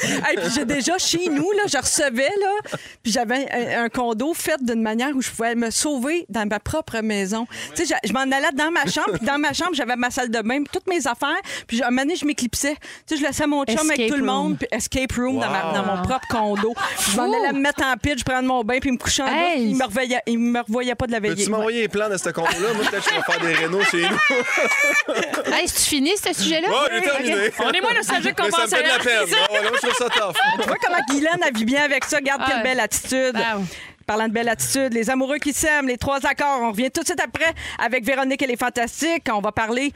J'ai 0.68 0.74
déjà 0.74 0.98
chez 0.98 1.28
nous, 1.28 1.50
là, 1.52 1.62
je 1.66 1.76
recevais, 1.78 2.30
là, 2.40 2.76
puis 3.02 3.12
j'avais 3.12 3.48
un, 3.52 3.84
un 3.84 3.88
condo 3.88 4.32
fait 4.34 4.62
d'une 4.62 4.82
manière 4.82 5.10
où 5.14 5.20
je 5.22 5.30
pouvais 5.30 5.54
me 5.54 5.70
sauver 5.70 6.24
dans 6.28 6.46
ma 6.48 6.60
propre 6.60 6.98
maison. 7.00 7.46
Tu 7.74 7.84
sais, 7.86 7.94
je, 8.02 8.08
je 8.08 8.12
m'en 8.12 8.20
allais 8.20 8.52
dans 8.54 8.70
ma 8.70 8.86
chambre, 8.86 9.12
puis 9.18 9.26
dans 9.26 9.38
ma 9.38 9.52
chambre, 9.52 9.72
j'avais 9.74 9.96
ma 9.96 10.10
salle 10.10 10.30
de 10.30 10.40
bain, 10.40 10.62
puis 10.62 10.70
toutes 10.72 10.86
mes 10.88 11.06
affaires, 11.06 11.40
puis 11.66 11.82
à 11.82 11.86
un 11.86 11.90
moment 11.90 12.02
donné, 12.02 12.16
je 12.16 12.24
m'éclipsais. 12.26 12.76
Tu 13.06 13.14
sais, 13.14 13.20
je 13.20 13.26
laissais 13.26 13.46
mon 13.46 13.64
chum 13.64 13.90
avec 13.90 14.08
tout 14.08 14.16
le 14.16 14.24
monde, 14.24 14.58
puis 14.58 14.68
escape 14.70 15.12
room 15.12 15.38
dans, 15.40 15.50
ma- 15.50 15.62
Wow. 15.62 15.74
dans 15.74 15.84
mon 15.96 16.02
propre 16.02 16.26
condo. 16.28 16.74
Je 17.10 17.16
m'en 17.16 17.24
allais 17.32 17.52
me 17.52 17.60
mettre 17.60 17.82
en 17.84 17.96
pitch, 17.96 18.24
prendre 18.24 18.46
mon 18.48 18.62
bain, 18.64 18.78
puis 18.80 18.90
me 18.92 18.96
coucher 18.98 19.22
en 19.22 19.26
bas, 19.26 19.32
Hey. 19.32 19.54
puis 19.60 19.70
il 19.70 19.76
me 19.76 19.84
revoyait, 19.84 20.20
il 20.26 20.38
me 20.38 20.60
revoyait 20.60 20.94
pas 20.94 21.06
de 21.06 21.12
la 21.12 21.20
veillée. 21.20 21.34
Peux-tu 21.36 21.50
m'envoyer 21.50 21.80
les 21.82 21.88
plans 21.88 22.08
de 22.08 22.16
ce 22.16 22.30
compte-là? 22.30 22.72
Moi, 22.74 22.84
peut-être 22.90 23.04
que 23.04 23.10
je 23.10 23.16
vais 23.16 23.22
faire 23.22 23.40
des 23.40 23.52
rénaux 23.52 23.82
chez 23.84 24.02
nous. 24.02 25.52
Hey, 25.52 25.68
c'est 25.68 25.88
fini, 25.88 26.12
ce 26.16 26.32
sujet-là? 26.32 26.68
Oh, 26.70 26.84
j'ai 26.92 27.00
terminé. 27.02 27.50
On 27.58 27.70
est 27.70 27.80
moins 27.80 27.94
nostalgique 27.94 28.34
qu'on 28.36 28.44
fait 28.44 28.76
de 28.76 28.82
la 28.82 28.94
hein? 28.94 28.98
peine. 29.02 29.36
Oh, 29.50 29.54
là, 29.54 29.70
je 29.74 29.86
trouve 29.88 29.94
ça 29.94 30.08
tough. 30.08 30.36
Tu 30.60 30.66
vois 30.68 30.76
comment 30.84 30.98
Guylaine 31.08 31.42
a 31.42 31.50
vu 31.56 31.64
bien 31.64 31.82
avec 31.84 32.04
ça. 32.04 32.16
Regarde 32.18 32.42
quelle 32.46 32.62
belle 32.62 32.80
attitude. 32.80 33.34
Wow. 33.36 33.64
Parlant 34.06 34.26
de 34.26 34.32
belle 34.32 34.48
attitude, 34.48 34.92
les 34.92 35.08
amoureux 35.10 35.38
qui 35.38 35.52
s'aiment, 35.52 35.86
les 35.86 35.96
trois 35.96 36.26
accords. 36.26 36.60
On 36.60 36.70
revient 36.72 36.90
tout 36.90 37.02
de 37.02 37.06
suite 37.06 37.20
après 37.22 37.54
avec 37.78 38.04
Véronique 38.04 38.42
et 38.42 38.46
les 38.48 38.56
Fantastiques. 38.56 39.28
On 39.32 39.40
va 39.40 39.52
parler 39.52 39.92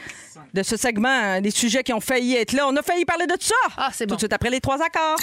de 0.55 0.63
ce 0.63 0.77
segment, 0.77 1.09
hein, 1.09 1.41
des 1.41 1.51
sujets 1.51 1.83
qui 1.83 1.93
ont 1.93 2.01
failli 2.01 2.37
être 2.37 2.53
là. 2.53 2.67
On 2.69 2.77
a 2.77 2.83
failli 2.83 3.05
parler 3.05 3.27
de 3.27 3.33
tout 3.35 3.47
ça. 3.47 3.55
Ah, 3.77 3.91
c'est 3.93 4.05
Tout 4.05 4.11
bon. 4.11 4.15
de 4.15 4.21
suite 4.21 4.33
après 4.33 4.51
les 4.51 4.61
trois 4.61 4.81
accords. 4.83 5.17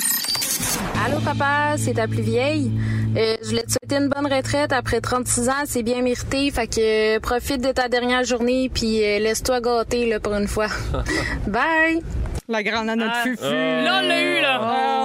Allô 1.06 1.20
papa, 1.20 1.76
c'est 1.78 1.94
ta 1.94 2.08
plus 2.08 2.22
vieille? 2.22 2.72
Euh, 3.18 3.36
je 3.44 3.50
voulais 3.50 3.64
te 3.64 3.72
souhaiter 3.72 3.98
une 4.04 4.10
bonne 4.10 4.32
retraite 4.32 4.72
après 4.72 5.02
36 5.02 5.50
ans, 5.50 5.54
c'est 5.66 5.84
bien 5.84 6.02
mérité. 6.02 6.50
Fait 6.52 6.68
que 6.68 7.16
euh, 7.16 7.20
profite 7.20 7.62
de 7.62 7.72
ta 7.72 7.90
dernière 7.90 8.24
journée 8.24 8.70
puis 8.74 9.04
euh, 9.04 9.20
laisse-toi 9.20 9.62
gâter 9.62 10.06
là 10.08 10.20
pour 10.20 10.34
une 10.34 10.48
fois. 10.48 10.68
Bye. 11.48 12.02
La 12.50 12.62
grande 12.62 12.90
à 12.90 12.96
notre 12.98 13.14
Ah. 13.16 13.24
fufu. 13.24 13.42
Là, 13.44 14.02
on 14.04 14.08
l'a 14.08 14.22
eu, 14.22 14.42
là. 14.42 14.60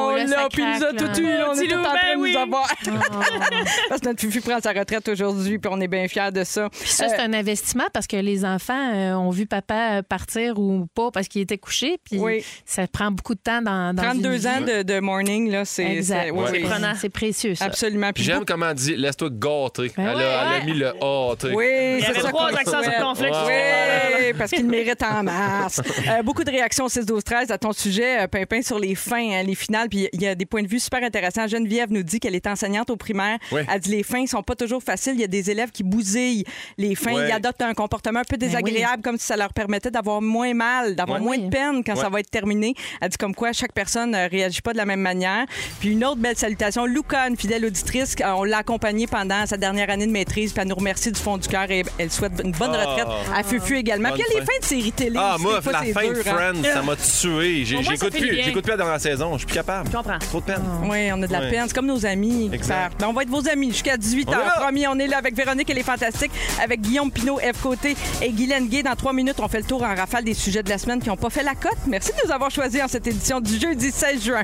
Oh, 0.09 0.16
là, 0.16 0.24
là, 0.24 0.48
puis 0.52 0.61
il 0.61 0.76
nous 0.80 0.84
a 0.84 0.92
tout 0.92 1.20
eu. 1.20 1.24
là. 1.24 1.46
On 1.50 1.54
est 1.54 1.68
tout 1.68 1.78
en 1.78 1.82
train 1.84 1.92
ben 1.94 2.16
de 2.16 2.20
oui. 2.22 2.32
nous 2.34 2.38
avoir. 2.40 2.66
parce 3.88 4.00
que 4.00 4.06
notre 4.09 4.20
fufu 4.20 4.40
prend 4.40 4.59
sa 4.61 4.72
retraite 4.72 5.09
aujourd'hui, 5.09 5.59
puis 5.61 5.70
on 5.72 5.80
est 5.80 5.86
bien 5.86 6.09
fiers 6.09 6.32
de 6.32 6.42
ça. 6.42 6.68
Puis 6.68 6.88
ça, 6.88 7.09
c'est 7.09 7.20
un 7.20 7.32
investissement 7.32 7.84
parce 7.92 8.09
que 8.09 8.16
les 8.16 8.44
enfants 8.44 8.92
euh, 8.92 9.14
ont 9.14 9.30
vu 9.30 9.46
papa 9.46 10.02
partir 10.02 10.59
ou 10.59 10.88
pas 10.96 11.12
parce 11.12 11.28
qu'il 11.28 11.40
était 11.40 11.59
couché. 11.59 11.98
Puis 12.04 12.18
Oui. 12.18 12.44
ça 12.66 12.88
prend 12.88 13.12
beaucoup 13.12 13.36
de 13.36 13.40
temps 13.40 13.62
dans, 13.62 13.94
dans 13.94 14.02
32 14.02 14.28
une 14.40 14.46
ans 14.48 14.61
de, 14.62 14.82
de 14.82 14.98
morning, 14.98 15.47
là, 15.51 15.64
c'est... 15.64 15.84
Exact. 15.84 16.24
c'est- 16.24 16.30
oui, 16.30 16.44
C'est 16.46 16.53
oui. 16.59 16.62
prenant. 16.64 16.92
C'est 16.99 17.09
précieux, 17.09 17.55
ça. 17.55 17.64
Absolument. 17.66 18.12
Puis 18.12 18.22
J'aime 18.24 18.44
comment 18.44 18.68
elle 18.70 18.74
dit 18.76 18.96
laisse-toi 18.96 19.28
gâter. 19.32 19.92
Ben 19.96 20.09
Elle, 20.11 20.16
ouais. 20.16 20.22
a, 20.24 20.57
elle 20.57 20.62
a 20.62 20.64
mis 20.64 20.74
le 20.74 20.88
A, 20.88 21.34
tu 21.38 21.49
sais. 21.49 21.55
Oui, 21.55 21.64
Il 21.68 21.99
y 21.99 22.03
c'est 22.03 22.09
avait 22.11 22.20
ça 22.20 22.28
trois 22.28 22.51
qu'on 22.51 22.57
accents 22.57 22.82
souhaite. 22.82 22.94
circonflexes. 22.94 23.36
Oui, 23.46 24.32
parce 24.38 24.51
qu'il 24.51 24.66
mérite 24.66 25.03
en 25.03 25.22
masse. 25.22 25.80
Euh, 26.09 26.22
beaucoup 26.22 26.42
de 26.44 26.51
réactions 26.51 26.84
au 26.86 26.88
6 26.88 27.05
12 27.05 27.22
13 27.22 27.51
à 27.51 27.59
ton 27.59 27.72
sujet, 27.72 28.22
euh, 28.22 28.26
Pimpin, 28.28 28.62
sur 28.62 28.78
les 28.78 28.94
fins, 28.94 29.30
hein, 29.32 29.42
les 29.42 29.55
finales. 29.55 29.88
Puis 29.90 30.09
il 30.12 30.22
y 30.22 30.26
a 30.26 30.34
des 30.34 30.46
points 30.46 30.62
de 30.62 30.68
vue 30.68 30.78
super 30.80 31.03
intéressants. 31.03 31.46
Geneviève 31.46 31.88
nous 31.90 32.03
dit 32.03 32.18
qu'elle 32.18 32.34
est 32.34 32.46
enseignante 32.46 32.88
au 32.88 32.96
primaire. 32.96 33.38
Oui. 33.53 33.61
Elle 33.70 33.80
dit 33.80 33.90
les 33.90 34.03
fins 34.03 34.24
sont 34.26 34.42
pas 34.42 34.55
toujours 34.55 34.82
faciles. 34.82 35.14
Il 35.14 35.20
y 35.20 35.24
a 35.24 35.28
des 35.28 35.51
élèves 35.51 35.70
qui 35.70 35.82
bousillent 35.82 36.44
les 36.78 36.94
fins. 36.94 37.12
Ouais. 37.14 37.28
Ils 37.28 37.32
adoptent 37.32 37.61
un 37.62 37.74
comportement 37.74 38.20
un 38.20 38.24
peu 38.24 38.36
désagréable, 38.38 39.03
comme 39.03 39.18
si 39.18 39.26
ça 39.26 39.36
leur 39.36 39.53
permettait 39.53 39.90
d'avoir 39.90 40.22
moins 40.22 40.55
mal, 40.55 40.94
d'avoir 40.94 41.18
Ouais. 41.20 41.24
moins 41.24 41.38
de 41.38 41.49
peine 41.51 41.82
quand 41.84 41.96
ça 41.96 42.09
va 42.09 42.20
être 42.20 42.30
terminé. 42.30 42.74
Elle 43.03 43.09
dit 43.11 43.18
comme 43.18 43.34
quoi 43.34 43.53
chaque 43.53 43.72
personne 43.72 44.12
ne 44.12 44.28
réagit 44.30 44.62
pas 44.62 44.72
de 44.72 44.78
la 44.78 44.86
même 44.86 45.01
manière. 45.01 45.38
Puis 45.80 45.91
une 45.93 46.05
autre 46.05 46.16
belle 46.20 46.36
salutation, 46.36 46.86
Luca, 46.86 47.28
une 47.28 47.36
fidèle 47.36 47.64
auditrice, 47.64 48.14
euh, 48.20 48.30
on 48.36 48.45
l'a 48.45 48.59
accompagnée 48.59 49.07
pendant 49.07 49.47
sa 49.47 49.57
dernière 49.57 49.91
année 49.91 50.07
de 50.07 50.12
maîtrise, 50.12 50.53
puis 50.53 50.62
elle 50.62 50.68
nous 50.68 50.74
remercie 50.74 51.12
du 51.12 51.20
fond 51.20 51.36
du 51.39 51.49
cœur 51.49 51.70
et 51.70 51.84
elle 51.99 52.11
souhaite 52.11 52.32
une 52.45 52.53
bonne 52.53 52.72
Ah. 52.74 52.84
retraite 52.84 53.07
à 53.34 53.43
Fufu 53.43 53.76
également. 53.76 54.11
Puis 54.12 54.22
il 54.28 54.32
y 54.34 54.36
a 54.36 54.41
les 54.41 54.47
fins 54.47 54.59
de 54.61 54.64
séries 54.64 54.93
télé. 54.93 55.16
Ah, 55.18 55.36
moi, 55.39 55.55
la 55.55 55.62
fin 55.62 55.72
de 55.82 56.18
hein. 56.18 56.22
Friends, 56.24 56.62
ça 56.64 56.82
m'a 56.82 56.97
tué. 56.97 57.64
J'écoute 57.64 58.11
plus, 58.11 58.43
j'écoute 58.43 58.62
plus 58.64 58.70
la 58.70 58.76
dernière 58.76 59.01
saison. 59.01 59.32
Je 59.34 59.39
suis 59.39 59.47
plus 59.47 59.55
capable. 59.55 59.89
Je 59.91 59.97
comprends. 59.97 60.18
Trop 60.18 60.41
de 60.41 60.45
peine. 60.45 60.62
Oui, 60.84 61.11
on 61.12 61.22
a 61.22 61.26
de 61.26 61.32
la 61.32 61.41
Ouais. 61.41 61.51
peine. 61.51 61.64
C'est 61.66 61.74
comme 61.74 61.86
nos 61.86 62.05
amis. 62.07 62.51
Exact. 62.53 62.99
Ben, 63.01 63.07
on 63.09 63.12
va 63.12 63.22
être 63.22 63.28
vos 63.30 63.47
amis 63.49 63.70
jusqu'à 63.72 63.97
18 63.97 64.28
On 64.28 64.32
est 64.32 64.34
h. 64.36 64.39
là. 64.45 64.55
Promis, 64.61 64.86
on 64.86 64.99
est 64.99 65.07
là 65.07 65.18
avec 65.18 65.34
Véronique 65.36 65.68
et 65.70 65.74
les 65.74 65.82
Fantastiques, 65.82 66.32
avec 66.62 66.80
Guillaume 66.80 67.11
Pinot, 67.11 67.39
F. 67.39 67.62
Côté 67.62 67.97
et 68.22 68.30
Guylaine 68.30 68.68
Gay. 68.68 68.82
Dans 68.82 68.95
trois 68.97 69.12
minutes, 69.12 69.36
on 69.41 69.49
fait 69.49 69.59
le 69.59 69.64
tour 69.64 69.82
en 69.82 69.95
rafale 69.95 70.24
des 70.24 70.34
sujets 70.34 70.62
de 70.62 70.68
la 70.70 70.78
semaine 70.78 71.01
qui 71.01 71.09
n'ont 71.09 71.16
pas 71.16 71.30
fait 71.30 71.43
la 71.43 71.55
cote. 71.55 71.78
Merci 71.86 72.11
de 72.12 72.26
nous 72.26 72.32
avoir 72.32 72.51
choisis 72.51 72.82
en 72.82 72.89
cette 72.89 73.07
édition 73.07 73.41
du 73.41 73.59
jeudi 73.59 73.91
16 73.91 74.24
juin. 74.24 74.43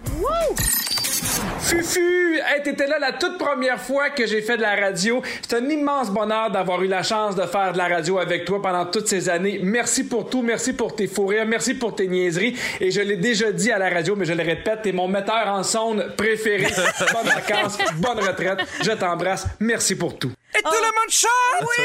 Fufu! 1.60 2.38
Hey, 2.46 2.62
t'étais 2.62 2.86
là 2.86 2.98
la 2.98 3.12
toute 3.12 3.38
première 3.38 3.80
fois 3.80 4.10
que 4.10 4.26
j'ai 4.26 4.42
fait 4.42 4.56
de 4.56 4.62
la 4.62 4.74
radio. 4.76 5.22
C'est 5.42 5.56
un 5.56 5.68
immense 5.68 6.10
bonheur 6.10 6.50
d'avoir 6.50 6.82
eu 6.82 6.88
la 6.88 7.02
chance 7.02 7.34
de 7.34 7.42
faire 7.42 7.72
de 7.72 7.78
la 7.78 7.88
radio 7.88 8.18
avec 8.18 8.44
toi 8.44 8.60
pendant 8.60 8.84
toutes 8.86 9.08
ces 9.08 9.28
années. 9.28 9.60
Merci 9.62 10.04
pour 10.04 10.28
tout, 10.28 10.42
merci 10.42 10.74
pour 10.74 10.94
tes 10.94 11.06
fous 11.06 11.26
rires, 11.26 11.46
merci 11.46 11.74
pour 11.74 11.94
tes 11.94 12.06
niaiseries. 12.06 12.56
Et 12.80 12.90
je 12.90 13.00
l'ai 13.00 13.16
déjà 13.16 13.50
dit 13.50 13.72
à 13.72 13.78
la 13.78 13.88
radio, 13.88 14.14
mais 14.14 14.26
je 14.26 14.34
le 14.34 14.42
répète, 14.42 14.82
t'es 14.82 14.92
mon 14.92 15.08
metteur 15.08 15.48
en 15.48 15.62
sonde 15.62 16.12
préféré. 16.16 16.66
Bonnes 17.12 17.32
vacances, 17.32 17.78
bonne 17.96 18.18
retraite. 18.18 18.58
Je 18.82 18.92
t'embrasse. 18.92 19.46
Merci 19.60 19.96
pour 19.96 20.18
tout. 20.18 20.32
Et 20.56 20.62
tout 20.62 20.70
le 20.70 21.00
monde 21.00 21.10
chante! 21.10 21.68
Oui! 21.78 21.84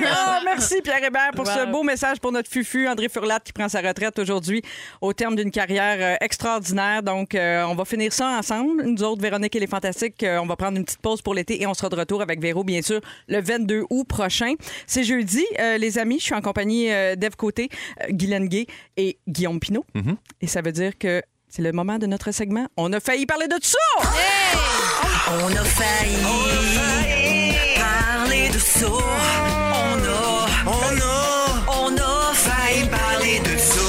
Ah, 0.10 0.40
merci 0.44 0.80
Pierre 0.82 1.02
Hébert 1.04 1.30
pour 1.34 1.46
ce 1.46 1.70
beau 1.70 1.82
message 1.82 2.18
pour 2.20 2.32
notre 2.32 2.50
fufu, 2.50 2.88
André 2.88 3.08
Furlat 3.08 3.40
qui 3.40 3.52
prend 3.52 3.68
sa 3.68 3.80
retraite 3.80 4.18
aujourd'hui 4.18 4.62
au 5.00 5.12
terme 5.12 5.36
d'une 5.36 5.50
carrière 5.50 5.96
euh, 6.00 6.16
extraordinaire. 6.20 7.02
Donc, 7.02 7.34
euh, 7.34 7.62
on 7.64 7.74
va 7.74 7.84
finir 7.84 8.12
ça 8.12 8.28
ensemble. 8.38 8.82
Nous 8.82 9.02
autres, 9.02 9.22
Véronique 9.22 9.54
et 9.56 9.60
les 9.60 9.66
Fantastiques, 9.66 10.22
euh, 10.22 10.38
on 10.38 10.46
va 10.46 10.56
prendre 10.56 10.78
une 10.78 10.84
petite 10.84 11.00
pause 11.00 11.22
pour 11.22 11.34
l'été 11.34 11.60
et 11.62 11.66
on 11.66 11.74
sera 11.74 11.88
de 11.88 11.96
retour 11.96 12.22
avec 12.22 12.40
Véro, 12.40 12.64
bien 12.64 12.82
sûr, 12.82 13.00
le 13.28 13.40
22 13.40 13.84
août 13.90 14.04
prochain. 14.08 14.54
C'est 14.86 15.04
jeudi, 15.04 15.44
euh, 15.58 15.78
les 15.78 15.98
amis. 15.98 16.18
Je 16.18 16.24
suis 16.24 16.34
en 16.34 16.40
compagnie 16.40 16.90
euh, 16.90 17.14
d'Ève 17.16 17.36
Côté, 17.36 17.68
euh, 18.02 18.06
Guylaine 18.10 18.48
Gay 18.48 18.66
et 18.96 19.18
Guillaume 19.28 19.60
Pinot. 19.60 19.84
Et 20.40 20.46
ça 20.46 20.62
veut 20.62 20.72
dire 20.72 20.96
que 20.98 21.22
c'est 21.48 21.62
le 21.62 21.72
moment 21.72 21.98
de 21.98 22.06
notre 22.06 22.30
segment. 22.32 22.66
On 22.76 22.92
a 22.92 23.00
failli 23.00 23.26
parler 23.26 23.48
de 23.48 23.54
tout 23.54 23.60
ça! 23.62 23.78
On 25.30 25.56
a 25.56 25.64
failli 25.64 26.16
parler 28.28 28.48
de 28.50 28.58
ça. 28.58 28.86
On 28.86 29.98
a, 30.04 30.46
on 30.66 31.00
a, 31.00 31.64
on 31.80 31.96
a 31.96 32.34
failli 32.34 32.86
parler 32.88 33.38
de 33.40 33.56
ça. 33.58 33.80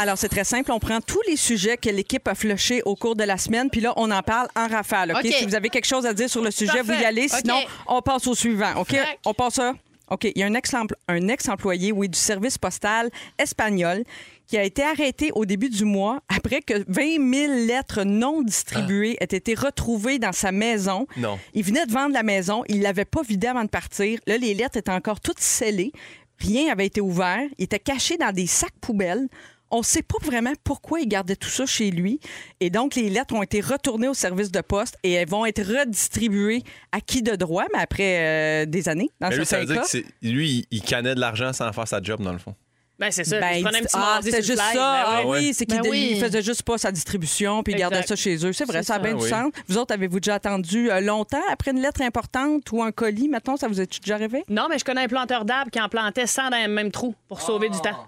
Alors, 0.00 0.16
c'est 0.18 0.28
très 0.30 0.44
simple. 0.44 0.72
On 0.72 0.78
prend 0.78 1.00
tous 1.00 1.20
les 1.28 1.36
sujets 1.36 1.76
que 1.76 1.88
l'équipe 1.90 2.26
a 2.28 2.34
flushés 2.34 2.82
au 2.84 2.96
cours 2.96 3.16
de 3.16 3.24
la 3.24 3.36
semaine, 3.38 3.68
puis 3.70 3.80
là, 3.80 3.92
on 3.96 4.10
en 4.10 4.22
parle 4.22 4.48
en 4.56 4.66
rafale. 4.66 5.12
OK? 5.12 5.18
OK. 5.24 5.32
Si 5.32 5.44
vous 5.44 5.54
avez 5.54 5.68
quelque 5.68 5.86
chose 5.86 6.06
à 6.06 6.12
dire 6.14 6.28
sur 6.30 6.42
le 6.42 6.50
sujet, 6.50 6.78
Parfait. 6.78 6.94
vous 6.96 7.02
y 7.02 7.04
allez. 7.04 7.26
OK. 7.26 7.38
Sinon, 7.40 7.58
on 7.86 8.00
passe 8.02 8.26
au 8.26 8.34
suivant. 8.34 8.72
OK? 8.76 8.96
On 9.26 9.34
passe 9.34 9.54
ça. 9.54 9.74
OK. 10.10 10.24
Il 10.24 10.38
y 10.38 10.42
a 10.42 10.46
un 10.46 10.54
ex-empl- 10.54 10.94
un 11.08 11.28
ex-employé, 11.28 11.92
oui, 11.92 12.08
du 12.08 12.18
service 12.18 12.58
postal 12.58 13.10
espagnol 13.38 14.04
qui 14.46 14.56
a 14.58 14.62
été 14.64 14.82
arrêté 14.82 15.30
au 15.34 15.44
début 15.46 15.70
du 15.70 15.84
mois 15.84 16.20
après 16.28 16.60
que 16.60 16.84
20 16.88 17.32
000 17.48 17.66
lettres 17.66 18.02
non 18.04 18.42
distribuées 18.42 19.16
aient 19.20 19.24
été 19.36 19.54
retrouvées 19.54 20.18
dans 20.18 20.32
sa 20.32 20.52
maison. 20.52 21.06
Non. 21.16 21.38
Il 21.54 21.64
venait 21.64 21.86
de 21.86 21.92
vendre 21.92 22.12
la 22.12 22.22
maison. 22.22 22.62
Il 22.68 22.82
l'avait 22.82 23.04
pas 23.06 23.22
vidée 23.22 23.46
avant 23.46 23.64
de 23.64 23.68
partir. 23.70 24.18
Là, 24.26 24.36
les 24.38 24.54
lettres 24.54 24.76
étaient 24.76 24.90
encore 24.90 25.20
toutes 25.20 25.40
scellées. 25.40 25.92
Rien 26.38 26.66
n'avait 26.66 26.86
été 26.86 27.00
ouvert. 27.00 27.40
Il 27.58 27.64
était 27.64 27.78
caché 27.78 28.16
dans 28.16 28.32
des 28.32 28.46
sacs 28.46 28.74
poubelles. 28.80 29.28
On 29.70 29.78
ne 29.78 29.82
sait 29.84 30.02
pas 30.02 30.18
vraiment 30.22 30.52
pourquoi 30.62 31.00
il 31.00 31.08
gardait 31.08 31.34
tout 31.36 31.48
ça 31.48 31.64
chez 31.66 31.90
lui. 31.90 32.20
Et 32.60 32.70
donc, 32.70 32.94
les 32.94 33.08
lettres 33.10 33.34
ont 33.34 33.42
été 33.42 33.60
retournées 33.60 34.08
au 34.08 34.14
service 34.14 34.52
de 34.52 34.60
poste 34.60 34.96
et 35.02 35.12
elles 35.12 35.28
vont 35.28 35.46
être 35.46 35.62
redistribuées 35.62 36.62
à 36.92 37.00
qui 37.00 37.22
de 37.22 37.34
droit, 37.34 37.64
mais 37.72 37.80
après 37.80 38.18
euh, 38.20 38.66
des 38.66 38.88
années, 38.88 39.10
dans 39.20 39.30
Mais 39.30 39.38
lui, 39.38 39.46
ça 39.46 39.58
veut 39.60 39.66
dire 39.66 39.82
cas. 39.82 39.88
que 39.88 39.98
lui, 40.28 40.50
il- 40.50 40.66
il 40.70 40.82
cannait 40.82 41.14
de 41.14 41.20
l'argent 41.20 41.52
sans 41.52 41.72
faire 41.72 41.88
sa 41.88 42.00
job, 42.02 42.22
dans 42.22 42.32
le 42.32 42.38
fond. 42.38 42.54
Ben, 42.98 43.10
c'est 43.10 43.24
ça. 43.24 43.40
Ben, 43.40 43.50
il 43.54 43.58
il 43.58 43.62
prenait 43.64 43.78
un 43.78 43.80
dit- 43.80 43.86
petit 43.88 43.96
ah, 43.98 44.20
le 44.22 44.30
juste 44.42 44.52
fly, 44.60 44.72
ça. 44.72 44.72
ben 44.74 45.04
Ah 45.06 45.22
oui, 45.26 45.52
c'est 45.52 45.66
qu'il 45.66 45.80
Ben 45.82 45.90
oui. 45.90 46.18
faisait 46.20 46.42
juste 46.42 46.62
pas 46.62 46.78
sa 46.78 46.92
distribution, 46.92 47.62
puis 47.64 47.72
il 47.72 47.76
gardait 47.78 48.02
ça 48.02 48.14
chez 48.14 48.36
eux. 48.46 48.52
C'est 48.52 48.64
vrai, 48.64 48.78
C'est 48.82 48.88
ça 48.88 48.94
a 48.94 48.98
bien 49.00 49.12
Ah 49.14 49.18
du 49.18 49.24
oui. 49.24 49.28
sens. 49.30 49.50
Vous 49.68 49.78
autres, 49.78 49.92
avez-vous 49.92 50.20
déjà 50.20 50.34
attendu 50.36 50.90
euh, 50.90 51.00
longtemps 51.00 51.42
après 51.50 51.72
une 51.72 51.80
lettre 51.80 52.02
importante 52.02 52.70
ou 52.70 52.82
un 52.82 52.92
colis, 52.92 53.28
mettons, 53.28 53.56
ça 53.56 53.66
vous 53.66 53.80
est 53.80 54.00
déjà 54.00 54.14
arrivé? 54.14 54.44
Non, 54.48 54.66
mais 54.70 54.78
je 54.78 54.84
connais 54.84 55.02
un 55.02 55.08
planteur 55.08 55.44
d'arbres 55.44 55.70
qui 55.72 55.80
en 55.80 55.88
plantait 55.88 56.26
100 56.28 56.50
dans 56.50 56.62
le 56.62 56.68
même 56.68 56.92
trou 56.92 57.14
pour 57.28 57.40
sauver 57.40 57.68
du 57.68 57.80
temps. 57.80 58.06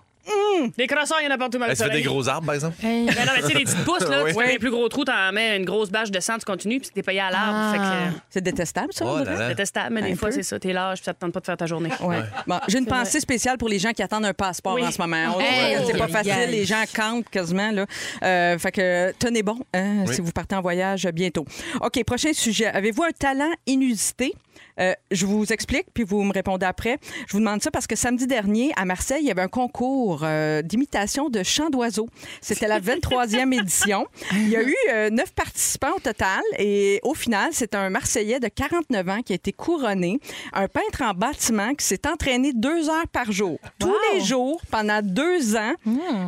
Des 0.77 0.87
croissants, 0.87 1.17
il 1.21 1.25
y 1.25 1.29
en 1.29 1.35
a 1.35 1.39
partout 1.39 1.59
dans 1.59 1.67
le 1.67 1.71
Elle 1.71 1.77
se 1.77 1.83
fait 1.83 1.89
soleil. 1.89 2.03
des 2.03 2.09
gros 2.09 2.29
arbres, 2.29 2.47
par 2.47 2.55
exemple? 2.55 2.77
Hey. 2.85 3.07
Ben 3.07 3.15
non, 3.27 3.33
mais 3.37 3.43
tu 3.43 3.49
sais, 3.49 3.55
les 3.59 3.65
petites 3.65 3.85
pousses, 3.85 4.09
là, 4.09 4.25
Oui. 4.25 4.33
tu 4.35 4.41
fais 4.41 4.53
les 4.53 4.59
plus 4.59 4.71
gros 4.71 4.89
trous, 4.89 5.05
t'en 5.05 5.33
mets 5.33 5.57
une 5.57 5.65
grosse 5.65 5.91
bâche 5.91 6.11
de 6.11 6.19
sang, 6.21 6.39
tu 6.39 6.45
continues, 6.45 6.81
puis 6.81 6.91
t'es 6.93 7.03
payé 7.03 7.21
à 7.21 7.31
l'arbre. 7.31 7.53
Ah. 7.55 7.73
Fait 7.73 7.79
que 7.79 8.21
C'est 8.31 8.41
détestable, 8.41 8.93
ça, 8.93 9.05
Oh 9.07 9.19
c'est 9.25 9.49
détestable, 9.49 9.95
mais 9.95 10.03
Un 10.03 10.07
des 10.09 10.15
fois, 10.17 10.33
c'est 10.33 10.43
ça. 10.43 10.59
T'es 10.59 10.73
large, 10.73 10.99
puis 10.99 11.05
ça 11.05 11.15
te 11.15 11.21
tente 11.21 11.33
pas 11.33 11.41
de 11.41 11.47
faire 11.47 11.57
ta 11.57 11.67
journée. 11.67 11.91
Ouais. 12.01 12.19
Bon, 12.47 12.59
j'ai 12.69 12.79
une 12.79 12.87
pensée 12.87 13.21
spéciale 13.21 13.59
pour 13.59 13.69
les 13.69 13.79
gens 13.79 13.93
qui 13.93 14.03
attendent 14.03 14.25
un 14.27 14.35
passeport 14.35 14.75
Oui. 14.75 14.85
en 14.87 14.91
ce 14.91 15.01
moment. 15.01 15.39
Hey, 15.41 15.77
c'est 15.87 15.97
pas 15.99 16.09
facile, 16.09 16.51
les 16.51 16.65
gens 16.65 16.83
campent 16.95 17.29
quasiment. 17.31 17.71
Là. 17.71 17.87
Euh, 18.23 18.59
fait 18.59 18.73
que 18.73 19.13
tenez 19.19 19.43
bon 19.43 19.59
hein, 19.75 20.05
Oui. 20.07 20.15
si 20.15 20.21
vous 20.21 20.33
partez 20.33 20.55
en 20.57 20.61
voyage 20.63 21.07
bientôt. 21.13 21.45
OK, 21.81 22.03
prochain 22.05 22.33
sujet. 22.33 22.67
Avez-vous 22.67 23.03
un 23.05 23.11
talent 23.19 23.53
inusité? 23.67 24.33
Euh, 24.79 24.93
je 25.11 25.27
vous 25.27 25.53
explique, 25.53 25.87
puis 25.95 26.05
vous 26.05 26.23
me 26.23 26.33
répondez 26.33 26.67
après. 26.67 26.99
Je 27.27 27.33
vous 27.33 27.41
demande 27.41 27.63
ça 27.63 27.71
parce 27.71 27.87
que 27.87 27.97
samedi 27.97 28.27
dernier, 28.27 28.73
à 28.77 28.85
Marseille, 28.85 29.23
il 29.23 29.27
y 29.27 29.31
avait 29.31 29.43
un 29.43 29.49
concours 29.49 30.21
euh, 30.23 30.63
d'imitation 30.63 31.29
de 31.29 31.43
chants 31.43 31.71
d'oiseaux. 31.71 32.09
C'était 32.41 32.69
la 32.69 32.81
23e 32.81 33.53
édition. 33.61 34.07
Il 34.33 34.49
y 34.49 34.57
a 34.57 34.63
eu 34.63 34.77
euh, 34.93 35.11
neuf 35.11 35.33
participants 35.33 35.95
au 35.97 36.01
total 36.01 36.43
et 36.59 37.01
au 37.03 37.15
final, 37.15 37.51
c'est 37.53 37.75
un 37.75 37.91
Marseillais 37.91 38.41
de 38.41 38.49
49 38.49 39.09
ans 39.09 39.23
qui 39.23 39.33
a 39.33 39.37
été 39.37 39.53
couronné, 39.53 40.21
un 40.53 40.69
peintre 40.69 41.03
en 41.03 41.15
bâtiment 41.15 41.75
qui 41.75 41.85
s'est 41.85 42.07
entraîné 42.07 42.53
deux 42.53 42.89
heures 42.91 43.09
par 43.09 43.33
jour, 43.33 43.59
tous 43.79 43.95
les 44.13 44.21
jours, 44.21 44.61
pendant 44.71 45.01
deux 45.03 45.57
ans. 45.57 45.75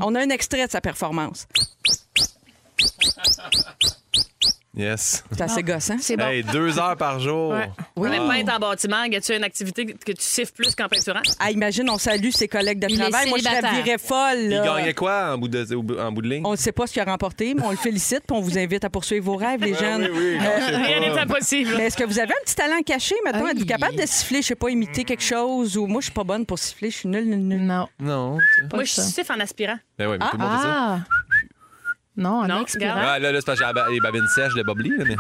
On 0.03 0.15
a 0.15 0.21
un 0.21 0.31
extrait 0.31 0.67
de 0.67 0.71
sa 0.71 0.81
performance. 0.81 1.47
Yes. 4.79 5.25
C'est 5.33 5.41
assez 5.41 5.63
gossant. 5.65 5.97
C'est 6.01 6.17
bon. 6.17 6.29
Hey, 6.29 6.45
deux 6.45 6.79
heures 6.79 6.97
par 6.97 7.19
jour. 7.19 7.51
Ouais. 7.51 7.69
Oui. 7.97 8.09
Mais 8.11 8.19
peindre 8.19 8.55
en 8.55 8.59
bâtiment, 8.61 9.03
y 9.03 9.17
a 9.17 9.37
une 9.37 9.43
activité 9.43 9.85
que 9.87 10.13
tu 10.13 10.23
siffles 10.23 10.53
plus 10.53 10.75
qu'en 10.77 10.89
peinturant? 10.89 11.21
Ah, 11.41 11.51
imagine, 11.51 11.91
on 11.91 11.99
salue 11.99 12.31
ses 12.31 12.47
collègues 12.47 12.79
de 12.79 12.87
Il 12.89 12.97
travail. 12.97 13.29
Moi, 13.29 13.39
je 13.39 13.45
célibataire. 13.45 13.83
virée 13.83 13.99
folle. 13.99 14.39
Il 14.39 14.63
gagnait 14.63 14.95
quoi 14.95 15.33
en 15.35 15.39
bout 15.39 15.49
de, 15.49 15.99
en 16.01 16.13
bout 16.13 16.23
de 16.23 16.29
ligne? 16.29 16.43
On 16.47 16.53
ne 16.53 16.57
sait 16.57 16.71
pas 16.71 16.87
ce 16.87 16.93
qu'il 16.93 17.03
a 17.03 17.05
remporté, 17.07 17.55
mais 17.55 17.63
on 17.65 17.71
le 17.73 17.77
félicite 17.77 18.21
puis 18.27 18.37
on 18.37 18.41
vous 18.41 18.57
invite 18.57 18.85
à 18.85 18.91
poursuivre 18.91 19.25
vos 19.25 19.37
rêves, 19.37 19.63
les 19.65 19.75
jeunes. 19.75 20.09
oui, 20.13 20.39
oui, 20.39 20.41
sais 20.41 20.77
Rien 20.77 21.01
n'est 21.01 21.19
impossible. 21.19 21.75
Mais 21.77 21.87
est-ce 21.87 21.97
que 21.97 22.05
vous 22.05 22.21
avez 22.21 22.33
un 22.33 22.45
petit 22.45 22.55
talent 22.55 22.81
caché 22.87 23.17
maintenant? 23.25 23.49
Êtes-vous 23.49 23.67
capable 23.67 23.97
de 23.97 24.07
siffler, 24.07 24.43
je 24.43 24.47
sais 24.49 24.55
pas, 24.55 24.71
imiter 24.71 25.03
quelque 25.05 25.25
chose? 25.25 25.77
Ou 25.77 25.87
moi, 25.87 26.01
je 26.01 26.05
suis 26.07 26.15
pas 26.15 26.25
bonne 26.25 26.47
pour 26.47 26.59
siffler, 26.59 26.91
je 26.91 26.99
suis 26.99 27.09
nulle, 27.09 27.29
nulle, 27.29 27.47
nulle? 27.49 27.67
Non. 27.67 27.89
Non. 27.99 28.39
Moi, 28.73 28.85
je 28.85 28.93
siffle 28.93 29.33
en 29.33 29.41
aspirant. 29.41 29.79
Ben 29.99 30.09
oui, 30.09 30.17
mais 30.21 30.27
tout 30.31 30.37
le 30.37 30.43
monde 30.45 30.57
fait 30.57 30.63
ça. 30.63 30.99
Non, 32.19 32.43
un 32.43 32.49
Non, 32.49 32.63
expirant. 32.63 32.95
Ah, 32.97 33.19
là, 33.19 33.31
là, 33.33 33.41
c'est 33.41 33.47
parce 33.47 33.61
que 33.61 33.65
j'ai 33.65 33.93
les 33.95 34.01
babines 34.01 34.27
sèches 34.27 34.55
de 34.55 34.63
Bobli, 34.63 34.91
là, 34.91 35.05
mais. 35.07 35.17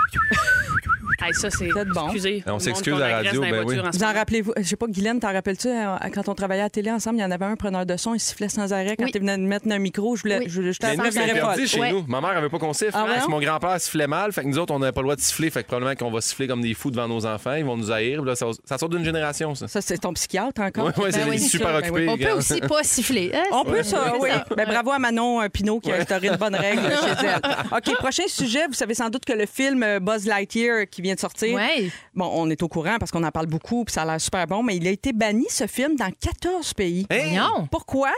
Hey, 1.20 1.34
ça, 1.34 1.50
c'est. 1.50 1.68
Peut-être 1.68 1.88
bon. 1.88 2.04
Excusez. 2.06 2.44
On 2.46 2.58
s'excuse 2.58 2.94
à 2.94 3.08
la 3.08 3.16
radio, 3.16 3.40
ben 3.40 3.64
oui. 3.66 3.76
Vous 3.92 4.04
en 4.04 4.12
rappelez-vous? 4.12 4.52
Je 4.56 4.62
sais 4.62 4.76
pas, 4.76 4.86
Guylaine, 4.86 5.18
t'en 5.20 5.32
rappelles-tu, 5.32 5.68
euh, 5.68 5.96
quand 6.14 6.28
on 6.28 6.34
travaillait 6.34 6.62
à 6.62 6.66
la 6.66 6.70
télé 6.70 6.90
ensemble, 6.90 7.16
il 7.18 7.22
y 7.22 7.24
en 7.24 7.30
avait 7.30 7.44
un 7.44 7.56
preneur 7.56 7.84
de 7.86 7.96
son, 7.96 8.14
il 8.14 8.20
sifflait 8.20 8.48
sans 8.48 8.72
arrêt. 8.72 8.96
Quand 8.96 9.04
Oui. 9.04 9.10
il 9.14 9.20
venait 9.20 9.36
de 9.36 9.42
mettre 9.42 9.66
un 9.70 9.78
micro, 9.78 10.14
je 10.16 10.22
voulais. 10.22 10.38
Oui. 10.38 10.44
Je, 10.48 10.62
je, 10.62 10.68
nous, 10.68 10.74
c'est 11.10 11.30
interdit 11.30 11.66
chez 11.66 11.80
Ouais. 11.80 11.92
nous. 11.92 12.04
Ma 12.06 12.20
mère 12.20 12.30
avait 12.30 12.48
pas 12.48 12.58
qu'on 12.58 12.72
siffle. 12.72 12.92
Ah? 12.94 13.04
Parce 13.06 13.26
que 13.26 13.30
mon 13.30 13.40
grand-père 13.40 13.80
sifflait 13.80 14.06
mal. 14.06 14.32
Fait 14.32 14.42
que 14.42 14.46
nous 14.48 14.58
autres, 14.58 14.72
on 14.74 14.78
n'avait 14.78 14.92
pas 14.92 15.00
le 15.00 15.06
droit 15.06 15.16
de 15.16 15.20
siffler. 15.20 15.50
Fait 15.50 15.62
que 15.62 15.68
probablement 15.68 15.94
qu'on 15.96 16.10
va 16.10 16.20
siffler 16.20 16.46
comme 16.46 16.60
des 16.62 16.74
fous 16.74 16.90
devant 16.90 17.08
nos 17.08 17.26
enfants. 17.26 17.54
Ils 17.54 17.64
vont 17.64 17.76
nous 17.76 17.90
haïr. 17.90 18.22
Là, 18.22 18.36
ça, 18.36 18.46
ça 18.64 18.78
sort 18.78 18.88
d'une 18.88 19.04
génération, 19.04 19.54
ça. 19.54 19.66
Ça, 19.68 19.80
c'est 19.80 19.98
ton 19.98 20.12
psychiatre 20.12 20.60
encore? 20.62 20.86
Ouais, 20.86 20.98
ouais, 21.04 21.12
c'est 21.12 21.24
Ben 21.24 21.30
oui, 21.30 21.38
super 21.40 21.68
ça. 21.68 21.80
Ben 21.80 21.88
occupé. 21.90 22.08
On 22.08 22.16
peut 22.16 22.38
aussi 22.38 22.60
pas 22.60 22.82
siffler. 22.82 23.32
hein? 23.34 23.42
On 23.52 23.64
peut 23.64 23.82
ça, 23.82 24.12
c'est 24.14 24.20
oui. 24.20 24.30
Ben, 24.56 24.66
bravo 24.66 24.92
à 24.92 24.98
Manon 24.98 25.42
euh, 25.42 25.48
Pinot 25.48 25.80
qui 25.80 25.90
a 25.92 25.96
instauré 25.96 26.28
une 26.28 26.36
bonne 26.36 26.54
règle 26.54 26.82
chez 26.90 27.26
elle. 27.26 27.40
OK, 27.76 27.96
prochain 27.98 28.24
sujet. 28.28 28.66
Vous 28.68 28.74
savez 28.74 28.94
sans 28.94 29.08
doute 29.10 29.24
que 29.24 29.32
le 29.32 29.46
film 29.46 29.82
euh, 29.82 30.00
Buzz 30.00 30.24
Lightyear 30.26 30.86
qui 30.90 31.02
vient 31.02 31.07
de 31.14 31.20
sortir, 31.20 31.54
Ouais. 31.54 31.90
bon, 32.14 32.30
on 32.34 32.48
est 32.50 32.62
au 32.62 32.68
courant 32.68 32.96
parce 32.98 33.10
qu'on 33.10 33.24
en 33.24 33.30
parle 33.30 33.46
beaucoup 33.46 33.84
puis 33.84 33.92
ça 33.94 34.02
a 34.02 34.06
l'air 34.06 34.20
super 34.20 34.46
bon, 34.46 34.62
mais 34.62 34.76
il 34.76 34.86
a 34.86 34.90
été 34.90 35.12
banni, 35.12 35.46
ce 35.48 35.66
film, 35.66 35.96
dans 35.96 36.10
14 36.10 36.74
pays. 36.74 37.06
Hey! 37.10 37.36
Non. 37.36 37.66
Pourquoi? 37.70 38.10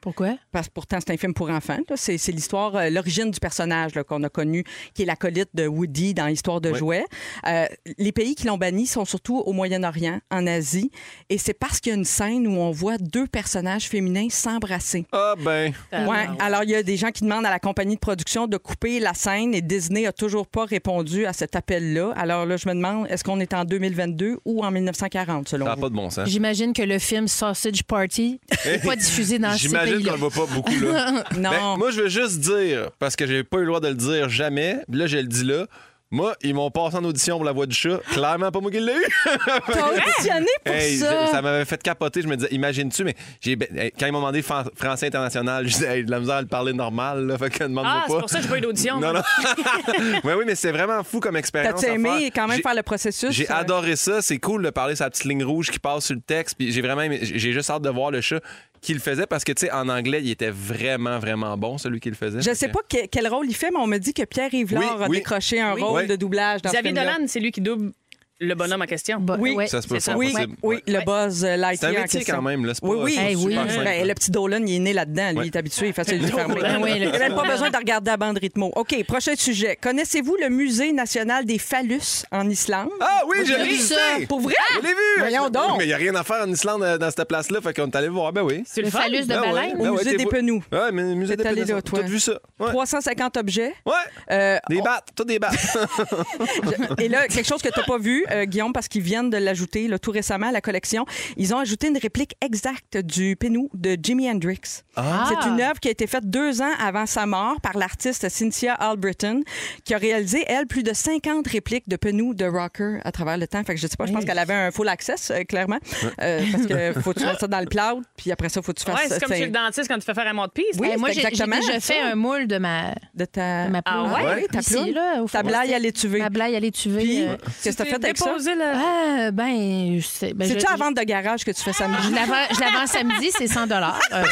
Pourquoi? 0.00 0.36
Parce 0.52 0.68
que 0.68 0.72
pourtant, 0.72 0.98
c'est 1.00 1.12
un 1.12 1.16
film 1.16 1.34
pour 1.34 1.50
enfants. 1.50 1.78
C'est, 1.96 2.16
l'histoire, 2.28 2.74
euh, 2.76 2.90
l'origine 2.90 3.30
du 3.30 3.38
personnage 3.40 3.92
qu'on 4.08 4.22
a 4.22 4.28
connu, 4.28 4.64
qui 4.94 5.02
est 5.02 5.04
l'acolyte 5.04 5.50
de 5.54 5.66
Woody 5.66 6.14
dans 6.14 6.26
l'histoire 6.26 6.60
de 6.60 6.72
jouets. 6.72 7.04
Euh, 7.46 7.66
les 7.98 8.12
pays 8.12 8.34
qui 8.34 8.46
l'ont 8.46 8.56
banni 8.58 8.86
sont 8.86 9.04
surtout 9.04 9.38
au 9.38 9.52
Moyen-Orient, 9.52 10.20
en 10.30 10.46
Asie. 10.46 10.90
Et 11.28 11.38
c'est 11.38 11.52
parce 11.54 11.80
qu'il 11.80 11.90
y 11.90 11.94
a 11.94 11.98
une 11.98 12.04
scène 12.04 12.46
où 12.46 12.52
on 12.52 12.70
voit 12.70 12.98
deux 12.98 13.26
personnages 13.26 13.88
féminins 13.88 14.28
s'embrasser. 14.30 15.06
Ah, 15.12 15.34
ben. 15.38 15.72
Ouais. 15.92 16.28
Alors, 16.38 16.62
il 16.64 16.70
y 16.70 16.74
a 16.74 16.82
des 16.82 16.96
gens 16.96 17.10
qui 17.10 17.24
demandent 17.24 17.46
à 17.46 17.50
la 17.50 17.58
compagnie 17.58 17.94
de 17.96 18.00
production 18.00 18.46
de 18.46 18.56
couper 18.56 19.00
la 19.00 19.14
scène 19.14 19.54
et 19.54 19.60
Disney 19.60 20.06
a 20.06 20.12
toujours 20.12 20.46
pas 20.46 20.64
répondu 20.64 21.26
à 21.26 21.32
cet 21.32 21.56
appel-là. 21.56 21.99
Alors 22.16 22.46
là, 22.46 22.56
je 22.56 22.68
me 22.68 22.74
demande, 22.74 23.06
est-ce 23.10 23.22
qu'on 23.24 23.40
est 23.40 23.52
en 23.54 23.64
2022 23.64 24.38
ou 24.44 24.64
en 24.64 24.70
1940, 24.70 25.48
selon 25.48 25.64
Ça 25.66 25.70
n'a 25.70 25.74
vous? 25.76 25.80
pas 25.82 25.88
de 25.88 25.94
bon 25.94 26.10
sens. 26.10 26.28
J'imagine 26.28 26.72
que 26.72 26.82
le 26.82 26.98
film 26.98 27.28
Sausage 27.28 27.82
Party 27.84 28.40
n'est 28.64 28.78
pas 28.78 28.96
diffusé 28.96 29.38
dans 29.38 29.52
ces 29.52 29.58
J'imagine 29.68 30.02
qu'on 30.04 30.12
le 30.12 30.16
voit 30.18 30.30
pas 30.30 30.52
beaucoup, 30.52 30.80
là. 30.80 31.24
Non. 31.36 31.50
Ben, 31.50 31.76
moi, 31.78 31.90
je 31.90 32.02
veux 32.02 32.08
juste 32.08 32.40
dire, 32.40 32.90
parce 32.98 33.16
que 33.16 33.26
j'ai 33.26 33.44
pas 33.44 33.58
eu 33.58 33.60
le 33.60 33.66
droit 33.66 33.80
de 33.80 33.88
le 33.88 33.94
dire 33.94 34.28
jamais, 34.28 34.78
là, 34.90 35.06
je 35.06 35.16
le 35.18 35.24
dis 35.24 35.44
là. 35.44 35.66
Moi, 36.12 36.34
ils 36.42 36.54
m'ont 36.54 36.72
passé 36.72 36.96
en 36.96 37.04
audition 37.04 37.36
pour 37.36 37.44
la 37.44 37.52
voix 37.52 37.66
du 37.66 37.74
chat. 37.76 37.98
Clairement, 38.12 38.50
pas 38.50 38.58
moi 38.60 38.72
qui 38.72 38.80
l'ai 38.80 38.92
eu. 38.92 39.04
T'as 39.72 39.90
auditionné 39.90 40.46
pour 40.64 40.74
Hey, 40.74 40.96
ça? 40.96 41.26
je- 41.26 41.30
ça 41.30 41.40
m'avait 41.40 41.64
fait 41.64 41.80
capoter. 41.80 42.22
Je 42.22 42.26
me 42.26 42.34
disais, 42.36 42.48
imagine-tu, 42.50 43.04
mais 43.04 43.14
j'ai, 43.40 43.54
ben, 43.54 43.68
hey, 43.78 43.92
quand 43.96 44.06
ils 44.06 44.12
m'ont 44.12 44.18
demandé 44.18 44.42
français 44.42 45.06
international, 45.06 45.64
je 45.68 45.72
disais, 45.74 45.98
hey, 45.98 46.04
de 46.04 46.10
la 46.10 46.18
misère 46.18 46.34
à 46.36 46.40
le 46.42 46.48
parler 46.48 46.72
normal, 46.72 47.26
là, 47.28 47.38
fait 47.38 47.50
que 47.50 47.62
demande-moi 47.62 47.84
Ah, 47.86 48.04
pas. 48.08 48.12
c'est 48.14 48.20
pour 48.20 48.28
ça 48.30 48.36
que 48.38 48.42
j'ai 48.42 48.48
pas 48.48 48.58
eu 48.58 48.60
d'audition. 48.60 48.98
Non, 48.98 49.12
non. 49.12 49.20
ouais, 50.24 50.34
oui, 50.34 50.42
mais 50.46 50.56
c'est 50.56 50.72
vraiment 50.72 51.04
fou 51.04 51.20
comme 51.20 51.36
expérience. 51.36 51.74
T'as-tu 51.80 51.92
à 51.92 51.94
aimé 51.94 52.08
faire. 52.08 52.30
quand 52.34 52.48
même 52.48 52.56
J'ai- 52.56 52.62
faire 52.64 52.74
le 52.74 52.82
processus? 52.82 53.30
J'ai 53.30 53.48
euh, 53.48 53.54
adoré 53.54 53.94
ça. 53.94 54.20
C'est 54.20 54.38
cool 54.38 54.64
de 54.64 54.70
parler 54.70 54.94
la 54.98 55.10
petite 55.10 55.24
ligne 55.26 55.44
rouge 55.44 55.70
qui 55.70 55.78
passe 55.78 56.06
sur 56.06 56.16
le 56.16 56.22
texte. 56.22 56.56
Puis 56.58 56.72
j'ai 56.72 56.82
vraiment 56.82 57.02
aimé- 57.02 57.20
J'ai 57.22 57.52
juste 57.52 57.70
hâte 57.70 57.82
de 57.82 57.88
voir 57.90 58.10
le 58.10 58.20
chat 58.20 58.40
qui 58.80 58.94
le 58.94 59.00
faisait 59.00 59.26
parce 59.26 59.44
que, 59.44 59.52
tu 59.52 59.66
sais, 59.66 59.72
en 59.72 59.88
anglais, 59.88 60.20
il 60.22 60.30
était 60.30 60.50
vraiment, 60.50 61.18
vraiment 61.18 61.56
bon, 61.58 61.76
celui 61.78 62.00
qui 62.00 62.08
le 62.08 62.14
faisait. 62.16 62.40
Je 62.40 62.54
sais 62.54 62.68
pas 62.68 62.80
que- 62.88 63.06
quel 63.06 63.28
rôle 63.28 63.46
il 63.48 63.54
fait, 63.54 63.70
mais 63.70 63.78
on 63.78 63.86
me 63.86 63.98
dit 63.98 64.14
que 64.14 64.22
Pierre 64.24 64.52
Yvelard 64.54 64.96
Oui, 64.98 65.04
a 65.04 65.08
oui. 65.08 65.16
décroché 65.18 65.60
un 65.60 65.74
Oui. 65.74 65.82
rôle 65.82 66.00
Oui. 66.02 66.06
de 66.06 66.16
doublage 66.16 66.62
dans 66.62 66.70
ce 66.70 66.74
Xavier 66.76 66.90
film-là. 66.92 67.12
Dolan, 67.14 67.24
c'est 67.28 67.40
lui 67.40 67.52
qui 67.52 67.60
double 67.60 67.92
le 68.40 68.54
bonhomme 68.54 68.80
en 68.82 68.86
question. 68.86 69.22
Oui. 69.38 69.56
Ça 69.68 69.82
se 69.82 69.86
peut 69.88 69.98
Oui, 70.16 70.32
possible. 70.32 70.56
oui, 70.62 70.82
le 70.86 71.04
buzz 71.04 71.44
euh, 71.44 71.56
C'est 71.74 71.84
un 71.84 71.90
en 71.90 71.92
métier 71.92 72.20
question. 72.20 72.36
quand 72.36 72.42
même, 72.42 72.64
là. 72.64 72.72
C'est 72.74 72.80
pas 72.80 72.88
Oui, 72.88 72.98
oui. 73.02 73.12
c'est 73.14 73.20
Hey, 73.22 73.36
oui. 73.36 73.52
super 73.52 73.70
simple. 73.70 73.84
Ben, 73.84 74.08
le 74.08 74.14
petit 74.14 74.30
Dolan, 74.30 74.62
il 74.66 74.76
est 74.76 74.78
né 74.78 74.92
là-dedans. 74.94 75.30
Lui, 75.30 75.38
Ouais. 75.38 75.44
il 75.44 75.48
est 75.48 75.56
habitué, 75.56 75.86
il 75.86 75.90
est 75.90 75.92
facile 75.92 76.20
de 76.22 76.26
fermer. 76.32 76.60
Ben 76.60 76.80
oui, 76.82 76.90
le 76.98 77.04
il 77.06 77.10
n'y 77.10 77.16
a 77.16 77.18
même 77.18 77.34
pas 77.34 77.44
besoin 77.46 77.70
de 77.70 77.76
regarder 77.76 78.10
la 78.10 78.16
bande 78.16 78.38
rythmo. 78.38 78.72
OK, 78.76 79.04
prochain 79.04 79.34
sujet. 79.36 79.76
Connaissez-vous 79.80 80.36
le 80.40 80.48
Musée 80.48 80.92
national 80.92 81.44
des 81.44 81.58
phallus 81.58 82.24
en 82.32 82.48
Islande? 82.48 82.88
Ah 83.00 83.22
oui, 83.28 83.38
J'ai 83.44 83.62
vu 83.62 83.76
ça. 83.76 83.96
Pour 84.28 84.40
vrai? 84.40 84.54
Je 84.74 84.80
l'ai 84.80 84.88
vu! 84.94 85.18
Voyons 85.18 85.50
donc. 85.50 85.76
Mais 85.78 85.84
il 85.84 85.88
n'y 85.88 85.92
a 85.92 85.98
rien 85.98 86.14
à 86.14 86.24
faire 86.24 86.42
en 86.46 86.50
Islande 86.50 86.82
euh, 86.82 86.96
dans 86.98 87.10
cette 87.10 87.28
place-là, 87.28 87.60
fait 87.60 87.74
qu'on 87.74 87.86
est 87.88 87.96
allé 87.96 88.06
le 88.06 88.12
voir. 88.14 88.32
Ben 88.32 88.42
oui. 88.42 88.62
C'est 88.66 88.80
Le 88.80 88.86
le 88.86 88.90
fun. 88.90 89.00
phallus 89.00 89.20
de 89.22 89.26
Ben 89.26 89.40
ouais. 89.42 89.52
baleine? 89.52 89.72
Au 89.74 89.82
Ben 89.82 89.90
ouais, 89.90 89.98
musée 89.98 90.10
t'es 90.12 90.16
des 90.16 90.24
beau. 90.24 90.30
Penous. 90.30 90.62
Ouais, 90.72 90.92
mais 90.92 91.02
le 91.02 91.14
musée 91.14 91.36
T'es 91.36 91.42
des 91.42 91.48
allé 91.50 91.62
Penous. 91.62 91.76
là, 91.76 91.82
toi? 91.82 91.98
T'as 92.00 92.06
vu 92.06 92.18
ça? 92.20 92.32
Ouais. 92.58 92.68
350 92.70 93.36
objets. 93.36 93.74
Ouais. 93.84 93.92
Euh, 94.30 94.58
Des 94.70 94.78
on- 94.78 94.82
battes, 94.82 95.08
tout 95.14 95.24
des 95.24 95.38
battes. 95.38 95.54
Et 96.98 97.08
là, 97.08 97.26
quelque 97.28 97.46
chose 97.46 97.60
que 97.62 97.68
tu 97.68 97.78
n'as 97.78 97.84
pas 97.86 97.98
vu, 97.98 98.24
euh, 98.32 98.44
Guillaume, 98.44 98.72
parce 98.72 98.88
qu'ils 98.88 99.02
viennent 99.02 99.30
de 99.30 99.36
l'ajouter 99.36 99.88
là, 99.88 99.98
tout 99.98 100.10
récemment 100.10 100.48
à 100.48 100.52
la 100.52 100.60
collection. 100.60 101.04
Ils 101.36 101.54
ont 101.54 101.58
ajouté 101.58 101.88
une 101.88 101.98
réplique 101.98 102.34
exacte 102.40 102.96
du 102.98 103.36
Pénou 103.36 103.68
de 103.74 103.96
Jimi 104.02 104.30
Hendrix. 104.30 104.60
Ah. 104.96 105.28
C'est 105.28 105.48
une 105.48 105.60
œuvre 105.60 105.80
qui 105.80 105.88
a 105.88 105.90
été 105.90 106.06
faite 106.06 106.28
deux 106.28 106.62
ans 106.62 106.72
avant 106.82 107.06
sa 107.06 107.26
mort 107.26 107.60
par 107.60 107.76
l'artiste 107.76 108.28
Cynthia 108.28 108.74
Albritton, 108.74 109.42
qui 109.84 109.94
a 109.94 109.98
réalisé, 109.98 110.44
elle, 110.46 110.66
plus 110.66 110.82
de 110.82 110.92
50 110.92 111.46
répliques 111.48 111.88
de 111.88 111.96
Penou 111.96 112.34
de 112.34 112.44
rocker 112.44 112.98
à 113.04 113.12
travers 113.12 113.38
le 113.38 113.46
temps. 113.46 113.62
Fait 113.64 113.74
que 113.74 113.80
je 113.80 113.86
sais 113.86 113.96
pas, 113.96 114.06
je 114.06 114.12
pense 114.12 114.24
qu'elle 114.24 114.38
avait 114.38 114.54
un 114.54 114.70
full 114.70 114.88
access, 114.88 115.30
euh, 115.30 115.42
clairement. 115.44 115.78
Euh, 116.22 116.42
parce 116.52 116.66
que 116.66 116.92
faut 117.00 117.12
que 117.12 117.20
tu 117.20 117.24
mettes 117.26 117.40
ça 117.40 117.46
dans 117.46 117.60
le 117.60 117.66
cloud, 117.66 118.04
puis 118.16 118.30
après 118.32 118.48
ça, 118.48 118.62
faut 118.62 118.72
que 118.72 118.80
tu 118.80 118.90
Ouais, 118.90 118.96
fasses... 118.96 119.12
c'est 119.14 119.20
comme 119.20 119.34
chez 119.36 119.46
le 119.46 119.50
dentiste 119.52 119.88
quand 119.88 119.98
tu 119.98 120.04
fais 120.04 120.14
faire 120.14 120.26
un 120.26 120.32
mot 120.32 120.46
de 120.46 120.52
piste. 120.52 120.78
Oui, 120.80 120.88
Eh, 120.92 120.96
moi, 120.96 121.10
j'ai 121.12 121.22
déjà 121.22 121.80
fait 121.80 122.00
un 122.00 122.14
moule 122.14 122.46
de 122.46 122.58
ma, 122.58 122.94
de 123.14 123.24
ta... 123.24 123.66
de 123.66 123.70
ma 123.72 123.82
Ah 123.84 124.04
ouais? 124.04 124.42
Oui, 124.42 124.46
ta 124.50 124.60
Ici, 124.60 124.92
là, 124.92 125.22
Ta 125.30 125.42
blague 125.42 125.72
à 125.72 125.78
l'étuvée. 125.78 126.18
Ma 126.18 126.30
blague 126.30 126.54
à 126.54 126.60
l'étuvée. 126.60 127.00
Puis, 127.02 127.22
euh, 127.24 127.36
qu'est-ce 127.62 127.76
que 127.76 127.82
t'as 127.82 127.88
fait 127.88 128.04
avec 128.04 128.18
ça? 128.20 128.30
Déposé 128.30 128.54
le... 128.54 128.64
Ah, 128.64 129.30
ben. 129.30 130.00
Ben, 130.34 130.48
C'est-tu 130.48 130.60
je- 130.66 130.72
à 130.72 130.76
vente 130.76 130.96
de 130.96 131.02
garage 131.02 131.44
que 131.44 131.50
tu 131.50 131.62
fais 131.62 131.72
samedi? 131.72 132.08
Je 132.08 132.14
la 132.14 132.24
vends- 132.26 132.54
je 132.54 132.60
la 132.60 132.70
vends 132.70 132.86
samedi, 132.86 133.30
c'est 133.36 133.46
100 133.46 133.62
euh, 133.70 134.24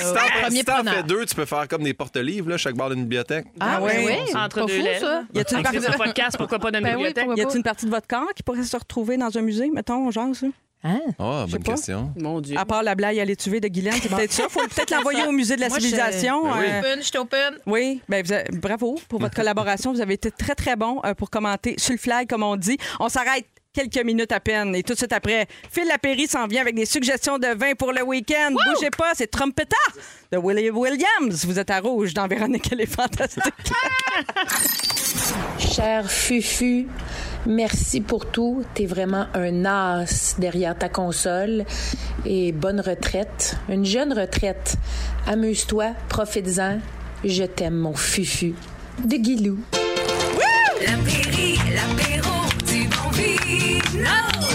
Si 0.50 0.64
t'en- 0.64 0.72
Premier 0.72 0.90
si 0.90 0.96
fais 0.96 1.02
deux, 1.02 1.26
tu 1.26 1.34
peux 1.34 1.44
faire 1.44 1.66
comme 1.68 1.82
des 1.82 1.94
porte-livres, 1.94 2.50
là, 2.50 2.56
chaque 2.56 2.74
barre 2.76 2.90
d'une 2.90 3.02
bibliothèque. 3.02 3.46
Ah, 3.60 3.76
Ah 3.76 3.82
oui, 3.82 3.92
ouais. 4.04 4.20
oui. 4.26 4.36
Entre 4.36 4.60
pas 4.60 4.66
deux 4.66 4.78
fou, 4.80 4.86
ça. 5.00 5.22
Y 5.34 5.40
a-tu 5.40 5.54
une 5.56 5.62
partie... 5.62 5.78
un 5.86 5.92
podcast, 5.92 6.36
pourquoi 6.36 6.58
pas 6.58 6.70
dans 6.70 6.78
une 6.78 6.84
Ben 6.84 6.90
oui, 6.92 6.96
bibliothèque? 7.08 7.24
pourquoi 7.24 7.42
Y 7.42 7.46
a-t-il 7.46 7.56
une 7.58 7.62
partie 7.64 7.84
de 7.86 7.90
votre 7.90 8.06
corps 8.06 8.32
qui 8.34 8.42
pourrait 8.42 8.62
se 8.62 8.76
retrouver 8.76 9.16
dans 9.16 9.36
un 9.36 9.42
musée, 9.42 9.70
mettons, 9.70 10.10
genre 10.10 10.34
ça? 10.34 10.46
Hein? 10.84 11.00
Ah, 11.18 11.44
sais 11.46 11.52
bonne 11.54 11.62
question. 11.64 12.12
Mon 12.16 12.40
Dieu. 12.40 12.56
À 12.56 12.64
part 12.64 12.84
la 12.84 12.94
blague 12.94 13.18
à 13.18 13.24
l'étuvée 13.24 13.58
de 13.58 13.66
Guylaine, 13.66 13.94
c'est 14.00 14.08
peut-être 14.08 14.30
ça. 14.32 14.44
Faut 14.48 14.60
peut-être 14.60 14.92
l'envoyer 14.92 15.24
au 15.26 15.32
musée 15.32 15.56
de 15.56 15.60
la 15.60 15.68
Moi, 15.68 15.78
je- 15.78 15.82
civilisation. 15.86 16.44
Ben 16.44 16.54
oui. 16.56 16.66
euh, 16.68 16.78
Open, 16.78 16.98
je 17.00 17.04
suis 17.04 17.18
open. 17.18 17.54
Oui, 17.66 18.00
ben 18.08 18.24
vous 18.24 18.32
avez- 18.32 18.44
bravo 18.52 18.96
pour 19.08 19.18
votre 19.18 19.34
collaboration. 19.34 19.92
Vous 19.92 20.00
avez 20.00 20.14
été 20.14 20.30
très, 20.30 20.54
très 20.54 20.76
bon 20.76 21.00
euh, 21.04 21.14
pour 21.14 21.30
commenter 21.30 21.74
sur 21.78 21.94
le 21.94 21.98
flag, 21.98 22.28
comme 22.28 22.44
on 22.44 22.54
dit. 22.54 22.78
On 23.00 23.08
s'arrête 23.08 23.44
quelques 23.78 24.04
minutes 24.04 24.32
à 24.32 24.40
peine. 24.40 24.74
Et 24.74 24.82
tout 24.82 24.94
de 24.94 24.98
suite 24.98 25.12
après, 25.12 25.46
Phil 25.70 25.86
Lapéry 25.86 26.26
s'en 26.26 26.46
vient 26.46 26.62
avec 26.62 26.74
des 26.74 26.86
suggestions 26.86 27.38
de 27.38 27.46
vin 27.46 27.74
pour 27.78 27.92
le 27.92 28.02
week-end. 28.02 28.50
Bougez 28.50 28.90
pas, 28.90 29.12
c'est 29.14 29.28
Trompetta 29.28 29.76
de 30.32 30.38
Willie 30.38 30.70
Williams. 30.70 31.44
Vous 31.44 31.58
êtes 31.58 31.70
à 31.70 31.78
rouge 31.78 32.12
dans 32.12 32.26
Véronique, 32.26 32.68
elle 32.72 32.80
est 32.80 32.86
fantastique. 32.86 33.42
Cher 35.58 36.10
Fufu, 36.10 36.88
merci 37.46 38.00
pour 38.00 38.26
tout. 38.26 38.64
T'es 38.74 38.86
vraiment 38.86 39.26
un 39.34 39.64
as 39.64 40.34
derrière 40.38 40.76
ta 40.76 40.88
console. 40.88 41.64
Et 42.24 42.50
bonne 42.50 42.80
retraite. 42.80 43.56
Une 43.68 43.84
jeune 43.84 44.12
retraite. 44.12 44.74
Amuse-toi, 45.26 45.92
profites-en. 46.08 46.80
Je 47.24 47.44
t'aime, 47.44 47.76
mon 47.76 47.94
Fufu. 47.94 48.54
De 49.04 49.16
Guilou. 49.16 49.58
L'apéri, 50.80 51.58
l'apéro 51.74 52.18
du 52.18 52.20
bon 52.22 52.37
no. 53.48 54.47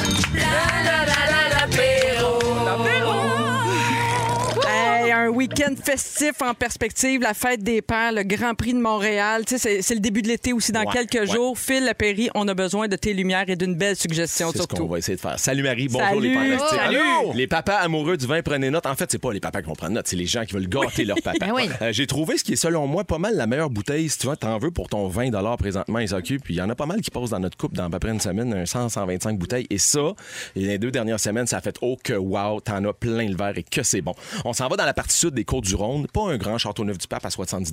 Un 5.24 5.30
week-end 5.30 5.74
festif 5.82 6.42
en 6.42 6.54
perspective, 6.54 7.22
la 7.22 7.34
fête 7.34 7.64
des 7.64 7.82
pères, 7.82 8.12
le 8.12 8.24
Grand 8.24 8.56
Prix 8.56 8.74
de 8.74 8.80
Montréal. 8.80 9.44
Tu 9.46 9.54
sais, 9.54 9.58
c'est, 9.58 9.82
c'est 9.82 9.94
le 9.94 10.02
début 10.02 10.22
de 10.22 10.28
l'été 10.28 10.52
aussi 10.52 10.72
dans 10.74 10.82
Ouais, 10.84 10.92
quelques 10.92 11.30
ouais. 11.30 11.34
jours. 11.36 11.58
Phil 11.58 11.86
Lapéry, 11.86 12.30
on 12.36 12.46
a 12.50 12.54
besoin 12.54 12.88
de 12.90 12.96
tes 12.98 13.14
lumières 13.14 13.46
et 13.50 13.56
d'une 13.56 13.76
belle 13.76 13.96
suggestion 13.96 14.52
C'est 14.52 14.58
ce 14.60 14.68
qu'on 14.68 14.76
surtout. 14.76 14.92
va 14.92 14.98
essayer 14.98 15.16
de 15.16 15.22
faire. 15.22 15.40
Salut 15.40 15.64
Marie, 15.64 15.88
bonjour 15.88 16.10
Salut. 16.10 16.22
les 16.30 16.34
fantastiques. 16.58 16.80
Salut. 16.80 16.98
Les 17.36 17.48
papas 17.48 17.76
amoureux 17.76 18.18
du 18.18 18.28
vin, 18.28 18.42
prenez 18.42 18.70
note. 18.70 18.86
En 18.86 18.96
fait, 18.96 19.10
c'est 19.12 19.18
pas 19.20 19.32
les 19.32 19.40
papas 19.40 19.62
qui 19.62 19.68
vont 19.68 19.76
prendre 19.76 19.94
note, 19.94 20.08
c'est 20.08 20.18
les 20.18 20.26
gens 20.26 20.44
qui 20.44 20.54
veulent 20.54 20.68
gâter 20.68 21.06
leur 21.06 21.18
papa. 21.24 21.38
Ben 21.44 21.52
oui. 21.54 21.70
Euh, 21.82 21.92
J'ai 21.94 22.06
trouvé 22.08 22.38
ce 22.38 22.44
qui 22.44 22.54
est 22.54 22.58
selon 22.58 22.86
moi 22.88 23.04
pas 23.06 23.18
mal 23.18 23.36
la 23.36 23.48
meilleure 23.48 23.70
bouteille 23.70 24.10
si 24.10 24.18
tu 24.20 24.28
vois, 24.28 24.36
t'en 24.36 24.58
veux 24.60 24.72
pour 24.72 24.88
ton 24.90 25.08
20 25.08 25.32
présentement, 25.58 26.00
ils 26.00 26.10
s'occupent. 26.10 26.44
Puis 26.44 26.54
il 26.56 26.58
y 26.58 26.62
en 26.62 26.70
a 26.70 26.76
pas 26.76 26.86
mal 26.86 27.02
qui 27.02 27.12
passent 27.12 27.30
dans 27.32 27.40
notre 27.40 27.58
coupe 27.58 27.74
dans 27.74 27.86
à 27.86 27.90
peu 27.90 28.00
près 28.00 28.12
une 28.12 28.20
semaine, 28.20 28.54
un 28.54 28.66
100, 28.66 28.90
125 28.90 29.38
bouteilles. 29.38 29.68
Et 29.70 29.78
ça, 29.78 30.14
les 30.56 30.78
deux 30.78 30.92
dernières 30.92 31.20
semaines, 31.20 31.48
ça 31.48 31.58
a 31.58 31.62
fait 31.62 31.76
oh 31.82 31.98
que 32.04 32.14
wow, 32.14 32.60
t'en 32.62 32.84
as 32.86 32.94
plein 32.94 33.28
le 33.28 33.36
verre 33.36 33.58
et 33.58 33.64
que 33.64 33.84
c'est 33.84 34.02
bon. 34.02 34.14
On 34.46 34.54
s'en 34.54 34.68
va 34.68 34.76
dans 34.76 34.86
la 34.86 34.94
partie 34.94 35.13
sud 35.14 35.34
des 35.34 35.46
Côtes-du-Rhône, 35.46 36.08
pas 36.08 36.32
un 36.32 36.38
grand 36.38 36.58
château 36.58 36.84
neuf 36.86 36.98
du 36.98 37.08
pape 37.08 37.26
à 37.26 37.30
70 37.30 37.72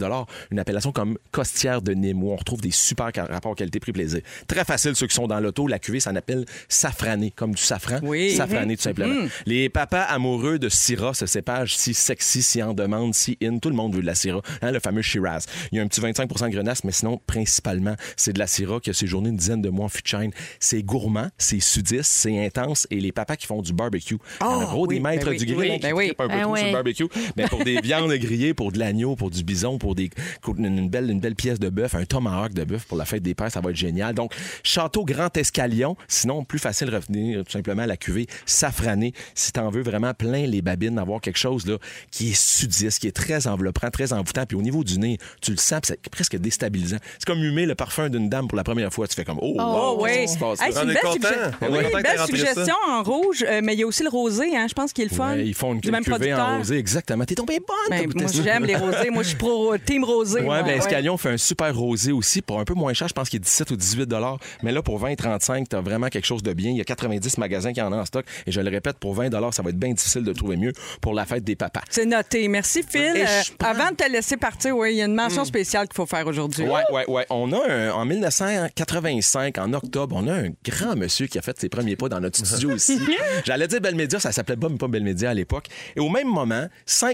une 0.50 0.58
appellation 0.58 0.92
comme 0.92 1.18
Costière 1.30 1.82
de 1.82 1.92
Nîmes 1.92 2.22
où 2.22 2.32
on 2.32 2.36
retrouve 2.36 2.60
des 2.60 2.70
super 2.70 3.10
rapports 3.16 3.54
qualité-prix 3.54 3.92
plaisir. 3.92 4.20
Très 4.46 4.64
facile 4.64 4.94
ceux 4.96 5.06
qui 5.06 5.14
sont 5.14 5.26
dans 5.26 5.40
l'auto, 5.40 5.66
la 5.66 5.78
cuvée 5.78 6.00
ça 6.00 6.12
s'appelle 6.12 6.44
safrané 6.68 7.32
comme 7.34 7.54
du 7.54 7.62
safran, 7.62 7.98
Oui. 8.02 8.34
safrané 8.34 8.76
tout 8.76 8.82
simplement. 8.82 9.24
Mm. 9.24 9.28
Les 9.46 9.68
papas 9.68 10.02
amoureux 10.02 10.58
de 10.58 10.68
Syrah, 10.68 11.14
ce 11.14 11.26
cépage 11.26 11.76
si 11.76 11.94
sexy, 11.94 12.42
si 12.42 12.62
en 12.62 12.74
demande, 12.74 13.14
si 13.14 13.38
in, 13.42 13.58
tout 13.58 13.70
le 13.70 13.76
monde 13.76 13.94
veut 13.94 14.02
de 14.02 14.06
la 14.06 14.14
Syrah, 14.14 14.42
hein, 14.62 14.70
le 14.70 14.80
fameux 14.80 15.02
Shiraz. 15.02 15.46
Il 15.72 15.78
y 15.78 15.80
a 15.80 15.82
un 15.82 15.86
petit 15.86 16.00
25 16.00 16.28
de 16.28 16.48
grenasse, 16.50 16.84
mais 16.84 16.92
sinon, 16.92 17.20
principalement, 17.26 17.94
c'est 18.16 18.32
de 18.32 18.38
la 18.38 18.46
Syrah 18.46 18.80
qui 18.80 18.90
a 18.90 18.92
séjourné 18.92 19.30
une 19.30 19.36
dizaine 19.36 19.62
de 19.62 19.68
mois 19.68 19.86
en 19.86 19.88
fût 19.88 20.02
de. 20.02 20.30
C'est 20.58 20.82
gourmand, 20.82 21.28
c'est 21.38 21.60
sudiste, 21.60 22.10
c'est 22.10 22.44
intense, 22.44 22.86
et 22.90 23.00
les 23.00 23.12
papas 23.12 23.36
qui 23.36 23.46
font 23.46 23.62
du 23.62 23.72
barbecue. 23.72 24.18
Y 24.40 24.44
en 24.44 24.64
gros 24.64 24.86
oui, 24.86 24.96
des 24.96 25.00
maîtres 25.00 25.26
ben 25.26 25.32
oui, 25.32 25.38
du 25.38 25.46
grill, 25.46 25.58
oui, 25.58 25.70
hein, 25.72 25.78
qui 25.78 25.80
ben 25.80 26.24
un 26.24 26.28
peu 26.28 26.28
Ben 26.28 26.42
trop 26.42 26.56
sur 26.56 26.66
le 26.66 26.72
barbecue, 26.72 27.08
mais 27.36 27.46
pour 27.48 27.62
des 27.64 27.80
viandes 27.80 28.12
grillées, 28.12 28.54
pour 28.54 28.72
de 28.72 28.78
l'agneau, 28.78 29.16
pour 29.16 29.30
du 29.30 29.42
bison, 29.44 29.78
pour 29.78 29.94
des, 29.94 30.10
une, 30.58 30.88
belle, 30.88 31.10
une 31.10 31.20
belle 31.20 31.34
pièce 31.34 31.58
de 31.58 31.68
bœuf, 31.68 31.94
un 31.94 32.04
tomahawk 32.04 32.52
de 32.54 32.64
bœuf 32.64 32.84
pour 32.84 32.96
la 32.96 33.04
fête 33.04 33.22
des 33.22 33.34
pères, 33.34 33.50
ça 33.50 33.60
va 33.60 33.70
être 33.70 33.76
génial. 33.76 34.14
Donc, 34.14 34.34
Château 34.62 35.04
Grand 35.04 35.34
Escalion, 35.36 35.96
sinon, 36.08 36.44
plus 36.44 36.58
facile 36.58 36.88
de 36.88 36.96
revenir 36.96 37.44
tout 37.44 37.52
simplement 37.52 37.82
à 37.82 37.86
la 37.86 37.96
cuvée 37.96 38.26
safranée. 38.46 39.12
Si 39.34 39.52
t'en 39.52 39.70
veux 39.70 39.82
vraiment 39.82 40.14
plein 40.14 40.46
les 40.46 40.62
babines, 40.62 40.96
d'avoir 40.96 41.20
quelque 41.20 41.38
chose 41.38 41.66
là, 41.66 41.76
qui 42.10 42.30
est 42.30 42.36
sudiste, 42.40 42.98
qui 43.00 43.06
est 43.06 43.12
très 43.12 43.46
enveloppant, 43.46 43.90
très 43.90 44.12
envoûtant, 44.12 44.44
puis 44.46 44.56
au 44.56 44.62
niveau 44.62 44.84
du 44.84 44.98
nez, 44.98 45.18
tu 45.40 45.50
le 45.52 45.56
sens, 45.56 45.80
puis 45.80 45.92
c'est 46.02 46.10
presque 46.10 46.36
déstabilisant. 46.36 46.98
C'est 47.18 47.26
comme 47.26 47.42
humer 47.42 47.66
le 47.66 47.74
parfum 47.74 48.08
d'une 48.08 48.28
dame 48.28 48.48
pour 48.48 48.56
la 48.56 48.64
première 48.64 48.92
fois. 48.92 49.06
Tu 49.06 49.14
fais 49.14 49.24
comme, 49.24 49.38
oh, 49.40 49.56
Oh, 49.58 49.96
wow, 49.96 50.04
oui. 50.04 50.26
passe? 50.38 50.60
Hey, 50.62 50.72
une 50.72 50.78
On 50.78 50.88
est 50.88 50.94
content. 51.00 51.28
On 51.60 51.74
est 51.74 51.84
content 51.84 52.00
belle 52.02 52.26
suggestion 52.26 52.74
en 52.88 53.02
rouge, 53.02 53.44
euh, 53.46 53.60
mais 53.62 53.74
il 53.74 53.80
y 53.80 53.82
a 53.82 53.86
aussi 53.86 54.02
le 54.02 54.08
rosé, 54.08 54.56
hein, 54.56 54.66
je 54.68 54.74
pense 54.74 54.92
qu'il 54.92 55.04
est 55.04 55.10
le 55.10 55.16
fun. 55.16 55.34
Ouais, 55.34 55.46
ils 55.46 55.54
font 55.54 55.74
une 55.74 55.80
du 55.80 55.90
même 55.90 56.02
cuvée 56.02 56.16
producteur. 56.16 56.48
en 56.48 56.58
rosé, 56.58 56.78
exactement. 56.78 57.19
T'es 57.26 57.34
tombé 57.34 57.58
bonne, 57.58 57.98
Ben, 57.98 58.10
moi, 58.14 58.30
j'aime 58.32 58.64
les 58.64 58.76
rosés. 58.76 59.10
Moi, 59.10 59.22
je 59.22 59.28
suis 59.28 59.36
pro 59.38 59.76
team 59.78 60.04
rosé. 60.04 60.40
Ouais, 60.42 60.62
ben. 60.62 60.78
Escalion 60.78 61.16
fait 61.16 61.30
un 61.30 61.36
super 61.36 61.74
rosé 61.76 62.12
aussi 62.12 62.42
pour 62.42 62.58
un 62.60 62.64
peu 62.64 62.74
moins 62.74 62.92
cher. 62.94 63.08
Je 63.08 63.12
pense 63.14 63.28
qu'il 63.28 63.38
est 63.38 63.44
17 63.44 63.70
ou 63.70 63.76
18 63.76 64.06
dollars. 64.06 64.38
Mais 64.62 64.72
là, 64.72 64.82
pour 64.82 64.98
20 64.98 65.14
35, 65.16 65.68
t'as 65.68 65.80
vraiment 65.80 66.08
quelque 66.08 66.24
chose 66.26 66.42
de 66.42 66.52
bien. 66.52 66.70
Il 66.70 66.76
y 66.76 66.80
a 66.80 66.84
90 66.84 67.38
magasins 67.38 67.72
qui 67.72 67.80
en 67.82 67.92
ont 67.92 67.98
en 68.00 68.04
stock. 68.04 68.24
Et 68.46 68.52
je 68.52 68.60
le 68.60 68.70
répète, 68.70 68.98
pour 68.98 69.14
20 69.14 69.28
dollars, 69.30 69.52
ça 69.54 69.62
va 69.62 69.70
être 69.70 69.78
bien 69.78 69.92
difficile 69.92 70.22
de 70.24 70.32
trouver 70.32 70.56
mieux 70.56 70.72
pour 71.00 71.14
la 71.14 71.26
fête 71.26 71.44
des 71.44 71.56
papas. 71.56 71.82
C'est 71.90 72.06
noté. 72.06 72.48
Merci, 72.48 72.82
Phil. 72.88 73.00
Euh, 73.16 73.42
avant 73.60 73.90
de 73.90 73.96
te 73.96 74.10
laisser 74.10 74.36
partir, 74.36 74.76
oui, 74.76 74.92
il 74.92 74.96
y 74.96 75.02
a 75.02 75.06
une 75.06 75.14
mention 75.14 75.44
spéciale 75.44 75.86
qu'il 75.88 75.96
faut 75.96 76.06
faire 76.06 76.26
aujourd'hui. 76.26 76.64
Ouais, 76.66 76.82
ouais, 76.92 77.04
ouais. 77.08 77.26
On 77.30 77.52
a 77.52 77.70
un- 77.70 77.90
en 77.92 78.04
1985, 78.04 79.58
en 79.58 79.72
octobre, 79.72 80.16
on 80.18 80.26
a 80.28 80.34
un 80.34 80.48
grand 80.64 80.96
monsieur 80.96 81.26
qui 81.26 81.38
a 81.38 81.42
fait 81.42 81.58
ses 81.58 81.68
premiers 81.68 81.96
pas 81.96 82.08
dans 82.08 82.20
notre 82.20 82.44
studio 82.44 82.70
ici. 82.76 82.98
J'allais 83.44 83.68
dire 83.68 83.80
Belle 83.80 83.94
Média, 83.94 84.18
ça 84.20 84.32
s'appelait 84.32 84.56
pas, 84.56 84.68
mais 84.68 84.76
pas 84.78 84.88
Belle 84.88 85.02
Média 85.04 85.30
à 85.30 85.34
l'époque. 85.34 85.66
Et 85.96 86.00
au 86.00 86.08
même 86.08 86.28
moment, 86.28 86.66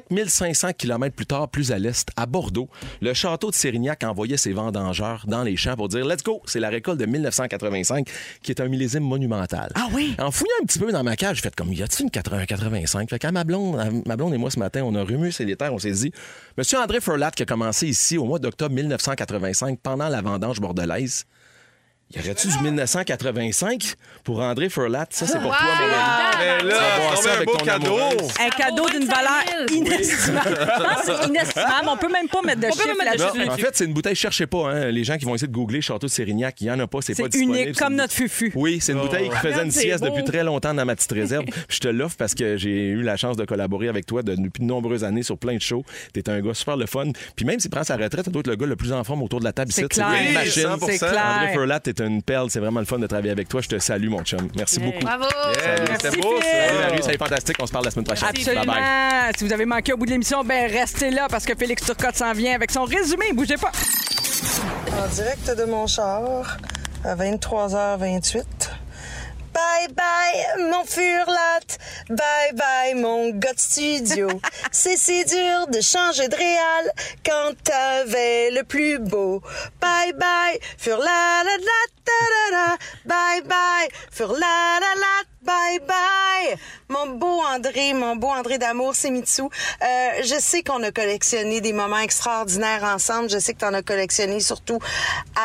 5500 0.09 0.73
km 0.77 1.15
plus 1.15 1.27
tard, 1.27 1.49
plus 1.49 1.73
à 1.73 1.79
l'est, 1.79 2.09
à 2.17 2.27
Bordeaux, 2.27 2.69
le 3.01 3.15
château 3.15 3.51
de 3.51 3.55
Sérignac 3.55 4.05
envoyait 4.05 4.37
ses 4.37 4.53
vendangeurs 4.53 5.25
dans 5.27 5.43
les 5.43 5.57
champs 5.57 5.77
pour 5.77 5.89
dire 5.89 6.05
Let's 6.07 6.23
go, 6.23 6.43
c'est 6.47 6.61
la 6.61 6.69
récolte 6.69 6.99
de 6.99 7.07
1985 7.07 8.09
qui 8.43 8.51
est 8.53 8.61
un 8.61 8.69
millésime 8.69 9.03
monumental. 9.03 9.71
Ah 9.75 9.89
oui? 9.93 10.15
En 10.19 10.31
fouillant 10.31 10.55
un 10.63 10.67
petit 10.67 10.79
peu 10.79 10.93
dans 10.93 11.03
ma 11.03 11.17
cage, 11.17 11.37
j'ai 11.37 11.43
fait 11.43 11.55
comme 11.55 11.73
y 11.73 11.83
a-t-il 11.83 12.05
une 12.05 12.11
80 12.11 12.47
85 12.47 13.11
Fait 13.11 13.19
qu'à 13.19 13.33
ma 13.33 13.45
blonde, 13.45 13.79
à 13.79 13.89
ma 14.07 14.17
blonde 14.17 14.35
et 14.35 14.39
moi 14.39 14.51
ce 14.51 14.59
matin, 14.59 14.83
on 14.85 14.95
a 14.95 15.03
remué 15.03 15.31
les 15.39 15.57
terres, 15.57 15.75
on 15.75 15.79
s'est 15.79 15.91
dit 15.93 16.13
Monsieur 16.57 16.79
André 16.79 17.01
Furlat 17.01 17.31
qui 17.31 17.43
a 17.43 17.47
commencé 17.47 17.87
ici 17.87 18.19
au 18.19 18.25
mois 18.25 18.39
d'octobre 18.39 18.75
1985 18.75 19.79
pendant 19.83 20.09
la 20.09 20.23
vendange 20.23 20.61
bordelaise. 20.61 21.27
Y 22.15 22.21
aurait-tu 22.21 22.47
du 22.47 22.59
1985 22.61 23.95
pour 24.23 24.41
André 24.41 24.69
Furlat? 24.69 25.07
Ça, 25.11 25.27
c'est 25.27 25.41
pour 25.41 25.51
toi, 25.51 25.59
mon 25.61 25.85
ami. 25.87 26.63
Mais 26.63 26.69
là, 26.71 26.81
c'est 27.17 27.23
ça 27.23 27.35
un 27.41 27.45
beau 27.45 27.57
ton 27.57 27.65
cadeau. 27.65 27.97
amoureuse. 27.99 28.31
Un 28.47 28.49
cadeau 28.51 28.89
d'une 28.89 29.07
valeur 29.09 29.43
inestimable. 29.73 30.57
Je 30.57 30.83
pense 30.85 31.01
que 31.05 31.13
c'est 31.23 31.29
inestimable. 31.29 31.89
On 31.89 31.97
peut 31.97 32.13
même 32.13 32.29
pas 32.29 32.43
mettre 32.43 32.61
de 32.61 32.67
On 32.69 32.71
peut 32.71 32.83
chiffre 32.83 33.05
là-dessus. 33.05 33.39
Non, 33.47 33.53
en 33.53 33.57
fait, 33.57 33.71
c'est 33.77 33.85
une 33.87 33.93
bouteille, 33.93 34.15
cherchez 34.15 34.47
pas. 34.47 34.71
Hein. 34.71 34.91
Les 34.93 35.03
gens 35.03 35.17
qui 35.19 35.25
vont 35.25 35.35
essayer 35.35 35.49
de 35.49 35.53
googler 35.53 35.81
Château 35.81 36.07
de 36.07 36.13
Sérignac, 36.13 36.61
il 36.61 36.65
n'y 36.65 36.71
en 36.71 36.79
a 36.79 36.87
pas, 36.87 36.99
c'est 37.03 37.15
pas 37.17 37.25
C'est 37.25 37.29
disponible. 37.31 37.59
unique, 37.59 37.77
comme 37.79 37.97
notre 37.97 38.13
fufu. 38.13 38.53
Oui, 38.55 38.79
c'est 38.81 38.93
une 38.93 39.01
bouteille 39.01 39.29
qui 39.29 39.37
faisait 39.39 39.65
une 39.65 39.73
c'est 39.73 39.81
sieste 39.81 40.05
beau. 40.05 40.11
depuis 40.11 40.23
très 40.25 40.45
longtemps 40.45 40.75
dans 40.75 40.85
ma 40.85 40.95
petite 40.95 41.11
réserve. 41.13 41.45
Puis 41.47 41.55
je 41.69 41.81
te 41.81 41.89
l'offre 41.89 42.17
parce 42.17 42.37
que 42.37 42.57
j'ai 42.57 42.71
eu 42.91 43.03
la 43.03 43.17
chance 43.17 43.37
de 43.37 43.45
collaborer 43.45 43.89
avec 43.89 44.07
toi 44.07 44.23
de- 44.23 44.37
depuis 44.37 44.61
de 44.61 44.67
nombreuses 44.67 45.03
années 45.03 45.25
sur 45.25 45.37
plein 45.39 45.57
de 45.57 45.61
shows. 45.63 45.85
T'es 46.13 46.29
un 46.31 46.41
gars 46.41 46.55
super 46.55 46.77
le 46.77 46.87
fun. 46.87 47.11
Puis 47.35 47.45
même 47.45 47.59
s'il 47.59 47.71
prend 47.71 47.83
sa 47.83 47.97
retraite, 47.97 48.27
tu 48.27 48.31
dois 48.31 48.41
être 48.41 48.47
le 48.47 48.55
gars 48.57 48.67
le 48.67 48.77
plus 48.77 48.93
en 48.93 49.03
forme 49.03 49.23
autour 49.25 49.41
de 49.41 49.45
la 49.45 49.53
table. 49.53 49.73
C'est 49.73 49.89
clair. 49.89 50.07
une 50.25 50.35
machine. 50.35 50.63
100%. 50.69 50.87
C'est 50.87 50.99
clair. 50.99 51.25
André 51.41 51.53
Furlat, 51.53 51.81
t'es 51.81 51.96
une 52.01 52.23
perle. 52.23 52.51
C'est 52.51 52.61
vraiment 52.61 52.81
le 52.81 52.87
fun 52.87 52.99
de 52.99 53.07
travailler 53.07 53.31
avec 53.33 53.49
toi. 53.49 53.61
Je 53.61 53.69
te 53.69 53.79
salue, 53.79 54.09
mon 54.09 54.23
chum. 54.23 54.49
Merci 54.57 54.81
beaucoup. 54.81 55.01
Bravo! 55.01 55.25
Yeah, 55.25 55.97
C'était 56.01 56.21
beau, 56.21 56.35
ça. 56.41 56.89
Marie, 56.89 57.03
c'est 57.03 57.19
fantastique. 57.19 57.57
On 57.61 57.67
se 57.67 57.73
parle 57.73 57.85
la 57.85 57.91
semaine 57.91 58.05
prochaine. 58.07 58.29
Absolument. 58.29 58.65
Bye 58.65 58.75
bye. 58.75 59.33
Si 59.37 59.45
vous 59.45 59.53
avez 59.53 59.67
manqué 59.67 59.93
au 59.93 59.97
bout 59.97 60.07
de 60.07 60.11
l'émission, 60.11 60.45
ben 60.45 60.71
restez 60.71 61.11
là 61.11 61.27
parce 61.31 61.45
que 61.45 61.55
Félix 61.55 61.85
Turcotte 61.85 62.17
s'en 62.17 62.33
vient 62.33 62.55
avec 62.55 62.71
son 62.71 62.85
résumé. 62.85 63.33
Bougez 63.33 63.57
pas. 63.57 63.73
En 64.93 65.09
direct 65.09 65.51
de 65.57 65.65
mon 65.65 65.87
char 65.87 66.57
à 67.05 67.15
23h28. 67.17 68.43
Bye 69.57 69.89
bye, 69.95 70.69
mon 70.71 70.85
furlat. 70.85 71.79
Bye 72.11 72.53
bye, 72.53 72.95
mon 72.95 73.31
de 73.31 73.49
studio. 73.57 74.29
C'est 74.71 74.99
si 74.99 75.25
dur 75.25 75.67
de 75.69 75.81
changer 75.81 76.29
de 76.29 76.37
réal 76.37 76.85
quand 77.25 77.53
t'avais 77.65 78.51
le 78.51 78.65
plus 78.65 78.99
beau. 78.99 79.41
Bye 79.81 80.13
bye, 80.13 80.59
furlat 80.77 81.43
la 81.49 81.57
la 81.71 81.81
ta 82.05 82.21
da 82.33 82.45
da. 82.57 82.77
Bye 83.07 83.43
bye, 83.49 83.89
furlat 84.11 84.81
la 84.85 84.93
la. 85.01 85.36
Bye 85.47 85.79
bye, 85.87 86.57
mon 86.89 87.19
beau 87.19 87.41
André, 87.55 87.93
mon 87.93 88.17
beau 88.17 88.27
André 88.27 88.59
d'amour, 88.59 88.97
c'est 88.97 89.11
Mitsu. 89.11 89.43
Euh, 89.43 89.47
je 90.23 90.41
sais 90.41 90.65
qu'on 90.65 90.83
a 90.83 90.91
collectionné 90.91 91.61
des 91.61 91.73
moments 91.73 92.01
extraordinaires 92.01 92.83
ensemble. 92.83 93.31
Je 93.31 93.39
sais 93.39 93.55
que 93.55 93.61
tu 93.61 93.65
en 93.65 93.73
as 93.73 93.83
collectionné 93.83 94.41
surtout 94.41 94.81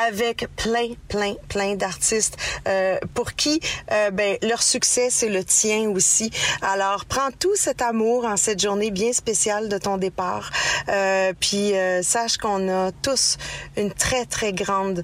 avec 0.07 0.47
plein, 0.55 0.93
plein, 1.07 1.35
plein 1.49 1.75
d'artistes 1.75 2.37
euh, 2.67 2.97
pour 3.13 3.33
qui 3.33 3.59
euh, 3.91 4.09
ben, 4.09 4.37
leur 4.41 4.63
succès, 4.63 5.09
c'est 5.11 5.29
le 5.29 5.43
tien 5.43 5.89
aussi. 5.89 6.31
Alors, 6.63 7.05
prends 7.05 7.29
tout 7.39 7.55
cet 7.55 7.83
amour 7.83 8.25
en 8.25 8.37
cette 8.37 8.59
journée 8.59 8.89
bien 8.89 9.13
spéciale 9.13 9.69
de 9.69 9.77
ton 9.77 9.97
départ. 9.97 10.49
Euh, 10.89 11.33
puis, 11.39 11.75
euh, 11.75 12.01
sache 12.01 12.37
qu'on 12.37 12.69
a 12.69 12.91
tous 13.03 13.37
une 13.77 13.91
très, 13.91 14.25
très 14.25 14.51
grande 14.53 15.03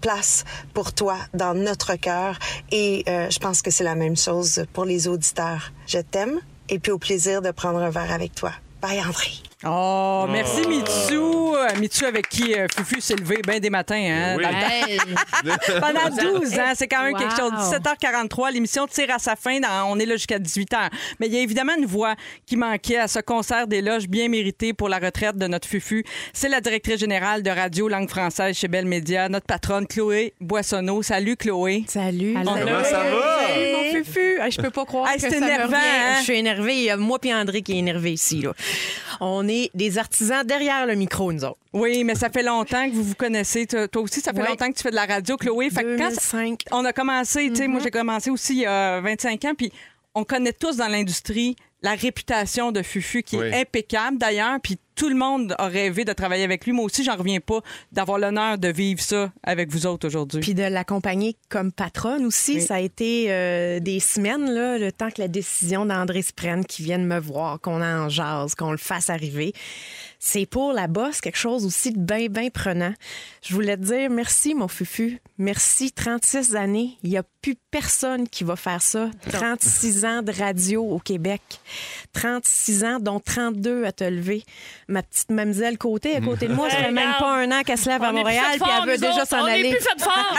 place 0.00 0.44
pour 0.72 0.92
toi 0.92 1.16
dans 1.34 1.54
notre 1.54 1.94
cœur. 1.96 2.38
Et 2.70 3.04
je 3.06 3.38
pense 3.38 3.62
que 3.62 3.70
c'est 3.70 3.84
la 3.84 3.94
même 3.94 4.16
chose 4.20 4.64
pour 4.72 4.84
les 4.84 5.08
auditeurs. 5.08 5.72
Je 5.86 5.98
t'aime 5.98 6.40
et 6.68 6.78
puis 6.78 6.92
au 6.92 6.98
plaisir 6.98 7.42
de 7.42 7.50
prendre 7.50 7.78
un 7.80 7.90
verre 7.90 8.12
avec 8.12 8.34
toi. 8.34 8.52
Bye, 8.82 8.98
André. 9.06 9.28
Oh, 9.66 10.24
merci 10.30 10.66
Mitsu. 10.66 11.14
Euh, 11.18 11.78
Mitsu 11.78 12.06
avec 12.06 12.30
qui 12.30 12.54
euh, 12.54 12.66
Fufu 12.74 12.98
s'est 13.02 13.14
levé 13.14 13.42
bien 13.46 13.60
des 13.60 13.68
matins. 13.68 13.94
Hein, 13.94 14.36
Oui. 14.38 14.42
dans 14.42 14.50
le 15.44 15.50
temps. 15.50 15.80
Pendant 15.86 16.38
12 16.40 16.54
ans, 16.58 16.72
c'est 16.74 16.88
quand 16.88 17.02
même 17.02 17.14
quelque 17.14 17.36
chose. 17.36 17.52
Wow. 17.52 17.78
17h43, 17.78 18.52
l'émission 18.54 18.86
tire 18.86 19.14
à 19.14 19.18
sa 19.18 19.36
fin. 19.36 19.60
dans- 19.60 19.84
on 19.90 19.98
est 19.98 20.06
là 20.06 20.14
jusqu'à 20.16 20.38
18h. 20.38 20.88
Mais 21.18 21.26
il 21.26 21.34
y 21.34 21.36
a 21.36 21.40
évidemment 21.42 21.74
une 21.76 21.84
voix 21.84 22.14
qui 22.46 22.56
manquait 22.56 22.96
à 22.96 23.06
ce 23.06 23.18
concert 23.18 23.66
d'éloges 23.66 24.08
bien 24.08 24.30
mérité 24.30 24.72
pour 24.72 24.88
la 24.88 24.98
retraite 24.98 25.36
de 25.36 25.46
notre 25.46 25.68
Fufu. 25.68 26.02
C'est 26.32 26.48
la 26.48 26.62
directrice 26.62 26.98
générale 26.98 27.42
de 27.42 27.50
Radio 27.50 27.86
Langue 27.86 28.08
française 28.08 28.56
chez 28.56 28.68
Bell 28.68 28.86
Média, 28.86 29.28
notre 29.28 29.44
patronne 29.46 29.86
Chloé 29.86 30.32
Boissonneau. 30.40 31.02
Salut 31.02 31.36
Chloé. 31.36 31.84
Salut. 31.86 32.32
Comment 32.32 32.54
ça 32.84 33.00
va? 33.10 33.46
Hey, 34.40 34.50
je 34.50 34.60
peux 34.60 34.70
pas 34.70 34.84
croire 34.84 35.08
Hey, 35.08 35.16
que 35.16 35.20
c'est 35.22 35.30
ça 35.30 35.36
énervant, 35.46 35.76
hein? 35.76 36.16
Je 36.18 36.24
suis 36.24 36.36
énervée. 36.38 36.74
Il 36.76 36.82
y 36.84 36.90
a 36.90 36.96
moi 36.96 37.18
puis 37.18 37.32
André 37.32 37.62
qui 37.62 37.72
est 37.72 37.78
énervé 37.78 38.12
ici. 38.12 38.40
Là. 38.42 38.52
On 39.20 39.46
est 39.48 39.70
des 39.74 39.98
artisans 39.98 40.44
derrière 40.44 40.86
le 40.86 40.94
micro, 40.94 41.32
nous 41.32 41.44
autres. 41.44 41.58
Oui, 41.72 42.04
mais 42.04 42.14
ça 42.14 42.30
fait 42.30 42.42
longtemps 42.42 42.88
que 42.88 42.94
vous 42.94 43.04
vous 43.04 43.14
connaissez. 43.14 43.66
Toi 43.66 43.86
toi 43.88 44.02
aussi, 44.02 44.20
ça 44.20 44.32
fait 44.32 44.40
Ouais. 44.40 44.48
longtemps 44.48 44.70
que 44.70 44.76
tu 44.76 44.82
fais 44.82 44.90
de 44.90 44.94
la 44.96 45.06
radio, 45.06 45.36
Chloé. 45.36 45.70
Fait 45.70 45.82
que 45.82 45.96
quand 45.98 46.08
2005. 46.08 46.62
on 46.72 46.84
a 46.84 46.92
commencé, 46.92 47.48
tu 47.50 47.56
sais, 47.56 47.64
Mm-hmm. 47.64 47.68
moi 47.68 47.80
j'ai 47.82 47.90
commencé 47.90 48.30
aussi 48.30 48.52
il 48.54 48.60
y 48.60 48.66
a 48.66 49.00
25 49.00 49.44
ans, 49.44 49.54
puis 49.56 49.70
on 50.14 50.24
connaît 50.24 50.52
tous 50.52 50.76
dans 50.76 50.88
l'industrie 50.88 51.56
la 51.82 51.94
réputation 51.94 52.72
de 52.72 52.82
Fufu 52.82 53.22
qui 53.22 53.36
Oui. 53.38 53.46
est 53.46 53.60
impeccable 53.62 54.18
d'ailleurs, 54.18 54.58
puis 54.62 54.76
tout 55.00 55.08
le 55.08 55.14
monde 55.14 55.54
a 55.56 55.66
rêvé 55.66 56.04
de 56.04 56.12
travailler 56.12 56.44
avec 56.44 56.66
lui. 56.66 56.72
Moi 56.72 56.84
aussi, 56.84 57.04
j'en 57.04 57.16
reviens 57.16 57.40
pas 57.40 57.60
d'avoir 57.90 58.18
l'honneur 58.18 58.58
de 58.58 58.68
vivre 58.68 59.00
ça 59.00 59.32
avec 59.42 59.70
vous 59.70 59.86
autres 59.86 60.06
aujourd'hui. 60.06 60.42
Puis 60.42 60.52
de 60.52 60.62
l'accompagner 60.62 61.36
comme 61.48 61.72
patronne 61.72 62.26
aussi. 62.26 62.56
Oui. 62.56 62.60
Ça 62.60 62.74
a 62.74 62.80
été 62.80 63.32
euh, 63.32 63.80
des 63.80 63.98
semaines, 63.98 64.50
là, 64.50 64.76
le 64.76 64.92
temps 64.92 65.08
que 65.08 65.22
la 65.22 65.28
décision 65.28 65.86
d'André 65.86 66.20
se 66.20 66.34
prenne, 66.34 66.66
qu'il 66.66 66.84
vienne 66.84 67.06
me 67.06 67.18
voir, 67.18 67.62
qu'on 67.62 67.80
en 67.80 68.10
jase, 68.10 68.54
qu'on 68.54 68.72
le 68.72 68.76
fasse 68.76 69.08
arriver. 69.08 69.54
C'est 70.18 70.44
pour 70.44 70.74
la 70.74 70.86
bosse 70.86 71.22
quelque 71.22 71.38
chose 71.38 71.64
aussi 71.64 71.92
de 71.92 71.98
bien, 71.98 72.26
bien 72.26 72.50
prenant. 72.50 72.92
Je 73.40 73.54
voulais 73.54 73.78
te 73.78 73.84
dire 73.84 74.10
merci, 74.10 74.54
mon 74.54 74.68
fufu. 74.68 75.18
Merci, 75.38 75.92
36 75.92 76.56
années. 76.56 76.98
Il 77.02 77.08
n'y 77.08 77.16
a 77.16 77.22
plus 77.40 77.56
personne 77.70 78.28
qui 78.28 78.44
va 78.44 78.56
faire 78.56 78.82
ça. 78.82 79.08
36 79.32 80.04
ans 80.04 80.20
de 80.20 80.30
radio 80.30 80.82
au 80.84 80.98
Québec. 80.98 81.40
36 82.12 82.84
ans, 82.84 82.98
dont 83.00 83.18
32 83.18 83.86
à 83.86 83.92
te 83.92 84.04
lever. 84.04 84.44
Ma 84.90 85.04
petite 85.04 85.30
mamzelle 85.30 85.78
côté, 85.78 86.16
à 86.16 86.20
côté 86.20 86.48
de 86.48 86.52
moi, 86.52 86.68
ça 86.68 86.78
fait 86.78 86.90
même 86.90 87.14
pas 87.18 87.32
un 87.36 87.50
an 87.52 87.62
qu'elle 87.62 87.78
se 87.78 87.88
lève 87.88 88.02
à 88.02 88.08
On 88.08 88.10
est 88.10 88.14
plus 88.14 88.18
Montréal, 88.24 88.58
puis 88.60 88.70
elle 88.82 88.88
veut 88.90 88.98
déjà 88.98 89.24
s'en 89.24 89.44
On 89.44 89.46
est 89.46 89.52
aller. 89.52 89.70
plus 89.70 89.78
fait 89.80 90.02
fort. 90.02 90.36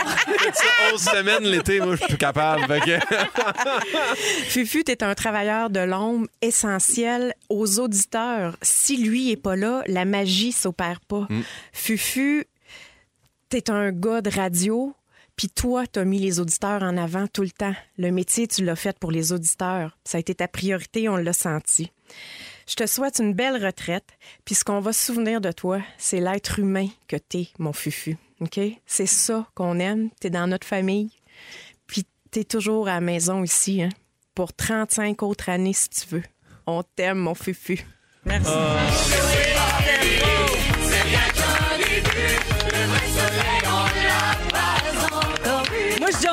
Ça, 0.52 0.64
11 0.92 1.00
semaines 1.00 1.44
l'été, 1.44 1.80
moi, 1.80 1.92
je 1.92 2.00
suis 2.00 2.06
plus 2.08 2.18
capable. 2.18 2.66
Fait 2.66 2.80
que- 2.80 3.00
Fufu, 4.48 4.84
t'es 4.84 5.02
un 5.02 5.14
travailleur 5.14 5.70
de 5.70 5.80
l'ombre 5.80 6.26
essentiel 6.42 7.34
aux 7.48 7.78
auditeurs. 7.80 8.56
Si 8.62 8.96
lui 8.98 9.30
est 9.30 9.36
pas 9.36 9.56
là, 9.56 9.82
la 9.86 10.04
magie 10.04 10.52
s'opère 10.52 11.00
pas. 11.00 11.26
Fufu, 11.72 12.44
t'es 13.48 13.70
un 13.70 13.90
gars 13.90 14.20
de 14.20 14.30
radio, 14.30 14.94
puis 15.36 15.48
toi, 15.48 15.84
t'as 15.90 16.04
mis 16.04 16.18
les 16.18 16.40
auditeurs 16.40 16.82
en 16.82 16.96
avant 16.96 17.26
tout 17.26 17.42
le 17.42 17.50
temps. 17.50 17.74
Le 17.98 18.10
métier, 18.10 18.46
tu 18.46 18.64
l'as 18.64 18.76
fait 18.76 18.98
pour 18.98 19.10
les 19.12 19.32
auditeurs. 19.32 19.96
Ça 20.04 20.18
a 20.18 20.20
été 20.20 20.34
ta 20.34 20.48
priorité, 20.48 21.08
on 21.08 21.16
l'a 21.16 21.32
senti. 21.32 21.90
Je 22.72 22.76
te 22.76 22.86
souhaite 22.86 23.18
une 23.18 23.34
belle 23.34 23.62
retraite, 23.62 24.16
puis 24.46 24.54
ce 24.54 24.64
qu'on 24.64 24.80
va 24.80 24.94
se 24.94 25.04
souvenir 25.04 25.42
de 25.42 25.52
toi, 25.52 25.82
c'est 25.98 26.20
l'être 26.20 26.58
humain 26.58 26.88
que 27.06 27.16
t'es, 27.16 27.48
mon 27.58 27.74
Fufu. 27.74 28.16
OK? 28.40 28.58
C'est 28.86 29.04
ça 29.04 29.46
qu'on 29.54 29.78
aime. 29.78 30.08
T'es 30.20 30.30
dans 30.30 30.46
notre 30.46 30.66
famille. 30.66 31.10
Puis 31.86 32.06
t'es 32.30 32.44
toujours 32.44 32.88
à 32.88 32.94
la 32.94 33.00
maison 33.02 33.44
ici, 33.44 33.82
hein, 33.82 33.90
pour 34.34 34.54
35 34.54 35.22
autres 35.22 35.50
années 35.50 35.74
si 35.74 35.90
tu 35.90 36.06
veux. 36.14 36.22
On 36.66 36.82
t'aime, 36.82 37.18
mon 37.18 37.34
fufu. 37.34 37.84
Merci. 38.24 38.50
Moi, 38.50 40.31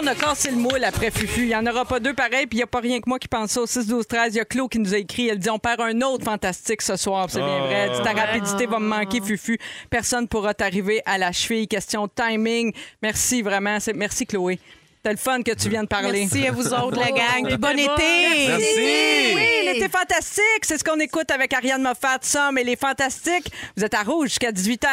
on 0.02 0.06
a 0.08 0.16
cassé 0.16 0.52
le 0.52 0.58
moule 0.58 0.84
après 0.84 1.12
Fufu. 1.12 1.42
Il 1.42 1.48
n'y 1.48 1.56
en 1.56 1.66
aura 1.66 1.86
pas 1.86 2.00
deux 2.00 2.14
pareils, 2.14 2.46
puis 2.48 2.58
il 2.58 2.60
n'y 2.60 2.64
a 2.64 2.68
pas 2.68 2.80
rien 2.80 3.00
que 3.00 3.08
moi 3.10 3.20
qui 3.20 3.28
pense 3.28 3.52
ça. 3.52 3.62
Au 3.62 3.66
6, 3.68 3.88
12, 3.88 4.08
13, 4.08 4.34
il 4.34 4.38
y 4.38 4.40
a 4.40 4.46
Claude 4.46 4.70
qui 4.70 4.80
nous 4.80 4.94
a 4.94 4.98
écrit. 4.98 5.28
Elle 5.28 5.40
dit, 5.40 5.50
on 5.50 5.60
perd 5.60 5.82
un 5.82 6.02
autre 6.02 6.24
fantastique 6.26 6.82
ce 6.82 6.96
soir. 6.96 7.28
C'est 7.30 7.40
bien 7.40 7.60
vrai. 7.60 7.74
Elle 7.90 7.92
dit, 7.92 8.02
ta 8.04 8.14
rapidité 8.14 8.66
va 8.66 8.80
me 8.80 8.88
manquer, 8.88 9.22
Fufu. 9.22 9.58
Personne 9.90 10.22
ne 10.24 10.28
pourra 10.28 10.54
t'arriver 10.54 11.02
à 11.06 11.18
la 11.18 11.32
cheville. 11.32 11.68
Question 11.68 12.06
de 12.08 12.12
timing. 12.16 12.74
Merci, 13.02 13.42
vraiment. 13.42 13.80
C'est- 13.80 13.94
Merci, 13.94 14.26
Chloé. 14.26 14.60
C'était 14.98 15.12
le 15.12 15.18
fun 15.18 15.42
que 15.44 15.52
tu 15.54 15.70
viennes 15.70 15.88
parler. 15.88 16.28
Merci 16.30 16.46
à 16.48 16.52
vous 16.52 16.74
autres, 16.74 17.00
la 17.00 17.12
gang. 17.12 17.48
Puis 17.48 17.58
bon 17.58 17.70
été! 17.70 18.48
Merci. 18.48 19.34
Oui, 19.34 19.66
l'été 19.66 19.88
fantastique, 19.88 20.64
c'est 20.64 20.78
ce 20.78 20.84
qu'on 20.84 21.00
écoute 21.00 21.32
avec 21.32 21.54
Ariane 21.54 21.82
Moffat, 21.82 22.18
Somme 22.22 22.58
et 22.58 22.66
les 22.66 22.76
fantastiques. 22.76 23.50
Vous 23.78 23.86
êtes 23.86 23.94
à 23.94 24.04
rouge 24.04 24.28
jusqu'à 24.28 24.52
18h. 24.52 24.88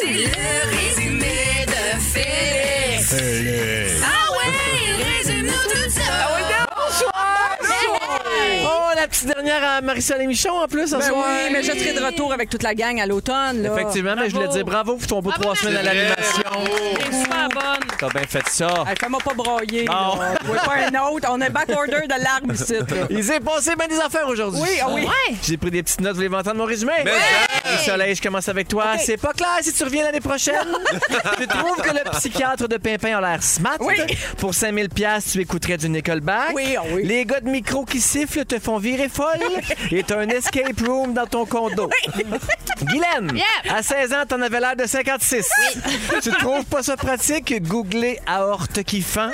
C'est 0.00 0.10
le 0.12 0.73
la 9.04 9.08
petite 9.08 9.26
dernière 9.26 9.62
à 9.62 9.80
Marisol 9.82 10.22
et 10.22 10.26
Michon 10.26 10.52
en 10.52 10.66
plus 10.66 10.86
ce 10.88 10.96
Ben 10.96 11.02
soir. 11.02 11.26
oui, 11.28 11.52
mais 11.52 11.62
je 11.62 11.72
serai 11.72 11.92
de 11.92 12.00
retour 12.02 12.32
avec 12.32 12.48
toute 12.48 12.62
la 12.62 12.74
gang 12.74 12.98
à 12.98 13.04
l'automne. 13.04 13.60
là. 13.62 13.70
Effectivement, 13.74 14.14
mais 14.16 14.30
je 14.30 14.34
voulais 14.34 14.48
te 14.48 14.54
dire 14.54 14.64
bravo 14.64 14.96
pour 14.96 15.06
ton 15.06 15.20
beau 15.20 15.30
trois 15.30 15.54
semaines 15.54 15.76
à 15.76 15.82
l'animation. 15.82 16.42
C'est 17.10 17.12
super 17.22 17.48
bonne. 17.50 17.88
T'as 17.98 18.08
bien 18.08 18.22
fait 18.26 18.48
ça. 18.48 18.84
Hey, 18.88 18.94
Fais-moi 18.98 19.20
pas 19.22 19.34
broyer. 19.34 19.84
Là. 19.84 20.12
Voyez 20.44 20.60
pas 20.90 20.98
un 20.98 21.10
autre. 21.12 21.28
On 21.30 21.38
est 21.42 21.50
back-order 21.50 22.06
de 22.06 22.22
l'arbre 22.24 22.54
ici. 22.54 22.72
là. 22.72 23.06
Il 23.10 23.22
s'est 23.22 23.40
passé 23.40 23.76
bien 23.76 23.88
des 23.88 24.00
affaires 24.00 24.26
aujourd'hui. 24.26 24.62
Oui, 24.62 24.78
ah 24.82 24.86
oui. 24.90 25.06
J'ai 25.42 25.58
pris 25.58 25.70
des 25.70 25.82
petites 25.82 26.00
notes. 26.00 26.12
Vous 26.12 26.16
voulez 26.16 26.30
m'entendre 26.30 26.56
mon 26.56 26.64
résumé? 26.64 26.92
Mais 27.04 27.12
Le 27.72 27.78
soleil, 27.84 28.14
je 28.14 28.22
commence 28.22 28.48
avec 28.48 28.68
toi. 28.68 28.94
C'est 28.98 29.18
pas 29.18 29.34
clair 29.34 29.58
si 29.60 29.70
tu 29.74 29.84
reviens 29.84 30.04
l'année 30.04 30.20
prochaine. 30.20 30.54
tu 31.38 31.46
trouves 31.46 31.82
que 31.82 31.90
le 31.90 32.10
psychiatre 32.18 32.68
de 32.68 32.78
Pimpin 32.78 33.18
a 33.18 33.20
l'air 33.20 33.42
smart? 33.42 33.76
Oui. 33.80 33.96
Pour 34.38 34.54
5000 34.54 34.88
pièces, 34.88 35.32
tu 35.32 35.40
écouterais 35.42 35.76
du 35.76 35.90
Nickelback. 35.90 36.52
Oui, 36.54 36.74
ah 36.78 36.82
oui. 36.90 37.02
Les 37.04 37.26
gars 37.26 37.40
de 37.40 37.50
micro 37.50 37.84
qui 37.84 38.00
sifflent 38.00 38.46
te 38.46 38.58
font 38.58 38.78
virer 38.94 39.08
folle. 39.08 39.40
Et 39.90 40.02
t'as 40.02 40.18
un 40.18 40.28
escape 40.28 40.80
room 40.86 41.14
dans 41.14 41.26
ton 41.26 41.44
condo. 41.46 41.90
Guylaine, 42.82 43.38
à 43.68 43.82
16 43.82 44.12
ans, 44.12 44.24
t'en 44.28 44.40
avais 44.40 44.60
l'air 44.60 44.76
de 44.76 44.86
56. 44.86 45.48
Tu 46.22 46.30
trouves 46.30 46.64
pas 46.64 46.82
ça 46.82 46.96
pratique? 46.96 47.62
Googler 47.62 48.18
aorte 48.26 48.82
qui 48.82 49.02
fend. 49.02 49.30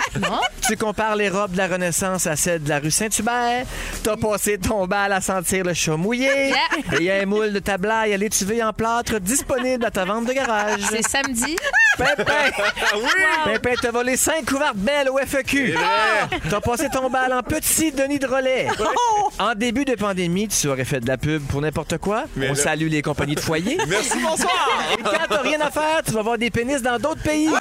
Tu 0.66 0.76
compares 0.76 1.16
les 1.16 1.28
robes 1.28 1.52
de 1.52 1.58
la 1.58 1.68
Renaissance 1.68 2.26
à 2.26 2.36
celles 2.36 2.62
de 2.62 2.68
la 2.68 2.78
rue 2.78 2.90
Saint-Hubert. 2.90 3.66
T'as 4.02 4.16
passé 4.16 4.58
ton 4.58 4.86
bal 4.86 5.12
à 5.12 5.20
sentir 5.20 5.64
le 5.64 5.74
chat 5.74 5.96
mouillé. 5.96 6.50
Et 6.92 6.96
il 6.98 7.02
y 7.04 7.10
a 7.10 7.16
un 7.16 7.26
moule 7.26 7.52
de 7.52 7.58
ta 7.58 7.78
blague 7.78 8.12
à 8.12 8.16
l'étuvée 8.16 8.62
en 8.62 8.72
plâtre 8.72 9.20
disponible 9.20 9.84
à 9.84 9.90
ta 9.90 10.04
vente 10.04 10.26
de 10.26 10.32
garage. 10.32 10.80
C'est 10.90 11.06
samedi. 11.06 11.56
Pimpin! 11.98 12.24
Pimpin 13.44 13.74
t'a 13.80 13.90
volé 13.90 14.16
5 14.16 14.44
couvertes 14.44 14.76
belles 14.76 15.08
au 15.10 15.18
FEQ. 15.18 15.74
T'as 16.48 16.60
passé 16.60 16.88
ton 16.88 17.10
bal 17.10 17.32
en 17.32 17.42
petit 17.42 17.92
Denis 17.92 18.18
de 18.18 18.26
relais. 18.26 18.68
En 19.38 19.49
début 19.54 19.84
de 19.84 19.94
pandémie, 19.94 20.48
tu 20.48 20.68
aurais 20.68 20.84
fait 20.84 21.00
de 21.00 21.06
la 21.08 21.16
pub 21.16 21.42
pour 21.46 21.60
n'importe 21.60 21.98
quoi. 21.98 22.24
On 22.36 22.40
là- 22.40 22.54
salue 22.54 22.88
les 22.88 23.02
compagnies 23.02 23.34
de 23.34 23.40
foyer. 23.40 23.78
Merci, 23.88 24.18
bonsoir. 24.22 24.82
Et 24.98 25.02
quand 25.02 25.10
t'as 25.28 25.42
rien 25.42 25.60
à 25.60 25.70
faire, 25.70 26.02
tu 26.04 26.12
vas 26.12 26.22
voir 26.22 26.38
des 26.38 26.50
pénis 26.50 26.82
dans 26.82 26.98
d'autres 26.98 27.22
pays. 27.22 27.48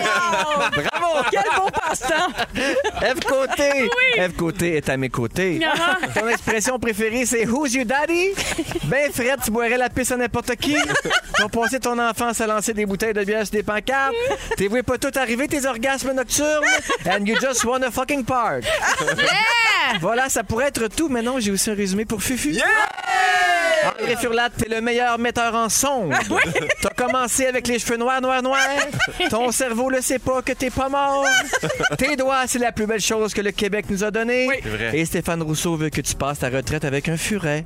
Bravo! 0.00 1.24
Quel 1.30 1.42
beau 1.56 1.68
passe-temps. 1.70 2.30
Eve 3.02 3.20
Côté. 3.20 3.90
Eve 4.16 4.32
Côté 4.34 4.76
est 4.76 4.88
à 4.88 4.96
mes 4.96 5.08
côtés. 5.08 5.60
Ton 6.14 6.28
expression 6.28 6.78
préférée, 6.78 7.26
c'est 7.26 7.46
Who's 7.46 7.74
your 7.74 7.84
daddy? 7.84 8.30
Ben, 8.84 9.10
Fred, 9.12 9.40
tu 9.44 9.50
boirais 9.50 9.76
la 9.76 9.88
pisse 9.88 10.12
à 10.12 10.16
n'importe 10.16 10.54
qui. 10.56 10.76
T'as 11.36 11.48
passé 11.48 11.80
ton 11.80 11.98
enfance 11.98 12.40
à 12.40 12.46
lancer 12.46 12.72
des 12.74 12.86
bouteilles 12.86 13.12
de 13.14 13.24
bière 13.24 13.44
sur 13.46 13.52
des 13.52 13.62
pancartes. 13.62 14.14
T'es 14.56 14.68
vu 14.68 14.82
pas 14.82 14.98
tout 14.98 15.10
arriver, 15.16 15.48
tes 15.48 15.66
orgasmes 15.66 16.12
nocturnes. 16.12 16.64
And 17.06 17.24
you 17.26 17.36
just 17.40 17.64
won 17.64 17.82
a 17.82 17.90
fucking 17.90 18.24
park. 18.24 18.64
Voilà, 20.00 20.28
ça 20.28 20.42
pourrait 20.44 20.66
être 20.68 20.78
tout. 20.98 21.08
Mais 21.08 21.22
non, 21.22 21.38
j'ai 21.38 21.52
aussi 21.52 21.70
un 21.70 21.74
résumé 21.74 22.04
pour 22.04 22.22
Fufu. 22.22 22.58
André 24.00 24.16
Furlat, 24.16 24.50
t'es 24.50 24.68
le 24.68 24.80
meilleur 24.80 25.18
metteur 25.18 25.54
en 25.54 25.68
son. 25.68 26.10
T'as 26.82 26.90
commencé 26.90 27.46
avec 27.46 27.68
les 27.68 27.78
cheveux 27.78 27.96
noirs, 27.96 28.20
noirs, 28.20 28.42
noirs. 28.42 28.58
Ton 29.30 29.52
cerveau 29.52 29.88
le 29.88 30.00
sait 30.00 30.18
pas 30.18 30.42
que 30.42 30.52
t'es 30.52 30.70
pas 30.70 30.88
mort. 30.88 31.24
Tes 31.96 32.16
doigts, 32.16 32.46
c'est 32.46 32.58
la 32.58 32.72
plus 32.72 32.86
belle 32.86 33.00
chose 33.00 33.32
que 33.32 33.40
le 33.40 33.52
Québec 33.52 33.86
nous 33.88 34.02
a 34.02 34.10
donnée. 34.10 34.48
C'est 34.62 34.68
vrai. 34.68 34.98
Et 34.98 35.04
Stéphane 35.04 35.42
Rousseau 35.42 35.76
veut 35.76 35.90
que 35.90 36.00
tu 36.00 36.16
passes 36.16 36.40
ta 36.40 36.48
retraite 36.48 36.84
avec 36.84 37.08
un 37.08 37.16
furet. 37.16 37.64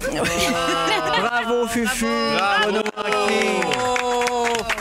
Bravo, 1.20 1.66
Fufu. 1.66 2.04
Bravo. 2.36 2.70
Nous 2.70 2.76
manquer. 2.76 4.01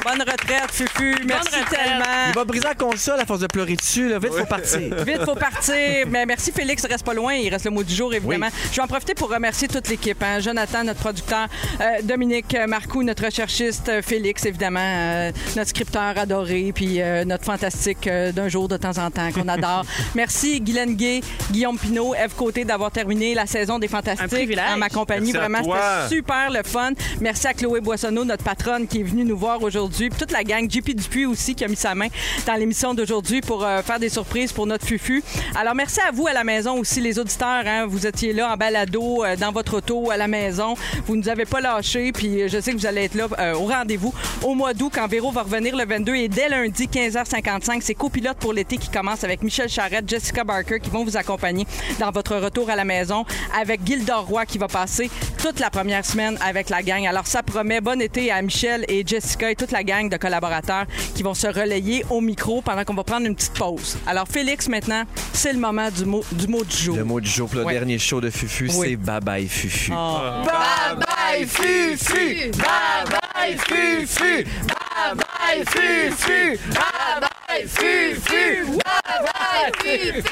Bonne 0.03 0.19
retraite, 0.21 0.71
Fufu. 0.71 1.15
Merci 1.25 1.59
retraite. 1.59 1.69
tellement. 1.69 2.05
Il 2.29 2.33
va 2.35 2.43
briser 2.45 2.63
la 2.65 2.73
console 2.75 3.19
à 3.19 3.25
force 3.25 3.39
de 3.41 3.47
pleurer 3.47 3.75
dessus. 3.75 4.09
Là. 4.09 4.19
Vite, 4.19 4.33
faut 4.33 4.45
partir. 4.45 4.79
Vite, 5.05 5.23
faut 5.25 5.35
partir. 5.35 6.07
Mais 6.09 6.25
merci, 6.25 6.51
Félix. 6.51 6.85
Reste 6.85 7.05
pas 7.05 7.13
loin. 7.13 7.33
Il 7.35 7.49
reste 7.49 7.65
le 7.65 7.71
mot 7.71 7.83
du 7.83 7.93
jour, 7.93 8.13
évidemment. 8.13 8.47
Oui. 8.51 8.61
Je 8.71 8.75
vais 8.77 8.81
en 8.81 8.87
profiter 8.87 9.13
pour 9.13 9.29
remercier 9.29 9.67
toute 9.67 9.87
l'équipe. 9.89 10.21
hein. 10.23 10.39
Jonathan, 10.39 10.83
notre 10.83 10.99
producteur, 10.99 11.47
euh, 11.79 12.01
Dominique 12.03 12.55
Marcoux, 12.67 13.03
notre 13.03 13.25
recherchiste, 13.25 13.89
euh, 13.89 14.01
Félix, 14.01 14.45
évidemment, 14.45 14.79
euh, 14.81 15.31
notre 15.55 15.69
scripteur 15.69 16.17
adoré, 16.17 16.71
puis 16.73 17.01
euh, 17.01 17.23
notre 17.25 17.45
fantastique 17.45 18.07
euh, 18.07 18.31
d'un 18.31 18.47
jour 18.47 18.67
de 18.67 18.77
temps 18.77 18.97
en 18.97 19.11
temps 19.11 19.31
qu'on 19.31 19.47
adore. 19.47 19.85
merci, 20.15 20.59
Guylaine 20.61 20.95
Gay, 20.95 21.21
Guillaume 21.51 21.77
Pinot, 21.77 22.15
Eve 22.15 22.33
Côté 22.35 22.65
d'avoir 22.65 22.91
terminé 22.91 23.33
la 23.35 23.45
saison 23.45 23.77
des 23.79 23.87
Fantastiques 23.87 24.27
privilège. 24.29 24.65
en 24.73 24.77
ma 24.77 24.89
compagnie. 24.89 25.31
Merci 25.33 25.37
Vraiment, 25.37 25.63
c'était 25.63 26.15
super 26.15 26.49
le 26.51 26.63
fun. 26.63 26.91
Merci 27.19 27.47
à 27.47 27.53
Chloé 27.53 27.81
Boissonneau, 27.81 28.23
notre 28.25 28.43
patronne, 28.43 28.87
qui 28.87 29.01
est 29.01 29.03
venue 29.03 29.23
nous 29.25 29.37
voir 29.37 29.61
aujourd'hui. 29.61 29.90
Puis 29.97 30.09
toute 30.09 30.31
la 30.31 30.43
gang, 30.43 30.69
JP 30.69 30.95
Dupuis 30.95 31.25
aussi, 31.25 31.55
qui 31.55 31.63
a 31.63 31.67
mis 31.67 31.75
sa 31.75 31.95
main 31.95 32.07
dans 32.45 32.53
l'émission 32.55 32.93
d'aujourd'hui 32.93 33.41
pour 33.41 33.63
euh, 33.63 33.81
faire 33.81 33.99
des 33.99 34.09
surprises 34.09 34.51
pour 34.51 34.65
notre 34.67 34.85
Fufu. 34.85 35.23
Alors, 35.55 35.75
merci 35.75 35.99
à 36.01 36.11
vous 36.11 36.27
à 36.27 36.33
la 36.33 36.43
maison 36.43 36.77
aussi, 36.77 37.01
les 37.01 37.19
auditeurs. 37.19 37.63
hein. 37.65 37.85
Vous 37.87 38.05
étiez 38.07 38.33
là 38.33 38.51
en 38.53 38.57
balado, 38.57 39.23
euh, 39.23 39.35
dans 39.35 39.51
votre 39.51 39.77
auto, 39.77 40.11
à 40.11 40.17
la 40.17 40.27
maison. 40.27 40.73
Vous 41.05 41.15
ne 41.15 41.21
nous 41.21 41.29
avez 41.29 41.45
pas 41.45 41.61
lâchés. 41.61 42.11
Puis 42.11 42.41
euh, 42.43 42.47
je 42.47 42.59
sais 42.59 42.71
que 42.71 42.77
vous 42.77 42.85
allez 42.85 43.03
être 43.05 43.15
là 43.15 43.27
au 43.55 43.65
rendez-vous 43.65 44.13
au 44.43 44.53
mois 44.55 44.73
d'août 44.73 44.91
quand 44.93 45.07
Véro 45.07 45.31
va 45.31 45.43
revenir 45.43 45.75
le 45.75 45.85
22. 45.85 46.15
Et 46.15 46.27
dès 46.27 46.49
lundi, 46.49 46.87
15h55, 46.87 47.79
c'est 47.81 47.93
copilote 47.95 48.37
pour 48.37 48.53
l'été 48.53 48.77
qui 48.77 48.89
commence 48.89 49.23
avec 49.23 49.43
Michel 49.43 49.69
Charette, 49.69 50.07
Jessica 50.07 50.43
Barker 50.43 50.79
qui 50.79 50.89
vont 50.89 51.03
vous 51.03 51.17
accompagner 51.17 51.65
dans 51.99 52.11
votre 52.11 52.35
retour 52.37 52.69
à 52.69 52.75
la 52.75 52.85
maison 52.85 53.25
avec 53.59 53.81
Gilda 53.85 54.17
Roy 54.17 54.45
qui 54.45 54.57
va 54.57 54.67
passer 54.67 55.09
toute 55.41 55.59
la 55.59 55.69
première 55.69 56.05
semaine 56.05 56.37
avec 56.41 56.69
la 56.69 56.81
gang. 56.81 57.05
Alors, 57.05 57.27
ça 57.27 57.43
promet 57.43 57.81
bon 57.81 57.99
été 58.01 58.31
à 58.31 58.41
Michel 58.41 58.85
et 58.87 59.03
Jessica 59.05 59.51
et 59.51 59.55
toute 59.55 59.71
la 59.71 59.80
gang 59.83 60.09
de 60.09 60.17
collaborateurs 60.17 60.85
qui 61.15 61.23
vont 61.23 61.33
se 61.33 61.47
relayer 61.47 62.03
au 62.09 62.21
micro 62.21 62.61
pendant 62.61 62.83
qu'on 62.83 62.93
va 62.93 63.03
prendre 63.03 63.25
une 63.27 63.35
petite 63.35 63.53
pause. 63.53 63.97
Alors, 64.07 64.27
Félix, 64.27 64.67
maintenant, 64.67 65.03
c'est 65.33 65.53
le 65.53 65.59
moment 65.59 65.89
du 65.91 66.05
mot 66.05 66.23
du, 66.31 66.47
mot 66.47 66.63
du 66.63 66.75
jour. 66.75 66.95
Le 66.97 67.03
mot 67.03 67.19
du 67.19 67.29
jour 67.29 67.47
pour 67.49 67.59
le 67.59 67.65
Ouais. 67.65 67.73
dernier 67.73 67.99
show 67.99 68.21
de 68.21 68.29
Fufu, 68.29 68.69
Oui. 68.75 68.89
c'est 68.91 68.95
Bye 68.95 69.19
Bye 69.21 69.47
Fufu. 69.47 69.91
Ah. 69.95 70.43
Bye 70.45 70.95
bye 70.97 71.45
Fufu, 71.47 72.51
bye 72.51 73.05
bye 73.33 73.57
Fufu, 73.57 74.43
bye 74.67 75.15
bye 75.15 75.65
Fufu, 75.65 76.59
bye 76.73 77.19
bye 77.21 77.65
Fufu, 77.67 78.65
bye 78.83 79.21
bye 79.21 79.61
Fufu. 79.87 80.23